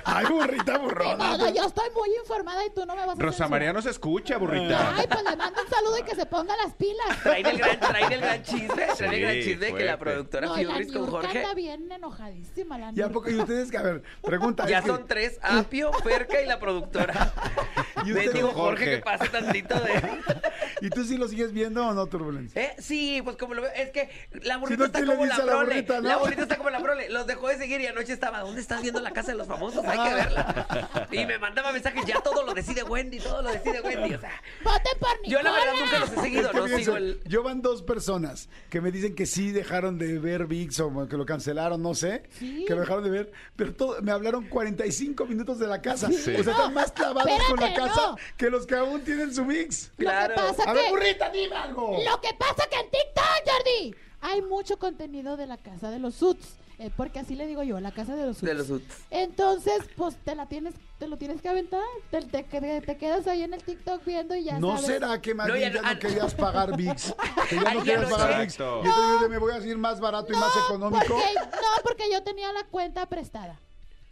Ay, 0.04 0.26
burrita 0.26 0.78
burrona. 0.78 1.38
modo, 1.38 1.54
yo 1.54 1.66
estoy 1.66 1.90
muy 1.96 2.10
informada 2.22 2.66
y 2.66 2.70
tú 2.74 2.86
no 2.86 2.96
me 2.96 3.06
vas 3.06 3.18
a 3.18 3.22
Rosa. 3.22 3.48
María 3.48 3.72
no 3.74 3.82
se 3.82 3.90
escucha, 3.90 4.38
burrita. 4.38 4.96
Ay, 4.98 5.06
pues 5.10 5.24
le 5.24 5.36
mando 5.36 5.62
un 5.62 5.70
saludo 5.70 5.98
y 6.00 6.04
que 6.04 6.16
se 6.16 6.26
ponga 6.26 6.56
las 6.58 6.74
pilas. 6.76 7.24
Traen 7.24 7.46
el 7.46 7.58
gran, 7.58 7.80
traen 7.80 8.12
el 8.12 8.22
gran 8.22 8.44
chisme, 8.44 8.86
traen 8.98 9.14
el 9.14 9.22
gran 9.22 9.34
Sí, 9.36 9.44
chisme 9.44 9.66
de 9.68 9.74
que 9.74 9.86
la 9.86 9.98
fuerte. 9.98 9.98
productora 9.98 10.48
No, 10.48 10.54
con 10.94 11.08
Jorge 11.10 11.38
anda 11.40 11.54
bien 11.54 11.92
enojadísima, 11.92 12.78
la 12.78 12.92
¿Y 12.94 13.02
a 13.02 13.10
poco? 13.10 13.30
¿Y 13.30 13.36
ustedes? 13.36 13.74
A 13.76 13.82
ver, 13.82 14.04
pregunta. 14.22 14.66
ya 14.70 14.81
son 14.86 15.08
tres, 15.08 15.40
Apio, 15.42 15.92
Ferca 15.94 16.42
y 16.42 16.46
la 16.46 16.60
productora. 16.60 17.34
¿Y 18.06 18.14
usted, 18.14 18.34
digo 18.34 18.50
Jorge 18.50 18.62
Jorge? 18.62 18.86
que 18.86 18.98
pase 19.04 19.30
tantito 19.30 19.76
de... 19.80 20.02
¿Y 20.82 20.90
tú 20.90 21.04
sí 21.04 21.18
lo 21.18 21.28
sigues 21.28 21.52
viendo 21.52 21.86
o 21.86 21.94
no, 21.94 22.08
Turbulencia? 22.08 22.60
¿Eh? 22.62 22.76
Sí, 22.80 23.22
pues 23.24 23.36
como 23.38 23.54
lo 23.54 23.62
veo, 23.62 23.72
es 23.76 23.92
que 23.92 24.10
la 24.42 24.58
burrita 24.58 24.80
no, 24.80 24.86
está 24.86 25.00
¿qué 25.00 25.06
le 25.06 25.12
como 25.14 25.26
la 25.28 25.36
prole. 25.36 25.54
burrita, 25.66 26.02
no? 26.02 26.08
La 26.10 26.18
burrita 26.18 26.42
está 26.44 26.58
como 26.58 26.70
la 26.72 26.80
prole. 26.80 27.10
Los 27.10 27.28
dejó 27.28 27.48
de 27.50 27.58
seguir 27.58 27.82
y 27.82 27.88
anoche 27.88 28.14
estaba, 28.14 28.40
¿dónde 28.40 28.62
estás 28.62 28.82
viendo 28.82 29.00
la 29.00 29.12
casa 29.12 29.32
de 29.32 29.38
los 29.38 29.48
famosos? 29.48 29.86
Hay 29.86 30.10
que 30.10 30.16
verla. 30.16 31.08
Y 31.12 31.26
me 31.26 31.38
mandaba 31.38 31.72
mensajes, 31.72 32.04
ya 32.06 32.20
todo 32.22 32.44
lo 32.44 32.54
decide 32.54 32.82
Wendy, 32.84 33.20
todo 33.20 33.42
lo 33.44 33.52
decide 33.52 33.82
Wendy. 33.82 34.16
O 34.16 34.20
sea, 34.20 34.42
¡Voten 34.64 35.00
por 35.00 35.10
Nicola! 35.22 35.28
yo 35.30 35.42
la 35.44 35.52
verdad 35.52 35.74
nunca 35.80 36.00
los 36.00 36.12
he 36.14 36.22
seguido, 36.22 36.42
Es 36.46 36.48
que 36.52 36.58
no 36.58 36.64
fíjense, 36.64 36.84
sigo 36.86 36.98
el... 36.98 37.22
Yo 37.26 37.44
van 37.44 37.62
dos 37.62 37.84
personas 37.84 38.50
que 38.70 38.82
me 38.82 38.92
dicen 38.92 39.14
que 39.16 39.26
sí 39.28 39.52
dejaron 39.52 39.98
de 40.00 40.18
ver 40.18 40.48
VIX 40.48 40.80
o 40.80 41.08
que 41.08 41.18
lo 41.18 41.26
cancelaron, 41.26 41.82
no 41.82 41.94
sé, 41.94 42.24
Sí. 42.40 42.66
que 42.68 42.74
lo 42.74 42.82
dejaron 42.82 43.04
de 43.04 43.10
ver, 43.12 43.32
pero 43.56 43.74
todo, 43.76 44.02
me 44.02 44.12
hablaron 44.12 44.48
45 44.48 45.26
minutos 45.26 45.60
de 45.60 45.68
la 45.68 45.82
casa. 45.82 46.08
Sí. 46.12 46.36
O 46.36 46.44
sea, 46.44 46.54
están 46.54 46.74
más 46.74 46.92
clavados 46.92 47.32
con 47.48 47.60
la 47.60 47.68
espérate, 47.68 47.76
casa 47.88 48.08
no. 48.12 48.18
que 48.38 48.50
los 48.50 48.66
que 48.66 48.76
aún 48.76 49.02
tienen 49.04 49.34
su 49.34 49.46
VIX. 49.46 49.92
Claro. 49.98 50.36
Lo 50.36 50.42
que 50.42 50.48
pasa 50.58 50.70
A 50.70 50.74
ver, 50.74 50.84
que... 50.86 50.90
burrita, 50.92 51.30
dime 51.30 51.56
algo. 51.56 51.98
Lo 52.04 52.22
que 52.22 52.34
pasa 52.34 52.68
que 52.70 52.78
en 52.78 52.90
TikTok, 52.90 53.24
Jordi, 53.46 53.96
hay 54.22 54.42
mucho 54.42 54.78
contenido 54.80 55.38
de 55.38 55.48
la 55.48 55.58
casa 55.58 55.90
de 55.90 56.00
los 56.00 56.16
Suits. 56.16 56.58
eh, 56.80 56.90
porque 56.98 57.20
así 57.20 57.36
le 57.36 57.46
digo 57.46 57.62
yo, 57.64 57.80
la 57.80 57.92
casa 57.92 58.16
de 58.16 58.26
los 58.26 58.38
Suits. 58.38 58.48
De 58.50 58.54
los 58.56 58.68
Suits. 58.68 58.86
Entonces, 59.12 59.82
pues 59.96 60.16
te 60.24 60.34
la 60.36 60.48
tienes, 60.48 60.74
te 60.98 61.08
lo 61.08 61.18
tienes 61.18 61.42
que 61.42 61.50
aventar. 61.50 61.84
Te, 62.10 62.22
te, 62.22 62.44
te- 62.44 62.82
te 62.82 62.98
quedas 62.98 63.28
ahí 63.28 63.44
en 63.44 63.54
el 63.54 63.64
TikTok 63.64 64.04
viendo 64.04 64.36
y 64.36 64.44
ya 64.46 64.58
¿No 64.60 64.72
sabes. 64.78 64.86
será 64.88 65.22
que 65.22 65.34
más 65.36 65.48
No, 65.48 65.56
ya 65.56 65.70
ya 65.72 65.82
no- 65.82 65.94
no 65.94 66.00
querías 66.00 66.34
pagar 66.34 66.76
VIX? 66.78 67.14
Que 67.50 67.56
ya 67.56 67.74
no 67.74 67.84
querías 67.84 68.10
no 68.10 68.18
pagar. 68.18 68.42
VIX. 68.42 68.56
Y 68.56 68.60
No. 68.60 68.78
entonces 68.80 69.22
yo 69.22 69.30
me 69.30 69.38
voy 69.38 69.52
a 69.52 69.56
decir 69.56 69.78
más 69.78 70.00
barato 70.00 70.34
y 70.34 70.36
más 70.36 70.52
económico. 70.66 71.06
Porque, 71.08 71.34
no, 71.36 71.84
porque 71.84 72.12
yo 72.12 72.24
tenía 72.24 72.52
la 72.54 72.64
cuenta 72.64 73.06
prestada. 73.08 73.60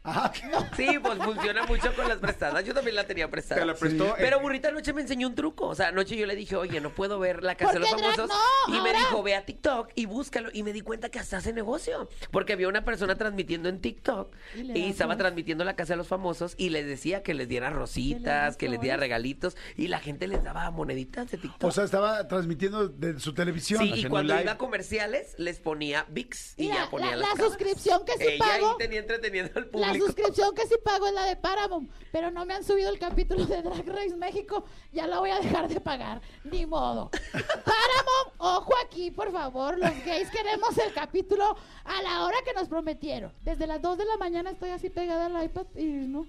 Ah, 0.04 0.32
Sí, 0.78 0.88
pues 1.02 1.18
funciona 1.20 1.66
mucho 1.66 1.94
con 1.94 2.08
las 2.08 2.20
prestadas. 2.20 2.64
Yo 2.66 2.74
también 2.74 2.96
la 2.96 3.06
tenía 3.06 3.30
prestada. 3.30 3.60
Te 3.62 3.68
la 3.68 3.74
prestó. 3.76 4.06
eh, 4.08 4.14
Pero 4.18 4.40
Burrita 4.40 4.70
anoche 4.70 4.94
me 4.94 5.02
enseñó 5.02 5.28
un 5.28 5.36
truco. 5.36 5.68
O 5.68 5.76
sea, 5.76 5.90
anoche 5.90 6.16
yo 6.16 6.26
le 6.26 6.36
dije, 6.36 6.56
oye, 6.56 6.80
no 6.80 6.96
puedo 6.96 7.20
ver 7.20 7.44
la 7.44 7.56
casa 7.56 7.74
de 7.74 7.80
los 7.80 7.90
famosos. 7.92 8.30
No, 8.68 8.78
y 8.78 8.82
me 8.82 8.92
dijo, 8.94 9.22
ve 9.24 9.36
a 9.36 9.46
TikTok 9.46 9.90
y 9.96 10.06
búscalo. 10.06 10.50
Y 10.54 10.64
me 10.64 10.72
di 10.72 10.82
cuenta 10.82 11.10
que 11.10 11.20
hasta 11.20 11.38
hace 11.38 11.52
negocio. 11.52 12.08
Porque 12.32 12.54
había 12.54 12.70
una 12.70 12.86
persona 12.86 13.16
transmitiendo 13.16 13.68
en 13.70 13.82
TikTok 13.82 14.34
Y 14.56 14.90
estaba 14.90 15.18
transmitiendo 15.18 15.64
la 15.66 15.76
casa 15.76 15.94
de 15.94 15.98
los 15.98 16.08
famosos 16.08 16.54
y 16.58 16.70
les 16.70 16.86
decía 16.88 17.22
que 17.22 17.34
les 17.34 17.50
diera 17.50 17.70
rositas, 17.70 18.56
que 18.56 18.70
les 18.70 18.80
diera 18.80 18.96
regalitos. 18.98 19.58
Y 19.76 19.90
la 19.90 20.00
gente 20.00 20.28
les 20.28 20.44
daba 20.44 20.72
moneditas 20.72 21.30
de 21.30 21.38
TikTok. 21.38 21.64
o 21.68 21.72
sea, 21.72 21.84
estaba 21.84 22.28
transmitiendo 22.28 22.88
de 22.88 23.20
su 23.20 23.34
televisión. 23.34 23.82
sí, 23.84 23.92
y 23.96 24.06
cuando 24.06 24.34
live. 24.34 24.44
iba 24.44 24.54
a 24.54 24.58
comerciales 24.58 25.36
les 25.38 25.60
ponía 25.60 26.06
VIX 26.10 26.54
y 26.58 26.64
Mira, 26.64 26.76
ya 26.86 26.90
ponía 26.90 27.12
la, 27.12 27.16
las 27.18 27.22
la 27.22 27.28
cámaras. 27.36 27.48
suscripción 27.50 28.06
que 28.06 28.14
sí 28.14 28.24
Ella 28.24 28.46
ahí 28.54 28.62
pago. 28.62 28.78
tenía 28.78 29.00
entreteniendo 29.00 29.52
al 29.60 29.68
La 29.94 30.00
suscripción 30.00 30.54
que 30.56 30.66
sí 30.68 30.76
pago 30.84 31.08
es 31.08 31.14
la 31.14 31.24
de 31.26 31.36
Paramount, 31.36 31.90
pero 32.12 32.32
no 32.32 32.46
me 32.46 32.54
han 32.54 32.64
subido 32.64 32.90
el 32.90 33.00
capítulo 33.00 33.46
de 33.46 33.62
Drag 33.62 33.88
Race 33.88 34.16
México, 34.16 34.66
ya 34.92 35.08
la 35.08 35.20
voy 35.20 35.30
a 35.32 35.40
dejar 35.40 35.68
de 35.68 35.80
pagar, 35.80 36.22
ni 36.44 36.66
modo. 36.66 37.10
Paramount, 37.32 38.34
ojo 38.38 38.74
aquí, 38.86 39.12
por 39.12 39.32
favor, 39.32 39.78
los 39.78 39.92
gays 40.06 40.30
queremos 40.30 40.78
el 40.78 40.94
capítulo 40.94 41.56
a 41.86 42.02
la 42.02 42.26
hora 42.26 42.38
que 42.46 42.54
nos 42.54 42.68
prometieron. 42.68 43.34
Desde 43.42 43.68
las 43.68 43.82
2 43.82 43.98
de 43.98 44.06
la 44.06 44.18
mañana 44.18 44.52
estoy 44.52 44.70
así 44.72 44.90
pegada 44.90 45.26
al 45.28 45.44
iPad 45.44 45.66
y 45.76 45.86
no. 45.86 46.26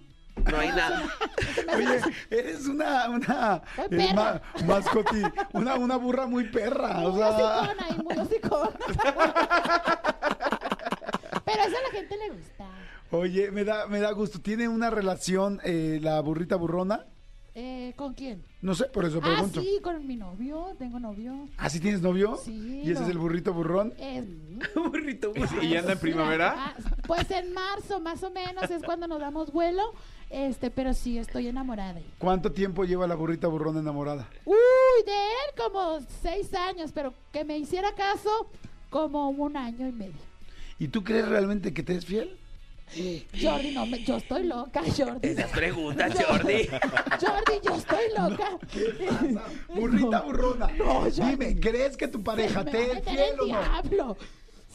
No 0.50 0.58
hay 0.58 0.68
nada. 0.68 1.02
Oye, 1.74 2.00
eres 2.30 2.66
una, 2.66 3.10
una 3.10 3.62
eh, 3.76 3.88
perra. 3.90 4.14
ma- 4.14 4.40
mascoti, 4.64 5.22
una, 5.52 5.74
una 5.74 5.96
burra 5.96 6.26
muy 6.26 6.44
perra. 6.44 7.00
O 7.06 7.10
Muy 7.10 7.20
sea, 7.20 7.60
hocicona 7.60 7.86
y 7.90 8.02
muy. 8.02 8.14
Pero 11.52 11.62
eso 11.68 11.76
a 11.76 11.82
la 11.82 11.90
gente 11.98 12.16
le 12.16 12.30
gusta. 12.30 12.66
oye, 13.10 13.50
me 13.50 13.64
da, 13.64 13.86
me 13.86 14.00
da 14.00 14.12
gusto. 14.12 14.40
¿Tiene 14.40 14.68
una 14.68 14.90
relación 14.90 15.60
eh, 15.64 15.98
la 16.02 16.20
burrita 16.20 16.56
burrona? 16.56 17.06
Eh, 17.54 17.94
¿Con 17.96 18.14
quién? 18.14 18.44
No 18.62 18.76
sé, 18.76 18.84
por 18.86 19.04
eso 19.04 19.18
Ah, 19.18 19.26
pregunto. 19.34 19.60
sí, 19.60 19.80
con 19.82 20.06
mi 20.06 20.14
novio, 20.16 20.68
tengo 20.78 21.00
novio. 21.00 21.48
¿Ah, 21.58 21.68
sí 21.68 21.80
tienes 21.80 22.00
novio? 22.00 22.36
Sí, 22.36 22.80
¿Y 22.84 22.92
ese 22.92 23.00
no. 23.00 23.06
es 23.06 23.10
el 23.12 23.18
burrito 23.18 23.52
burrón? 23.52 23.92
Es 23.98 24.24
Burrito, 24.76 25.32
burrito. 25.34 25.60
¿Y 25.62 25.74
anda 25.76 25.92
en 25.94 25.98
primavera? 25.98 26.54
Ah, 26.56 26.74
Pues 27.08 27.28
en 27.32 27.52
marzo, 27.52 27.98
más 28.00 28.22
o 28.22 28.30
menos, 28.30 28.70
es 28.70 28.82
cuando 28.84 29.08
nos 29.08 29.18
damos 29.20 29.50
vuelo. 29.52 29.82
Este, 30.30 30.70
pero 30.70 30.94
sí, 30.94 31.18
estoy 31.18 31.48
enamorada. 31.48 32.00
¿Cuánto 32.18 32.52
tiempo 32.52 32.84
lleva 32.84 33.08
la 33.08 33.16
burrita 33.16 33.48
burrona 33.48 33.80
enamorada? 33.80 34.28
Uy, 34.44 34.54
de 35.04 35.10
él 35.12 35.60
como 35.60 35.98
seis 36.22 36.54
años, 36.54 36.92
pero 36.94 37.12
que 37.32 37.44
me 37.44 37.58
hiciera 37.58 37.92
caso 37.96 38.48
como 38.90 39.28
un 39.30 39.56
año 39.56 39.88
y 39.88 39.92
medio. 39.92 40.29
¿Y 40.80 40.88
tú 40.88 41.04
crees 41.04 41.28
realmente 41.28 41.72
que 41.72 41.82
te 41.84 41.94
es 41.94 42.04
fiel? 42.04 42.36
Jordi, 43.40 43.70
no, 43.72 43.86
me- 43.86 44.02
yo 44.02 44.16
estoy 44.16 44.42
loca, 44.44 44.82
Jordi. 44.96 45.28
Esas 45.28 45.50
preguntas, 45.52 46.12
Jordi. 46.12 46.66
Jordi, 47.20 47.60
yo 47.64 47.74
estoy 47.76 48.04
loca. 48.18 48.58
Burrita 49.72 50.20
burrona. 50.22 50.66
No, 50.76 51.06
yo- 51.08 51.24
Dime, 51.24 51.60
¿crees 51.60 51.96
que 51.96 52.08
tu 52.08 52.22
pareja 52.22 52.64
me 52.64 52.70
te 52.72 52.92
es 52.92 53.04
fiel 53.04 53.18
el 53.34 53.40
o 53.40 53.46
no? 53.46 53.46
diablo. 53.46 54.16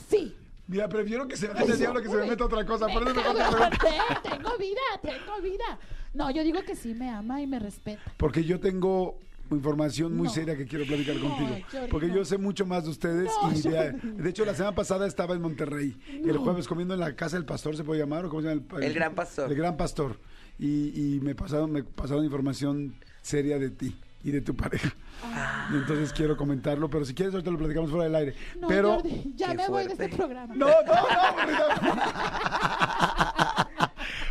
Sí. 0.10 0.34
Mira, 0.68 0.88
prefiero 0.88 1.28
que 1.28 1.36
se 1.38 1.47
meta 1.49 1.64
el 1.64 1.78
diablo 1.78 2.01
que 2.01 2.10
se 2.10 2.16
me 2.16 2.26
meta 2.26 2.45
otra 2.45 2.66
cosa. 2.66 2.88
Por 2.88 3.03
eso 3.03 3.14
mejor 3.16 3.70
te 3.72 4.30
tengo 4.30 4.58
vida, 4.58 4.82
tengo 5.01 5.41
vida. 5.41 5.80
No, 6.14 6.32
yo 6.32 6.43
digo 6.43 6.62
que 6.64 6.76
sí 6.76 6.93
me 6.93 7.10
ama 7.10 7.41
y 7.41 7.47
me 7.47 7.60
respeta. 7.60 8.01
Porque 8.18 8.43
yo 8.45 8.60
tengo 8.60 9.20
información 9.51 10.15
muy 10.15 10.27
No. 10.27 10.33
seria 10.33 10.55
que 10.57 10.65
quiero 10.65 10.85
platicar 10.85 11.17
contigo. 11.19 11.57
Porque 11.91 12.09
yo 12.11 12.25
sé 12.25 12.37
mucho 12.37 12.65
más 12.65 12.85
de 12.85 12.89
ustedes. 12.91 13.31
No, 13.41 13.51
y 13.51 13.61
de, 13.61 14.29
hecho, 14.29 14.45
la 14.45 14.53
semana 14.55 14.75
pasada 14.75 15.07
estaba 15.07 15.35
en 15.35 15.41
Monterrey. 15.41 15.97
El 16.25 16.37
jueves 16.37 16.67
comiendo 16.67 16.93
en 16.93 16.99
la 16.99 17.15
casa 17.15 17.37
del 17.37 17.45
pastor, 17.45 17.75
¿se 17.77 17.83
puede 17.83 17.99
llamar? 17.99 18.25
¿O 18.25 18.29
cómo 18.29 18.41
se 18.41 18.49
llama? 18.49 18.61
El 18.81 18.93
Gran 18.93 19.13
Pastor. 19.15 19.51
El 19.51 19.57
gran 19.57 19.77
pastor. 19.77 20.19
Y, 20.57 21.15
y 21.15 21.19
me, 21.21 21.35
pasaron, 21.35 21.71
me 21.71 21.83
pasaron 21.83 22.23
información 22.23 22.95
seria 23.21 23.59
de 23.59 23.69
ti 23.71 23.95
y 24.23 24.31
de 24.31 24.41
tu 24.41 24.55
pareja. 24.55 24.95
Y 25.71 25.75
entonces 25.75 26.11
quiero 26.13 26.35
comentarlo, 26.37 26.89
pero 26.89 27.05
si 27.05 27.13
quieres 27.13 27.33
ahorita 27.33 27.51
lo 27.51 27.57
platicamos 27.57 27.89
fuera 27.91 28.05
del 28.05 28.15
aire. 28.15 28.35
Ah. 28.37 28.57
No, 28.61 28.67
pero... 28.67 28.93
Jordi, 28.95 29.33
ya 29.35 29.49
Qué 29.51 29.57
me 29.57 29.67
voy 29.67 29.83
de 29.83 29.95
fuerte. 29.95 30.05
este 30.05 30.17
programa. 30.17 30.55
No, 30.55 30.67
no, 30.67 30.75
no. 30.85 32.01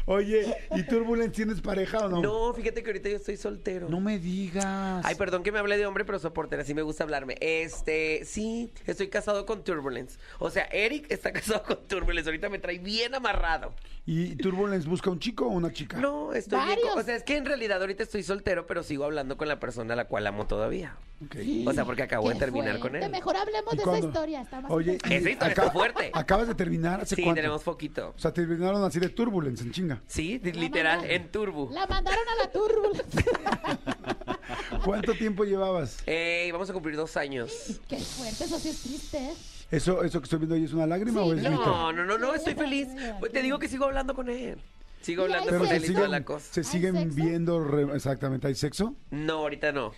Oye, 0.07 0.55
¿y 0.75 0.83
Turbulence 0.83 1.31
tienes 1.35 1.61
pareja 1.61 1.99
o 2.07 2.09
no? 2.09 2.21
No, 2.21 2.53
fíjate 2.53 2.83
que 2.83 2.91
ahorita 2.91 3.09
yo 3.09 3.17
estoy 3.17 3.37
soltero. 3.37 3.89
No 3.89 4.01
me 4.01 4.19
digas. 4.19 5.03
Ay, 5.05 5.15
perdón 5.15 5.43
que 5.43 5.51
me 5.51 5.59
hable 5.59 5.79
de 5.79 5.87
hombre, 5.87 6.05
pero 6.05 6.19
soporten, 6.19 6.61
así 6.61 6.75
me 6.75 6.83
gusta 6.83 7.05
hablarme. 7.05 7.37
Este, 7.41 8.23
sí, 8.25 8.71
estoy 8.87 9.09
casado 9.09 9.47
con 9.47 9.65
Turbulence. 9.65 10.19
O 10.39 10.51
sea, 10.51 10.65
Eric 10.65 11.07
está 11.11 11.33
casado 11.33 11.63
con 11.63 11.87
Turbulence. 11.89 12.29
Ahorita 12.29 12.49
me 12.49 12.59
trae 12.59 12.79
bien 12.79 13.15
amarrado. 13.15 13.73
¿Y 14.07 14.37
Turbulence 14.37 14.87
busca 14.87 15.09
un 15.09 15.19
chico 15.19 15.47
o 15.47 15.49
una 15.49 15.73
chica? 15.73 15.97
No, 15.97 16.35
estoy 16.35 16.59
bien. 16.59 16.69
Varios. 16.69 16.91
co- 16.95 17.01
O 17.01 17.03
sea, 17.03 17.17
es 17.17 17.23
que 17.23 17.37
en 17.39 17.47
realidad 17.47 17.81
ahorita 17.81 18.03
estoy 18.03 18.23
soltero, 18.23 18.67
pero 18.67 18.83
sigo 18.83 19.05
hablando 19.05 19.39
con 19.39 19.49
la 19.49 19.59
persona 19.59 19.95
a 19.95 19.97
la 19.97 20.05
cual 20.07 20.27
amo 20.27 20.47
todavía. 20.47 20.97
Ok. 21.25 21.37
O 21.67 21.73
sea, 21.73 21.87
porque 21.87 22.03
acabo 22.03 22.29
de 22.29 22.35
Qué 22.35 22.41
terminar 22.41 22.79
con 22.79 22.91
fuerte. 22.91 23.07
él. 23.07 23.11
Mejor 23.11 23.37
hablemos 23.37 23.73
¿Y 23.73 23.77
de 23.79 23.83
cuándo? 23.83 23.99
esa 24.01 24.09
historia. 24.09 24.43
Está 24.43 24.61
más 24.61 24.71
Oye, 24.71 24.93
interesante. 24.95 25.15
y 25.15 25.19
Esa 25.19 25.31
historia 25.31 25.53
está 25.55 25.71
fuerte. 25.71 26.11
¿Acabas 26.13 26.49
de 26.49 26.55
terminar? 26.55 27.01
¿Hace 27.01 27.15
Sí, 27.17 27.23
cuánto? 27.23 27.37
tenemos 27.37 27.63
poquito. 27.63 28.13
O 28.15 28.19
sea, 28.19 28.33
terminaron 28.35 28.85
así 28.85 29.01
de 29.01 29.09
Turbulence, 29.09 29.63
en 29.65 29.71
chinga. 29.73 29.94
Sí, 30.07 30.41
La 30.43 30.53
literal, 30.53 30.99
mandaron- 31.01 31.11
en 31.23 31.29
turbo. 31.31 31.71
La 31.73 31.87
mandaron 31.87 32.25
a 32.29 32.45
la 32.45 32.51
turbulence. 32.53 33.25
¿Cuánto 34.85 35.15
tiempo 35.15 35.45
llevabas? 35.45 36.03
Eh, 36.07 36.49
vamos 36.53 36.69
a 36.71 36.73
cumplir 36.73 36.97
dos 36.97 37.17
años. 37.17 37.81
Qué 37.89 37.99
fuerte, 37.99 38.45
eso 38.45 38.59
sí 38.59 38.69
es 38.71 38.81
triste. 38.83 39.33
¿Eso, 39.71 40.03
¿Eso 40.05 40.21
que 40.21 40.25
estoy 40.25 40.39
viendo 40.41 40.55
ahí 40.55 40.65
es 40.65 40.73
una 40.73 40.87
lágrima 40.87 41.23
Sí, 41.23 41.29
o 41.31 41.35
es 41.35 41.43
no. 41.43 41.51
No, 41.51 41.93
no, 41.93 42.05
no, 42.05 42.19
no, 42.19 42.35
estoy 42.35 42.55
feliz. 42.55 42.89
Pues 43.19 43.33
te 43.33 43.43
digo 43.43 43.59
que 43.59 43.69
sigo 43.69 43.87
hablando 43.87 44.15
con 44.15 44.29
él. 44.29 44.59
Sigo 45.01 45.23
hablando 45.25 45.59
con 45.59 45.69
se 45.69 45.77
él 45.77 45.85
y 45.85 45.87
toda 45.89 45.99
siguen, 45.99 46.11
la 46.11 46.25
cosa. 46.25 46.47
se 46.53 46.61
¿Hay 46.61 46.65
siguen 46.65 46.95
sexo? 46.97 47.15
viendo 47.17 47.65
re- 47.65 47.95
exactamente. 47.97 48.47
¿Hay 48.47 48.55
sexo? 48.55 48.95
No, 49.11 49.35
ahorita 49.35 49.73
no. 49.73 49.93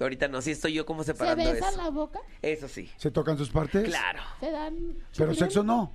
Ahorita 0.00 0.26
no, 0.28 0.42
sí 0.42 0.50
estoy 0.50 0.72
yo 0.72 0.84
como 0.84 1.04
¿Se 1.04 1.12
separando 1.12 1.52
besan 1.52 1.74
eso. 1.74 1.82
la 1.82 1.90
boca? 1.90 2.18
Eso 2.42 2.66
sí. 2.66 2.90
¿Se 2.96 3.10
tocan 3.12 3.38
sus 3.38 3.50
partes? 3.50 3.84
Claro. 3.84 4.20
¿Se 4.40 4.50
dan 4.50 4.74
Pero 5.16 5.34
sexo 5.34 5.62
no. 5.62 5.92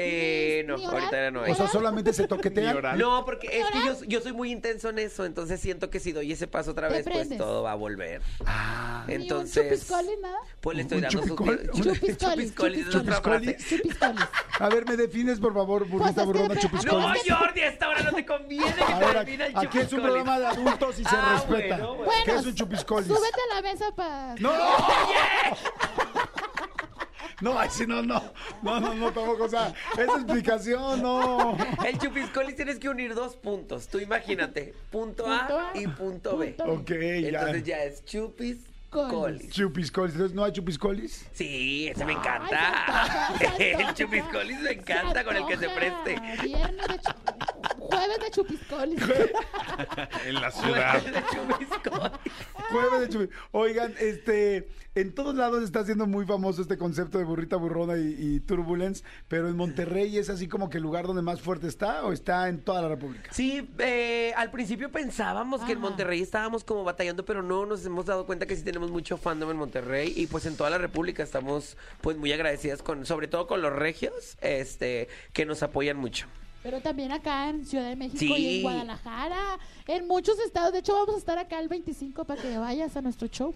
Eh, 0.00 0.64
no, 0.66 0.74
ahorita 0.76 1.10
ya 1.10 1.30
no 1.30 1.40
O 1.42 1.46
es. 1.46 1.56
sea, 1.56 1.68
solamente 1.68 2.12
se 2.12 2.26
toquetean. 2.28 2.78
No, 2.98 3.24
porque 3.24 3.48
es 3.60 3.66
que 3.70 3.78
yo, 3.84 4.04
yo 4.06 4.20
soy 4.20 4.32
muy 4.32 4.50
intenso 4.52 4.88
en 4.90 4.98
eso, 4.98 5.24
entonces 5.24 5.60
siento 5.60 5.90
que 5.90 6.00
si 6.00 6.12
doy 6.12 6.32
ese 6.32 6.46
paso 6.46 6.70
otra 6.70 6.88
vez, 6.88 7.04
pues 7.04 7.16
prendes. 7.16 7.38
todo 7.38 7.62
va 7.62 7.72
a 7.72 7.74
volver. 7.74 8.22
Ah, 8.46 9.04
¿Ni 9.08 9.14
un 9.16 9.22
Entonces, 9.22 9.64
chupiscoli, 9.86 10.16
nada? 10.22 10.36
pues 10.60 10.76
le 10.76 10.82
estoy 10.82 10.98
¿Un 10.98 11.02
dando 11.04 11.22
su 11.22 11.28
chupicol? 11.28 11.58
pie- 11.60 11.70
¿Un 11.74 11.82
Chupiscolis, 11.82 12.54
chupiscolis, 12.54 12.90
chupiscolis? 12.90 13.68
Chupiscolis. 13.68 14.24
A 14.60 14.68
ver, 14.68 14.86
me 14.86 14.96
defines, 14.96 15.38
por 15.40 15.54
favor, 15.54 15.86
burrita 15.86 16.12
Pues 16.12 16.16
es 16.16 16.22
que 16.22 16.26
burrona, 16.26 16.60
chupiscolis. 16.60 17.28
No, 17.28 17.36
Jordi, 17.36 17.60
a 17.60 17.68
esta 17.68 17.88
hora 17.88 18.02
no 18.02 18.12
te 18.12 18.26
conviene 18.26 18.66
que 18.66 18.72
te 18.72 19.18
defina 19.18 19.46
el 19.46 19.56
aquí 19.56 19.78
es 19.78 19.92
un 19.92 20.00
chupiscolis. 20.00 20.02
programa 20.02 20.38
de 20.40 20.46
adultos 20.46 20.98
y 21.00 21.04
se 21.04 21.10
Ah, 21.12 21.32
respeta. 21.34 21.76
bueno, 21.76 21.94
bueno. 21.96 22.12
¿Qué 22.24 22.30
es 22.34 22.46
un 22.46 22.54
chupiscolis? 22.54 23.06
Súbete 23.08 23.40
a 23.50 23.54
la 23.54 23.62
mesa 23.62 23.92
para... 23.94 24.34
¡No! 24.38 24.52
No, 27.40 27.58
ay, 27.58 27.68
sí, 27.70 27.86
no, 27.86 28.02
no. 28.02 28.20
No, 28.62 28.80
no, 28.80 28.94
no, 28.94 29.12
tampoco. 29.12 29.44
O 29.44 29.48
sea, 29.48 29.72
esa 29.92 30.14
explicación, 30.16 31.00
no. 31.02 31.56
El 31.86 31.98
chupiscolis 31.98 32.56
tienes 32.56 32.78
que 32.78 32.88
unir 32.88 33.14
dos 33.14 33.36
puntos. 33.36 33.86
Tú 33.88 33.98
imagínate, 34.00 34.74
punto 34.90 35.24
A, 35.26 35.46
Punto 35.46 35.60
A, 35.60 35.70
y 35.74 35.86
punto 35.86 36.36
B. 36.36 36.56
Ok, 36.58 36.90
ya. 36.90 37.28
Entonces 37.40 37.64
ya 37.64 37.84
es 37.84 38.04
chupiscolis. 38.04 39.50
Chupiscolis. 39.50 40.14
Entonces, 40.14 40.34
¿no 40.34 40.44
hay 40.44 40.52
chupiscolis? 40.52 41.26
Sí, 41.32 41.88
ese 41.88 42.04
me 42.04 42.12
Ay, 42.12 42.18
encanta. 42.18 42.48
se 43.38 43.46
antoja, 43.46 43.56
se 43.56 43.72
El 43.72 43.94
chupiscolis 43.94 44.60
me 44.60 44.70
encanta 44.72 45.24
con 45.24 45.36
el 45.36 45.46
que 45.46 45.56
se 45.58 45.68
preste. 45.68 46.16
De 47.76 47.86
Jueves 47.86 48.18
de 48.20 48.30
chupiscolis. 48.30 49.02
En 50.26 50.34
la 50.34 50.50
ciudad. 50.50 51.02
El 51.06 51.24
chupiscolis. 51.26 52.12
Jueves 52.70 53.10
de 53.10 53.28
Oigan, 53.52 53.94
este, 53.98 54.68
en 54.94 55.14
todos 55.14 55.34
lados 55.34 55.62
está 55.62 55.84
siendo 55.84 56.06
muy 56.06 56.26
famoso 56.26 56.62
este 56.62 56.76
concepto 56.76 57.18
de 57.18 57.24
burrita 57.24 57.56
burrona 57.56 57.96
y, 57.96 58.16
y 58.18 58.40
turbulence, 58.40 59.04
pero 59.28 59.48
en 59.48 59.56
Monterrey 59.56 60.18
es 60.18 60.28
así 60.28 60.48
como 60.48 60.68
que 60.68 60.78
el 60.78 60.82
lugar 60.82 61.06
donde 61.06 61.22
más 61.22 61.40
fuerte 61.40 61.66
está 61.66 62.04
o 62.04 62.12
está 62.12 62.48
en 62.48 62.60
toda 62.60 62.82
la 62.82 62.88
República. 62.88 63.30
Sí, 63.32 63.68
eh, 63.78 64.32
al 64.36 64.50
principio 64.50 64.90
pensábamos 64.90 65.62
que 65.62 65.72
en. 65.72 65.78
Monterrey 65.78 66.20
estábamos 66.20 66.64
como 66.64 66.84
batallando, 66.84 67.24
pero 67.24 67.42
no, 67.42 67.64
nos 67.64 67.84
hemos 67.86 68.06
dado 68.06 68.26
cuenta 68.26 68.46
que 68.46 68.56
sí 68.56 68.62
tenemos 68.62 68.90
mucho 68.90 69.16
fandom 69.16 69.50
en 69.50 69.56
Monterrey 69.56 70.12
y 70.14 70.26
pues 70.26 70.44
en 70.46 70.56
toda 70.56 70.70
la 70.70 70.78
República 70.78 71.22
estamos 71.22 71.76
pues 72.00 72.16
muy 72.16 72.32
agradecidas 72.32 72.82
con, 72.82 73.06
sobre 73.06 73.28
todo 73.28 73.46
con 73.46 73.62
los 73.62 73.72
regios, 73.72 74.36
este, 74.40 75.08
que 75.32 75.46
nos 75.46 75.62
apoyan 75.62 75.96
mucho. 75.96 76.26
Pero 76.62 76.80
también 76.80 77.12
acá 77.12 77.48
en 77.50 77.64
Ciudad 77.64 77.88
de 77.88 77.96
México 77.96 78.18
Sí. 78.18 78.34
y 78.34 78.56
en 78.58 78.62
Guadalajara, 78.62 79.58
en 79.86 80.06
muchos 80.08 80.38
estados. 80.40 80.72
De 80.72 80.80
hecho, 80.80 80.92
vamos 80.94 81.14
a 81.14 81.18
estar 81.18 81.38
acá 81.38 81.60
el 81.60 81.68
25 81.68 82.24
para 82.24 82.40
que 82.42 82.58
vayas 82.58 82.96
a 82.96 83.00
nuestro 83.02 83.28
show. 83.28 83.54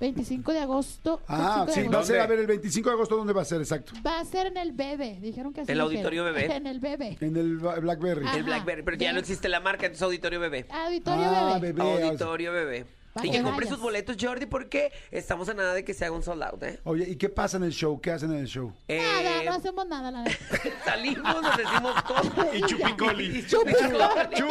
25 0.00 0.52
de 0.52 0.58
agosto. 0.58 1.20
Ah, 1.28 1.62
25 1.64 1.66
de 1.66 1.72
sí, 1.74 1.88
va 1.94 2.00
a 2.00 2.04
ser, 2.04 2.20
a 2.20 2.26
ver, 2.26 2.40
el 2.40 2.46
25 2.48 2.88
de 2.88 2.94
agosto, 2.94 3.16
¿dónde 3.16 3.32
va 3.32 3.42
a 3.42 3.44
ser 3.44 3.60
exacto? 3.60 3.92
Va 4.04 4.18
a 4.18 4.24
ser 4.24 4.48
en 4.48 4.56
el 4.56 4.72
Bebe. 4.72 5.18
Dijeron 5.20 5.52
que 5.52 5.60
así 5.60 5.70
¿El. 5.70 5.80
Auditorio 5.80 6.24
Bebé? 6.24 6.46
En 6.56 6.66
el 6.66 6.80
Bebe. 6.80 7.16
En 7.20 7.36
el 7.36 7.58
Blackberry. 7.58 8.26
Ajá. 8.26 8.36
El 8.36 8.42
Blackberry, 8.42 8.82
pero 8.82 8.96
ya 8.96 9.12
no 9.12 9.20
existe 9.20 9.48
la 9.48 9.60
marca, 9.60 9.86
entonces 9.86 10.02
Auditorio 10.02 10.40
Bebé. 10.40 10.66
Auditorio 10.70 11.24
Ah, 11.24 11.58
Bebé. 11.60 11.80
Auditorio 11.82 12.52
Bebé. 12.52 12.84
Para 13.12 13.26
Y 13.26 13.30
que 13.30 13.42
compre 13.42 13.66
sus 13.66 13.78
boletos, 13.78 14.16
Jordi, 14.18 14.46
porque 14.46 14.90
estamos 15.10 15.46
a 15.48 15.54
nada 15.54 15.74
de 15.74 15.84
que 15.84 15.92
se 15.92 16.04
haga 16.06 16.14
un 16.16 16.22
sold 16.22 16.42
out, 16.42 16.62
¿eh? 16.62 16.80
Oye, 16.84 17.04
¿y 17.10 17.16
qué 17.16 17.28
pasa 17.28 17.58
en 17.58 17.64
el 17.64 17.72
show? 17.72 18.00
¿Qué 18.00 18.10
hacen 18.10 18.32
en 18.32 18.38
el 18.38 18.46
show? 18.46 18.72
Nada, 18.88 19.42
Eh, 19.42 19.44
no 19.44 19.52
hacemos 19.52 19.86
nada, 19.86 20.10
la 20.10 20.22
neta. 20.22 20.36
Salimos, 20.84 21.42
nos 21.42 21.56
decimos 21.56 22.02
cosas. 22.04 22.32
Y 22.54 22.62
chupicoli. 22.62 23.46
¡Chupicolis! 23.46 24.42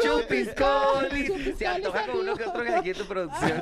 Chupiscolis. 0.00 1.58
Se 1.58 1.66
antoja 1.66 2.06
con 2.06 2.20
uno 2.20 2.36
que 2.36 2.44
otro 2.44 2.62
que 2.62 2.74
aquí 2.74 2.90
en 2.90 2.96
tu 2.96 3.04
producción. 3.06 3.50
¿eh? 3.58 3.60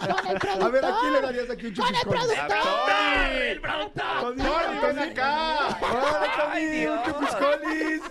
Con 0.00 0.26
el 0.26 0.38
productor. 0.38 0.62
A 0.62 0.68
ver, 0.68 0.84
¿a 0.84 0.96
quién 1.00 1.12
le 1.12 1.20
darías 1.20 1.50
aquí 1.50 1.66
un 1.66 1.74
Con 1.74 1.86
el 1.88 1.94
chupiscolis? 2.00 2.38
productor. 2.38 3.42
¡El 3.42 3.60
productor! 3.60 4.36
¡Tony, 4.36 4.78
ven 4.86 4.98
acá! 4.98 5.78
¡Órale, 5.80 6.26
Ay, 6.50 6.64
Tony! 6.64 6.66
Dios. 6.78 7.00
¡Un 7.06 7.12
chupiscolis! 7.12 8.02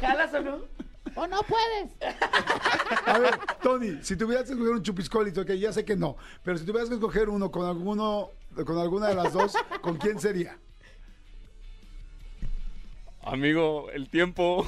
¿Jalas 0.00 0.34
o 0.34 0.40
no? 0.40 0.58
¿O 1.14 1.26
no 1.26 1.42
puedes? 1.42 1.90
Ver, 3.22 3.38
Tony, 3.62 3.98
si 4.02 4.16
tuvieras 4.16 4.46
que 4.46 4.52
escoger 4.52 4.72
un 4.74 4.82
chupiscolis, 4.82 5.36
ok, 5.38 5.50
ya 5.52 5.72
sé 5.72 5.84
que 5.84 5.96
no, 5.96 6.16
pero 6.42 6.58
si 6.58 6.64
tuvieras 6.64 6.88
que 6.88 6.96
escoger 6.96 7.28
uno 7.28 7.50
con 7.50 7.66
alguno, 7.66 8.30
con 8.66 8.78
alguna 8.78 9.08
de 9.08 9.14
las 9.14 9.32
dos, 9.32 9.54
¿con 9.80 9.96
quién 9.96 10.18
sería? 10.20 10.58
Amigo, 13.22 13.88
el 13.92 14.08
tiempo. 14.08 14.66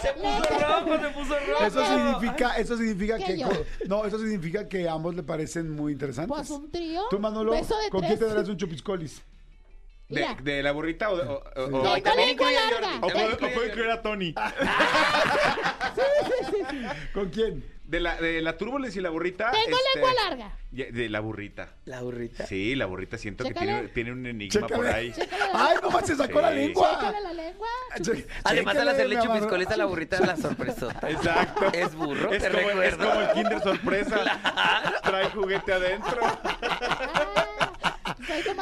Se 0.00 0.12
puso 0.14 0.58
rojo, 0.58 0.98
se 0.98 1.08
puso 1.10 1.34
rojo. 1.34 1.64
Eso 1.64 1.84
significa, 1.84 2.56
eso 2.56 2.76
significa 2.76 3.18
¿Qué 3.18 3.24
que 3.24 3.38
yo? 3.38 3.48
no, 3.86 4.04
eso 4.04 4.18
significa 4.18 4.68
que 4.68 4.88
ambos 4.88 5.14
le 5.14 5.22
parecen 5.22 5.70
muy 5.70 5.92
interesantes. 5.92 6.34
Pues 6.34 6.50
un 6.50 6.70
trío. 6.70 7.02
Tú, 7.10 7.18
Manolo, 7.18 7.52
Beso 7.52 7.76
de 7.78 7.90
¿con 7.90 8.00
quién 8.00 8.18
te 8.18 8.24
darás 8.26 8.48
un 8.48 8.56
chupiscolis? 8.56 9.22
¿De, 10.42 10.62
la 10.62 10.72
burrita 10.72 11.10
o, 11.10 11.16
de- 11.16 11.22
o- 11.28 11.42
o- 11.56 11.66
No, 11.68 11.92
o- 11.92 11.96
y 11.96 12.02
también 12.02 12.28
lengua 12.28 12.52
incluye 12.52 12.58
a 12.58 12.70
larga. 12.70 12.98
Jordi. 13.00 13.06
O 13.06 13.12
puedo, 13.12 13.34
o 13.34 13.38
puedo 13.54 13.66
incluir 13.66 13.90
a 13.90 14.02
Tony. 14.02 14.34
¿Con 17.14 17.30
quién? 17.30 17.72
de 17.84 18.00
la, 18.00 18.16
de 18.16 18.40
la 18.40 18.56
turbulence 18.56 18.98
y 18.98 19.02
la 19.02 19.10
burrita? 19.10 19.50
Tengo 19.50 19.76
este, 19.76 19.98
lengua 19.98 20.14
larga. 20.14 20.56
De 20.70 21.08
la 21.10 21.20
burrita. 21.20 21.68
La 21.84 22.00
burrita. 22.00 22.46
Sí, 22.46 22.74
la 22.74 22.86
burrita 22.86 23.18
siento 23.18 23.44
que 23.44 23.52
tiene, 23.52 23.88
tiene 23.88 24.12
un 24.12 24.24
enigma 24.24 24.66
por 24.66 24.86
ahí. 24.86 25.12
Chécale 25.12 25.52
la- 25.52 25.66
¡Ay, 25.68 25.76
no 25.82 25.90
más 25.90 26.06
se 26.06 26.16
sacó 26.16 26.40
la 26.40 26.52
Sí. 26.52 26.56
lengua! 26.56 26.90
Chécale 26.98 27.20
la 27.20 27.32
lengua. 27.34 27.68
Además, 28.44 28.76
al 28.78 28.88
hacerle 28.88 29.16
mi 29.16 29.20
amor. 29.20 29.36
chupiscolis 29.36 29.68
a 29.68 29.76
la 29.76 29.84
burrita, 29.84 30.20
la 30.20 30.36
sorpresota. 30.38 31.10
Exacto. 31.10 31.66
Es 31.74 31.94
burro, 31.94 32.32
Es 32.32 32.42
te 32.42 32.48
como, 32.50 32.80
es 32.82 32.96
como 32.96 33.20
el 33.20 33.30
Kinder 33.32 33.60
sorpresa. 33.60 34.40
Trae 35.02 35.28
juguete 35.30 35.72
adentro. 35.74 36.20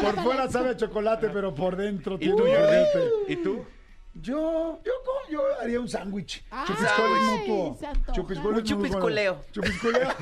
Por 0.00 0.22
fuera 0.22 0.50
sabe 0.50 0.70
a 0.70 0.76
chocolate, 0.76 1.28
pero 1.30 1.54
por 1.54 1.76
dentro 1.76 2.14
¿Y 2.16 2.18
tiene 2.18 2.36
tú, 2.36 2.44
un 2.44 2.50
Jordi? 2.50 3.32
¿Y 3.32 3.36
tú? 3.36 3.64
Yo, 4.12 4.80
yo, 4.84 4.92
yo 5.30 5.40
haría 5.62 5.80
un 5.80 5.88
sándwich. 5.88 6.44
Antoja. 6.50 8.12
Chupiscolis 8.12 8.58
Un 8.58 8.64
chupiscoleo. 8.64 9.44
Chupiscoleo. 9.52 10.08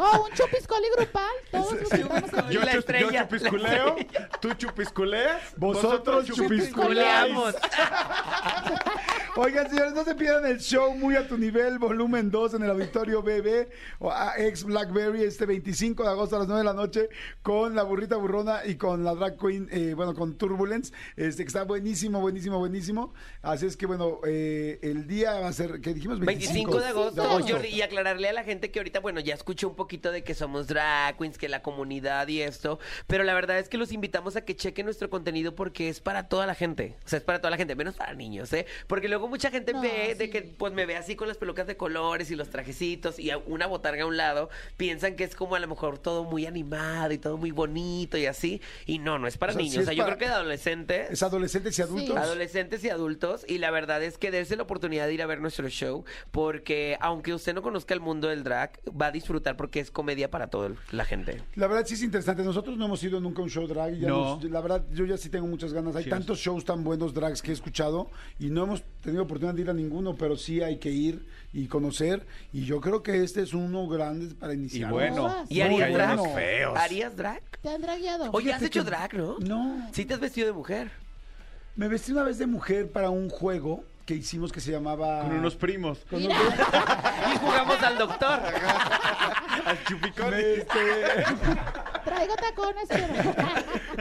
Oh, 0.00 0.26
un 0.28 0.32
chupiscoli 0.36 0.86
grupal. 0.96 1.24
Todos 1.50 1.72
nos 1.72 1.90
juntamos 1.90 2.30
con- 2.30 2.50
Yo, 2.50 2.60
La 2.62 2.72
estrella, 2.72 3.06
yo 3.06 3.10
la 3.12 3.22
chupisculeo, 3.28 3.96
tú 4.40 4.52
chupisculeas, 4.54 5.42
Vosotros 5.56 6.26
Chupiscoleamos. 6.26 7.54
Oigan, 9.36 9.68
señores, 9.68 9.92
no 9.94 10.04
se 10.04 10.14
pierdan 10.14 10.46
el 10.46 10.58
show 10.58 10.94
Muy 10.94 11.14
a 11.16 11.26
tu 11.28 11.36
nivel, 11.38 11.78
volumen 11.78 12.30
2 12.30 12.54
en 12.54 12.62
el 12.64 12.70
Auditorio 12.70 13.22
BB, 13.22 13.68
o 13.98 14.10
a 14.10 14.34
ex 14.38 14.64
Blackberry, 14.64 15.22
este 15.22 15.46
25 15.46 16.02
de 16.04 16.08
agosto 16.08 16.36
a 16.36 16.40
las 16.40 16.48
9 16.48 16.60
de 16.60 16.64
la 16.64 16.74
noche, 16.74 17.08
con 17.42 17.74
la 17.74 17.82
burrita 17.82 18.16
burrona 18.16 18.64
y 18.64 18.76
con 18.76 19.04
la 19.04 19.14
drag 19.14 19.36
queen, 19.38 19.68
eh, 19.70 19.94
bueno, 19.94 20.14
con 20.14 20.36
Turbulence, 20.36 20.92
este 21.16 21.42
que 21.44 21.48
está 21.48 21.64
buenísimo, 21.64 22.20
buenísimo, 22.20 22.58
buenísimo. 22.58 23.07
Así 23.42 23.66
es 23.66 23.76
que, 23.76 23.86
bueno, 23.86 24.20
eh, 24.26 24.78
el 24.82 25.06
día 25.06 25.38
va 25.40 25.48
a 25.48 25.52
ser, 25.52 25.80
¿qué 25.80 25.94
dijimos? 25.94 26.18
25 26.20 26.80
de 26.80 26.86
agosto, 26.86 27.20
de 27.22 27.26
agosto. 27.26 27.52
Jordi, 27.54 27.68
y 27.68 27.82
aclararle 27.82 28.28
a 28.28 28.32
la 28.32 28.44
gente 28.44 28.70
que 28.70 28.78
ahorita, 28.80 29.00
bueno, 29.00 29.20
ya 29.20 29.34
escuché 29.34 29.66
un 29.66 29.74
poquito 29.76 30.10
de 30.10 30.22
que 30.24 30.34
somos 30.34 30.66
drag 30.66 31.16
queens, 31.18 31.38
que 31.38 31.48
la 31.48 31.62
comunidad 31.62 32.26
y 32.28 32.42
esto, 32.42 32.78
pero 33.06 33.24
la 33.24 33.34
verdad 33.34 33.58
es 33.58 33.68
que 33.68 33.78
los 33.78 33.92
invitamos 33.92 34.36
a 34.36 34.42
que 34.44 34.56
chequen 34.56 34.86
nuestro 34.86 35.08
contenido 35.10 35.54
porque 35.54 35.88
es 35.88 36.00
para 36.00 36.28
toda 36.28 36.46
la 36.46 36.54
gente, 36.54 36.96
o 37.04 37.08
sea, 37.08 37.18
es 37.18 37.24
para 37.24 37.38
toda 37.40 37.50
la 37.50 37.56
gente, 37.56 37.74
menos 37.74 37.94
para 37.94 38.14
niños, 38.14 38.52
¿eh? 38.52 38.66
Porque 38.86 39.08
luego 39.08 39.28
mucha 39.28 39.50
gente 39.50 39.72
No, 39.72 39.80
ve 39.80 40.14
de 40.18 40.24
sí. 40.26 40.30
que, 40.30 40.42
pues 40.42 40.72
me 40.72 40.84
ve 40.86 40.96
así 40.96 41.14
con 41.16 41.28
las 41.28 41.36
pelucas 41.36 41.66
de 41.66 41.76
colores 41.76 42.30
y 42.30 42.36
los 42.36 42.50
trajecitos 42.50 43.18
y 43.18 43.30
una 43.46 43.66
botarga 43.66 44.02
a 44.02 44.06
un 44.06 44.16
lado, 44.16 44.50
piensan 44.76 45.16
que 45.16 45.24
es 45.24 45.34
como 45.34 45.54
a 45.54 45.60
lo 45.60 45.68
mejor 45.68 45.98
todo 45.98 46.24
muy 46.24 46.46
animado 46.46 47.12
y 47.12 47.18
todo 47.18 47.36
muy 47.36 47.50
bonito 47.52 48.18
y 48.18 48.26
así, 48.26 48.60
y 48.86 48.98
no, 48.98 49.18
no 49.18 49.26
es 49.28 49.36
para 49.38 49.52
O 49.52 49.54
sea, 49.54 49.62
niños, 49.62 49.74
sí 49.76 49.80
o 49.80 49.84
sea, 49.84 49.92
yo 49.94 50.02
para- 50.04 50.16
creo 50.16 50.18
que 50.28 50.32
de 50.32 50.38
adolescentes... 50.40 51.10
Es 51.10 51.22
adolescentes 51.22 51.78
y 51.78 51.82
adultos. 51.82 52.16
Adolescentes 52.16 52.82
y 52.84 52.88
adultos 52.90 52.97
y 53.46 53.58
la 53.58 53.70
verdad 53.70 54.02
es 54.02 54.18
que 54.18 54.30
dense 54.30 54.56
la 54.56 54.64
oportunidad 54.64 55.06
de 55.06 55.14
ir 55.14 55.22
a 55.22 55.26
ver 55.26 55.40
nuestro 55.40 55.68
show 55.68 56.04
porque 56.32 56.96
aunque 57.00 57.32
usted 57.32 57.54
no 57.54 57.62
conozca 57.62 57.94
el 57.94 58.00
mundo 58.00 58.28
del 58.28 58.42
drag 58.42 58.72
va 58.88 59.06
a 59.06 59.10
disfrutar 59.12 59.56
porque 59.56 59.80
es 59.80 59.90
comedia 59.90 60.30
para 60.30 60.48
toda 60.48 60.70
la 60.90 61.04
gente. 61.04 61.42
La 61.54 61.66
verdad 61.68 61.84
sí 61.86 61.94
es 61.94 62.02
interesante. 62.02 62.42
Nosotros 62.42 62.76
no 62.76 62.86
hemos 62.86 63.02
ido 63.04 63.20
nunca 63.20 63.40
a 63.40 63.44
un 63.44 63.50
show 63.50 63.66
drag. 63.66 63.94
y 63.94 64.00
ya 64.00 64.08
No. 64.08 64.36
nos- 64.36 64.44
la 64.44 64.60
verdad, 64.60 64.84
yo 64.92 65.04
ya 65.04 65.16
sí 65.16 65.28
tengo 65.30 65.46
muchas 65.46 65.72
ganas. 65.72 65.94
Hay 65.96 66.04
Sí, 66.04 66.10
tantos 66.10 66.38
shows 66.38 66.64
tan 66.64 66.82
buenos 66.84 67.14
drags 67.14 67.40
que 67.42 67.50
he 67.50 67.54
escuchado 67.54 68.10
y 68.38 68.50
no 68.50 68.64
hemos 68.64 68.82
tenido 69.02 69.22
oportunidad 69.22 69.54
de 69.54 69.62
ir 69.62 69.70
a 69.70 69.74
ninguno, 69.74 70.16
pero 70.16 70.36
sí 70.36 70.60
hay 70.62 70.78
que 70.78 70.90
ir 70.90 71.24
y 71.52 71.66
conocer. 71.66 72.26
Y 72.52 72.64
yo 72.64 72.80
creo 72.80 73.02
que 73.02 73.22
este 73.22 73.42
es 73.42 73.54
uno 73.54 73.86
grande 73.88 74.34
para 74.34 74.52
Y 74.52 74.56
iniciar. 74.56 74.90
bueno, 74.90 75.44
¿Y 75.48 75.58
¿Y 75.58 75.60
harías 75.62 75.92
drag? 75.92 76.34
feos. 76.34 76.76
¿Harías 76.78 77.16
drag? 77.16 77.42
Te 77.62 77.68
han 77.70 77.80
dragueado. 77.82 78.30
Oye, 78.32 78.52
has 78.52 78.62
hecho 78.62 78.84
drag, 78.84 79.14
¿no? 79.14 79.38
No. 79.38 79.88
Sí 79.92 80.04
te 80.04 80.14
has 80.14 80.20
vestido 80.20 80.46
de 80.48 80.52
mujer. 80.52 80.90
Me 81.78 81.86
vestí 81.86 82.10
una 82.10 82.24
vez 82.24 82.38
de 82.38 82.48
mujer 82.48 82.90
para 82.90 83.08
un 83.08 83.30
juego 83.30 83.84
que 84.04 84.14
hicimos 84.16 84.50
que 84.50 84.60
se 84.60 84.72
llamaba... 84.72 85.20
con 85.20 85.32
unos 85.32 85.54
primos. 85.54 86.00
con 86.10 86.18
Mira. 86.18 86.34
Y 87.32 87.38
jugamos 87.38 87.80
al 87.80 87.96
doctor. 87.96 88.40
Al 89.64 89.84
chupicón. 89.84 90.34
Este, 90.34 91.24
Traigo 92.04 92.34
tacones, 92.34 92.88
pero... 92.88 93.14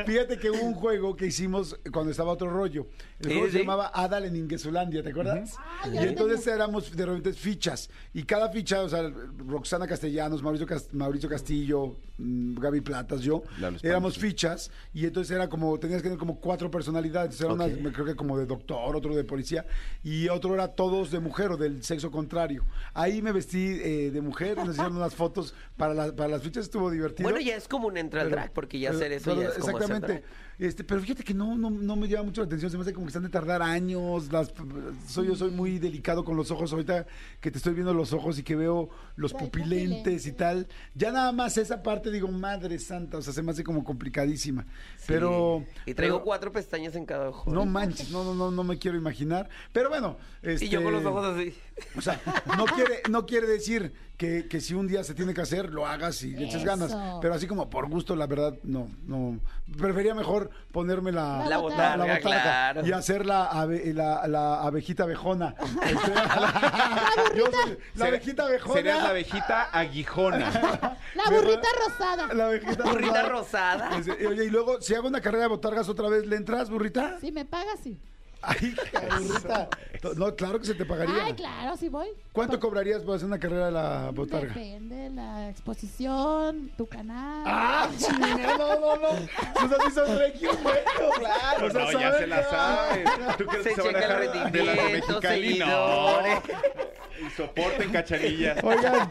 Fíjate 0.06 0.38
que 0.38 0.50
hubo 0.52 0.62
un 0.64 0.74
juego 0.74 1.16
que 1.16 1.26
hicimos 1.28 1.78
cuando 1.92 2.12
estaba 2.12 2.32
otro 2.32 2.50
rollo. 2.50 2.88
El 3.20 3.28
juego 3.32 3.46
sí. 3.48 3.52
se 3.54 3.60
llamaba 3.60 3.92
Adal 3.94 4.26
en 4.26 4.36
Ingesulandia, 4.36 5.02
¿te 5.04 5.10
acuerdas? 5.10 5.56
Ah, 5.58 5.88
y 5.92 5.98
entonces 5.98 6.44
tengo. 6.44 6.56
éramos 6.56 6.96
de 6.96 7.06
repente 7.06 7.34
fichas. 7.34 7.90
Y 8.14 8.24
cada 8.24 8.50
ficha, 8.50 8.82
o 8.82 8.90
sea, 8.90 9.12
Roxana 9.48 9.88
Castellanos, 9.88 10.44
Mauricio, 10.44 10.68
Cas- 10.68 10.94
Mauricio 10.94 11.28
Castillo, 11.30 11.96
mm, 12.18 12.60
Gaby 12.60 12.82
Platas, 12.82 13.22
yo, 13.22 13.44
Lalo 13.60 13.78
éramos 13.82 14.18
fichas. 14.18 14.70
Y 14.94 15.06
entonces 15.06 15.36
era 15.36 15.50
como, 15.50 15.80
tenías 15.80 16.02
que 16.02 16.10
tener 16.10 16.20
como 16.20 16.40
cuatro 16.40 16.70
personalidades. 16.70 17.40
Era 17.42 17.54
una, 17.54 17.66
Ok. 17.66 17.80
me 17.82 17.92
creo 17.92 18.06
que 18.06 18.16
como 18.16 18.38
de 18.38 18.46
doctor, 18.46 18.96
otro 18.96 19.16
de 19.16 19.24
policía. 19.24 19.66
Y 20.04 20.30
otro 20.30 20.54
era 20.54 20.68
todos 20.70 21.10
de 21.12 21.20
mujer 21.20 21.52
o 21.52 21.58
del 21.58 21.84
sexo 21.84 22.12
contrario. 22.12 22.66
Ahí 22.94 23.22
me 23.22 23.32
vestí 23.32 23.80
eh, 23.82 24.12
de 24.12 24.22
mujer, 24.22 24.58
nos 24.58 24.70
hicieron 24.76 24.96
unas 24.96 25.16
fotos 25.16 25.56
para, 25.76 25.94
la- 25.94 26.16
para 26.16 26.30
las 26.30 26.44
fichas, 26.44 26.66
estuvo 26.66 26.92
divertido. 26.92 27.28
Bueno, 27.30 27.44
ya 27.44 27.56
es 27.56 27.68
como 27.68 27.88
un 27.88 27.98
entra 27.98 28.22
al 28.22 28.30
drag, 28.32 28.52
porque 28.52 28.80
ya 28.80 28.90
pero- 28.90 29.00
hacer 29.00 29.12
eso 29.14 29.26
pero 29.32 29.42
ya 29.42 29.48
es 29.50 29.54
como 29.56 29.78
Exactamente. 29.96 30.28
Este, 30.60 30.84
pero 30.84 31.00
fíjate 31.02 31.24
que 31.24 31.34
no, 31.36 31.56
no, 31.56 31.70
no 31.70 31.96
me 31.96 32.08
llama 32.08 32.24
mucho 32.24 32.42
la 32.42 32.48
atención. 32.48 32.72
Se 32.72 32.78
me 32.78 32.82
hace 32.82 32.94
como 32.94 33.06
que 33.06 33.10
están 33.10 33.24
de 33.24 33.30
tardar 33.30 33.62
años. 33.62 34.32
Las, 34.32 34.52
soy, 35.08 35.28
yo 35.28 35.36
soy 35.36 35.52
muy 35.52 35.78
delicado 35.78 36.24
con 36.26 36.36
los 36.36 36.50
ojos. 36.50 36.72
Ahorita 36.72 37.06
que 37.40 37.52
te 37.52 37.58
estoy 37.58 37.74
viendo 37.74 37.94
los 37.94 38.12
ojos 38.12 38.40
y 38.40 38.44
que 38.44 38.56
veo 38.56 38.90
los 39.16 39.34
pupilentes 39.34 40.26
y 40.26 40.32
tal. 40.32 40.68
Ya 40.96 41.12
nada 41.12 41.32
más 41.32 41.58
esa 41.58 41.84
parte 41.84 42.10
digo, 42.12 42.28
madre 42.30 42.80
santa. 42.80 43.18
O 43.18 43.22
sea, 43.22 43.34
se 43.34 43.44
me 43.44 43.52
hace 43.52 43.64
como 43.64 43.84
complicadísima. 43.84 44.66
Pero. 45.06 45.64
Y 45.86 45.94
traigo 45.94 46.18
pero- 46.18 46.26
cuatro 46.26 46.52
pestañas 46.52 46.96
en 46.96 47.06
cada 47.06 47.30
ojo. 47.30 47.52
No 47.52 47.66
manches, 47.66 48.10
no, 48.10 48.24
no, 48.24 48.34
no, 48.34 48.50
no 48.50 48.64
me 48.64 48.80
quiero 48.80 48.98
imaginar. 48.98 49.50
Pero 49.74 49.90
bueno. 49.90 50.18
Y 50.44 50.70
yo 50.70 50.82
con 50.82 50.92
los 50.92 51.02
este, 51.02 51.10
ojos 51.10 51.26
así. 51.26 51.54
o 51.96 52.02
sea, 52.02 52.20
no 52.58 52.66
quiere, 52.66 53.02
no 53.10 53.26
quiere 53.26 53.48
decir 53.48 53.94
que, 54.18 54.48
que 54.48 54.62
si 54.62 54.74
un 54.74 54.88
día 54.88 55.04
se 55.04 55.14
tiene 55.14 55.34
que 55.34 55.42
hacer, 55.42 55.72
lo 55.72 55.86
hagas 55.86 56.24
y 56.24 56.32
le 56.32 56.46
eches 56.46 56.64
Eso. 56.64 56.66
ganas. 56.66 56.96
Pero 57.22 57.34
así 57.34 57.46
como 57.48 57.70
por 57.70 57.88
gusto, 57.90 58.16
la 58.16 58.26
verdad, 58.26 58.58
no, 58.64 58.90
no. 59.06 59.40
Prefería 59.78 60.16
mejor 60.16 60.47
ponerme 60.72 61.12
la, 61.12 61.46
La 61.48 61.58
botarga, 61.58 62.04
botarga 62.06 62.20
claro. 62.20 62.86
y 62.86 62.92
hacer 62.92 63.26
la, 63.26 63.46
ave- 63.50 63.94
la, 63.94 64.28
la 64.28 64.62
abejita 64.62 65.04
abejona. 65.04 65.56
Este, 65.84 67.38
yo 67.38 67.46
soy 67.52 67.78
la 67.96 68.06
abejita 68.08 68.44
abejona. 68.46 68.74
Serías 68.76 69.04
la 69.04 69.10
abejita 69.10 69.64
aguijona. 69.72 70.50
La 71.16 71.24
burrita 71.32 71.68
rosada. 71.88 72.34
La 72.34 72.46
abejita 72.48 72.84
Burrita 72.84 73.24
rosada. 73.30 73.90
Este, 73.98 74.18
y 74.22 74.26
Oye, 74.28 74.46
y 74.46 74.50
luego, 74.50 74.80
si 74.82 74.94
hago 74.94 75.08
una 75.08 75.20
carrera 75.22 75.44
de 75.44 75.50
botargas 75.50 75.90
otra 75.90 76.10
vez, 76.10 76.26
¿le 76.28 76.36
entras, 76.36 76.70
burrita? 76.70 77.18
Si 77.20 77.32
me 77.32 77.44
pagas, 77.46 77.80
sí. 77.84 78.00
Ay, 78.42 78.76
burrita. 79.20 79.70
No, 80.16 80.36
claro 80.36 80.60
que 80.60 80.66
se 80.68 80.76
te 80.76 80.86
pagaría. 80.86 81.26
Ay, 81.26 81.34
claro, 81.34 81.76
sí 81.76 81.90
voy. 81.90 82.08
¿Cuánto 82.32 82.60
cobrarías 82.60 83.02
por 83.04 83.16
hacer 83.16 83.28
una 83.28 83.40
carrera 83.40 83.66
de 83.66 83.72
la 83.72 84.12
botarga? 84.12 84.54
Depende, 84.54 85.10
la 85.10 85.50
exposición, 85.50 86.72
tu 86.78 86.86
canal. 86.88 87.44
¡Ah, 87.48 87.90
chinga! 87.98 88.58
No, 88.58 88.80
no, 88.80 88.96
no. 88.96 89.10
Pues 89.54 89.72
así 89.80 89.92
son 89.92 90.18
regios, 90.18 90.62
güey. 90.62 90.76
Claro. 91.18 91.68
O 91.68 91.72
sea, 91.72 91.84
no, 91.84 91.92
ya 91.92 92.00
¿saben 92.00 92.20
se 92.20 92.28
la 92.28 92.44
sabes. 92.50 93.10
¿Tú 93.38 93.46
crees 93.46 93.64
Se 93.64 93.70
que 93.70 93.76
se 93.76 93.82
van 93.82 93.96
a 93.96 94.00
checa 94.00 94.24
el 94.24 94.32
dejar 94.32 94.52
de 94.52 94.64
las 94.64 94.76
de 94.76 94.84
Mexicali? 94.92 95.60
No. 95.60 96.20
Y 97.20 97.30
soporten 97.32 97.92
cachanillas. 97.92 98.64
Oigan, 98.64 99.10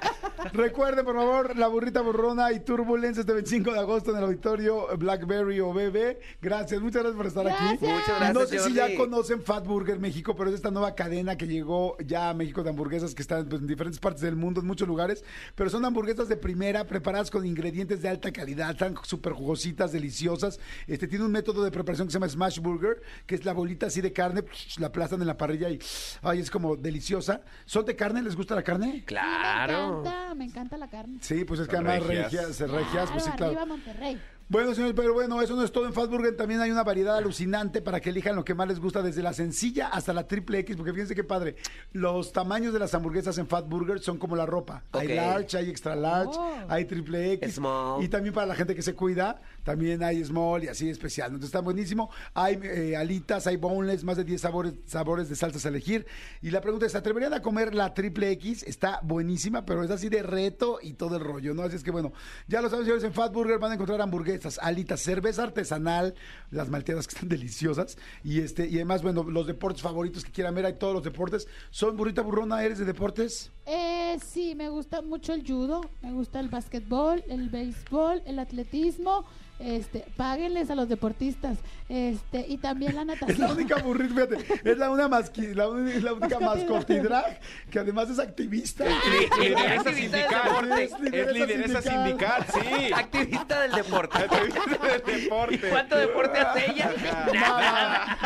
recuerden 0.53 1.05
por 1.05 1.16
favor 1.16 1.57
la 1.57 1.66
burrita 1.66 2.03
burrona 2.03 2.53
y 2.53 2.61
Turbulence 2.61 3.20
este 3.20 3.33
25 3.33 3.72
de 3.72 3.79
agosto 3.81 4.12
en 4.12 4.18
el 4.18 4.24
auditorio 4.24 4.87
Blackberry 4.97 5.59
o 5.61 5.72
BB. 5.72 6.16
Gracias, 6.41 6.81
muchas 6.81 7.03
gracias 7.03 7.16
por 7.16 7.27
estar 7.27 7.49
aquí. 7.49 7.64
Gracias. 7.81 7.91
Muchas 7.91 8.09
gracias, 8.09 8.35
no 8.35 8.47
sé 8.47 8.59
si 8.61 8.74
ya 8.74 8.83
Jordi. 8.83 8.97
Conocen 9.17 9.41
Fat 9.43 9.67
Burger 9.67 9.99
México, 9.99 10.37
pero 10.37 10.51
es 10.51 10.57
esta 10.57 10.71
nueva 10.71 10.95
cadena 10.95 11.39
que 11.39 11.47
llegó 11.47 11.97
ya 12.05 12.29
a 12.29 12.35
México 12.35 12.62
de 12.62 12.69
hamburguesas 12.69 13.14
que 13.14 13.23
están 13.23 13.49
pues, 13.49 13.62
en 13.62 13.67
diferentes 13.67 13.99
partes 13.99 14.21
del 14.21 14.37
mundo, 14.37 14.61
en 14.61 14.67
muchos 14.67 14.87
lugares. 14.87 15.25
Pero 15.55 15.71
son 15.71 15.87
hamburguesas 15.87 16.29
de 16.29 16.37
primera, 16.37 16.85
preparadas 16.87 17.31
con 17.31 17.47
ingredientes 17.47 18.03
de 18.03 18.11
alta 18.11 18.31
calidad, 18.31 18.73
están 18.73 18.95
súper 19.05 19.33
jugositas, 19.33 19.91
deliciosas. 19.91 20.61
Este 20.87 21.09
tiene 21.09 21.25
un 21.25 21.33
método 21.33 21.64
de 21.64 21.71
preparación 21.71 22.09
que 22.09 22.12
se 22.12 22.17
llama 22.19 22.29
Smash 22.29 22.59
Burger, 22.61 23.01
que 23.25 23.37
es 23.37 23.47
la 23.47 23.55
bolita 23.55 23.87
así 23.87 24.03
de 24.03 24.12
carne, 24.12 24.43
la 24.79 24.89
aplastan 24.89 25.23
en 25.23 25.29
la 25.29 25.39
parrilla 25.39 25.71
y 25.71 25.79
ay, 26.21 26.41
es 26.41 26.51
como 26.51 26.77
deliciosa. 26.77 27.41
¿Son 27.64 27.87
de 27.87 27.97
carne? 27.97 28.21
¿Les 28.21 28.37
gusta 28.37 28.55
la 28.55 28.62
carne? 28.62 28.93
Me 28.93 29.05
Claro. 29.07 30.01
encanta, 30.01 30.35
me 30.35 30.45
encanta 30.45 30.77
la 30.77 30.91
carne. 30.91 31.21
Sí, 31.23 31.45
pues 31.47 31.61
es 31.61 31.69
que 31.69 31.77
además 31.77 32.03
regias. 32.07 32.33
regias, 32.33 32.61
regias, 32.71 33.11
pues 33.11 33.25
sí, 33.25 33.31
claro. 33.31 33.47
Arriba 33.53 33.64
Monterrey. 33.64 34.21
Bueno, 34.49 34.72
señores, 34.74 34.94
pero 34.97 35.12
bueno, 35.12 35.42
eso 35.42 35.57
no 35.57 35.64
es 35.64 35.72
todo 35.72 35.86
en 35.86 35.92
Fast 35.92 36.09
Burger. 36.09 36.36
También 36.36 36.61
hay 36.61 36.70
una 36.70 36.84
variedad 36.84 37.16
alucinante 37.16 37.82
para 37.82 38.01
que 38.01 38.11
elijan 38.11 38.36
lo 38.36 38.44
que 38.44 38.55
más 38.55 38.68
les 38.68 38.78
gusta, 38.78 39.03
desde 39.03 39.20
la 39.20 39.32
sencilla 39.32 39.88
hasta 39.88 40.12
la 40.12 40.28
triple 40.28 40.61
X, 40.61 40.76
porque 40.76 40.92
fíjense 40.92 41.16
qué 41.16 41.24
padre. 41.24 41.57
Los 41.92 42.32
tamaños 42.32 42.72
de 42.72 42.78
las 42.78 42.94
hamburguesas 42.94 43.36
en 43.38 43.49
Fat 43.49 43.68
Burger 43.68 43.99
son 43.99 44.18
como 44.18 44.36
la 44.36 44.47
ropa. 44.47 44.84
Hay 44.92 45.09
large, 45.09 45.57
hay 45.59 45.68
extra 45.68 45.97
large, 45.97 46.38
Oh. 46.38 46.59
hay 46.68 46.84
triple 46.84 47.32
X. 47.32 47.55
Small. 47.57 48.05
Y 48.05 48.09
también 48.09 48.32
para 48.34 48.47
la 48.47 48.55
gente 48.55 48.76
que 48.76 48.82
se 48.82 48.94
cuida, 48.94 49.40
también 49.67 50.01
hay 50.05 50.25
small 50.25 50.62
y 50.62 50.69
así 50.69 50.89
especial. 50.89 51.27
Entonces 51.27 51.49
está 51.49 51.59
buenísimo. 51.61 52.09
Hay 52.35 52.57
eh, 52.62 52.97
alitas, 52.97 53.49
hay 53.49 53.57
boneless, 53.57 54.05
más 54.05 54.17
de 54.17 54.23
10 54.23 54.41
sabores, 54.41 54.75
sabores 54.87 55.29
de 55.29 55.35
salsas 55.35 55.67
a 55.67 55.71
elegir. 55.71 56.07
Y 56.41 56.53
la 56.53 56.61
pregunta 56.61 56.87
es, 56.87 56.93
¿se 56.93 56.99
atreverían 56.99 57.35
a 57.35 57.43
comer 57.43 57.75
la 57.75 57.93
triple 57.93 58.31
X? 58.31 58.62
Está 58.62 59.01
buenísima, 59.03 59.67
pero 59.67 59.83
es 59.83 59.91
así 59.91 60.09
de 60.09 60.23
reto 60.23 60.79
y 60.81 60.93
todo 60.93 61.17
el 61.17 61.25
rollo, 61.25 61.53
¿no? 61.53 61.64
Así 61.64 61.75
es 61.75 61.83
que 61.83 61.91
bueno, 61.91 62.12
ya 62.47 62.62
lo 62.62 62.71
saben, 62.71 62.85
señores, 62.85 63.03
en 63.03 63.12
Fat 63.12 63.33
Burger 63.33 63.59
van 63.59 63.73
a 63.73 63.75
encontrar 63.75 64.01
hamburguesas, 64.01 64.61
alitas, 64.62 65.01
cerveza 65.01 65.43
artesanal, 65.43 66.14
las 66.53 66.69
malteadas 66.69 67.09
que 67.09 67.17
están 67.17 67.29
deliciosas. 67.37 67.99
Y 68.23 68.43
este, 68.43 68.69
y 68.69 68.77
además, 68.77 69.03
bueno, 69.03 69.25
los 69.25 69.49
deportes 69.49 69.83
favoritos 69.83 70.25
que 70.25 70.31
quieran 70.31 70.55
ver, 70.55 70.67
hay 70.67 70.75
todos 70.75 70.95
los 70.95 71.03
deportes. 71.03 71.49
¿Son 71.71 71.97
burrita 71.97 72.23
burrona? 72.23 72.62
¿Eres 72.62 72.79
de 72.79 72.85
deportes? 72.85 73.51
Eh, 73.67 74.19
sí, 74.25 74.55
me 74.55 74.69
gusta 74.69 75.03
mucho 75.03 75.33
el 75.33 75.45
judo, 75.47 75.81
me 76.03 76.12
gusta 76.12 76.39
el 76.41 76.49
básquetbol, 76.49 77.25
el 77.29 77.49
béisbol, 77.49 78.23
el 78.27 78.39
atletismo. 78.39 79.25
Este, 79.59 80.05
páguenles 80.19 80.69
a 80.69 80.75
los 80.75 80.87
deportistas. 80.87 81.57
Este, 81.89 82.45
y 82.47 82.59
también 82.59 82.95
la 82.95 83.01
Es 83.05 83.07
la 83.09 83.14
natación. 83.14 83.51
única 83.53 83.77
burrita, 83.77 84.27
fíjate, 84.27 84.71
es 84.71 84.77
la, 84.77 84.91
una 84.91 85.09
masqui- 85.09 85.55
la, 85.55 85.64
la 86.03 86.12
única 86.12 86.39
mascotidrag 86.39 87.41
que 87.71 87.79
además 87.79 88.11
es 88.11 88.19
activista. 88.19 88.85
Lideresa 88.85 89.81
Activista 89.81 89.93
sindical. 89.95 90.79
Es 90.79 91.01
lideresa 91.33 91.81
sindical, 91.83 92.47
sí. 92.53 92.93
Activista 92.93 93.61
del 93.62 93.73
deporte. 93.73 94.19
del 94.19 95.23
deporte. 95.23 95.69
¿Cuánto 95.71 95.97
deporte 95.97 96.39
hace 96.39 96.71
ella? 96.73 96.91
Nada. 97.33 98.19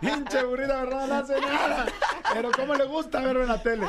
Pinche 0.00 0.44
burrita 0.44 0.84
verdad 0.84 1.08
no 1.08 1.14
hace 1.16 1.40
nada. 1.40 1.86
Pero 2.32 2.52
cómo 2.52 2.74
le 2.76 2.84
gusta 2.84 3.20
verlo 3.22 3.42
en 3.42 3.48
la 3.48 3.60
tele. 3.60 3.86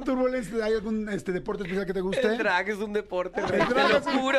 ¿Tú, 0.00 0.16
hay 0.62 0.72
algún 0.74 1.08
este, 1.08 1.32
deporte 1.32 1.62
especial 1.64 1.86
que 1.86 1.92
te 1.92 2.00
guste? 2.00 2.26
El 2.26 2.38
drag 2.38 2.68
es 2.68 2.78
un 2.78 2.92
deporte, 2.92 3.40
El 3.40 3.46
te 3.46 3.56
drag 3.56 3.90
lo 3.90 3.98
es 3.98 4.06
un- 4.06 4.18
juro. 4.18 4.38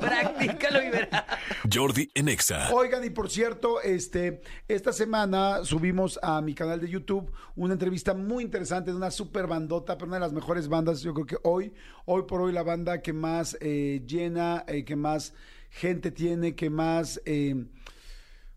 Practícalo 0.00 0.82
y 0.82 0.90
verás. 0.90 1.24
Jordi 1.72 2.10
en 2.14 2.28
Exa. 2.28 2.70
Oigan, 2.72 3.04
y 3.04 3.10
por 3.10 3.30
cierto, 3.30 3.80
este, 3.80 4.40
esta 4.68 4.92
semana 4.92 5.64
subimos 5.64 6.18
a 6.22 6.40
mi 6.40 6.54
canal 6.54 6.80
de 6.80 6.88
YouTube 6.88 7.32
una 7.56 7.72
entrevista 7.74 8.14
muy 8.14 8.44
interesante 8.44 8.90
de 8.90 8.96
una 8.96 9.10
super 9.10 9.46
bandota, 9.46 9.96
pero 9.96 10.06
una 10.08 10.16
de 10.16 10.20
las 10.20 10.32
mejores 10.32 10.68
bandas, 10.68 11.00
yo 11.02 11.14
creo 11.14 11.26
que 11.26 11.36
hoy, 11.42 11.72
hoy 12.04 12.22
por 12.22 12.40
hoy 12.40 12.52
la 12.52 12.62
banda 12.62 13.00
que 13.02 13.12
más 13.12 13.56
eh, 13.60 14.02
llena, 14.06 14.64
eh, 14.68 14.84
que 14.84 14.96
más 14.96 15.34
gente 15.70 16.10
tiene, 16.10 16.54
que 16.54 16.70
más... 16.70 17.20
eh, 17.24 17.64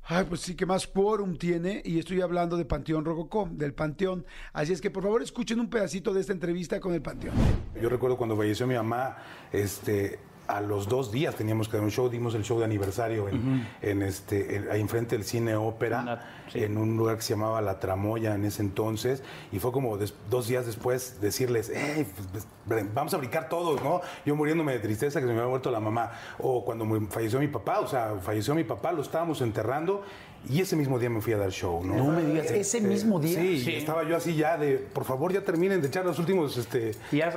Ay, 0.09 0.23
pues 0.23 0.39
sí, 0.39 0.55
que 0.55 0.65
más 0.65 0.87
quórum 0.87 1.35
tiene, 1.35 1.81
y 1.83 1.99
estoy 1.99 2.21
hablando 2.21 2.55
de 2.55 2.63
Panteón 2.63 3.03
Rococó, 3.03 3.49
del 3.51 3.73
Panteón. 3.73 4.25
Así 4.53 4.71
es 4.71 4.79
que 4.79 4.89
por 4.89 5.03
favor 5.03 5.21
escuchen 5.21 5.59
un 5.59 5.69
pedacito 5.69 6.13
de 6.13 6.21
esta 6.21 6.31
entrevista 6.31 6.79
con 6.79 6.93
el 6.93 7.01
Panteón. 7.01 7.35
Yo 7.81 7.89
recuerdo 7.89 8.15
cuando 8.15 8.37
falleció 8.37 8.65
mi 8.67 8.75
mamá, 8.75 9.17
este, 9.51 10.17
a 10.47 10.61
los 10.61 10.87
dos 10.87 11.11
días 11.11 11.35
teníamos 11.35 11.67
que 11.67 11.77
dar 11.77 11.83
un 11.83 11.91
show, 11.91 12.09
dimos 12.09 12.33
el 12.35 12.43
show 12.43 12.57
de 12.59 12.65
aniversario 12.65 13.27
en, 13.29 13.67
en 13.81 14.01
este, 14.01 14.55
en- 14.55 14.71
ahí 14.71 14.79
enfrente 14.81 15.15
del 15.17 15.25
cine 15.25 15.55
ópera, 15.55 16.25
en 16.53 16.77
un 16.77 16.95
lugar 16.97 17.17
que 17.17 17.21
se 17.23 17.33
llamaba 17.33 17.61
La 17.61 17.79
Tramoya 17.79 18.33
en 18.35 18.45
ese 18.45 18.61
entonces, 18.61 19.23
y 19.51 19.59
fue 19.59 19.71
como 19.71 19.97
des- 19.97 20.13
dos 20.29 20.47
días 20.47 20.65
después 20.65 21.19
decirles, 21.21 21.69
"Ey, 21.69 22.05
pues, 22.31 22.47
pues, 22.67 22.93
vamos 22.93 23.13
a 23.13 23.17
brincar 23.17 23.49
todos, 23.49 23.81
¿no? 23.83 24.01
Yo 24.25 24.35
muriéndome 24.35 24.71
de 24.73 24.79
tristeza 24.79 25.19
que 25.19 25.27
se 25.27 25.33
me 25.33 25.39
había 25.39 25.49
muerto 25.49 25.69
la 25.71 25.79
mamá, 25.81 26.11
o 26.39 26.63
cuando 26.63 26.85
falleció 27.09 27.39
mi 27.39 27.47
papá, 27.47 27.79
o 27.79 27.87
sea, 27.87 28.15
falleció 28.21 28.55
mi 28.55 28.63
papá, 28.63 28.91
lo 28.93 29.01
estábamos 29.01 29.41
enterrando, 29.41 30.03
y 30.49 30.61
ese 30.61 30.75
mismo 30.75 30.97
día 30.99 31.09
me 31.09 31.19
fui 31.21 31.33
a 31.33 31.37
dar 31.37 31.51
show, 31.51 31.83
¿no? 31.83 31.95
No 31.95 32.05
me 32.11 32.23
digas, 32.23 32.49
¿ese 32.51 32.79
mismo 32.81 33.19
día? 33.19 33.39
Sí, 33.39 33.59
Sí. 33.63 33.75
estaba 33.75 34.03
yo 34.03 34.15
así 34.15 34.35
ya 34.35 34.57
de, 34.57 34.77
por 34.77 35.03
favor, 35.03 35.33
ya 35.33 35.41
terminen 35.41 35.81
de 35.81 35.87
echar 35.87 36.05
los 36.05 36.19
últimos 36.19 36.55
este, 36.57 36.91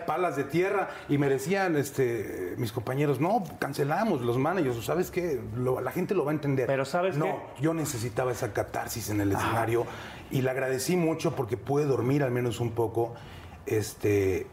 palas 0.06 0.36
de 0.36 0.44
tierra 0.44 0.88
y 1.08 1.18
me 1.18 1.28
decían 1.28 1.76
este, 1.76 2.54
mis 2.56 2.72
compañeros, 2.72 3.18
no, 3.20 3.42
cancelamos 3.58 4.22
los 4.22 4.38
managers, 4.38 4.84
¿sabes 4.84 5.10
qué? 5.10 5.40
Lo- 5.56 5.80
la 5.80 5.90
gente 5.92 6.14
lo 6.14 6.24
va 6.24 6.30
a 6.30 6.34
entender. 6.34 6.66
Pero 6.66 6.84
¿sabes 6.84 7.16
No, 7.16 7.24
qué? 7.56 7.62
yo 7.62 7.74
necesitaba 7.74 8.32
esa 8.32 8.52
catarsis 8.52 9.10
en 9.10 9.20
el 9.20 9.32
escenario 9.32 9.86
y 10.30 10.42
le 10.42 10.50
agradecí 10.50 10.96
mucho 10.96 11.34
porque 11.34 11.56
pude 11.56 11.84
dormir 11.86 12.22
al 12.22 12.30
menos 12.30 12.60
un 12.60 12.70
poco. 12.72 13.14
Este, 13.66 14.46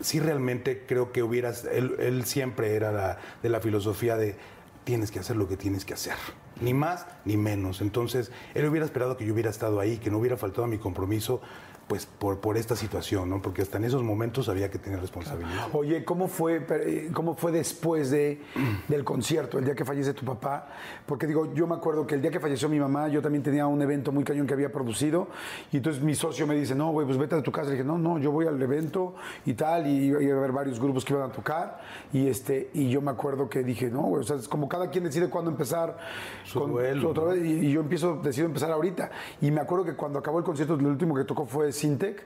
sí 0.00 0.20
realmente 0.20 0.84
creo 0.86 1.12
que 1.12 1.22
hubieras, 1.22 1.64
él, 1.64 1.96
él 1.98 2.24
siempre 2.24 2.74
era 2.76 2.92
la- 2.92 3.18
de 3.42 3.48
la 3.48 3.60
filosofía 3.60 4.16
de 4.16 4.36
tienes 4.84 5.10
que 5.10 5.18
hacer 5.18 5.36
lo 5.36 5.48
que 5.48 5.56
tienes 5.56 5.84
que 5.84 5.94
hacer, 5.94 6.14
ni 6.60 6.74
más 6.74 7.06
ni 7.24 7.36
menos. 7.36 7.80
Entonces, 7.80 8.30
él 8.54 8.66
hubiera 8.66 8.86
esperado 8.86 9.16
que 9.16 9.26
yo 9.26 9.32
hubiera 9.34 9.50
estado 9.50 9.80
ahí, 9.80 9.98
que 9.98 10.10
no 10.10 10.18
hubiera 10.18 10.36
faltado 10.36 10.64
a 10.64 10.68
mi 10.68 10.78
compromiso, 10.78 11.40
pues 11.86 12.04
por, 12.04 12.40
por 12.40 12.56
esta 12.56 12.74
situación, 12.74 13.30
¿no? 13.30 13.40
Porque 13.40 13.62
hasta 13.62 13.78
en 13.78 13.84
esos 13.84 14.02
momentos 14.02 14.48
había 14.48 14.68
que 14.70 14.78
tener 14.78 15.00
responsabilidad. 15.00 15.68
Oye, 15.72 16.04
¿cómo 16.04 16.26
fue, 16.26 16.66
eh, 16.68 17.10
¿cómo 17.14 17.36
fue 17.36 17.52
después 17.52 18.10
de, 18.10 18.42
del 18.88 19.04
concierto, 19.04 19.58
el 19.58 19.64
día 19.64 19.74
que 19.76 19.84
fallece 19.84 20.12
tu 20.12 20.24
papá? 20.24 20.66
Porque 21.06 21.28
digo, 21.28 21.54
yo 21.54 21.68
me 21.68 21.74
acuerdo 21.76 22.04
que 22.04 22.16
el 22.16 22.22
día 22.22 22.32
que 22.32 22.40
falleció 22.40 22.68
mi 22.68 22.80
mamá, 22.80 23.06
yo 23.08 23.22
también 23.22 23.44
tenía 23.44 23.68
un 23.68 23.80
evento 23.82 24.10
muy 24.10 24.24
cañón 24.24 24.48
que 24.48 24.54
había 24.54 24.72
producido, 24.72 25.28
y 25.70 25.76
entonces 25.76 26.02
mi 26.02 26.16
socio 26.16 26.44
me 26.48 26.56
dice, 26.56 26.74
no, 26.74 26.90
güey, 26.90 27.06
pues 27.06 27.18
vete 27.18 27.36
a 27.36 27.42
tu 27.42 27.52
casa. 27.52 27.66
Le 27.68 27.72
dije, 27.76 27.84
no, 27.84 27.98
no, 27.98 28.18
yo 28.18 28.32
voy 28.32 28.46
al 28.48 28.60
evento 28.60 29.14
y 29.44 29.54
tal, 29.54 29.86
y 29.86 30.06
iba 30.06 30.34
a 30.34 30.38
haber 30.38 30.50
varios 30.52 30.80
grupos 30.80 31.04
que 31.04 31.12
iban 31.14 31.30
a 31.30 31.32
tocar, 31.32 31.80
y 32.12 32.26
este, 32.26 32.68
y 32.74 32.90
yo 32.90 33.00
me 33.00 33.12
acuerdo 33.12 33.48
que 33.48 33.62
dije, 33.62 33.90
no, 33.90 34.02
güey, 34.02 34.22
o 34.22 34.26
sea, 34.26 34.34
es 34.36 34.48
como 34.48 34.68
cada 34.68 34.90
quien 34.90 35.04
decide 35.04 35.28
cuándo 35.30 35.52
empezar 35.52 35.96
Su 36.44 36.58
con- 36.60 36.72
duelo, 36.72 37.10
otra 37.10 37.22
¿no? 37.22 37.28
vez, 37.30 37.44
y, 37.44 37.66
y 37.66 37.70
yo 37.70 37.80
empiezo, 37.80 38.16
decido 38.16 38.46
empezar 38.48 38.72
ahorita. 38.72 39.10
Y 39.40 39.52
me 39.52 39.60
acuerdo 39.60 39.84
que 39.84 39.94
cuando 39.94 40.18
acabó 40.18 40.38
el 40.38 40.44
concierto, 40.44 40.74
el 40.74 40.86
último 40.86 41.14
que 41.14 41.22
tocó 41.22 41.46
fue 41.46 41.66
Sintec. 41.76 42.24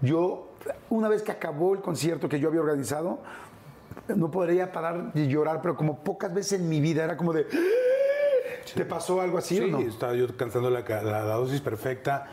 Yo, 0.00 0.48
una 0.90 1.08
vez 1.08 1.22
que 1.22 1.30
acabó 1.32 1.74
el 1.74 1.80
concierto 1.80 2.28
que 2.28 2.40
yo 2.40 2.48
había 2.48 2.60
organizado, 2.60 3.20
no 4.08 4.30
podría 4.30 4.72
parar 4.72 5.12
de 5.12 5.28
llorar, 5.28 5.60
pero 5.62 5.76
como 5.76 6.02
pocas 6.02 6.32
veces 6.34 6.60
en 6.60 6.68
mi 6.68 6.80
vida 6.80 7.04
era 7.04 7.16
como 7.16 7.32
de. 7.32 7.46
¿Te 8.74 8.84
pasó 8.84 9.20
algo 9.20 9.38
así 9.38 9.56
Sí, 9.58 9.64
o 9.64 9.66
no? 9.68 9.78
estaba 9.80 10.14
yo 10.14 10.26
cantando 10.36 10.70
la, 10.70 10.80
la- 10.80 11.02
la 11.02 11.20
dosis 11.34 11.60
perfecta 11.60 12.26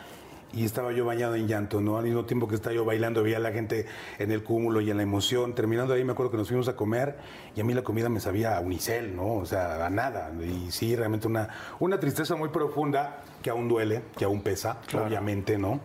y 0.53 0.63
estaba 0.65 0.91
yo 0.93 1.05
bañado 1.05 1.35
en 1.35 1.47
llanto, 1.47 1.81
¿no? 1.81 1.97
Al 1.97 2.05
mismo 2.05 2.25
tiempo 2.25 2.47
que 2.47 2.55
estaba 2.55 2.73
yo 2.73 2.85
bailando, 2.85 3.21
veía 3.21 3.37
a 3.37 3.39
la 3.39 3.51
gente 3.51 3.85
en 4.19 4.31
el 4.31 4.43
cúmulo 4.43 4.79
y 4.81 4.89
en 4.89 4.97
la 4.97 5.03
emoción. 5.03 5.53
Terminando 5.53 5.93
ahí, 5.93 6.03
me 6.03 6.13
acuerdo 6.13 6.31
que 6.31 6.37
nos 6.37 6.47
fuimos 6.47 6.67
a 6.69 6.75
comer 6.75 7.17
y 7.55 7.61
a 7.61 7.63
mí 7.63 7.73
la 7.73 7.83
comida 7.83 8.09
me 8.09 8.19
sabía 8.19 8.57
a 8.57 8.61
unicel, 8.61 9.15
¿no? 9.15 9.35
O 9.35 9.45
sea, 9.45 9.85
a 9.85 9.89
nada. 9.89 10.31
Y 10.41 10.71
sí, 10.71 10.95
realmente 10.95 11.27
una, 11.27 11.49
una 11.79 11.99
tristeza 11.99 12.35
muy 12.35 12.49
profunda 12.49 13.17
que 13.43 13.49
aún 13.49 13.67
duele, 13.67 14.03
que 14.17 14.25
aún 14.25 14.41
pesa, 14.41 14.77
obviamente, 15.05 15.57
¿no? 15.57 15.79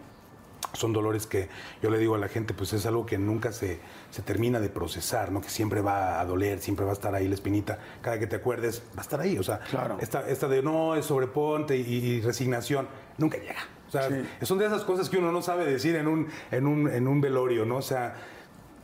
Son 0.73 0.93
dolores 0.93 1.27
que 1.27 1.49
yo 1.83 1.91
le 1.91 1.99
digo 1.99 2.15
a 2.15 2.19
la 2.19 2.29
gente, 2.29 2.55
pues 2.55 2.73
es 2.73 2.87
algo 2.87 3.07
que 3.07 3.19
nunca 3.19 3.53
se, 3.53 3.79
se 4.11 4.23
termina 4.23 4.59
de 4.61 4.69
procesar, 4.69 5.31
¿no? 5.31 5.41
Que 5.41 5.49
siempre 5.51 5.81
va 5.81 6.21
a 6.21 6.25
doler, 6.25 6.59
siempre 6.61 6.85
va 6.85 6.91
a 6.93 6.95
estar 6.95 7.15
ahí 7.15 7.29
la 7.29 7.35
espinita. 7.35 7.79
Cada 8.03 8.19
que 8.19 8.27
te 8.27 8.37
acuerdes, 8.37 8.83
va 8.97 9.01
a 9.01 9.03
estar 9.03 9.21
ahí. 9.21 9.39
O 9.39 9.43
sea, 9.43 9.61
Claro. 9.71 9.99
esta, 10.01 10.29
esta 10.29 10.49
de 10.49 10.63
no, 10.63 10.97
es 10.97 11.05
sobreponte 11.07 11.77
y, 11.77 11.83
y 11.83 12.21
resignación, 12.23 12.89
nunca 13.19 13.39
llega. 13.39 13.61
O 13.89 13.91
sea, 13.91 14.09
son 14.43 14.59
de 14.59 14.67
esas 14.67 14.83
cosas 14.83 15.09
que 15.09 15.19
uno 15.19 15.31
no 15.31 15.41
sabe 15.43 15.65
decir 15.67 15.95
en 15.95 16.09
un, 16.09 16.27
en 16.51 16.67
un, 16.67 16.89
en 16.93 17.07
un 17.07 17.21
velorio, 17.21 17.65
¿no? 17.65 17.77
O 17.77 17.83
sea, 17.83 18.17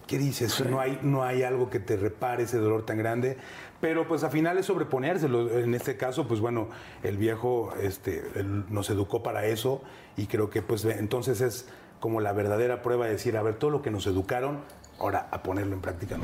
¿qué 0.06 0.18
dices? 0.18 0.64
No, 0.70 0.78
hay, 0.78 1.00
no 1.02 1.24
hay 1.24 1.42
algo 1.42 1.68
que 1.68 1.80
te 1.80 1.96
repare 1.96 2.44
ese 2.44 2.58
dolor 2.58 2.86
tan 2.86 2.98
grande. 2.98 3.36
Pero 3.80 4.06
pues 4.06 4.24
al 4.24 4.30
final 4.30 4.58
es 4.58 4.66
sobreponérselo. 4.66 5.58
En 5.58 5.74
este 5.74 5.96
caso, 5.96 6.28
pues 6.28 6.40
bueno, 6.40 6.68
el 7.02 7.16
viejo 7.16 7.72
este, 7.80 8.22
nos 8.68 8.90
educó 8.90 9.22
para 9.22 9.46
eso 9.46 9.82
y 10.16 10.26
creo 10.26 10.50
que 10.50 10.62
pues 10.62 10.84
entonces 10.84 11.40
es 11.40 11.66
como 11.98 12.20
la 12.20 12.32
verdadera 12.32 12.82
prueba 12.82 13.06
de 13.06 13.12
decir, 13.12 13.36
a 13.36 13.42
ver, 13.42 13.56
todo 13.56 13.70
lo 13.70 13.82
que 13.82 13.90
nos 13.90 14.06
educaron, 14.06 14.60
ahora 14.98 15.28
a 15.30 15.42
ponerlo 15.42 15.74
en 15.74 15.80
práctica. 15.80 16.18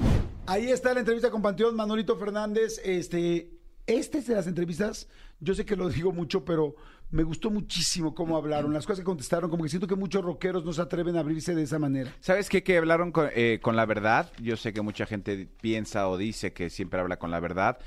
Ahí 0.46 0.70
está 0.70 0.92
la 0.94 1.00
entrevista 1.00 1.30
con 1.30 1.42
Panteón, 1.42 1.76
Manolito 1.76 2.16
Fernández. 2.16 2.80
Este, 2.84 3.50
este 3.86 4.18
es 4.18 4.26
de 4.26 4.34
las 4.34 4.46
entrevistas, 4.46 5.08
yo 5.40 5.54
sé 5.54 5.64
que 5.64 5.76
lo 5.76 5.88
digo 5.88 6.12
mucho, 6.12 6.44
pero 6.44 6.76
me 7.10 7.22
gustó 7.22 7.50
muchísimo 7.50 8.14
cómo 8.14 8.36
hablaron, 8.36 8.72
las 8.72 8.86
cosas 8.86 9.00
que 9.00 9.04
contestaron, 9.04 9.48
como 9.48 9.62
que 9.62 9.68
siento 9.68 9.86
que 9.86 9.94
muchos 9.94 10.24
rockeros 10.24 10.64
no 10.64 10.72
se 10.72 10.82
atreven 10.82 11.16
a 11.16 11.20
abrirse 11.20 11.54
de 11.54 11.62
esa 11.62 11.78
manera. 11.78 12.12
¿Sabes 12.20 12.48
qué? 12.48 12.62
Que 12.62 12.78
hablaron 12.78 13.12
con, 13.12 13.28
eh, 13.34 13.60
con 13.62 13.76
la 13.76 13.86
verdad. 13.86 14.32
Yo 14.40 14.56
sé 14.56 14.72
que 14.72 14.80
mucha 14.80 15.06
gente 15.06 15.48
piensa 15.60 16.08
o 16.08 16.16
dice 16.16 16.52
que 16.52 16.70
siempre 16.70 17.00
habla 17.00 17.18
con 17.18 17.30
la 17.30 17.40
verdad. 17.40 17.78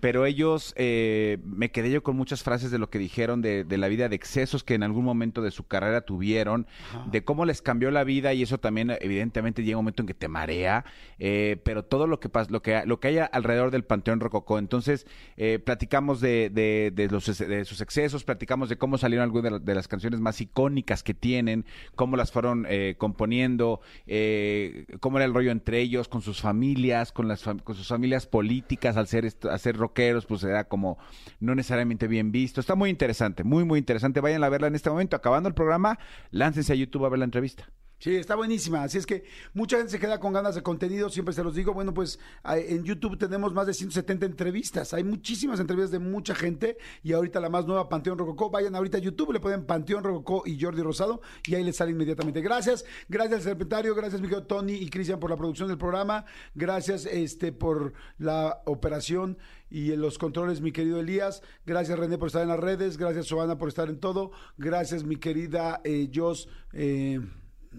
Pero 0.00 0.26
ellos, 0.26 0.74
eh, 0.76 1.38
me 1.44 1.70
quedé 1.70 1.90
yo 1.90 2.02
con 2.02 2.16
muchas 2.16 2.42
frases 2.42 2.70
de 2.70 2.78
lo 2.78 2.90
que 2.90 2.98
dijeron 2.98 3.40
de, 3.42 3.64
de 3.64 3.78
la 3.78 3.88
vida 3.88 4.08
de 4.08 4.16
excesos 4.16 4.62
que 4.62 4.74
en 4.74 4.82
algún 4.82 5.04
momento 5.04 5.42
de 5.42 5.50
su 5.50 5.66
carrera 5.66 6.02
tuvieron, 6.02 6.66
de 7.10 7.24
cómo 7.24 7.44
les 7.46 7.62
cambió 7.62 7.90
la 7.90 8.04
vida 8.04 8.32
y 8.34 8.42
eso 8.42 8.58
también 8.58 8.90
evidentemente 9.00 9.62
llega 9.64 9.78
un 9.78 9.84
momento 9.84 10.02
en 10.02 10.06
que 10.06 10.14
te 10.14 10.28
marea, 10.28 10.84
eh, 11.18 11.60
pero 11.64 11.84
todo 11.84 12.06
lo 12.06 12.20
que 12.20 12.28
pasa, 12.28 12.50
lo 12.50 12.60
que, 12.62 12.82
lo 12.84 13.00
que 13.00 13.08
haya 13.08 13.24
alrededor 13.24 13.70
del 13.70 13.84
Panteón 13.84 14.20
Rococó. 14.20 14.58
Entonces, 14.58 15.06
eh, 15.36 15.58
platicamos 15.58 16.20
de, 16.20 16.50
de, 16.50 16.92
de 16.94 17.08
los, 17.08 17.26
de 17.38 17.64
sus 17.64 17.80
excesos, 17.80 18.24
platicamos 18.24 18.68
de 18.68 18.76
cómo 18.76 18.98
salieron 18.98 19.24
algunas 19.24 19.44
de, 19.44 19.50
la- 19.52 19.58
de 19.58 19.74
las 19.74 19.88
canciones 19.88 20.20
más 20.20 20.40
icónicas 20.40 21.02
que 21.02 21.14
tienen, 21.14 21.64
cómo 21.94 22.16
las 22.16 22.32
fueron 22.32 22.66
eh, 22.68 22.96
componiendo, 22.98 23.80
eh, 24.06 24.86
cómo 25.00 25.18
era 25.18 25.24
el 25.24 25.34
rollo 25.34 25.50
entre 25.50 25.80
ellos, 25.80 26.08
con 26.08 26.22
sus 26.22 26.40
familias, 26.40 27.12
con, 27.12 27.28
las 27.28 27.42
con 27.42 27.74
sus 27.76 27.88
familias 27.88 28.26
políticas, 28.26 28.96
al 28.96 29.06
ser, 29.06 29.30
ser 29.30 29.76
rockeros, 29.86 30.26
pues 30.26 30.42
era 30.44 30.64
como 30.64 30.98
no 31.40 31.54
necesariamente 31.54 32.08
bien 32.08 32.32
visto. 32.32 32.60
Está 32.60 32.74
muy 32.74 32.90
interesante, 32.90 33.44
muy, 33.44 33.64
muy 33.64 33.78
interesante. 33.78 34.20
Vayan 34.20 34.44
a 34.44 34.48
verla 34.48 34.66
en 34.66 34.74
este 34.74 34.90
momento. 34.90 35.16
Acabando 35.16 35.48
el 35.48 35.54
programa, 35.54 35.98
láncense 36.30 36.72
a 36.72 36.76
YouTube 36.76 37.04
a 37.04 37.08
ver 37.08 37.18
la 37.18 37.24
entrevista. 37.24 37.70
Sí, 37.98 38.14
está 38.14 38.34
buenísima. 38.34 38.82
Así 38.82 38.98
es 38.98 39.06
que 39.06 39.24
mucha 39.54 39.78
gente 39.78 39.92
se 39.92 39.98
queda 39.98 40.20
con 40.20 40.34
ganas 40.34 40.54
de 40.54 40.62
contenido, 40.62 41.08
siempre 41.08 41.32
se 41.34 41.42
los 41.42 41.54
digo. 41.54 41.72
Bueno, 41.72 41.94
pues 41.94 42.18
en 42.44 42.84
YouTube 42.84 43.16
tenemos 43.16 43.54
más 43.54 43.66
de 43.66 43.72
170 43.72 44.26
entrevistas. 44.26 44.92
Hay 44.92 45.02
muchísimas 45.02 45.60
entrevistas 45.60 45.92
de 45.92 45.98
mucha 45.98 46.34
gente 46.34 46.76
y 47.02 47.14
ahorita 47.14 47.40
la 47.40 47.48
más 47.48 47.64
nueva, 47.66 47.88
Panteón 47.88 48.18
Rococó. 48.18 48.50
Vayan 48.50 48.74
ahorita 48.74 48.98
a 48.98 49.00
YouTube, 49.00 49.32
le 49.32 49.40
ponen 49.40 49.64
Panteón 49.64 50.04
Rococó 50.04 50.42
y 50.44 50.60
Jordi 50.60 50.82
Rosado 50.82 51.22
y 51.46 51.54
ahí 51.54 51.64
les 51.64 51.76
sale 51.76 51.92
inmediatamente. 51.92 52.42
Gracias, 52.42 52.84
gracias 53.08 53.38
al 53.38 53.42
Serpentario, 53.42 53.94
gracias 53.94 54.20
mi 54.20 54.28
querido 54.28 54.46
Tony 54.46 54.74
y 54.74 54.90
Cristian 54.90 55.18
por 55.18 55.30
la 55.30 55.36
producción 55.36 55.68
del 55.68 55.78
programa. 55.78 56.26
Gracias 56.54 57.06
este 57.06 57.50
por 57.52 57.94
la 58.18 58.62
operación 58.66 59.38
y 59.70 59.96
los 59.96 60.18
controles, 60.18 60.60
mi 60.60 60.70
querido 60.70 61.00
Elías. 61.00 61.42
Gracias, 61.64 61.98
René, 61.98 62.18
por 62.18 62.26
estar 62.26 62.42
en 62.42 62.48
las 62.48 62.60
redes. 62.60 62.98
Gracias, 62.98 63.30
Joana, 63.30 63.56
por 63.56 63.68
estar 63.68 63.88
en 63.88 63.98
todo. 64.00 64.32
Gracias, 64.58 65.02
mi 65.02 65.16
querida 65.16 65.80
eh, 65.82 66.10
Jos. 66.14 66.48
eh, 66.74 67.20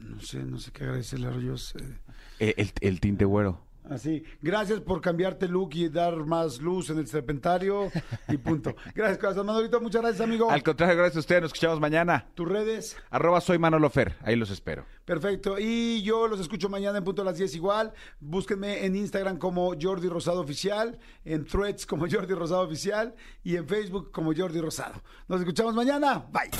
no 0.02 0.22
sé, 0.22 0.44
no 0.44 0.60
sé 0.60 0.72
qué 0.72 0.84
agradecerle 0.84 1.28
a 1.28 1.32
Jos. 1.34 1.76
eh. 1.76 1.98
Eh, 2.40 2.54
el, 2.58 2.72
el 2.82 3.00
tinte 3.00 3.26
güero. 3.26 3.67
Así. 3.90 4.24
Gracias 4.42 4.80
por 4.82 5.02
cambiarte 5.02 5.48
look 5.48 5.72
y 5.74 5.90
dar 5.90 6.26
más 6.26 6.60
luz 6.60 6.90
en 6.90 7.00
el 7.00 7.08
serpentario. 7.08 7.92
Y 8.28 8.38
punto. 8.38 8.76
Gracias, 8.96 9.18
corazón. 9.18 9.46
Manolito, 9.46 9.80
muchas 9.80 10.02
gracias, 10.02 10.22
amigo. 10.22 10.50
Al 10.50 10.64
contrario, 10.64 10.98
gracias 10.98 11.18
a 11.18 11.20
ustedes. 11.20 11.42
Nos 11.42 11.50
escuchamos 11.50 11.80
mañana. 11.80 12.28
Tus 12.36 12.48
redes. 12.48 12.98
Arroba 13.10 13.42
soy 13.42 13.58
Manolo 13.58 13.90
Fer. 13.90 14.16
Ahí 14.24 14.36
los 14.36 14.50
espero. 14.50 14.86
Perfecto. 15.06 15.58
Y 15.58 16.02
yo 16.02 16.28
los 16.28 16.40
escucho 16.40 16.68
mañana 16.68 16.98
en 16.98 17.04
punto 17.04 17.22
a 17.22 17.26
las 17.26 17.38
10 17.38 17.56
igual. 17.56 17.94
Búsquenme 18.20 18.86
en 18.86 18.96
Instagram 18.96 19.38
como 19.38 19.74
Jordi 19.80 20.10
Rosado 20.10 20.42
Oficial, 20.42 21.00
en 21.24 21.46
Threads 21.46 21.86
como 21.86 22.08
Jordi 22.12 22.34
Rosado 22.34 22.62
Oficial 22.62 23.16
y 23.44 23.56
en 23.56 23.68
Facebook 23.68 24.12
como 24.12 24.34
Jordi 24.36 24.60
Rosado. 24.60 25.02
Nos 25.28 25.40
escuchamos 25.40 25.74
mañana. 25.76 26.26
Bye. 26.32 26.52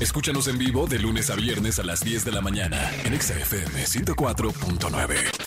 Escúchanos 0.00 0.48
en 0.48 0.58
vivo 0.58 0.86
de 0.86 0.98
lunes 0.98 1.30
a 1.30 1.34
viernes 1.34 1.78
a 1.78 1.82
las 1.82 2.00
10 2.00 2.24
de 2.26 2.32
la 2.32 2.42
mañana 2.42 2.78
en 3.04 3.14
Exa 3.14 3.38
FM 3.38 3.84
104.9. 3.84 5.43